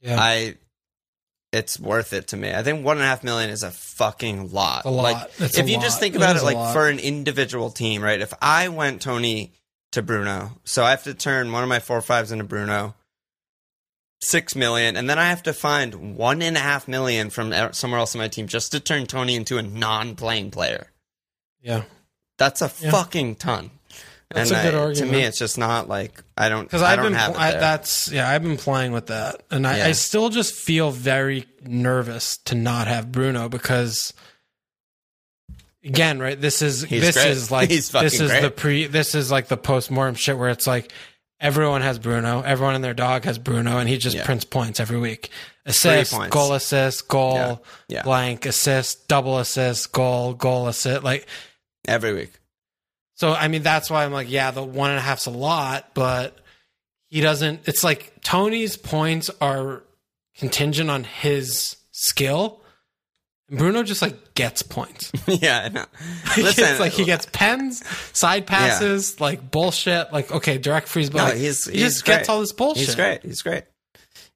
Yeah, 0.00 0.16
I 0.18 0.56
it's 1.52 1.78
worth 1.78 2.12
it 2.12 2.28
to 2.28 2.36
me. 2.36 2.52
I 2.52 2.62
think 2.62 2.84
one 2.84 2.96
and 2.96 3.04
a 3.04 3.08
half 3.08 3.24
million 3.24 3.50
is 3.50 3.62
a 3.62 3.70
fucking 3.70 4.52
lot. 4.52 4.84
a 4.84 4.90
lot. 4.90 5.30
Like 5.38 5.40
if 5.40 5.68
you 5.68 5.80
just 5.80 6.00
think 6.00 6.14
about 6.14 6.36
is 6.36 6.42
it, 6.42 6.46
like 6.46 6.56
lot. 6.56 6.72
for 6.72 6.88
an 6.88 6.98
individual 6.98 7.70
team, 7.70 8.02
right? 8.02 8.20
If 8.20 8.34
I 8.42 8.68
went 8.68 9.00
Tony 9.00 9.52
to 9.92 10.02
Bruno, 10.02 10.52
so 10.64 10.84
I 10.84 10.90
have 10.90 11.04
to 11.04 11.14
turn 11.14 11.52
one 11.52 11.62
of 11.62 11.68
my 11.68 11.78
four 11.78 12.00
fives 12.00 12.32
into 12.32 12.44
Bruno, 12.44 12.94
six 14.20 14.54
million, 14.56 14.96
and 14.96 15.08
then 15.08 15.18
I 15.18 15.28
have 15.30 15.42
to 15.44 15.52
find 15.52 16.16
one 16.16 16.42
and 16.42 16.56
a 16.56 16.60
half 16.60 16.88
million 16.88 17.30
from 17.30 17.52
e- 17.54 17.68
somewhere 17.72 18.00
else 18.00 18.14
in 18.14 18.18
my 18.18 18.28
team 18.28 18.46
just 18.48 18.72
to 18.72 18.80
turn 18.80 19.06
Tony 19.06 19.34
into 19.36 19.58
a 19.58 19.62
non-playing 19.62 20.50
player. 20.50 20.88
yeah, 21.60 21.82
That's 22.36 22.60
a 22.62 22.70
Yeah. 22.80 22.90
fucking 22.90 23.36
ton. 23.36 23.70
That's 24.30 24.50
and 24.50 24.60
a 24.60 24.62
good 24.62 24.74
I- 24.74 24.78
argument. 24.78 25.10
To 25.12 25.16
me, 25.18 25.24
it's 25.24 25.38
just 25.38 25.56
not 25.56 25.88
like 25.88 26.22
I 26.36 26.48
don't 26.50 26.64
because 26.64 26.82
I 26.82 26.92
I've 26.92 27.02
been 27.02 27.14
have 27.14 27.32
pl- 27.34 27.42
it 27.42 27.46
I, 27.46 27.50
that's 27.52 28.12
yeah 28.12 28.28
I've 28.28 28.42
been 28.42 28.58
playing 28.58 28.92
with 28.92 29.06
that 29.06 29.42
and 29.50 29.66
I, 29.66 29.78
Yeah. 29.78 29.86
I 29.86 29.92
still 29.92 30.28
just 30.28 30.52
feel 30.54 30.90
very 30.90 31.46
nervous 31.62 32.36
to 32.44 32.54
not 32.54 32.88
have 32.88 33.10
Bruno 33.10 33.48
because 33.48 34.12
again 35.84 36.18
right 36.18 36.40
this 36.40 36.60
is 36.62 36.82
He's 36.82 37.00
this 37.00 37.16
great. 37.16 37.28
is 37.30 37.50
like 37.50 37.68
this 37.70 37.94
is 37.94 38.30
great. 38.30 38.42
the 38.42 38.50
pre 38.50 38.86
this 38.86 39.14
is 39.14 39.30
like 39.30 39.48
the 39.48 39.56
post 39.56 39.90
mortem 39.90 40.14
shit 40.14 40.36
where 40.36 40.50
it's 40.50 40.66
like 40.66 40.92
everyone 41.40 41.82
has 41.82 41.98
Bruno 41.98 42.42
everyone 42.42 42.74
and 42.74 42.82
their 42.82 42.94
dog 42.94 43.24
has 43.24 43.38
Bruno 43.38 43.78
and 43.78 43.88
he 43.88 43.96
just 43.98 44.16
Yeah. 44.16 44.24
prints 44.24 44.44
points 44.44 44.80
every 44.80 44.98
week 44.98 45.30
assist 45.66 46.12
points. 46.12 46.32
goal 46.34 46.52
assist 46.54 47.06
goal 47.08 47.34
Yeah. 47.34 47.56
Yeah. 47.98 48.02
blank 48.02 48.46
assist 48.46 49.06
double 49.08 49.38
assist 49.38 49.92
goal 49.92 50.34
goal 50.34 50.66
assist 50.68 51.04
like 51.04 51.26
every 51.86 52.12
week. 52.12 52.32
so 53.14 53.32
I 53.32 53.48
mean, 53.48 53.62
that's 53.62 53.88
why 53.90 54.04
I'm 54.04 54.12
like, 54.12 54.30
yeah, 54.30 54.50
the 54.50 54.62
one 54.62 54.90
and 54.90 54.98
a 54.98 55.02
half's 55.02 55.26
a 55.26 55.30
lot, 55.30 55.90
but 55.94 56.38
he 57.08 57.20
doesn't. 57.20 57.66
It's 57.66 57.82
like 57.82 58.12
Tony's 58.22 58.76
points 58.76 59.30
are 59.40 59.82
contingent 60.36 60.90
on 60.90 61.04
his 61.04 61.76
skill. 61.92 62.60
And 63.48 63.58
Bruno 63.58 63.82
just 63.82 64.02
like 64.02 64.34
gets 64.34 64.62
points. 64.62 65.10
yeah, 65.26 65.62
I 65.64 65.68
know. 65.70 65.84
He 66.34 66.42
Listen, 66.42 66.64
gets, 66.64 66.80
like 66.80 66.92
he 66.92 67.04
gets 67.04 67.26
pens, 67.32 67.82
side 68.12 68.46
passes, 68.46 69.20
like 69.20 69.50
bullshit. 69.50 70.12
Like 70.12 70.30
okay, 70.30 70.58
direct 70.58 70.88
freeze, 70.88 71.10
but 71.10 71.18
No, 71.18 71.24
like, 71.24 71.36
he's- 71.36 71.64
he 71.66 71.72
he's 71.78 71.94
just 71.94 72.04
gets 72.04 72.28
all 72.28 72.40
this 72.40 72.52
bullshit. 72.52 72.86
He's 72.86 72.94
great. 72.94 73.22
He's 73.22 73.42
great. 73.42 73.64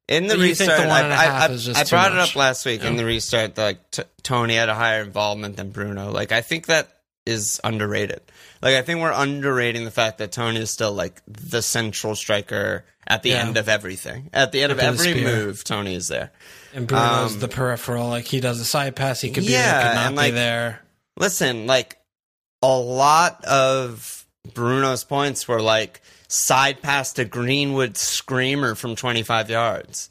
In 0.09 0.27
the 0.27 0.37
But 0.37 0.41
you 0.49 0.55
think 0.55 0.71
the 0.71 0.77
restart, 0.79 0.89
a 1.11 1.15
I, 1.15 1.25
I, 1.27 1.45
I 1.45 1.49
too 1.85 1.91
brought 1.91 2.13
it 2.13 2.19
up 2.19 2.35
last 2.35 2.67
week. 2.67 2.83
In 2.85 2.97
the 2.97 3.05
restart, 3.05 3.57
like 3.57 3.91
t- 3.93 4.03
Tony 4.23 4.55
had 4.57 4.69
a 4.69 4.75
higher 4.75 5.03
involvement 5.03 5.57
than 5.57 5.71
Bruno. 5.71 6.11
Like 6.11 6.33
I 6.33 6.41
think 6.41 6.67
that 6.67 6.89
is 7.25 7.61
underrated. 7.63 8.21
Like 8.61 8.75
I 8.75 8.83
think 8.83 9.01
we're 9.01 9.13
underrating 9.13 9.85
the 9.85 9.91
fact 9.93 10.19
that 10.19 10.33
Tony 10.33 10.59
is 10.61 10.71
still 10.71 10.93
like 10.93 11.23
the 11.27 11.63
central 11.63 12.17
striker 12.17 12.85
at 13.07 13.23
the 13.23 13.31
Yeah. 13.31 13.47
end 13.47 13.57
of 13.57 13.69
everything. 13.69 14.29
At 14.33 14.53
the 14.53 14.63
end 14.63 14.73
of 14.73 14.81
every 14.81 15.15
move, 15.23 15.63
Tony 15.65 15.95
is 15.95 16.09
there. 16.09 16.33
And 16.75 16.87
Bruno's 16.87 17.35
Um, 17.35 17.41
the 17.41 17.49
peripheral. 17.49 18.09
Like 18.09 18.25
he 18.25 18.41
does 18.41 18.59
a 18.61 18.65
side 18.65 18.97
pass, 18.97 19.21
he 19.21 19.31
could 19.31 19.45
be 19.47 19.53
Yeah, 19.53 19.73
there, 19.73 19.89
could 19.91 19.95
not 19.95 20.07
and, 20.07 20.15
be 20.17 20.23
like, 20.23 20.35
there. 20.35 20.81
Listen, 21.19 21.67
like 21.67 21.99
a 22.63 22.69
lot 22.77 23.45
of 23.45 24.25
Bruno's 24.55 25.05
points 25.05 25.47
were 25.47 25.61
like 25.61 26.01
side 26.29 26.81
pass 26.83 27.13
to 27.15 27.25
Greenwood 27.25 27.97
screamer 27.97 28.75
from 28.75 28.97
25 28.97 29.51
yards. 29.51 30.09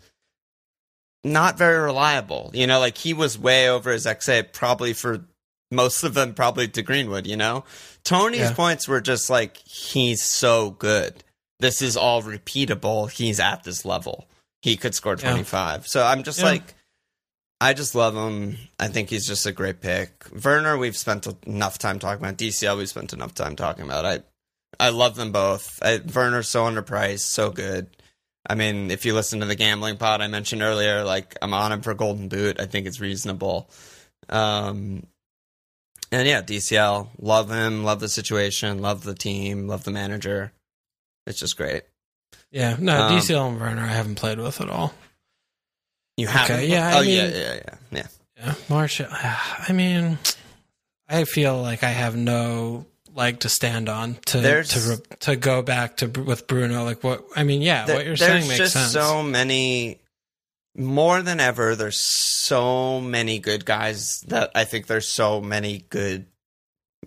Not 1.23 1.57
very 1.57 1.79
reliable. 1.79 2.51
You 2.53 2.67
know, 2.67 2.79
like 2.79 2.97
he 2.97 3.13
was 3.13 3.38
way 3.38 3.69
over 3.69 3.91
his 3.91 4.05
XA 4.05 4.51
probably 4.53 4.93
for 4.93 5.25
most 5.69 6.03
of 6.03 6.13
them 6.13 6.33
probably 6.33 6.67
to 6.67 6.81
Greenwood, 6.81 7.25
you 7.27 7.38
know? 7.38 7.63
Tony's 8.03 8.39
Yeah. 8.41 8.53
points 8.53 8.88
were 8.88 9.01
just 9.01 9.29
like 9.29 9.57
he's 9.57 10.23
so 10.23 10.71
good. 10.71 11.23
This 11.59 11.81
is 11.81 11.95
all 11.95 12.23
repeatable. 12.23 13.09
He's 13.11 13.39
at 13.39 13.63
this 13.63 13.85
level. 13.85 14.27
He 14.61 14.77
could 14.77 14.93
score 14.95 15.15
Yeah. 15.19 15.31
25. 15.31 15.88
So 15.88 16.03
I'm 16.03 16.23
just 16.23 16.39
Yeah. 16.39 16.45
like 16.45 16.73
I 17.59 17.73
just 17.73 17.93
love 17.93 18.15
him. 18.15 18.57
I 18.79 18.88
think 18.88 19.09
he's 19.11 19.27
just 19.27 19.45
a 19.45 19.51
great 19.51 19.81
pick. 19.81 20.25
Werner, 20.43 20.77
we've 20.79 20.97
spent 20.97 21.27
enough 21.45 21.77
time 21.77 21.99
talking 21.99 22.23
about. 22.23 22.38
DCL, 22.38 22.75
we've 22.75 22.89
spent 22.89 23.13
enough 23.13 23.35
time 23.35 23.55
talking 23.55 23.85
about. 23.85 24.03
I, 24.03 24.19
I 24.79 24.89
love 24.89 25.15
them 25.15 25.31
both. 25.31 25.77
I, 25.83 25.99
Werner's 26.13 26.49
so 26.49 26.63
underpriced, 26.63 27.19
so 27.19 27.51
good. 27.51 27.95
I 28.49 28.55
mean, 28.55 28.89
if 28.89 29.05
you 29.05 29.13
listen 29.13 29.41
to 29.41 29.45
the 29.45 29.55
gambling 29.55 29.97
pod 29.97 30.21
I 30.21 30.27
mentioned 30.27 30.63
earlier, 30.63 31.03
like 31.03 31.38
I'm 31.39 31.53
on 31.53 31.71
him 31.71 31.81
for 31.81 31.93
Golden 31.93 32.29
Boot. 32.29 32.59
I 32.59 32.65
think 32.65 32.88
it's 32.88 32.99
reasonable. 32.99 33.69
Um, 34.27 35.05
and 36.11 36.27
yeah, 36.27 36.41
DCL, 36.41 37.09
love 37.19 37.51
him, 37.51 37.83
love 37.83 37.99
the 37.99 38.09
situation, 38.09 38.79
love 38.81 39.03
the 39.03 39.13
team, 39.13 39.67
love 39.67 39.83
the 39.83 39.91
manager. 39.91 40.51
It's 41.27 41.39
just 41.39 41.57
great. 41.57 41.83
Yeah, 42.51 42.75
no, 42.79 43.01
um, 43.03 43.11
DCL 43.13 43.49
and 43.49 43.59
Werner 43.59 43.81
I 43.83 43.87
haven't 43.93 44.15
played 44.15 44.39
with 44.39 44.59
at 44.61 44.69
all. 44.69 44.93
You 46.17 46.27
have 46.27 46.49
Okay, 46.49 46.67
yeah, 46.67 46.87
I 46.89 46.97
oh 46.97 47.01
yeah, 47.01 47.23
mean- 47.27 47.33
yeah, 47.35 47.53
yeah, 47.53 47.75
yeah. 47.91 48.07
Yeah, 48.37 48.53
Martial. 48.69 49.07
I 49.11 49.71
mean, 49.71 50.17
I 51.07 51.23
feel 51.25 51.61
like 51.61 51.83
I 51.83 51.89
have 51.91 52.15
no 52.15 52.85
leg 53.15 53.39
to 53.41 53.49
stand 53.49 53.87
on 53.89 54.15
to 54.27 54.39
There's- 54.39 54.69
to 54.69 55.01
to 55.21 55.35
go 55.35 55.61
back 55.61 55.97
to 55.97 56.07
with 56.07 56.47
Bruno. 56.47 56.83
Like 56.83 57.03
what? 57.03 57.23
I 57.35 57.43
mean, 57.43 57.61
yeah, 57.61 57.85
There- 57.85 57.95
what 57.97 58.05
you're 58.05 58.17
saying 58.17 58.47
makes 58.47 58.57
just 58.57 58.73
sense. 58.73 58.91
so 58.91 59.21
many 59.23 59.99
more 60.75 61.21
than 61.21 61.41
ever 61.41 61.75
there's 61.75 61.99
so 61.99 63.01
many 63.01 63.39
good 63.39 63.65
guys 63.65 64.21
that 64.27 64.49
i 64.55 64.63
think 64.63 64.87
there's 64.87 65.05
so 65.09 65.41
many 65.41 65.83
good 65.89 66.25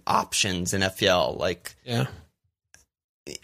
options 0.07 0.75
in 0.75 0.83
fpl 0.83 1.39
like 1.39 1.75
yeah, 1.83 2.07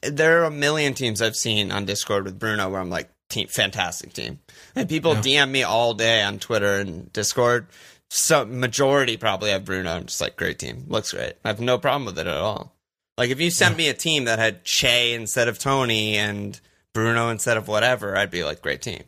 there 0.02 0.40
are 0.40 0.44
a 0.44 0.50
million 0.50 0.94
teams 0.94 1.22
i've 1.22 1.36
seen 1.36 1.70
on 1.72 1.84
discord 1.84 2.24
with 2.24 2.38
bruno 2.38 2.68
where 2.68 2.80
i'm 2.80 2.90
like 2.90 3.10
team 3.28 3.46
fantastic 3.48 4.12
team 4.12 4.38
and 4.74 4.88
people 4.88 5.14
Yeah. 5.14 5.20
dm 5.46 5.50
me 5.50 5.62
all 5.62 5.94
day 5.94 6.22
on 6.22 6.38
twitter 6.38 6.74
and 6.80 7.12
discord 7.12 7.66
so 8.10 8.44
majority 8.44 9.16
probably 9.16 9.50
have 9.50 9.64
bruno 9.64 9.90
i'm 9.92 10.06
just 10.06 10.20
like 10.20 10.36
great 10.36 10.58
team 10.58 10.84
looks 10.88 11.12
great 11.12 11.34
i 11.44 11.48
have 11.48 11.60
no 11.60 11.78
problem 11.78 12.04
with 12.06 12.18
it 12.18 12.26
at 12.26 12.36
all 12.36 12.74
like 13.16 13.30
if 13.30 13.40
you 13.40 13.50
sent 13.50 13.76
me 13.76 13.88
a 13.88 13.94
team 13.94 14.24
that 14.24 14.38
had 14.38 14.64
che 14.64 15.14
instead 15.14 15.48
of 15.48 15.58
tony 15.58 16.16
and 16.16 16.60
bruno 16.92 17.28
instead 17.30 17.56
of 17.56 17.68
whatever 17.68 18.16
i'd 18.16 18.30
be 18.30 18.44
like 18.44 18.60
great 18.60 18.82
team 18.82 19.04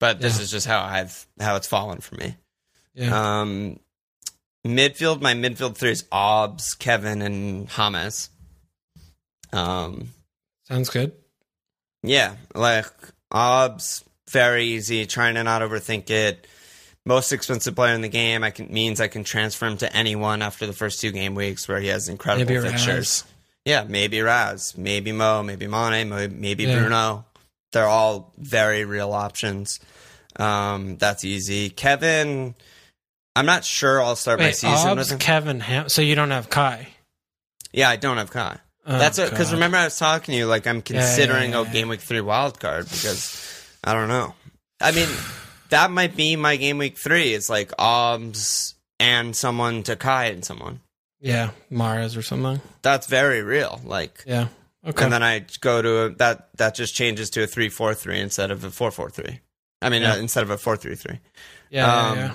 but 0.00 0.20
this 0.20 0.36
Yeah. 0.38 0.42
is 0.44 0.50
just 0.50 0.66
how 0.66 0.80
i've 0.82 1.26
how 1.40 1.56
it's 1.56 1.66
fallen 1.68 2.00
for 2.00 2.14
me 2.14 2.36
yeah. 2.94 3.40
um, 3.40 3.80
midfield, 4.64 5.20
my 5.20 5.34
midfield 5.34 5.76
three 5.76 5.90
is 5.90 6.04
Obbs, 6.12 6.74
Kevin, 6.74 7.20
and 7.22 7.68
James. 7.68 8.30
Um, 9.52 10.13
Sounds 10.68 10.88
good. 10.90 11.12
yeah, 12.02 12.36
like 12.54 12.86
Obbs, 13.30 14.04
very 14.30 14.64
easy. 14.66 15.06
Trying 15.06 15.34
to 15.34 15.44
not 15.44 15.62
overthink 15.62 16.10
it. 16.10 16.46
Most 17.06 17.32
expensive 17.32 17.74
player 17.74 17.94
in 17.94 18.00
the 18.00 18.08
game. 18.08 18.42
I 18.42 18.50
can 18.50 18.72
means 18.72 19.00
I 19.00 19.08
can 19.08 19.24
transfer 19.24 19.66
him 19.66 19.76
to 19.78 19.94
anyone 19.94 20.40
after 20.40 20.66
the 20.66 20.72
first 20.72 21.00
two 21.00 21.10
game 21.12 21.34
weeks 21.34 21.68
where 21.68 21.80
he 21.80 21.88
has 21.88 22.08
incredible 22.08 22.50
Maybe 22.54 22.66
fixtures. 22.68 23.24
Raz. 23.24 23.24
Yeah, 23.66 23.84
maybe 23.86 24.20
Raz, 24.20 24.76
maybe 24.76 25.12
Mo, 25.12 25.42
maybe 25.42 25.66
Mane, 25.66 26.08
maybe 26.40 26.64
Yeah. 26.64 26.78
Bruno. 26.80 27.24
They're 27.72 27.86
all 27.86 28.32
very 28.38 28.84
real 28.84 29.12
options. 29.12 29.80
Um, 30.36 30.96
that's 30.96 31.24
easy. 31.24 31.70
Kevin, 31.70 32.54
I'm 33.36 33.46
not 33.46 33.64
sure 33.64 34.02
I'll 34.02 34.16
start 34.16 34.38
my 34.38 34.46
Wait, 34.46 34.56
season 34.56 34.96
with 34.96 35.10
him. 35.12 35.18
Kevin, 35.18 35.60
Ham. 35.60 35.88
So 35.88 36.00
you 36.02 36.14
don't 36.14 36.30
have 36.30 36.48
Kai. 36.50 36.88
Yeah, 37.72 37.88
I 37.90 37.96
don't 37.96 38.16
have 38.16 38.30
Kai. 38.30 38.58
Oh, 38.86 38.98
That's 38.98 39.18
because 39.18 39.52
remember 39.52 39.76
I 39.78 39.84
was 39.84 39.98
talking 39.98 40.32
to 40.32 40.38
you 40.38 40.46
like 40.46 40.66
I'm 40.66 40.76
Yeah, 40.86 40.96
yeah, 40.96 41.00
considering 41.00 41.50
yeah, 41.52 41.62
a 41.62 41.72
game 41.72 41.88
week 41.88 42.00
three 42.00 42.20
wild 42.20 42.60
card 42.60 42.84
because 42.90 43.66
I 43.82 43.94
don't 43.94 44.08
know. 44.08 44.34
I 44.80 44.92
mean, 44.92 45.08
that 45.70 45.90
might 45.90 46.14
be 46.16 46.36
my 46.36 46.56
game 46.56 46.76
week 46.78 46.98
three. 46.98 47.32
It's 47.34 47.48
like 47.48 47.72
Obbs 47.78 48.74
and 49.00 49.34
someone 49.34 49.82
to 49.84 49.96
Kai 49.96 50.26
and 50.26 50.44
someone. 50.44 50.80
Yeah, 51.20 51.50
Mars 51.70 52.16
or 52.16 52.22
something. 52.22 52.60
That's 52.82 53.06
very 53.06 53.42
real. 53.42 53.80
Like, 53.84 54.22
Yeah. 54.26 54.48
Okay. 54.86 55.04
and 55.04 55.12
then 55.12 55.22
I 55.22 55.46
go 55.60 55.80
to 55.80 55.98
a, 56.02 56.10
that. 56.16 56.50
That 56.58 56.74
just 56.74 56.94
changes 56.94 57.30
to 57.30 57.42
a 57.44 57.46
three 57.46 57.70
four 57.70 57.94
three 57.94 58.20
instead 58.20 58.50
of 58.50 58.62
a 58.64 58.70
four 58.70 58.90
four 58.90 59.08
three. 59.08 59.40
I 59.80 59.88
mean, 59.88 60.02
Yeah. 60.02 60.12
uh, 60.12 60.16
instead 60.18 60.42
of 60.42 60.50
a 60.50 60.58
four 60.58 60.76
three 60.76 60.94
three. 60.96 61.20
yeah, 61.70 61.86
yeah, 61.86 62.08
um, 62.10 62.18
yeah. 62.18 62.34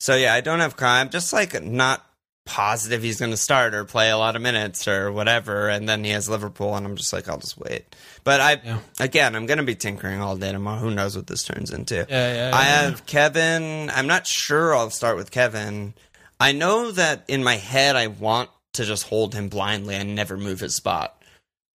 So 0.00 0.16
yeah, 0.16 0.32
I 0.32 0.40
don't 0.40 0.60
have 0.60 0.76
Kai. 0.78 1.00
I'm 1.00 1.10
just 1.10 1.30
like 1.34 1.62
not 1.62 2.06
positive 2.44 3.02
he's 3.02 3.18
going 3.20 3.30
to 3.30 3.36
start 3.36 3.74
or 3.74 3.84
play 3.84 4.10
a 4.10 4.16
lot 4.16 4.34
of 4.36 4.42
minutes 4.42 4.88
or 4.88 5.12
whatever. 5.12 5.68
And 5.68 5.88
then 5.88 6.02
he 6.04 6.10
has 6.10 6.28
Liverpool, 6.28 6.74
and 6.74 6.84
I'm 6.84 6.96
just 6.96 7.12
like, 7.12 7.28
I'll 7.28 7.38
just 7.38 7.58
wait. 7.58 7.94
But 8.24 8.40
I, 8.40 8.60
Yeah. 8.64 8.78
again, 8.98 9.36
I'm 9.36 9.46
going 9.46 9.58
to 9.58 9.64
be 9.64 9.74
tinkering 9.74 10.20
all 10.20 10.36
day 10.36 10.52
tomorrow. 10.52 10.78
Who 10.80 10.90
knows 10.90 11.16
what 11.16 11.26
this 11.26 11.44
turns 11.44 11.70
into? 11.70 12.06
Yeah, 12.08 12.34
yeah, 12.34 12.50
I 12.56 12.62
yeah. 12.64 12.82
have 12.82 13.06
Kevin. 13.06 13.90
I'm 13.90 14.06
not 14.06 14.26
sure 14.26 14.74
I'll 14.74 14.90
start 14.90 15.16
with 15.16 15.30
Kevin. 15.30 15.94
I 16.40 16.52
know 16.52 16.90
that 16.90 17.24
in 17.28 17.44
my 17.44 17.56
head, 17.56 17.94
I 17.94 18.08
want 18.08 18.50
to 18.74 18.84
just 18.84 19.06
hold 19.06 19.34
him 19.34 19.48
blindly 19.48 19.94
and 19.94 20.14
never 20.14 20.36
move 20.36 20.60
his 20.60 20.74
spot 20.74 21.22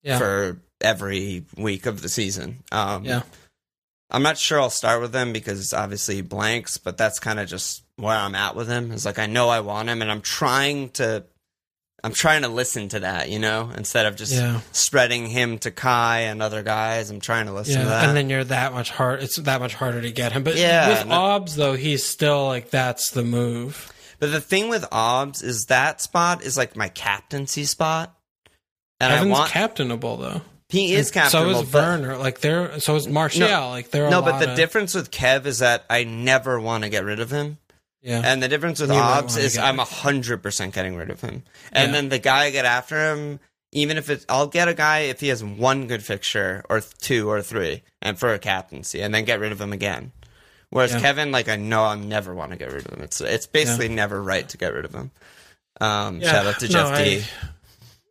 yeah. 0.01 0.17
for 0.17 0.59
every 0.81 1.45
week 1.57 1.85
of 1.85 2.01
the 2.01 2.09
season. 2.09 2.63
Um, 2.71 3.05
yeah. 3.05 3.21
I'm 4.09 4.23
not 4.23 4.37
sure 4.37 4.59
I'll 4.59 4.69
start 4.69 5.01
with 5.01 5.15
him 5.15 5.33
because 5.33 5.73
obviously 5.73 6.15
he 6.15 6.21
blanks, 6.21 6.77
but 6.77 6.97
that's 6.97 7.19
kind 7.19 7.39
of 7.39 7.47
just 7.47 7.83
where 7.97 8.15
I'm 8.15 8.35
at 8.35 8.55
with 8.55 8.67
him. 8.67 8.91
It's 8.91 9.05
like 9.05 9.19
I 9.19 9.26
know 9.26 9.49
I 9.49 9.59
want 9.61 9.89
him, 9.89 10.01
and 10.01 10.11
I'm 10.11 10.22
trying 10.22 10.89
to, 10.91 11.23
I'm 12.03 12.13
trying 12.13 12.41
to 12.43 12.47
listen 12.49 12.89
to 12.89 12.99
that, 12.99 13.30
you 13.30 13.39
know, 13.39 13.72
instead 13.76 14.05
of 14.05 14.15
just 14.15 14.34
Yeah. 14.34 14.59
spreading 14.72 15.27
him 15.27 15.57
to 15.59 15.72
Kai 15.72 16.22
and 16.22 16.41
other 16.41 16.61
guys. 16.61 17.09
I'm 17.09 17.19
trying 17.22 17.45
to 17.47 17.53
listen 17.53 17.81
to 17.81 17.88
that. 17.88 18.07
And 18.07 18.15
then 18.17 18.30
you're 18.30 18.43
that 18.43 18.73
much 18.73 18.91
hard. 18.91 19.23
It's 19.23 19.38
that 19.38 19.59
much 19.59 19.73
harder 19.73 20.01
to 20.01 20.11
get 20.11 20.31
him. 20.34 20.43
But 20.43 20.55
Yeah, 20.55 20.89
with 20.89 21.07
no- 21.07 21.15
Obbs 21.15 21.55
though, 21.55 21.73
he's 21.73 22.05
still 22.05 22.45
like 22.47 22.69
that's 22.69 23.09
the 23.11 23.23
move. 23.23 23.91
but 24.19 24.31
the 24.31 24.41
thing 24.41 24.69
with 24.69 24.85
Obbs 24.91 25.41
is 25.41 25.65
that 25.69 26.01
spot 26.01 26.43
is 26.43 26.57
like 26.57 26.76
my 26.76 26.89
captaincy 26.89 27.65
spot, 27.65 28.13
and 28.99 29.11
Evan's 29.13 29.27
I 29.27 29.31
want 29.31 29.51
captainable 29.51 30.17
though. 30.17 30.41
he 30.69 30.93
is 30.93 31.11
captainable. 31.11 31.53
So 31.55 31.61
is 31.67 31.73
Werner. 31.73 32.17
Like 32.17 32.39
they're 32.39 32.80
so 32.80 32.95
is 32.97 33.07
Martial. 33.07 33.47
like 33.69 33.89
they're 33.89 34.07
a 34.07 34.09
no, 34.11 34.22
but 34.22 34.39
the 34.39 34.53
difference 34.55 34.93
with 34.93 35.11
Kev 35.11 35.45
is 35.45 35.59
that 35.59 35.85
I 35.89 36.03
never 36.03 36.59
want 36.59 36.84
to 36.84 36.89
get 36.89 37.03
rid 37.03 37.19
of 37.19 37.31
him. 37.31 37.57
Yeah, 38.06 38.22
And 38.23 38.41
the 38.44 38.48
difference 38.48 38.80
with 38.80 38.91
You 38.91 38.98
might 38.98 39.18
Obbs 39.18 39.36
is 39.36 39.57
I'm 39.57 39.80
hundred 39.80 40.44
percent 40.44 40.76
getting 40.76 40.95
rid 40.95 41.10
of 41.10 41.22
him. 41.22 41.41
And 41.72 41.88
Yeah. 41.88 41.91
then 41.94 42.10
the 42.10 42.19
guy 42.19 42.44
I 42.45 42.49
get 42.52 42.64
after 42.65 43.11
him, 43.14 43.40
even 43.72 43.98
if 43.98 44.11
it's, 44.11 44.26
I'll 44.30 44.45
get 44.48 44.68
a 44.68 44.76
guy 44.76 44.99
if 44.99 45.19
he 45.19 45.30
has 45.30 45.44
one 45.44 45.88
good 45.88 46.03
fixture 46.03 46.64
or 46.69 46.82
two 47.02 47.27
or 47.30 47.41
three, 47.41 47.82
and 48.03 48.18
for 48.19 48.32
a 48.32 48.38
captaincy, 48.38 49.02
and 49.02 49.14
then 49.14 49.26
get 49.26 49.40
rid 49.40 49.52
of 49.52 49.60
him 49.60 49.73
again. 49.73 50.11
Whereas 50.69 50.94
Yeah. 50.94 50.99
Kevin, 51.02 51.32
like 51.32 51.49
I 51.49 51.56
know 51.56 51.84
I'll 51.84 51.98
never 51.98 52.36
want 52.36 52.52
to 52.52 52.57
get 52.57 52.72
rid 52.72 52.86
of 52.86 52.94
him. 52.94 53.02
It's 53.02 53.22
it's 53.22 53.48
basically 53.48 53.88
never 53.90 54.22
right 54.22 54.48
to 54.49 54.57
get 54.57 54.72
rid 54.73 54.86
of 54.86 54.94
him. 54.94 55.10
Um, 55.82 56.22
shout 56.22 56.45
out 56.45 56.60
to 56.60 56.68
no, 56.68 56.72
Jeff 56.72 56.98
D. 57.03 57.18
I- 57.19 57.26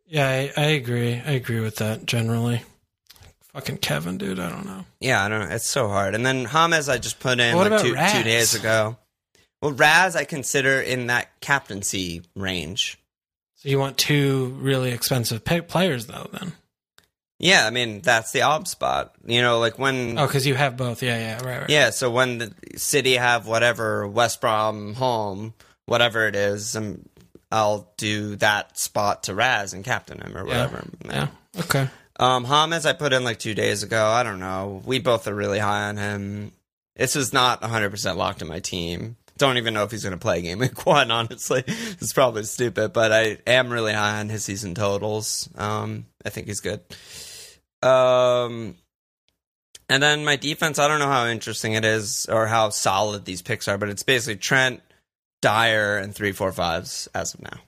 yeah, 0.07 0.29
I, 0.29 0.53
I 0.57 0.65
agree. 0.67 1.15
I 1.25 1.31
agree 1.33 1.61
with 1.61 1.77
that 1.77 2.05
generally. 2.05 2.63
Fucking 3.53 3.79
Kevin, 3.79 4.19
dude. 4.19 4.41
I 4.41 4.51
don't 4.51 4.67
know. 4.67 4.85
Yeah, 5.01 5.25
I 5.25 5.29
don't 5.29 5.49
know. 5.49 5.55
It's 5.55 5.69
so 5.71 5.89
hard. 5.89 6.15
And 6.17 6.27
then 6.27 6.47
James, 6.47 6.89
I 6.89 6.99
just 6.99 7.21
put 7.21 7.39
in 7.39 7.57
What 7.57 7.71
like 7.71 7.81
two, 7.81 7.95
two 7.95 8.23
days 8.25 8.55
ago. 8.55 8.97
Well, 9.65 9.73
Raz, 9.73 10.15
I 10.15 10.25
consider 10.25 10.79
in 10.79 11.07
that 11.07 11.41
captaincy 11.41 12.21
range. 12.37 12.99
So 13.55 13.71
you 13.71 13.79
want 13.79 13.97
two 13.97 14.59
really 14.61 14.91
expensive 14.91 15.43
pay- 15.43 15.63
players, 15.63 16.05
though? 16.05 16.29
Then 16.35 16.53
Yeah, 17.39 17.67
I 17.67 17.71
mean 17.71 18.03
that's 18.03 18.31
the 18.33 18.43
ob 18.43 18.69
spot. 18.69 19.15
You 19.25 19.41
know, 19.41 19.61
like 19.61 19.79
when 19.79 20.19
oh, 20.19 20.27
because 20.27 20.47
you 20.47 20.55
have 20.55 20.77
both. 20.77 21.03
Yeah, 21.03 21.17
yeah, 21.17 21.37
right, 21.43 21.61
right. 21.61 21.71
yeah. 21.71 21.89
So 21.89 22.11
when 22.11 22.37
the 22.37 22.53
City 22.77 23.15
have 23.15 23.47
whatever 23.47 24.07
West 24.07 24.43
Brom 24.43 24.93
home, 24.93 25.55
whatever 25.87 26.29
it 26.29 26.37
is, 26.37 26.77
um, 26.77 27.09
I'll 27.51 27.91
do 27.97 28.37
that 28.37 28.77
spot 28.77 29.23
to 29.23 29.35
Raz 29.35 29.73
and 29.73 29.83
captain 29.83 30.21
him 30.21 30.37
or 30.37 30.45
whatever. 30.45 30.85
yeah. 31.07 31.29
Okay. 31.59 31.89
Um, 32.21 32.45
James, 32.45 32.85
I 32.85 32.93
put 32.93 33.15
in 33.15 33.25
like 33.25 33.39
two 33.39 33.55
days 33.55 33.83
ago. 33.83 34.05
I 34.05 34.25
don't 34.25 34.41
know. 34.41 34.83
We 34.85 34.99
both 34.99 35.27
are 35.27 35.35
really 35.35 35.59
high 35.59 35.89
on 35.89 35.97
him. 35.97 36.53
This 36.97 37.17
is 37.17 37.33
not 37.33 37.63
100% 37.63 38.17
locked 38.17 38.43
in 38.43 38.49
my 38.49 38.61
team. 38.61 39.17
Don't 39.37 39.57
even 39.57 39.75
know 39.75 39.85
if 39.85 39.91
he's 39.91 40.03
going 40.03 40.13
to 40.13 40.19
play 40.19 40.39
a 40.39 40.43
game 40.43 40.59
week 40.61 40.87
one, 40.87 41.11
honestly. 41.11 41.65
It's 41.67 42.13
probably 42.13 42.45
stupid, 42.45 42.93
but 42.93 43.13
I 43.13 43.39
am 43.47 43.71
really 43.71 43.93
high 43.93 44.21
on 44.21 44.29
his 44.29 44.45
season 44.45 44.75
totals. 44.75 45.49
Um, 45.57 46.07
I 46.25 46.31
think 46.31 46.47
he's 46.47 46.61
good. 46.61 46.81
Um, 47.83 48.77
and 49.89 50.03
then 50.03 50.25
my 50.25 50.37
defense, 50.37 50.79
I 50.79 50.89
don't 50.89 51.01
know 51.01 51.07
how 51.07 51.27
interesting 51.27 51.73
it 51.73 51.85
is 51.85 52.27
or 52.27 52.47
how 52.47 52.71
solid 52.71 53.25
these 53.25 53.43
picks 53.43 53.69
are, 53.69 53.77
but 53.77 53.89
it's 53.89 54.03
basically 54.03 54.37
Trent, 54.37 54.81
Dyer, 55.43 55.99
and 55.99 56.15
three, 56.15 56.33
four, 56.33 56.53
fives 56.53 57.09
as 57.15 57.35
of 57.35 57.43
now. 57.43 57.59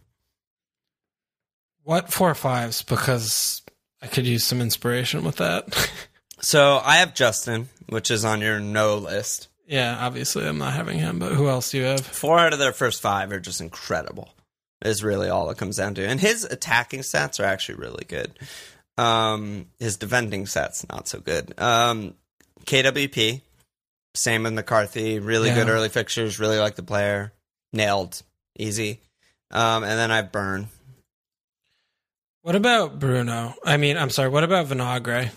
What 1.83 2.13
four 2.13 2.35
fives? 2.35 2.83
Because 2.83 3.63
I 4.01 4.07
could 4.07 4.27
use 4.27 4.45
some 4.45 4.61
inspiration 4.61 5.25
with 5.25 5.37
that. 5.37 5.91
So 6.41 6.81
I 6.85 6.97
have 6.97 7.15
Justin, 7.15 7.71
which 7.89 8.11
is 8.11 8.25
on 8.25 8.41
your 8.41 8.61
no 8.61 8.97
list. 8.99 9.49
Yeah, 9.67 9.97
obviously 10.01 10.47
I'm 10.47 10.59
not 10.59 10.73
having 10.73 10.99
him, 10.99 11.19
but 11.19 11.33
who 11.33 11.49
else 11.49 11.71
do 11.71 11.79
you 11.79 11.85
have? 11.85 12.01
four 12.05 12.39
out 12.39 12.53
of 12.53 12.59
their 12.59 12.73
first 12.73 13.01
five 13.03 13.33
are 13.33 13.41
just 13.41 13.61
incredible. 13.61 14.31
Is 14.85 15.03
really 15.03 15.29
all 15.31 15.49
it 15.51 15.57
comes 15.57 15.79
down 15.79 15.95
to. 15.95 16.07
And 16.07 16.21
his 16.21 16.45
attacking 16.45 17.01
stats 17.01 17.41
are 17.41 17.45
actually 17.47 17.77
really 17.77 18.05
good. 18.07 18.39
Um, 18.99 19.67
his 19.79 19.97
defending 19.97 20.45
stats 20.45 20.87
not 20.89 21.09
so 21.09 21.19
good. 21.19 21.59
Um, 21.59 22.15
KWP, 22.67 23.41
same 24.15 24.43
with 24.43 24.53
McCarthy. 24.53 25.19
Really 25.19 25.51
good 25.51 25.69
early 25.69 25.89
fixtures. 25.89 26.39
Really 26.39 26.59
like 26.59 26.75
the 26.77 26.83
player. 26.83 27.33
Nailed, 27.73 28.23
easy. 28.59 29.01
Um, 29.51 29.83
and 29.83 29.99
then 29.99 30.11
I 30.11 30.17
have 30.17 30.31
Burn. 30.33 30.69
What 32.43 32.55
about 32.55 32.99
Bruno? 32.99 33.55
I 33.65 33.77
mean, 33.79 33.97
I'm 33.97 34.11
sorry. 34.11 34.29
What 34.29 34.45
about 34.45 34.67
Vinagre? 34.67 35.31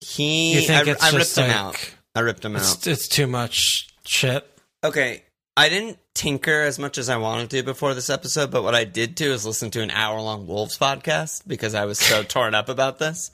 He, 0.00 0.54
You 0.54 0.60
think 0.66 0.88
I, 0.88 0.90
it's 0.90 1.02
I 1.02 1.06
ripped 1.08 1.18
just 1.20 1.38
him 1.38 1.48
like 1.48 1.56
out. 1.56 1.94
I 2.14 2.20
ripped 2.20 2.44
him 2.44 2.56
out. 2.56 2.62
it's, 2.62 2.86
it's 2.86 3.08
too 3.08 3.26
much 3.26 3.88
shit? 4.04 4.46
Okay, 4.82 5.22
I 5.56 5.68
didn't 5.68 5.98
tinker 6.14 6.62
as 6.62 6.78
much 6.78 6.98
as 6.98 7.08
I 7.08 7.16
wanted 7.16 7.50
to 7.50 7.62
before 7.62 7.94
this 7.94 8.10
episode, 8.10 8.50
but 8.50 8.62
what 8.62 8.74
I 8.74 8.84
did 8.84 9.14
do 9.14 9.32
is 9.32 9.46
listen 9.46 9.70
to 9.72 9.82
an 9.82 9.90
hour 9.90 10.20
long 10.20 10.46
Wolves 10.46 10.78
podcast 10.78 11.46
because 11.46 11.74
I 11.74 11.84
was 11.84 11.98
so 11.98 12.22
torn 12.24 12.54
up 12.54 12.68
about 12.68 12.98
this. 12.98 13.30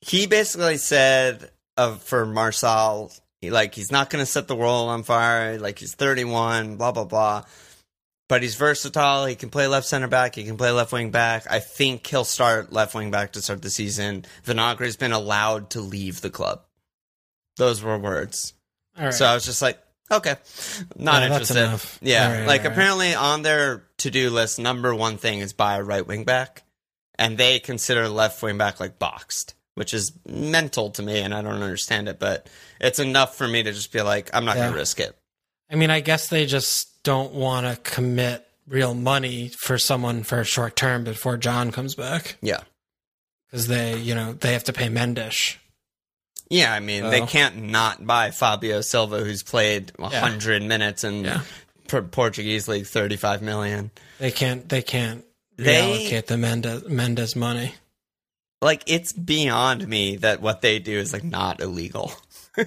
He 0.00 0.26
basically 0.26 0.76
said 0.78 1.50
of 1.76 2.02
for 2.02 2.26
Marçal, 2.26 3.18
he, 3.40 3.50
like 3.50 3.74
he's 3.74 3.92
not 3.92 4.10
going 4.10 4.22
to 4.22 4.30
set 4.30 4.48
the 4.48 4.56
world 4.56 4.88
on 4.88 5.02
fire. 5.04 5.58
Like 5.58 5.78
he's 5.78 5.94
31, 5.94 6.76
blah 6.76 6.92
blah 6.92 7.04
blah. 7.04 7.44
But 8.28 8.42
he's 8.42 8.56
versatile. 8.56 9.24
He 9.24 9.36
can 9.36 9.48
play 9.48 9.66
left 9.68 9.86
center 9.86 10.08
back. 10.08 10.34
He 10.34 10.44
can 10.44 10.58
play 10.58 10.70
left 10.70 10.92
wing 10.92 11.10
back. 11.10 11.46
I 11.50 11.60
think 11.60 12.06
he'll 12.06 12.24
start 12.24 12.72
left 12.72 12.94
wing 12.94 13.10
back 13.10 13.32
to 13.32 13.40
start 13.40 13.62
the 13.62 13.70
season. 13.70 14.26
Vinagre's 14.44 14.96
been 14.96 15.12
allowed 15.12 15.70
to 15.70 15.80
leave 15.80 16.20
the 16.20 16.28
club. 16.30 16.62
Those 17.58 17.82
were 17.82 17.98
words. 17.98 18.54
All 18.96 19.04
right. 19.04 19.14
So 19.14 19.26
I 19.26 19.34
was 19.34 19.44
just 19.44 19.60
like, 19.62 19.78
okay, 20.10 20.36
not 20.96 21.20
that's 21.28 21.50
interested. 21.50 21.98
Yeah, 22.00 22.38
right, 22.40 22.46
like 22.46 22.62
right. 22.64 22.72
apparently 22.72 23.14
on 23.14 23.42
their 23.42 23.84
to 23.98 24.10
do 24.10 24.30
list, 24.30 24.58
number 24.58 24.94
one 24.94 25.18
thing 25.18 25.40
is 25.40 25.52
buy 25.52 25.76
a 25.76 25.82
right 25.82 26.06
wing 26.06 26.24
back, 26.24 26.62
and 27.18 27.36
they 27.36 27.58
consider 27.58 28.08
left 28.08 28.42
wing 28.42 28.56
back 28.58 28.80
like 28.80 28.98
boxed, 28.98 29.54
which 29.74 29.92
is 29.92 30.12
mental 30.26 30.90
to 30.90 31.02
me, 31.02 31.20
and 31.20 31.34
I 31.34 31.42
don't 31.42 31.62
understand 31.62 32.08
it. 32.08 32.18
But 32.18 32.48
it's 32.80 32.98
enough 32.98 33.36
for 33.36 33.46
me 33.46 33.62
to 33.62 33.72
just 33.72 33.92
be 33.92 34.00
like, 34.00 34.30
I'm 34.32 34.44
not 34.44 34.56
Yeah. 34.56 34.66
gonna 34.66 34.76
risk 34.76 34.98
it. 35.00 35.16
I 35.70 35.74
mean, 35.74 35.90
I 35.90 36.00
guess 36.00 36.28
they 36.28 36.46
just 36.46 37.02
don't 37.02 37.34
want 37.34 37.66
to 37.66 37.80
commit 37.90 38.46
real 38.66 38.94
money 38.94 39.48
for 39.48 39.78
someone 39.78 40.22
for 40.22 40.40
a 40.40 40.44
short 40.44 40.76
term 40.76 41.04
before 41.04 41.36
John 41.36 41.70
comes 41.72 41.94
back 41.94 42.36
Yeah, 42.42 42.60
because 43.46 43.66
they, 43.66 43.96
you 43.98 44.14
know, 44.14 44.32
they 44.32 44.52
have 44.54 44.64
to 44.64 44.72
pay 44.72 44.88
Mendes. 44.88 45.56
Yeah. 46.50 46.72
I 46.72 46.80
mean, 46.80 47.08
they 47.10 47.20
can't 47.22 47.56
not 47.64 48.06
buy 48.06 48.30
Fabio 48.30 48.80
Silva, 48.80 49.18
who's 49.24 49.42
played 49.42 49.92
Yeah. 49.98 50.20
hundred 50.20 50.62
minutes 50.62 51.04
in 51.04 51.24
Yeah. 51.24 51.40
Por- 51.88 52.02
Portuguese 52.02 52.68
league, 52.68 52.86
thirty 52.86 53.16
five 53.16 53.42
million. 53.42 53.90
They 54.18 54.30
can't. 54.30 54.68
They 54.68 54.82
can't 54.82 55.24
They- 55.56 56.08
reallocate 56.10 56.26
the 56.26 56.36
Mendes 56.36 56.88
Mendes 56.88 57.34
money. 57.36 57.74
like 58.60 58.82
it's 58.86 59.12
beyond 59.12 59.86
me 59.86 60.16
that 60.16 60.40
what 60.42 60.60
they 60.62 60.78
do 60.80 60.98
is 60.98 61.12
like 61.12 61.24
not 61.24 61.60
illegal. 61.60 62.12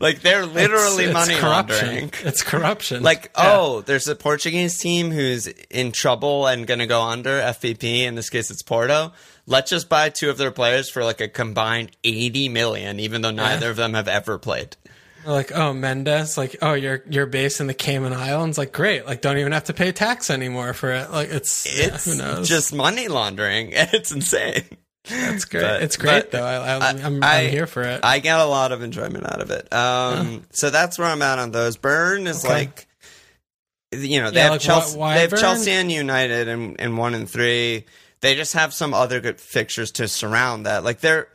like 0.00 0.20
they're 0.20 0.46
literally 0.46 1.04
It's- 1.04 1.06
it's 1.06 1.12
money 1.14 1.34
corruption. 1.40 1.86
laundering. 1.86 2.12
It's 2.24 2.42
corruption. 2.42 3.02
Like, 3.02 3.30
Yeah. 3.36 3.56
oh, 3.56 3.80
there's 3.82 4.06
a 4.08 4.14
Portuguese 4.14 4.78
team 4.78 5.10
who's 5.10 5.46
in 5.70 5.92
trouble 5.92 6.46
and 6.46 6.66
going 6.66 6.80
to 6.80 6.86
go 6.86 7.02
under 7.02 7.40
FVP. 7.40 8.02
In 8.04 8.14
this 8.14 8.30
case, 8.30 8.50
it's 8.50 8.62
Porto. 8.62 9.12
Let's 9.50 9.70
just 9.70 9.88
buy 9.88 10.10
two 10.10 10.28
of 10.30 10.36
their 10.36 10.50
players 10.50 10.90
for 10.90 11.02
like 11.02 11.20
a 11.22 11.26
combined 11.28 11.90
80 12.04 12.50
million, 12.50 13.00
even 13.00 13.22
though 13.22 13.30
neither 13.30 13.70
of 13.70 13.76
them 13.76 13.94
have 13.94 14.06
ever 14.06 14.38
played. 14.38 14.76
Like, 15.26 15.52
oh, 15.54 15.72
Mendes, 15.74 16.38
like, 16.38 16.56
oh, 16.62 16.74
you're 16.74 17.02
you're 17.10 17.26
based 17.26 17.60
in 17.60 17.66
the 17.66 17.74
Cayman 17.74 18.12
Islands, 18.12 18.56
like, 18.56 18.72
great, 18.72 19.04
like, 19.04 19.20
don't 19.20 19.36
even 19.38 19.52
have 19.52 19.64
to 19.64 19.74
pay 19.74 19.90
tax 19.92 20.30
anymore 20.30 20.72
for 20.74 20.90
it. 20.92 21.10
Like, 21.10 21.28
it's 21.30 21.66
It's 21.68 22.04
who 22.04 22.16
knows? 22.16 22.48
just 22.48 22.72
money 22.74 23.08
laundering. 23.08 23.72
It's 23.74 24.12
insane. 24.12 24.64
it's 25.04 25.44
great. 25.46 25.62
but- 25.62 25.82
it's 25.82 25.96
great 25.96 26.30
though. 26.30 26.44
I, 26.44 26.76
I, 26.76 26.88
I'm, 27.02 27.22
I'm 27.24 27.48
here 27.50 27.66
for 27.66 27.82
it. 27.82 28.04
I 28.04 28.18
get 28.20 28.38
a 28.38 28.44
lot 28.44 28.72
of 28.72 28.82
enjoyment 28.82 29.24
out 29.26 29.40
of 29.40 29.50
it. 29.50 29.72
Um, 29.72 30.44
so 30.50 30.68
that's 30.70 30.98
where 30.98 31.08
I'm 31.08 31.22
at 31.22 31.38
on 31.38 31.50
those. 31.52 31.76
Burn 31.78 32.26
is 32.26 32.44
Okay. 32.44 32.52
like, 32.54 32.86
you 33.92 34.20
know, 34.20 34.30
they 34.30 34.36
Yeah, 34.36 34.42
have 34.44 34.52
like, 34.52 34.60
Chelsea, 34.60 34.98
why- 34.98 35.06
why 35.08 35.14
they 35.14 35.20
have? 35.30 35.40
Chelsea 35.40 35.70
and 35.72 35.90
United 35.90 36.48
and 36.48 36.76
in 36.78 36.96
one 36.96 37.14
and 37.14 37.28
three. 37.28 37.86
They 38.20 38.34
just 38.34 38.54
have 38.54 38.74
some 38.74 38.94
other 38.94 39.20
good 39.20 39.40
fixtures 39.40 39.90
to 39.92 40.08
surround 40.08 40.66
that. 40.66 40.82
Like 40.84 41.00
they're 41.00 41.28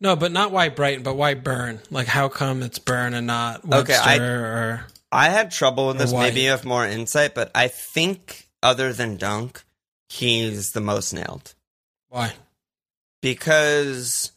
no, 0.00 0.16
but 0.16 0.32
not 0.32 0.50
why 0.50 0.68
Brighton, 0.68 1.04
but 1.04 1.14
why 1.16 1.34
Burn? 1.34 1.80
Like, 1.90 2.08
how 2.08 2.28
come 2.28 2.62
it's 2.62 2.78
Burn 2.80 3.14
and 3.14 3.26
not 3.28 3.64
Okay, 3.64 3.94
I- 3.94 4.18
or 4.18 4.86
I 5.12 5.28
had 5.28 5.50
trouble 5.50 5.88
with 5.88 5.98
this. 5.98 6.12
Maybe 6.12 6.40
you 6.40 6.50
have 6.50 6.64
more 6.64 6.84
insight, 6.86 7.34
but 7.34 7.50
I 7.54 7.68
think 7.68 8.48
other 8.62 8.92
than 8.92 9.16
Dunk, 9.16 9.62
he's 10.08 10.72
the 10.72 10.80
most 10.80 11.12
nailed 11.12 11.54
why? 12.08 12.32
because 13.20 14.32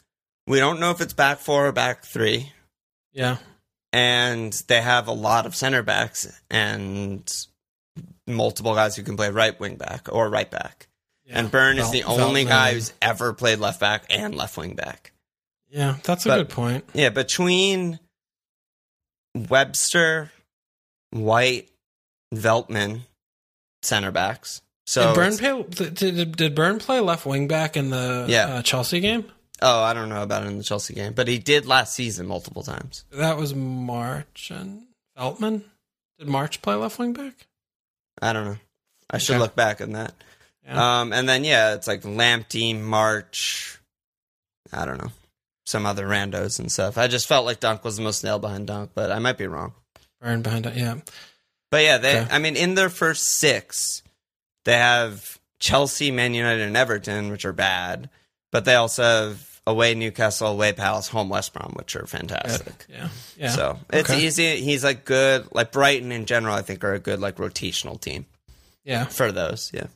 we 0.46 0.58
don't 0.58 0.80
know 0.80 0.90
if 0.90 1.00
it's 1.00 1.12
back 1.12 1.38
four 1.38 1.66
or 1.66 1.72
back 1.72 2.04
three, 2.04 2.52
Yeah, 3.12 3.38
and 3.92 4.52
they 4.68 4.80
have 4.80 5.08
a 5.08 5.12
lot 5.12 5.46
of 5.46 5.56
center 5.56 5.82
backs 5.82 6.26
and 6.50 7.28
multiple 8.26 8.74
guys 8.74 8.96
who 8.96 9.02
can 9.02 9.16
play 9.16 9.30
right 9.30 9.58
wing 9.58 9.76
back 9.76 10.08
or 10.12 10.28
right 10.28 10.50
back. 10.50 10.85
Yeah. 11.26 11.40
And 11.40 11.50
Burn 11.50 11.76
is 11.78 11.84
Vel- 11.84 11.92
the 11.92 12.02
only 12.04 12.44
Veltman. 12.44 12.48
guy 12.48 12.72
who's 12.74 12.92
ever 13.02 13.32
played 13.32 13.58
left 13.58 13.80
back 13.80 14.04
and 14.10 14.34
left 14.34 14.56
wing 14.56 14.74
back. 14.74 15.12
Yeah, 15.68 15.96
that's 16.04 16.24
a 16.24 16.28
But- 16.28 16.36
good 16.38 16.48
point. 16.50 16.84
Yeah, 16.94 17.08
between 17.08 17.98
Webster, 19.34 20.30
White, 21.10 21.68
Veltman, 22.34 23.00
center 23.82 24.10
backs. 24.10 24.62
So 24.86 25.08
did 25.08 25.14
Burn 25.14 25.36
play? 25.36 25.88
Did, 25.90 26.36
did, 26.36 26.54
Burn 26.54 26.78
play 26.78 27.00
left 27.00 27.26
wing 27.26 27.48
back 27.48 27.76
in 27.76 27.90
the 27.90 28.26
Yeah. 28.28 28.46
uh, 28.46 28.62
Chelsea 28.62 29.00
game? 29.00 29.30
Oh, 29.60 29.82
I 29.82 29.94
don't 29.94 30.08
know 30.08 30.22
about 30.22 30.44
it 30.44 30.46
in 30.48 30.58
the 30.58 30.64
Chelsea 30.64 30.94
game, 30.94 31.12
but 31.12 31.28
he 31.28 31.38
did 31.38 31.66
last 31.66 31.94
season 31.94 32.26
multiple 32.26 32.62
times. 32.62 33.04
That 33.10 33.36
was 33.36 33.54
March 33.54 34.50
and 34.54 34.86
Veltman. 35.18 35.64
Did 36.18 36.28
March 36.28 36.62
play 36.62 36.74
left 36.74 36.98
wing 36.98 37.12
back? 37.14 37.46
I 38.22 38.32
don't 38.32 38.44
know. 38.44 38.58
I 39.10 39.18
should 39.18 39.34
Okay. 39.36 39.40
look 39.42 39.56
back 39.56 39.80
on 39.80 39.92
that. 39.92 40.14
Yeah. 40.66 41.00
Um, 41.00 41.12
and 41.12 41.28
then 41.28 41.44
yeah, 41.44 41.74
it's 41.74 41.86
like 41.86 42.02
Lamptey, 42.02 42.78
March. 42.80 43.78
I 44.72 44.84
don't 44.84 44.98
know, 44.98 45.12
some 45.64 45.86
other 45.86 46.06
randos 46.06 46.58
and 46.58 46.70
stuff. 46.72 46.98
I 46.98 47.06
just 47.06 47.28
felt 47.28 47.46
like 47.46 47.60
Dunk 47.60 47.84
was 47.84 47.96
the 47.96 48.02
most 48.02 48.24
nailed 48.24 48.42
behind 48.42 48.66
Dunk, 48.66 48.90
but 48.94 49.12
I 49.12 49.18
might 49.20 49.38
be 49.38 49.46
wrong. 49.46 49.74
Burn 50.20 50.42
behind 50.42 50.66
it. 50.66 50.76
Yeah. 50.76 50.96
But 51.70 51.84
yeah, 51.84 51.98
they. 51.98 52.20
Okay. 52.20 52.28
I 52.34 52.38
mean, 52.38 52.56
in 52.56 52.74
their 52.74 52.88
first 52.88 53.24
six, 53.38 54.02
they 54.64 54.76
have 54.76 55.38
Chelsea, 55.60 56.10
Man 56.10 56.34
United, 56.34 56.62
and 56.62 56.76
Everton, 56.76 57.30
which 57.30 57.44
are 57.44 57.52
bad, 57.52 58.10
but 58.50 58.64
they 58.64 58.74
also 58.74 59.02
have 59.02 59.60
away 59.68 59.94
Newcastle, 59.94 60.48
away 60.48 60.72
Palace, 60.72 61.08
home 61.08 61.28
West 61.28 61.52
Brom, 61.52 61.72
which 61.76 61.96
are 61.96 62.06
fantastic. 62.06 62.86
Yeah. 62.88 63.08
Yeah. 63.36 63.48
So 63.50 63.78
it's 63.92 64.08
Okay. 64.10 64.24
easy. 64.24 64.56
He's 64.62 64.84
like 64.84 65.04
good, 65.04 65.48
like 65.52 65.72
Brighton 65.72 66.12
in 66.12 66.24
general. 66.26 66.54
I 66.54 66.62
think 66.62 66.82
are 66.84 66.94
a 66.94 66.98
good 67.00 67.18
like 67.20 67.36
rotational 67.36 68.00
team 68.00 68.26
Yeah. 68.84 69.04
for 69.06 69.32
those. 69.32 69.70
Yeah. 69.74 69.86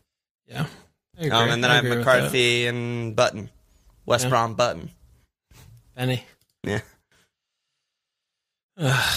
Yeah. 0.50 0.66
Um, 1.18 1.50
and 1.50 1.62
then 1.64 1.70
I, 1.70 1.76
have 1.76 1.84
agree 1.84 1.96
with 1.98 2.06
that. 2.06 2.14
McCarthy 2.14 2.66
and 2.66 3.14
Button, 3.14 3.50
West 4.06 4.24
Yeah. 4.24 4.30
Brom 4.30 4.54
Button. 4.54 4.90
Benny. 5.94 6.24
Yeah. 6.64 6.80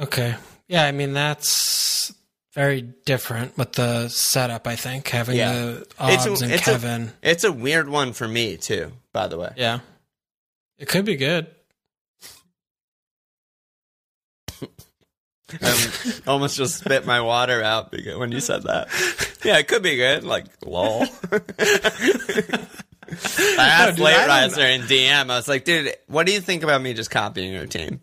Okay. 0.00 0.34
Yeah, 0.68 0.84
I 0.84 0.92
mean 0.92 1.12
that's 1.12 2.12
very 2.54 2.80
different 2.82 3.56
with 3.56 3.72
the 3.72 4.08
setup. 4.08 4.66
I 4.66 4.74
think 4.74 5.06
having 5.08 5.36
Yeah. 5.36 5.52
the 5.52 5.86
It's 6.00 6.26
a- 6.26 6.32
and 6.44 6.52
it's 6.52 6.62
a- 6.66 6.70
Kevin. 6.72 7.12
It's 7.22 7.44
a 7.44 7.52
weird 7.52 7.88
one 7.88 8.12
for 8.14 8.26
me 8.26 8.56
too. 8.56 8.92
By 9.12 9.28
the 9.28 9.38
way, 9.38 9.52
yeah, 9.56 9.80
it 10.78 10.88
could 10.88 11.04
be 11.04 11.16
good. 11.16 11.46
I 15.60 16.12
almost 16.26 16.56
just 16.56 16.78
spit 16.78 17.04
my 17.06 17.20
water 17.20 17.62
out 17.62 17.90
because 17.90 18.16
when 18.16 18.32
you 18.32 18.40
said 18.40 18.62
that. 18.64 18.88
Yeah, 19.44 19.58
it 19.58 19.68
could 19.68 19.82
be 19.82 19.96
good. 19.96 20.24
Like 20.24 20.46
lol. 20.64 21.02
I 21.32 22.66
asked 23.58 23.96
dude, 23.96 24.04
Late 24.04 24.26
Riser 24.26 24.62
in 24.62 24.82
DM. 24.82 25.30
I 25.30 25.36
was 25.36 25.48
like, 25.48 25.64
dude, 25.64 25.94
what 26.06 26.26
do 26.26 26.32
you 26.32 26.40
think 26.40 26.62
about 26.62 26.80
me 26.80 26.94
just 26.94 27.10
copying 27.10 27.52
your 27.52 27.66
team? 27.66 28.00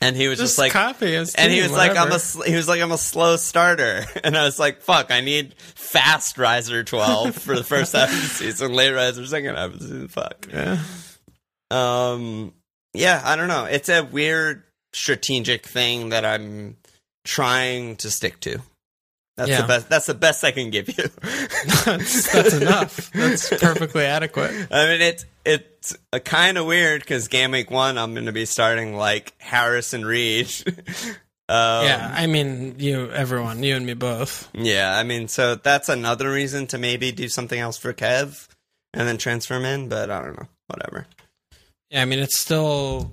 And 0.00 0.14
he 0.14 0.28
was 0.28 0.38
just, 0.38 0.52
Just 0.52 0.58
like, 0.58 0.72
copy 0.72 1.06
his 1.06 1.34
and 1.34 1.50
he 1.50 1.60
team, 1.60 1.70
was 1.70 1.76
like, 1.76 1.96
I'm 1.96 2.12
a, 2.12 2.48
he 2.48 2.54
was 2.54 2.68
like, 2.68 2.82
I'm 2.82 2.92
a 2.92 2.98
slow 2.98 3.36
starter, 3.36 4.04
and 4.24 4.36
I 4.36 4.44
was 4.44 4.58
like, 4.58 4.82
fuck, 4.82 5.10
I 5.10 5.22
need 5.22 5.54
fast 5.58 6.36
riser 6.36 6.84
12 6.84 7.34
for 7.34 7.56
the 7.56 7.64
first 7.64 7.94
half 7.94 8.10
of 8.12 8.14
the 8.14 8.28
season, 8.28 8.74
late 8.74 8.92
riser 8.92 9.24
second 9.24 9.54
half 9.54 9.72
of 9.72 9.78
the 9.78 9.84
season. 9.86 10.08
Fuck. 10.08 10.48
Yeah. 10.52 10.78
Um, 11.70 12.52
yeah, 12.92 13.22
I 13.24 13.36
don't 13.36 13.48
know. 13.48 13.64
It's 13.64 13.88
a 13.88 14.02
weird 14.02 14.64
strategic 14.92 15.66
thing 15.66 16.10
that 16.10 16.24
I'm 16.24 16.76
trying 17.24 17.96
to 17.96 18.10
stick 18.10 18.40
to. 18.40 18.60
That's 19.36 19.50
Yeah. 19.50 19.62
the 19.62 19.68
best. 19.68 19.88
That's 19.90 20.06
the 20.06 20.14
best 20.14 20.44
I 20.44 20.50
can 20.50 20.70
give 20.70 20.88
you. 20.88 21.04
that's, 21.84 22.32
that's 22.32 22.54
enough. 22.54 23.10
That's 23.12 23.48
perfectly 23.50 24.04
adequate. 24.04 24.50
I 24.70 24.86
mean, 24.86 25.00
it's 25.02 25.26
it's 25.44 25.96
a 26.12 26.20
kind 26.20 26.56
of 26.56 26.64
weird 26.66 27.02
because 27.02 27.28
game 27.28 27.50
week 27.50 27.70
one, 27.70 27.98
I'm 27.98 28.14
going 28.14 28.26
to 28.26 28.32
be 28.32 28.46
starting 28.46 28.96
like 28.96 29.34
Harrison 29.38 30.04
Reed. 30.06 30.50
um, 30.66 31.84
yeah, 31.84 32.12
I 32.16 32.26
mean, 32.26 32.76
you, 32.78 33.10
everyone, 33.10 33.62
you 33.62 33.76
and 33.76 33.84
me 33.84 33.92
both. 33.94 34.48
yeah. 34.54 34.96
I 34.96 35.02
mean, 35.02 35.28
so 35.28 35.54
that's 35.54 35.88
another 35.90 36.32
reason 36.32 36.66
to 36.68 36.78
maybe 36.78 37.12
do 37.12 37.28
something 37.28 37.60
else 37.60 37.76
for 37.76 37.92
Kev 37.92 38.48
and 38.94 39.06
then 39.06 39.18
transfer 39.18 39.54
him 39.56 39.64
in. 39.66 39.88
But 39.90 40.10
I 40.10 40.22
don't 40.22 40.36
know. 40.38 40.48
Whatever. 40.68 41.06
Yeah, 41.90 42.00
I 42.02 42.04
mean, 42.06 42.18
it's 42.20 42.40
still 42.40 43.12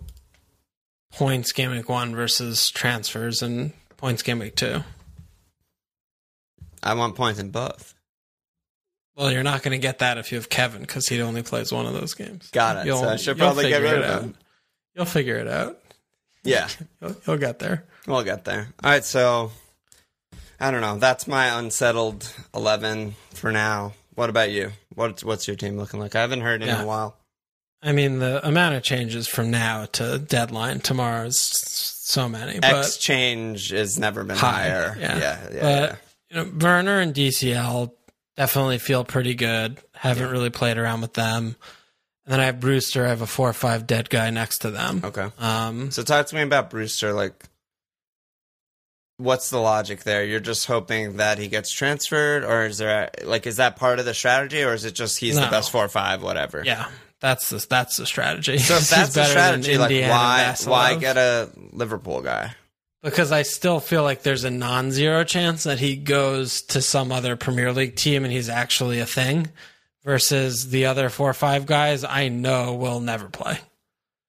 points 1.14 1.52
game 1.52 1.72
week 1.72 1.90
one 1.90 2.16
versus 2.16 2.70
transfers 2.70 3.42
and 3.42 3.74
points 3.98 4.22
game 4.24 4.40
week 4.40 4.56
two. 4.56 4.82
I 6.82 6.94
want 6.96 7.16
points 7.16 7.40
in 7.40 7.50
both. 7.50 7.94
Well, 9.16 9.32
you're 9.32 9.44
not 9.44 9.62
going 9.62 9.72
to 9.74 9.78
get 9.82 10.00
that 10.00 10.18
if 10.18 10.32
you 10.32 10.38
have 10.38 10.50
Kevin 10.50 10.82
because 10.82 11.08
he 11.08 11.22
only 11.22 11.44
plays 11.44 11.72
one 11.72 11.86
of 11.86 11.94
those 11.94 12.14
games. 12.16 12.50
Got 12.52 12.78
it. 12.78 12.86
You'll- 12.88 13.00
so 13.00 13.10
I 13.10 13.16
should 13.18 13.38
probably 13.38 13.70
get 13.70 13.82
rid 13.82 14.02
of 14.02 14.24
him. 14.24 14.36
You'll 14.96 15.06
figure 15.06 15.38
it 15.38 15.48
out. 15.48 15.80
Yeah. 16.46 16.68
You'll, 17.02 17.16
you'll 17.26 17.38
get 17.38 17.60
there. 17.60 17.86
We'll 18.06 18.24
get 18.26 18.44
there. 18.44 18.68
All 18.84 18.92
right, 18.92 19.06
so 19.06 19.50
I 20.60 20.72
don't 20.72 20.82
know. 20.82 20.98
That's 20.98 21.26
my 21.26 21.58
unsettled 21.58 22.30
eleven 22.54 23.16
for 23.34 23.54
now. 23.54 23.94
What 24.16 24.30
about 24.30 24.52
you? 24.52 24.72
What's 24.94 25.24
what's 25.24 25.48
your 25.48 25.56
team 25.56 25.78
looking 25.78 26.02
like? 26.02 26.18
I 26.18 26.20
haven't 26.20 26.42
heard 26.42 26.62
in 26.62 26.68
Yeah. 26.68 26.84
a 26.84 26.86
while. 26.86 27.16
I 27.84 27.92
mean, 27.92 28.20
the 28.20 28.46
amount 28.48 28.76
of 28.76 28.84
changes 28.84 29.28
from 29.28 29.52
now 29.52 29.86
to 29.94 30.18
deadline 30.20 30.80
tomorrow 30.80 31.26
is 31.26 31.40
so 31.42 32.30
many. 32.30 32.60
But 32.60 32.76
X 32.76 32.98
change 32.98 33.70
has 33.72 34.00
never 34.00 34.24
been 34.24 34.38
High, 34.38 34.70
higher. 34.70 34.98
yeah. 35.00 35.18
yeah, 35.20 35.50
yeah. 35.54 35.88
But- 35.90 36.00
you 36.30 36.38
know, 36.38 36.52
Werner 36.60 37.00
and 37.00 37.14
DCL 37.14 37.92
definitely 38.38 38.80
feel 38.80 39.04
pretty 39.04 39.36
good. 39.36 39.78
Haven't 39.94 40.32
really 40.32 40.50
played 40.50 40.78
around 40.80 41.02
with 41.02 41.14
them. 41.14 41.56
And 42.26 42.34
then 42.34 42.40
I 42.40 42.46
have 42.46 42.60
Brewster. 42.60 43.06
I 43.06 43.10
have 43.10 43.22
a 43.22 43.28
four 43.28 43.50
or 43.50 43.54
five 43.54 43.86
dead 43.86 44.10
guy 44.10 44.30
next 44.32 44.60
to 44.60 44.72
them. 44.72 45.02
Okay. 45.04 45.28
Um, 45.40 45.92
So 45.92 46.02
talk 46.04 46.26
to 46.28 46.36
me 46.36 46.42
about 46.42 46.70
Brewster. 46.72 47.14
Like, 47.14 47.34
what's 49.18 49.50
the 49.50 49.60
logic 49.60 50.04
there? 50.04 50.24
You're 50.24 50.40
just 50.40 50.66
hoping 50.66 51.18
that 51.18 51.38
he 51.38 51.48
gets 51.48 51.72
transferred, 51.72 52.44
or 52.44 52.66
is 52.66 52.78
there 52.78 53.10
like 53.24 53.46
is 53.46 53.58
that 53.58 53.76
part 53.76 54.00
of 54.00 54.06
the 54.06 54.14
strategy, 54.14 54.64
or 54.64 54.74
is 54.74 54.86
it 54.86 54.96
just 54.96 55.20
he's 55.20 55.36
the 55.36 55.42
best 55.48 55.72
four 55.72 55.86
or 55.86 55.90
five, 55.90 56.24
whatever? 56.24 56.64
yeah, 56.66 56.88
that's 57.24 57.50
the 57.50 57.66
that's 57.68 57.98
the 57.98 58.06
strategy. 58.06 58.60
So 58.60 58.76
if 58.76 58.90
that's 58.90 59.16
the 59.16 59.24
strategy, 59.24 59.78
like 59.78 59.90
why 59.92 60.56
why 60.66 60.96
get 60.96 61.18
a 61.18 61.50
Liverpool 61.72 62.22
guy? 62.22 62.54
because 63.04 63.32
I 63.34 63.42
still 63.42 63.80
feel 63.80 64.02
like 64.02 64.24
there's 64.24 64.46
a 64.46 64.50
non-zero 64.50 65.26
chance 65.26 65.64
that 65.64 65.80
he 65.80 65.98
goes 65.98 66.62
to 66.64 66.82
some 66.82 67.12
other 67.12 67.36
Premier 67.36 67.72
League 67.74 67.96
team 67.98 68.24
and 68.24 68.32
he's 68.32 68.50
actually 68.50 69.00
a 69.00 69.06
thing. 69.06 69.50
Versus 70.06 70.70
the 70.70 70.88
other 70.88 71.08
four 71.08 71.30
or 71.30 71.34
five 71.34 71.66
guys, 71.66 72.04
I 72.04 72.28
know 72.28 72.74
will 72.74 73.00
never 73.00 73.30
play. 73.30 73.58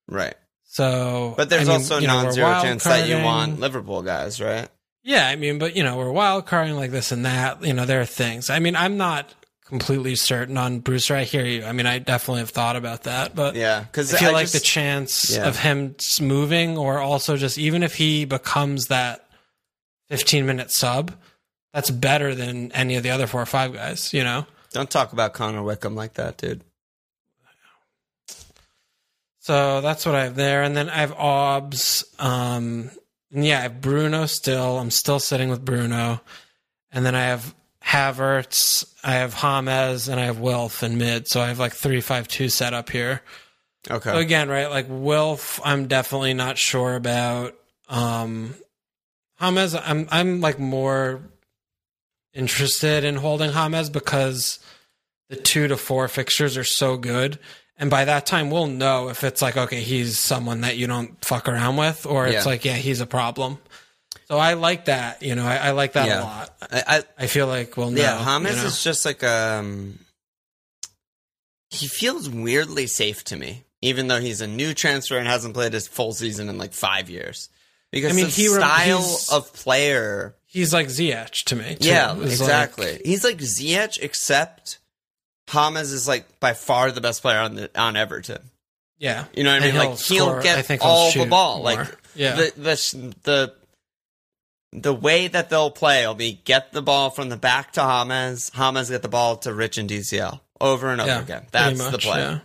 Right. 0.07 0.37
So, 0.67 1.35
But 1.37 1.51
there's 1.51 1.69
I 1.69 1.73
mean, 1.73 1.81
also 1.81 1.99
you 1.99 2.07
know, 2.07 2.23
non-zero 2.23 2.63
chance 2.63 2.85
that 2.85 3.09
you 3.09 3.17
want 3.17 3.59
Liverpool 3.59 4.03
guys, 4.03 4.41
right? 4.41 4.69
Yeah, 5.03 5.27
I 5.27 5.35
mean, 5.35 5.59
but 5.59 5.75
you 5.75 5.83
know, 5.83 5.97
we're 5.97 6.13
wild 6.13 6.47
carding 6.47 6.77
like 6.77 6.93
this 6.93 7.11
and 7.11 7.27
that. 7.27 7.65
You 7.65 7.73
know, 7.73 7.87
there 7.87 8.01
are 8.01 8.07
things. 8.07 8.51
I 8.51 8.61
mean, 8.61 8.77
I'm 8.77 8.97
not 8.97 9.35
completely 9.65 10.15
certain 10.15 10.57
on 10.59 10.81
Brewster. 10.81 11.15
I 11.17 11.25
hear 11.25 11.45
you. 11.45 11.65
I 11.65 11.73
mean, 11.73 11.87
I 11.87 11.99
definitely 11.99 12.41
have 12.41 12.51
thought 12.51 12.77
about 12.77 13.05
that, 13.05 13.35
but 13.35 13.55
Yeah, 13.55 13.81
because 13.81 14.13
I 14.15 14.19
feel 14.19 14.33
like 14.33 14.45
just, 14.45 14.55
the 14.55 14.61
chance 14.61 15.31
Yeah. 15.31 15.47
of 15.49 15.59
him 15.59 15.97
moving, 16.21 16.77
or 16.79 16.99
also 16.99 17.37
just 17.37 17.57
even 17.59 17.83
if 17.83 17.95
he 17.97 18.25
becomes 18.25 18.87
that 18.89 19.27
15 20.09 20.45
minute 20.47 20.71
sub, 20.71 21.13
that's 21.73 21.91
better 21.91 22.35
than 22.35 22.71
any 22.73 22.95
of 22.97 23.03
the 23.03 23.11
other 23.11 23.27
four 23.27 23.41
or 23.43 23.47
five 23.47 23.73
guys. 23.73 24.13
You 24.13 24.23
know. 24.25 24.47
don't 24.73 24.91
talk 24.91 25.13
about 25.13 25.33
Connor 25.35 25.63
Wickham 25.63 25.95
like 25.95 26.15
that, 26.15 26.37
dude. 26.37 26.63
So 29.41 29.81
that's 29.83 30.07
what 30.07 30.15
I 30.15 30.25
have 30.25 30.37
there. 30.37 30.63
And 30.63 30.77
then 30.77 30.89
I 30.89 30.97
have 30.97 31.13
Obbs. 31.13 32.05
Um, 32.19 32.91
yeah, 33.31 33.59
I 33.59 33.63
have 33.63 33.81
Bruno 33.81 34.27
still. 34.27 34.79
I'm 34.79 34.91
still 34.91 35.19
sitting 35.19 35.51
with 35.51 35.65
Bruno. 35.65 36.21
And 36.91 37.05
then 37.05 37.15
I 37.15 37.25
have 37.25 37.55
Havertz, 37.85 38.85
I 39.05 39.13
have 39.15 39.35
James, 39.35 40.09
and 40.09 40.19
I 40.19 40.25
have 40.25 40.39
Wilf 40.39 40.83
in 40.83 40.99
mid. 40.99 41.29
So 41.29 41.41
I 41.41 41.49
have 41.49 41.59
like 41.59 41.73
three 41.73 42.01
five 42.01 42.29
two 42.29 42.49
set 42.49 42.75
up 42.75 42.91
here. 42.91 43.23
Okay. 43.91 44.11
So 44.11 44.17
again, 44.19 44.49
right, 44.49 44.71
like 44.71 44.87
Wilf, 44.89 45.61
I'm 45.65 45.87
definitely 45.87 46.35
not 46.35 46.59
sure 46.59 46.95
about. 46.97 47.55
Um 47.89 48.55
James, 49.39 49.75
I'm 49.75 50.09
I'm 50.11 50.41
like 50.41 50.59
more 50.59 51.21
interested 52.33 53.05
in 53.05 53.17
holding 53.17 53.53
James 53.53 53.91
because 53.91 54.59
the 55.29 55.37
two 55.37 55.69
to 55.69 55.77
four 55.77 56.09
fixtures 56.09 56.57
are 56.57 56.65
so 56.65 56.97
good. 56.97 57.39
And 57.77 57.91
by 57.91 58.05
that 58.05 58.25
time, 58.25 58.51
we'll 58.51 58.69
know 58.69 59.09
if 59.09 59.25
it's 59.25 59.43
like, 59.43 59.57
okay, 59.57 59.81
he's 59.81 60.19
someone 60.19 60.61
that 60.61 60.77
you 60.77 60.87
don't 60.87 61.23
fuck 61.25 61.49
around 61.49 61.77
with, 61.77 62.07
or 62.07 62.27
it's 62.27 62.35
Yeah. 62.35 62.45
like, 62.45 62.65
yeah, 62.65 62.75
he's 62.75 63.01
a 63.01 63.07
problem. 63.07 63.59
So 64.29 64.39
I 64.39 64.55
like 64.55 64.87
that. 64.87 65.23
You 65.23 65.35
know, 65.35 65.45
I, 65.45 65.57
I 65.57 65.71
like 65.73 65.93
that 65.95 66.09
Yeah. 66.09 66.21
a 66.21 66.25
lot. 66.25 66.57
I, 66.73 66.83
I, 66.87 67.03
I 67.25 67.27
feel 67.27 67.47
like 67.47 67.77
we'll 67.77 67.91
know. 67.91 68.01
yeah, 68.01 68.23
James 68.25 68.57
you 68.57 68.63
know? 68.63 68.67
is 68.69 68.83
just 68.83 69.05
like 69.05 69.23
um. 69.23 69.99
He 71.71 71.89
feels 71.89 72.29
weirdly 72.31 72.87
safe 72.87 73.25
to 73.25 73.37
me, 73.37 73.65
even 73.83 74.07
though 74.07 74.21
he's 74.21 74.41
a 74.41 74.47
new 74.47 74.75
transfer 74.75 75.19
and 75.19 75.27
hasn't 75.27 75.55
played 75.55 75.73
his 75.73 75.89
full 75.89 76.13
season 76.13 76.49
in 76.49 76.57
like 76.57 76.73
five 76.73 77.11
years. 77.11 77.49
Because 77.91 78.13
I 78.13 78.15
mean, 78.17 78.27
the 78.27 78.31
he 78.31 78.47
style 78.49 79.19
of 79.33 79.53
player, 79.53 80.35
he's 80.47 80.73
like 80.73 80.87
Ziyech 80.89 81.45
to 81.47 81.57
me. 81.57 81.77
too. 81.77 81.89
yeah, 81.89 82.13
It's 82.13 82.21
like- 82.21 82.31
exactly. 82.31 83.01
he's 83.05 83.25
like 83.25 83.39
Ziyech, 83.39 83.99
except 84.01 84.79
James 85.53 85.93
is 85.93 86.07
like 86.09 86.39
by 86.41 86.55
far 86.55 86.91
the 86.93 87.01
best 87.01 87.23
player 87.23 87.39
on 87.39 87.57
the 87.57 87.71
on 87.81 87.97
Everton. 87.97 88.51
yeah. 88.99 89.25
You 89.35 89.45
know 89.45 89.53
what 89.53 89.63
I 89.63 89.67
mean? 89.67 89.75
he'll 89.75 89.91
Like 89.91 89.99
he'll 90.01 90.27
score- 90.29 90.43
get 90.43 90.81
all 90.81 91.13
the 91.13 91.27
ball. 91.27 91.57
more. 91.59 91.65
Like 91.65 91.89
Yeah. 92.15 92.35
the 92.37 92.53
the 92.57 93.15
the 93.25 93.55
the 94.75 94.93
way 94.93 95.29
that 95.29 95.51
they'll 95.51 95.71
play 95.71 96.07
will 96.07 96.15
be 96.15 96.41
get 96.45 96.73
the 96.73 96.83
ball 96.83 97.11
from 97.11 97.29
the 97.29 97.37
back 97.37 97.73
to 97.75 97.81
James, 98.09 98.51
James 98.51 98.91
get 98.91 99.03
the 99.03 99.09
ball 99.09 99.37
to 99.39 99.55
Rich 99.55 99.79
and 99.79 99.89
DCL 99.89 100.41
over 100.61 100.89
and 100.91 101.01
over 101.01 101.09
yeah, 101.09 101.23
again. 101.23 101.47
That's 101.53 101.91
the 101.91 101.99
play. 101.99 102.19
Yeah. 102.19 102.39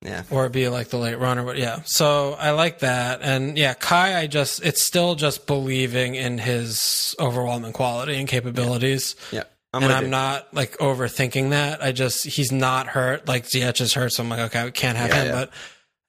Yeah. 0.00 0.22
or 0.30 0.50
be 0.50 0.68
like 0.68 0.88
the 0.88 0.98
late 0.98 1.18
runner. 1.18 1.42
But 1.44 1.56
yeah, 1.56 1.80
so 1.86 2.34
I 2.38 2.50
like 2.50 2.80
that, 2.80 3.20
and 3.22 3.56
yeah, 3.56 3.72
Kai. 3.72 4.18
I 4.20 4.26
just 4.26 4.62
it's 4.62 4.84
still 4.84 5.14
just 5.14 5.46
believing 5.46 6.14
in 6.14 6.36
his 6.36 7.16
overwhelming 7.18 7.72
quality 7.72 8.16
and 8.16 8.28
capabilities, 8.28 9.16
Yeah. 9.32 9.44
I'm 9.72 9.82
and 9.82 9.90
I'm 9.92 10.04
you. 10.04 10.10
not 10.10 10.52
like 10.52 10.76
overthinking 10.76 11.50
that. 11.50 11.82
I 11.82 11.92
just 11.92 12.26
he's 12.26 12.52
not 12.52 12.86
hurt 12.88 13.26
like 13.26 13.44
Ziyech 13.44 13.80
is 13.80 13.94
hurt, 13.94 14.12
so 14.12 14.22
I'm 14.22 14.28
like 14.28 14.40
okay, 14.40 14.64
we 14.66 14.72
can't 14.72 14.98
have 14.98 15.08
Yeah, 15.08 15.20
him, 15.22 15.26
yeah. 15.28 15.32
but 15.32 15.50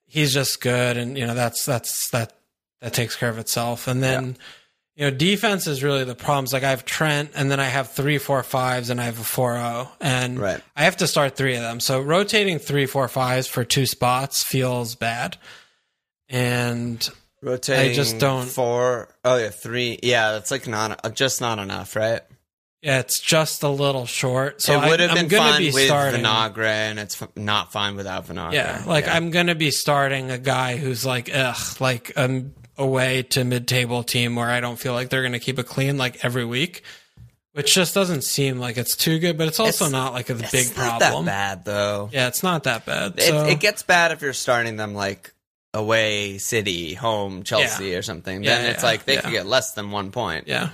he's 0.07 0.33
just 0.33 0.59
good, 0.59 0.97
and 0.97 1.17
you 1.17 1.25
know 1.25 1.33
that's 1.33 1.63
that's 1.65 2.09
that 2.09 2.33
that 2.81 2.91
takes 2.93 3.15
care 3.15 3.29
of 3.29 3.39
itself, 3.39 3.87
and 3.87 4.03
then. 4.03 4.35
You 4.95 5.03
know, 5.05 5.11
defense 5.15 5.67
is 5.67 5.83
really 5.83 6.03
the 6.05 6.15
problems. 6.15 6.53
Like 6.53 6.63
I 6.63 6.69
have 6.69 6.85
Trent, 6.85 7.31
and 7.35 7.51
then 7.51 7.59
I 7.59 7.65
have 7.65 7.91
three, 7.91 8.17
four, 8.17 8.41
fives, 8.43 8.89
and 8.89 8.99
I 9.01 9.05
have 9.05 9.19
a 9.19 9.23
four 9.23 9.55
zero, 9.55 9.89
and 9.99 10.39
Right. 10.39 10.61
I 10.75 10.83
have 10.85 10.97
to 10.97 11.07
start 11.07 11.35
three 11.35 11.55
of 11.55 11.61
them. 11.61 11.79
So 11.79 11.99
rotating 11.99 12.59
three, 12.59 12.85
four, 12.85 13.07
fives 13.07 13.47
for 13.47 13.63
two 13.65 13.85
spots 13.85 14.41
feels 14.43 14.95
bad, 14.95 15.37
and 16.29 17.07
Rotating. 17.41 17.91
I 17.91 17.93
just 17.93 18.17
don't- 18.19 18.47
four. 18.47 19.09
Oh 19.23 19.37
yeah, 19.37 19.49
three. 19.49 19.99
Yeah, 20.01 20.31
that's 20.31 20.49
like 20.49 20.67
not 20.67 20.99
uh, 21.05 21.09
just 21.09 21.41
not 21.41 21.59
enough, 21.59 21.95
right? 21.95 22.21
yeah, 22.81 22.99
it's 22.99 23.19
just 23.19 23.63
a 23.63 23.67
little 23.69 24.05
short. 24.05 24.61
So 24.61 24.79
it 24.81 24.89
would 24.89 24.99
have 24.99 25.11
I, 25.11 25.13
been 25.15 25.23
I'm 25.25 25.27
gonna 25.27 25.51
fine 25.53 25.59
be 25.61 25.71
with 25.71 25.85
starting. 25.87 26.21
Vinagre, 26.23 26.65
and 26.65 26.99
it's 26.99 27.19
f- 27.21 27.29
not 27.35 27.71
fine 27.71 27.95
without 27.95 28.27
Vinagre. 28.27 28.53
Yeah, 28.53 28.83
like 28.85 29.07
I'm 29.07 29.31
gonna 29.31 29.55
be 29.55 29.71
starting 29.71 30.29
a 30.31 30.37
guy 30.37 30.77
who's 30.77 31.03
like, 31.05 31.29
ugh, 31.33 31.81
like 31.81 32.13
um 32.15 32.53
away 32.77 33.23
to 33.23 33.43
mid-table 33.43 34.03
team 34.03 34.35
where 34.35 34.49
I 34.49 34.59
don't 34.59 34.77
feel 34.77 34.93
like 34.93 35.09
they're 35.09 35.23
gonna 35.23 35.39
keep 35.39 35.59
it 35.59 35.65
clean 35.65 35.97
like 35.97 36.23
every 36.25 36.45
week, 36.45 36.83
which 37.53 37.73
just 37.73 37.93
doesn't 37.93 38.23
seem 38.23 38.59
like 38.59 38.77
it's 38.77 38.95
too 38.95 39.19
good. 39.19 39.37
But 39.37 39.47
it's 39.47 39.59
also 39.59 39.85
It's- 39.85 39.91
not 39.91 40.13
like 40.13 40.29
a 40.29 40.37
It's 40.37 40.51
big 40.51 40.67
not 40.77 40.99
problem. 40.99 41.25
that 41.25 41.31
bad 41.57 41.65
though. 41.65 42.09
Yeah, 42.11 42.27
it's 42.27 42.43
not 42.43 42.63
that 42.63 42.85
bad. 42.85 43.13
It, 43.17 43.29
So, 43.29 43.45
it 43.45 43.59
gets 43.59 43.83
bad 43.83 44.11
if 44.11 44.21
you're 44.21 44.33
starting 44.33 44.75
them 44.77 44.93
like 44.93 45.33
away 45.73 46.37
City, 46.37 46.93
home 46.93 47.43
Chelsea 47.43 47.95
or 47.95 48.01
something. 48.01 48.43
Yeah, 48.43 48.57
then 48.57 48.71
it's 48.71 48.83
yeah, 48.83 48.89
like 48.89 49.05
they 49.05 49.15
yeah. 49.15 49.21
could 49.21 49.31
get 49.31 49.45
less 49.45 49.71
than 49.73 49.91
one 49.91 50.11
point. 50.11 50.47
yeah, 50.47 50.69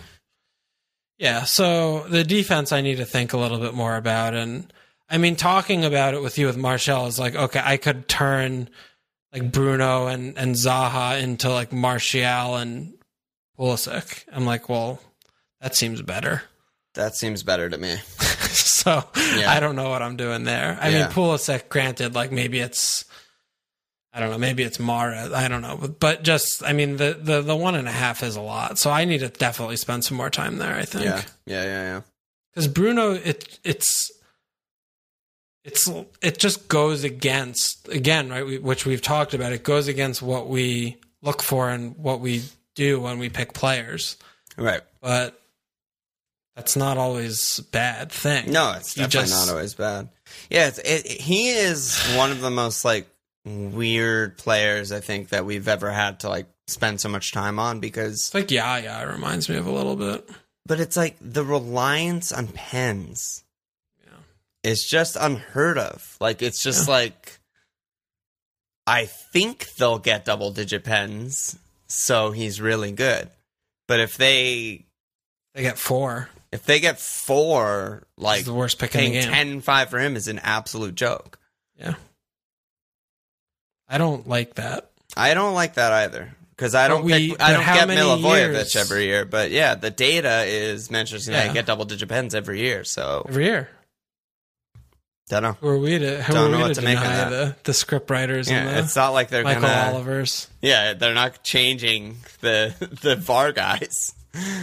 yeah. 1.17 1.43
So 1.43 2.01
the 2.07 2.23
defense, 2.23 2.71
I 2.71 2.81
need 2.81 2.97
to 2.97 3.05
think 3.05 3.33
a 3.33 3.37
little 3.37 3.59
bit 3.59 3.73
more 3.73 3.95
about, 3.95 4.33
and 4.33 4.71
I 5.09 5.17
mean, 5.17 5.35
talking 5.35 5.83
about 5.85 6.13
it 6.13 6.21
with 6.21 6.37
you 6.37 6.45
with 6.47 6.57
Martial 6.57 7.05
is 7.07 7.19
like, 7.19 7.35
okay, 7.35 7.61
I 7.63 7.77
could 7.77 8.07
turn 8.07 8.69
like 9.33 9.51
Bruno 9.51 10.07
and 10.07 10.37
and 10.37 10.55
Zaha 10.55 11.21
into 11.21 11.49
like 11.49 11.71
Martial 11.71 12.55
and 12.55 12.93
Pulisic. 13.57 14.25
I'm 14.31 14.45
like, 14.45 14.69
well, 14.69 14.99
that 15.61 15.75
seems 15.75 16.01
better. 16.01 16.43
That 16.95 17.15
seems 17.15 17.43
better 17.43 17.69
to 17.69 17.77
me. 17.77 17.95
so 18.17 19.03
Yeah. 19.37 19.49
I 19.51 19.59
don't 19.59 19.75
know 19.75 19.89
what 19.89 20.01
I'm 20.01 20.17
doing 20.17 20.43
there. 20.43 20.77
I 20.81 20.89
Yeah. 20.89 21.01
mean, 21.03 21.07
Pulisic, 21.11 21.69
granted, 21.69 22.13
like 22.15 22.31
maybe 22.31 22.59
it's, 22.59 23.05
I 24.11 24.19
don't 24.19 24.29
know, 24.31 24.37
maybe 24.37 24.63
it's 24.63 24.77
Mara. 24.79 25.29
I 25.33 25.47
don't 25.47 25.61
know, 25.61 25.77
but, 25.79 25.99
but 26.01 26.23
just, 26.23 26.61
I 26.65 26.73
mean, 26.73 26.97
the, 26.97 27.17
the 27.17 27.41
the 27.41 27.55
one 27.55 27.75
and 27.75 27.87
a 27.87 27.91
half 27.91 28.23
is 28.23 28.35
a 28.35 28.41
lot, 28.41 28.77
so 28.77 28.91
I 28.91 29.05
need 29.05 29.19
to 29.19 29.29
definitely 29.29 29.77
spend 29.77 30.03
some 30.03 30.17
more 30.17 30.29
time 30.29 30.57
there. 30.57 30.75
I 30.75 30.83
think 30.83 31.05
Yeah, 31.05 31.21
yeah, 31.45 31.63
yeah, 31.63 31.83
yeah. 31.93 32.01
because 32.53 32.67
Bruno, 32.67 33.11
it 33.13 33.57
it's. 33.63 34.11
It's 35.63 35.87
it 36.21 36.37
just 36.39 36.67
goes 36.67 37.03
against 37.03 37.87
again 37.89 38.29
right 38.29 38.45
we, 38.45 38.57
which 38.57 38.85
we've 38.85 39.01
talked 39.01 39.33
about 39.35 39.53
it 39.53 39.63
goes 39.63 39.87
against 39.87 40.21
what 40.21 40.47
we 40.47 40.97
look 41.21 41.41
for 41.43 41.69
and 41.69 41.95
what 41.97 42.19
we 42.19 42.43
do 42.75 42.99
when 42.99 43.19
we 43.19 43.29
pick 43.29 43.53
players 43.53 44.17
Right. 44.57 44.81
but 45.01 45.39
that's 46.55 46.75
not 46.75 46.97
always 46.97 47.59
a 47.59 47.63
bad 47.63 48.11
thing 48.11 48.51
No, 48.51 48.73
it's 48.75 48.97
You 48.97 49.03
definitely 49.03 49.29
just- 49.29 49.47
not 49.47 49.53
always 49.53 49.73
bad. 49.75 50.09
Yeah, 50.49 50.67
it's, 50.67 50.79
it, 50.79 51.05
he 51.07 51.49
is 51.49 51.95
one 52.15 52.31
of 52.31 52.41
the 52.41 52.49
most 52.51 52.83
like 52.85 53.07
weird 53.45 54.37
players 54.37 54.91
I 54.91 54.99
think 54.99 55.29
that 55.29 55.45
we've 55.45 55.67
ever 55.67 55.91
had 55.91 56.21
to 56.21 56.29
like 56.29 56.47
spend 56.67 57.01
so 57.01 57.09
much 57.09 57.31
time 57.33 57.59
on 57.59 57.79
because 57.79 58.13
It's 58.13 58.33
like 58.33 58.49
yeah, 58.51 58.77
yeah. 58.77 59.01
It 59.01 59.11
reminds 59.11 59.49
me 59.49 59.57
of 59.57 59.67
a 59.67 59.71
little 59.71 59.95
bit. 59.95 60.27
but 60.65 60.79
it's 60.79 60.95
like 60.97 61.17
the 61.21 61.43
reliance 61.43 62.31
on 62.31 62.47
pens. 62.47 63.43
Is 64.63 64.83
just 64.83 65.15
unheard 65.19 65.77
of. 65.77 66.17
Like 66.19 66.41
it's 66.41 66.61
just 66.63 66.87
like 66.87 67.39
I 68.87 69.05
think 69.05 69.67
they'll 69.77 69.99
get 69.99 70.25
double 70.25 70.51
digit 70.51 70.83
pens, 70.83 71.57
so 71.87 72.31
he's 72.31 72.59
really 72.59 72.91
good. 72.91 73.29
But 73.87 73.99
if 73.99 74.17
they 74.17 74.85
They 75.53 75.61
get 75.61 75.77
four. 75.77 76.29
if 76.51 76.63
they 76.65 76.79
get 76.79 76.99
four, 76.99 78.03
Like 78.17 78.45
the 78.45 78.53
worst 78.53 78.79
pick 78.79 78.93
in 78.95 79.01
the 79.01 79.09
paying 79.11 79.23
game. 79.25 79.31
10 79.33 79.61
5 79.61 79.89
for 79.89 79.99
him 79.99 80.15
is 80.15 80.27
an 80.27 80.39
absolute 80.39 80.95
joke. 80.95 81.39
Yeah. 81.77 81.95
I 83.87 83.97
don't 83.97 84.27
like 84.27 84.55
that. 84.55 84.89
I 85.17 85.33
don't 85.33 85.53
like 85.53 85.73
that 85.75 85.91
either. 85.91 86.35
Because 86.55 86.75
I 86.75 86.87
don't 86.87 87.03
we- 87.03 87.31
pick, 87.31 87.41
I 87.41 87.53
don't 87.53 87.65
get 87.65 87.87
Milivojevic 87.89 88.53
years? 88.53 88.75
every 88.75 89.05
year, 89.05 89.25
but 89.25 89.51
yeah, 89.51 89.75
the 89.75 89.89
data 89.89 90.43
is 90.45 90.89
Manchester 90.91 91.31
United 91.31 91.47
Yeah. 91.49 91.53
get 91.53 91.65
double 91.65 91.85
digit 91.85 92.07
pens 92.07 92.35
every 92.35 92.59
year. 92.61 92.83
So 92.83 93.25
Every 93.27 93.45
year. 93.45 93.69
Don't 95.31 95.43
know. 95.43 95.53
Who 95.61 95.67
are 95.69 95.77
we 95.79 95.97
to 95.99 96.23
Don't 96.29 96.51
know 96.51 96.59
what 96.59 96.75
to 96.75 96.81
make 96.81 96.97
of 96.97 97.03
that. 97.03 97.29
the, 97.29 97.55
the 97.63 97.73
script 97.73 98.09
writers 98.09 98.49
Yeah, 98.49 98.67
and 98.67 98.79
it's 98.85 98.95
not 98.95 99.09
like 99.09 99.29
they're 99.29 99.43
Michael 99.43 99.63
gonna. 99.63 99.91
Olivers? 99.95 100.47
Yeah, 100.61 100.93
they're 100.93 101.13
not 101.15 101.43
changing 101.43 102.17
the 102.41 102.73
the 103.01 103.15
VAR 103.15 103.51
guys. 103.51 104.13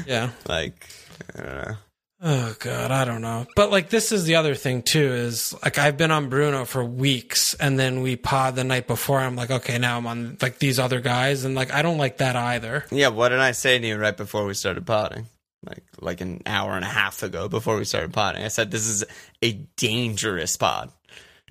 Yeah. 0.06 0.30
Like 0.48 0.88
I 1.36 1.42
don't 1.42 1.68
know. 1.68 1.76
Oh 2.20 2.56
god, 2.58 2.90
I 2.90 3.04
don't 3.04 3.20
know. 3.22 3.46
But 3.54 3.70
like 3.70 3.90
this 3.90 4.10
is 4.12 4.24
the 4.24 4.34
other 4.36 4.54
thing 4.56 4.82
too 4.82 5.12
is 5.12 5.54
like 5.62 5.78
I've 5.78 5.96
been 5.96 6.10
on 6.10 6.28
Bruno 6.28 6.64
for 6.64 6.84
weeks 6.84 7.54
and 7.54 7.78
then 7.78 8.02
we 8.02 8.16
pod 8.16 8.56
the 8.56 8.64
night 8.64 8.86
before 8.88 9.20
I'm 9.20 9.36
like 9.36 9.50
okay, 9.50 9.78
now 9.78 9.98
I'm 9.98 10.06
on 10.06 10.36
like 10.42 10.58
these 10.58 10.78
other 10.80 11.00
guys 11.00 11.44
and 11.44 11.54
like 11.54 11.72
I 11.72 11.82
don't 11.82 11.98
like 11.98 12.18
that 12.18 12.34
either. 12.34 12.84
Yeah, 12.90 13.08
what 13.08 13.28
did 13.28 13.38
I 13.40 13.52
say 13.52 13.78
to 13.78 13.86
you 13.86 13.96
right 13.96 14.16
before 14.16 14.46
we 14.46 14.54
started 14.54 14.84
potting? 14.84 15.26
Like 15.64 15.82
like 16.00 16.20
an 16.20 16.42
hour 16.46 16.72
and 16.76 16.84
a 16.84 16.88
half 16.88 17.22
ago 17.22 17.48
before 17.48 17.76
we 17.76 17.84
started 17.84 18.12
potting. 18.12 18.44
I 18.44 18.48
said 18.48 18.70
this 18.70 18.86
is 18.86 19.04
a 19.42 19.52
dangerous 19.76 20.56
pod. 20.56 20.92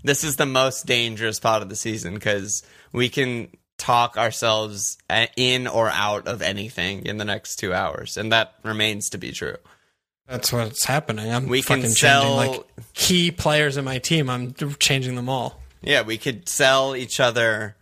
This 0.03 0.23
is 0.23 0.37
the 0.37 0.45
most 0.45 0.85
dangerous 0.85 1.39
pod 1.39 1.61
of 1.61 1.69
the 1.69 1.75
season 1.75 2.13
because 2.13 2.63
we 2.93 3.09
can 3.09 3.49
talk 3.77 4.17
ourselves 4.17 4.97
uh, 5.09 5.27
in 5.35 5.67
or 5.67 5.89
out 5.89 6.27
of 6.27 6.41
anything 6.41 7.05
in 7.05 7.17
the 7.17 7.25
next 7.25 7.57
two 7.57 7.73
hours, 7.73 8.15
and 8.15 8.31
that 8.31 8.53
remains 8.63 9.09
to 9.09 9.17
be 9.17 9.31
true. 9.31 9.57
That's 10.27 10.51
what's 10.53 10.85
happening. 10.85 11.31
I'm 11.31 11.47
We 11.47 11.61
can 11.61 11.83
sell- 11.89 12.21
changing 12.23 12.51
like 12.53 12.65
key 12.93 13.31
players 13.31 13.75
in 13.77 13.85
my 13.85 13.97
team. 13.99 14.29
I'm 14.29 14.53
changing 14.79 15.15
them 15.15 15.29
all. 15.29 15.61
Yeah, 15.81 16.01
we 16.01 16.17
could 16.17 16.47
sell 16.49 16.95
each 16.95 17.19
other 17.19 17.75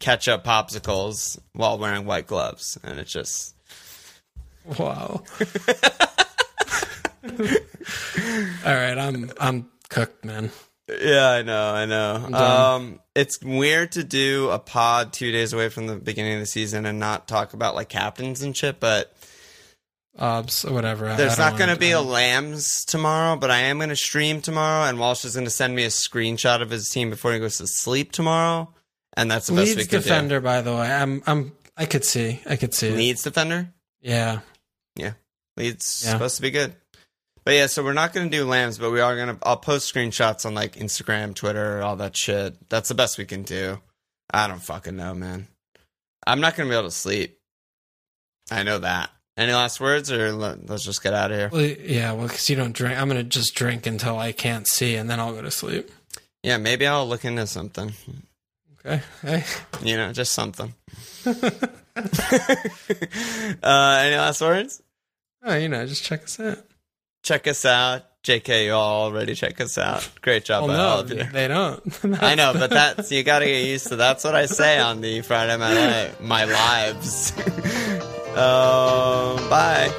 ketchup 0.00 0.44
popsicles 0.44 1.38
while 1.52 1.78
wearing 1.78 2.04
white 2.06 2.26
gloves, 2.26 2.78
and 2.82 2.98
it's 2.98 3.12
just 3.12 3.51
Wow. 4.78 5.22
all 7.24 8.74
right, 8.74 8.98
I'm 8.98 9.30
I'm 9.40 9.70
cooked, 9.88 10.24
man. 10.24 10.50
Yeah, 10.88 11.28
I 11.30 11.42
know, 11.42 11.72
I 11.74 11.84
know. 11.86 12.36
Um, 12.36 13.00
it's 13.14 13.40
weird 13.42 13.92
to 13.92 14.04
do 14.04 14.50
a 14.50 14.58
pod 14.58 15.12
two 15.12 15.30
days 15.32 15.52
away 15.52 15.68
from 15.68 15.86
the 15.86 15.96
beginning 15.96 16.34
of 16.34 16.40
the 16.40 16.46
season 16.46 16.84
and 16.86 16.98
not 16.98 17.28
talk 17.28 17.54
about 17.54 17.74
like 17.74 17.88
captains 17.88 18.42
and 18.42 18.56
shit. 18.56 18.80
But 18.80 19.14
Obbs, 20.18 20.64
whatever. 20.64 21.08
I- 21.08 21.16
there's 21.16 21.38
I 21.38 21.50
don't 21.50 21.52
not 21.52 21.58
going 21.58 21.68
to 21.68 21.72
wanna 21.74 21.80
be 21.80 21.90
a. 21.92 22.00
Lambs 22.00 22.84
tomorrow. 22.84 23.36
But 23.36 23.50
I 23.50 23.58
am 23.60 23.78
going 23.78 23.88
to 23.88 23.96
stream 23.96 24.40
tomorrow, 24.42 24.86
and 24.88 24.98
Walsh 24.98 25.24
is 25.24 25.34
going 25.34 25.46
to 25.46 25.50
send 25.50 25.74
me 25.74 25.84
a 25.84 25.88
screenshot 25.88 26.60
of 26.60 26.68
his 26.70 26.88
team 26.90 27.08
before 27.10 27.32
he 27.32 27.38
goes 27.38 27.58
to 27.58 27.66
sleep 27.66 28.12
tomorrow. 28.12 28.68
And 29.16 29.30
that's 29.30 29.46
the 29.46 29.54
best 29.54 29.68
we 29.70 29.74
Leeds 29.76 29.88
can 29.88 30.00
defender. 30.02 30.40
By 30.40 30.60
the 30.62 30.72
way, 30.72 30.90
I'm 30.92 31.22
I'm 31.26 31.52
I 31.76 31.86
could 31.86 32.04
see 32.04 32.40
I 32.46 32.56
could 32.56 32.74
see 32.74 32.88
do. 32.88 32.94
it. 32.94 32.96
Leeds 32.98 33.22
defender. 33.22 33.72
Yeah, 34.00 34.40
Leeds 35.56 36.02
Yeah. 36.04 36.12
supposed 36.12 36.36
to 36.36 36.42
be 36.42 36.50
good. 36.50 36.74
But 37.44 37.54
yeah, 37.54 37.66
so 37.66 37.82
we're 37.82 37.92
not 37.92 38.12
going 38.12 38.30
to 38.30 38.36
do 38.36 38.44
lambs, 38.44 38.78
but 38.78 38.92
we 38.92 39.00
are 39.00 39.16
going 39.16 39.36
to. 39.36 39.38
I'll 39.46 39.56
post 39.56 39.92
screenshots 39.92 40.46
on 40.46 40.54
like 40.54 40.76
Instagram, 40.76 41.34
Twitter, 41.34 41.82
all 41.82 41.96
that 41.96 42.16
shit. 42.16 42.56
That's 42.68 42.88
the 42.88 42.94
best 42.94 43.18
we 43.18 43.24
can 43.24 43.42
do. 43.42 43.80
I 44.32 44.46
don't 44.46 44.62
fucking 44.62 44.96
know, 44.96 45.12
man. 45.14 45.48
I'm 46.26 46.40
not 46.40 46.54
going 46.56 46.68
to 46.68 46.72
be 46.72 46.78
able 46.78 46.88
to 46.88 46.94
sleep. 46.94 47.38
I 48.50 48.62
know 48.62 48.78
that. 48.78 49.10
Any 49.36 49.52
last 49.52 49.80
words, 49.80 50.12
or 50.12 50.30
let, 50.32 50.68
let's 50.68 50.84
just 50.84 51.02
get 51.02 51.14
out 51.14 51.30
of 51.32 51.38
here? 51.38 51.48
well, 51.50 51.62
yeah. 51.62 52.12
Well, 52.12 52.28
because 52.28 52.50
you 52.50 52.56
don't 52.56 52.72
drink, 52.72 52.98
I'm 53.00 53.08
gonna 53.08 53.22
just 53.22 53.54
drink 53.54 53.86
until 53.86 54.18
I 54.18 54.32
can't 54.32 54.66
see, 54.66 54.94
and 54.96 55.08
then 55.08 55.18
I'll 55.20 55.32
go 55.32 55.40
to 55.40 55.50
sleep. 55.50 55.90
Yeah, 56.42 56.58
maybe 56.58 56.86
I'll 56.86 57.08
look 57.08 57.24
into 57.24 57.46
something. 57.46 57.92
Okay. 58.84 59.00
Hey. 59.22 59.44
You 59.82 59.96
know, 59.96 60.12
just 60.12 60.32
something. 60.32 60.74
uh, 61.26 61.32
any 64.02 64.16
last 64.16 64.40
words? 64.42 64.82
Oh, 65.44 65.56
you 65.56 65.68
know, 65.68 65.84
just 65.86 66.04
check 66.04 66.24
us 66.24 66.38
out. 66.40 66.58
Check 67.22 67.46
us 67.46 67.64
out. 67.64 68.02
JK, 68.22 68.66
you 68.66 68.72
all 68.72 69.06
already 69.06 69.34
check 69.34 69.60
us 69.60 69.76
out. 69.76 70.08
Great 70.20 70.44
job 70.44 70.68
Well, 70.68 70.76
by 70.76 70.82
all 70.84 71.00
of 71.00 71.10
you. 71.10 71.24
they 71.32 71.48
don't. 71.48 71.82
I 72.22 72.36
know, 72.36 72.52
but 72.52 72.70
that's 72.70 73.10
you 73.10 73.24
got 73.24 73.40
to 73.40 73.46
get 73.46 73.64
used 73.66 73.88
to. 73.88 73.96
That's 73.96 74.22
what 74.22 74.36
I 74.36 74.46
say 74.46 74.78
on 74.78 75.00
the 75.00 75.22
Friday 75.22 75.56
my 75.56 75.74
li- 75.74 76.10
my 76.20 76.44
lives. 76.44 77.32
um, 78.36 79.48
bye. 79.50 79.90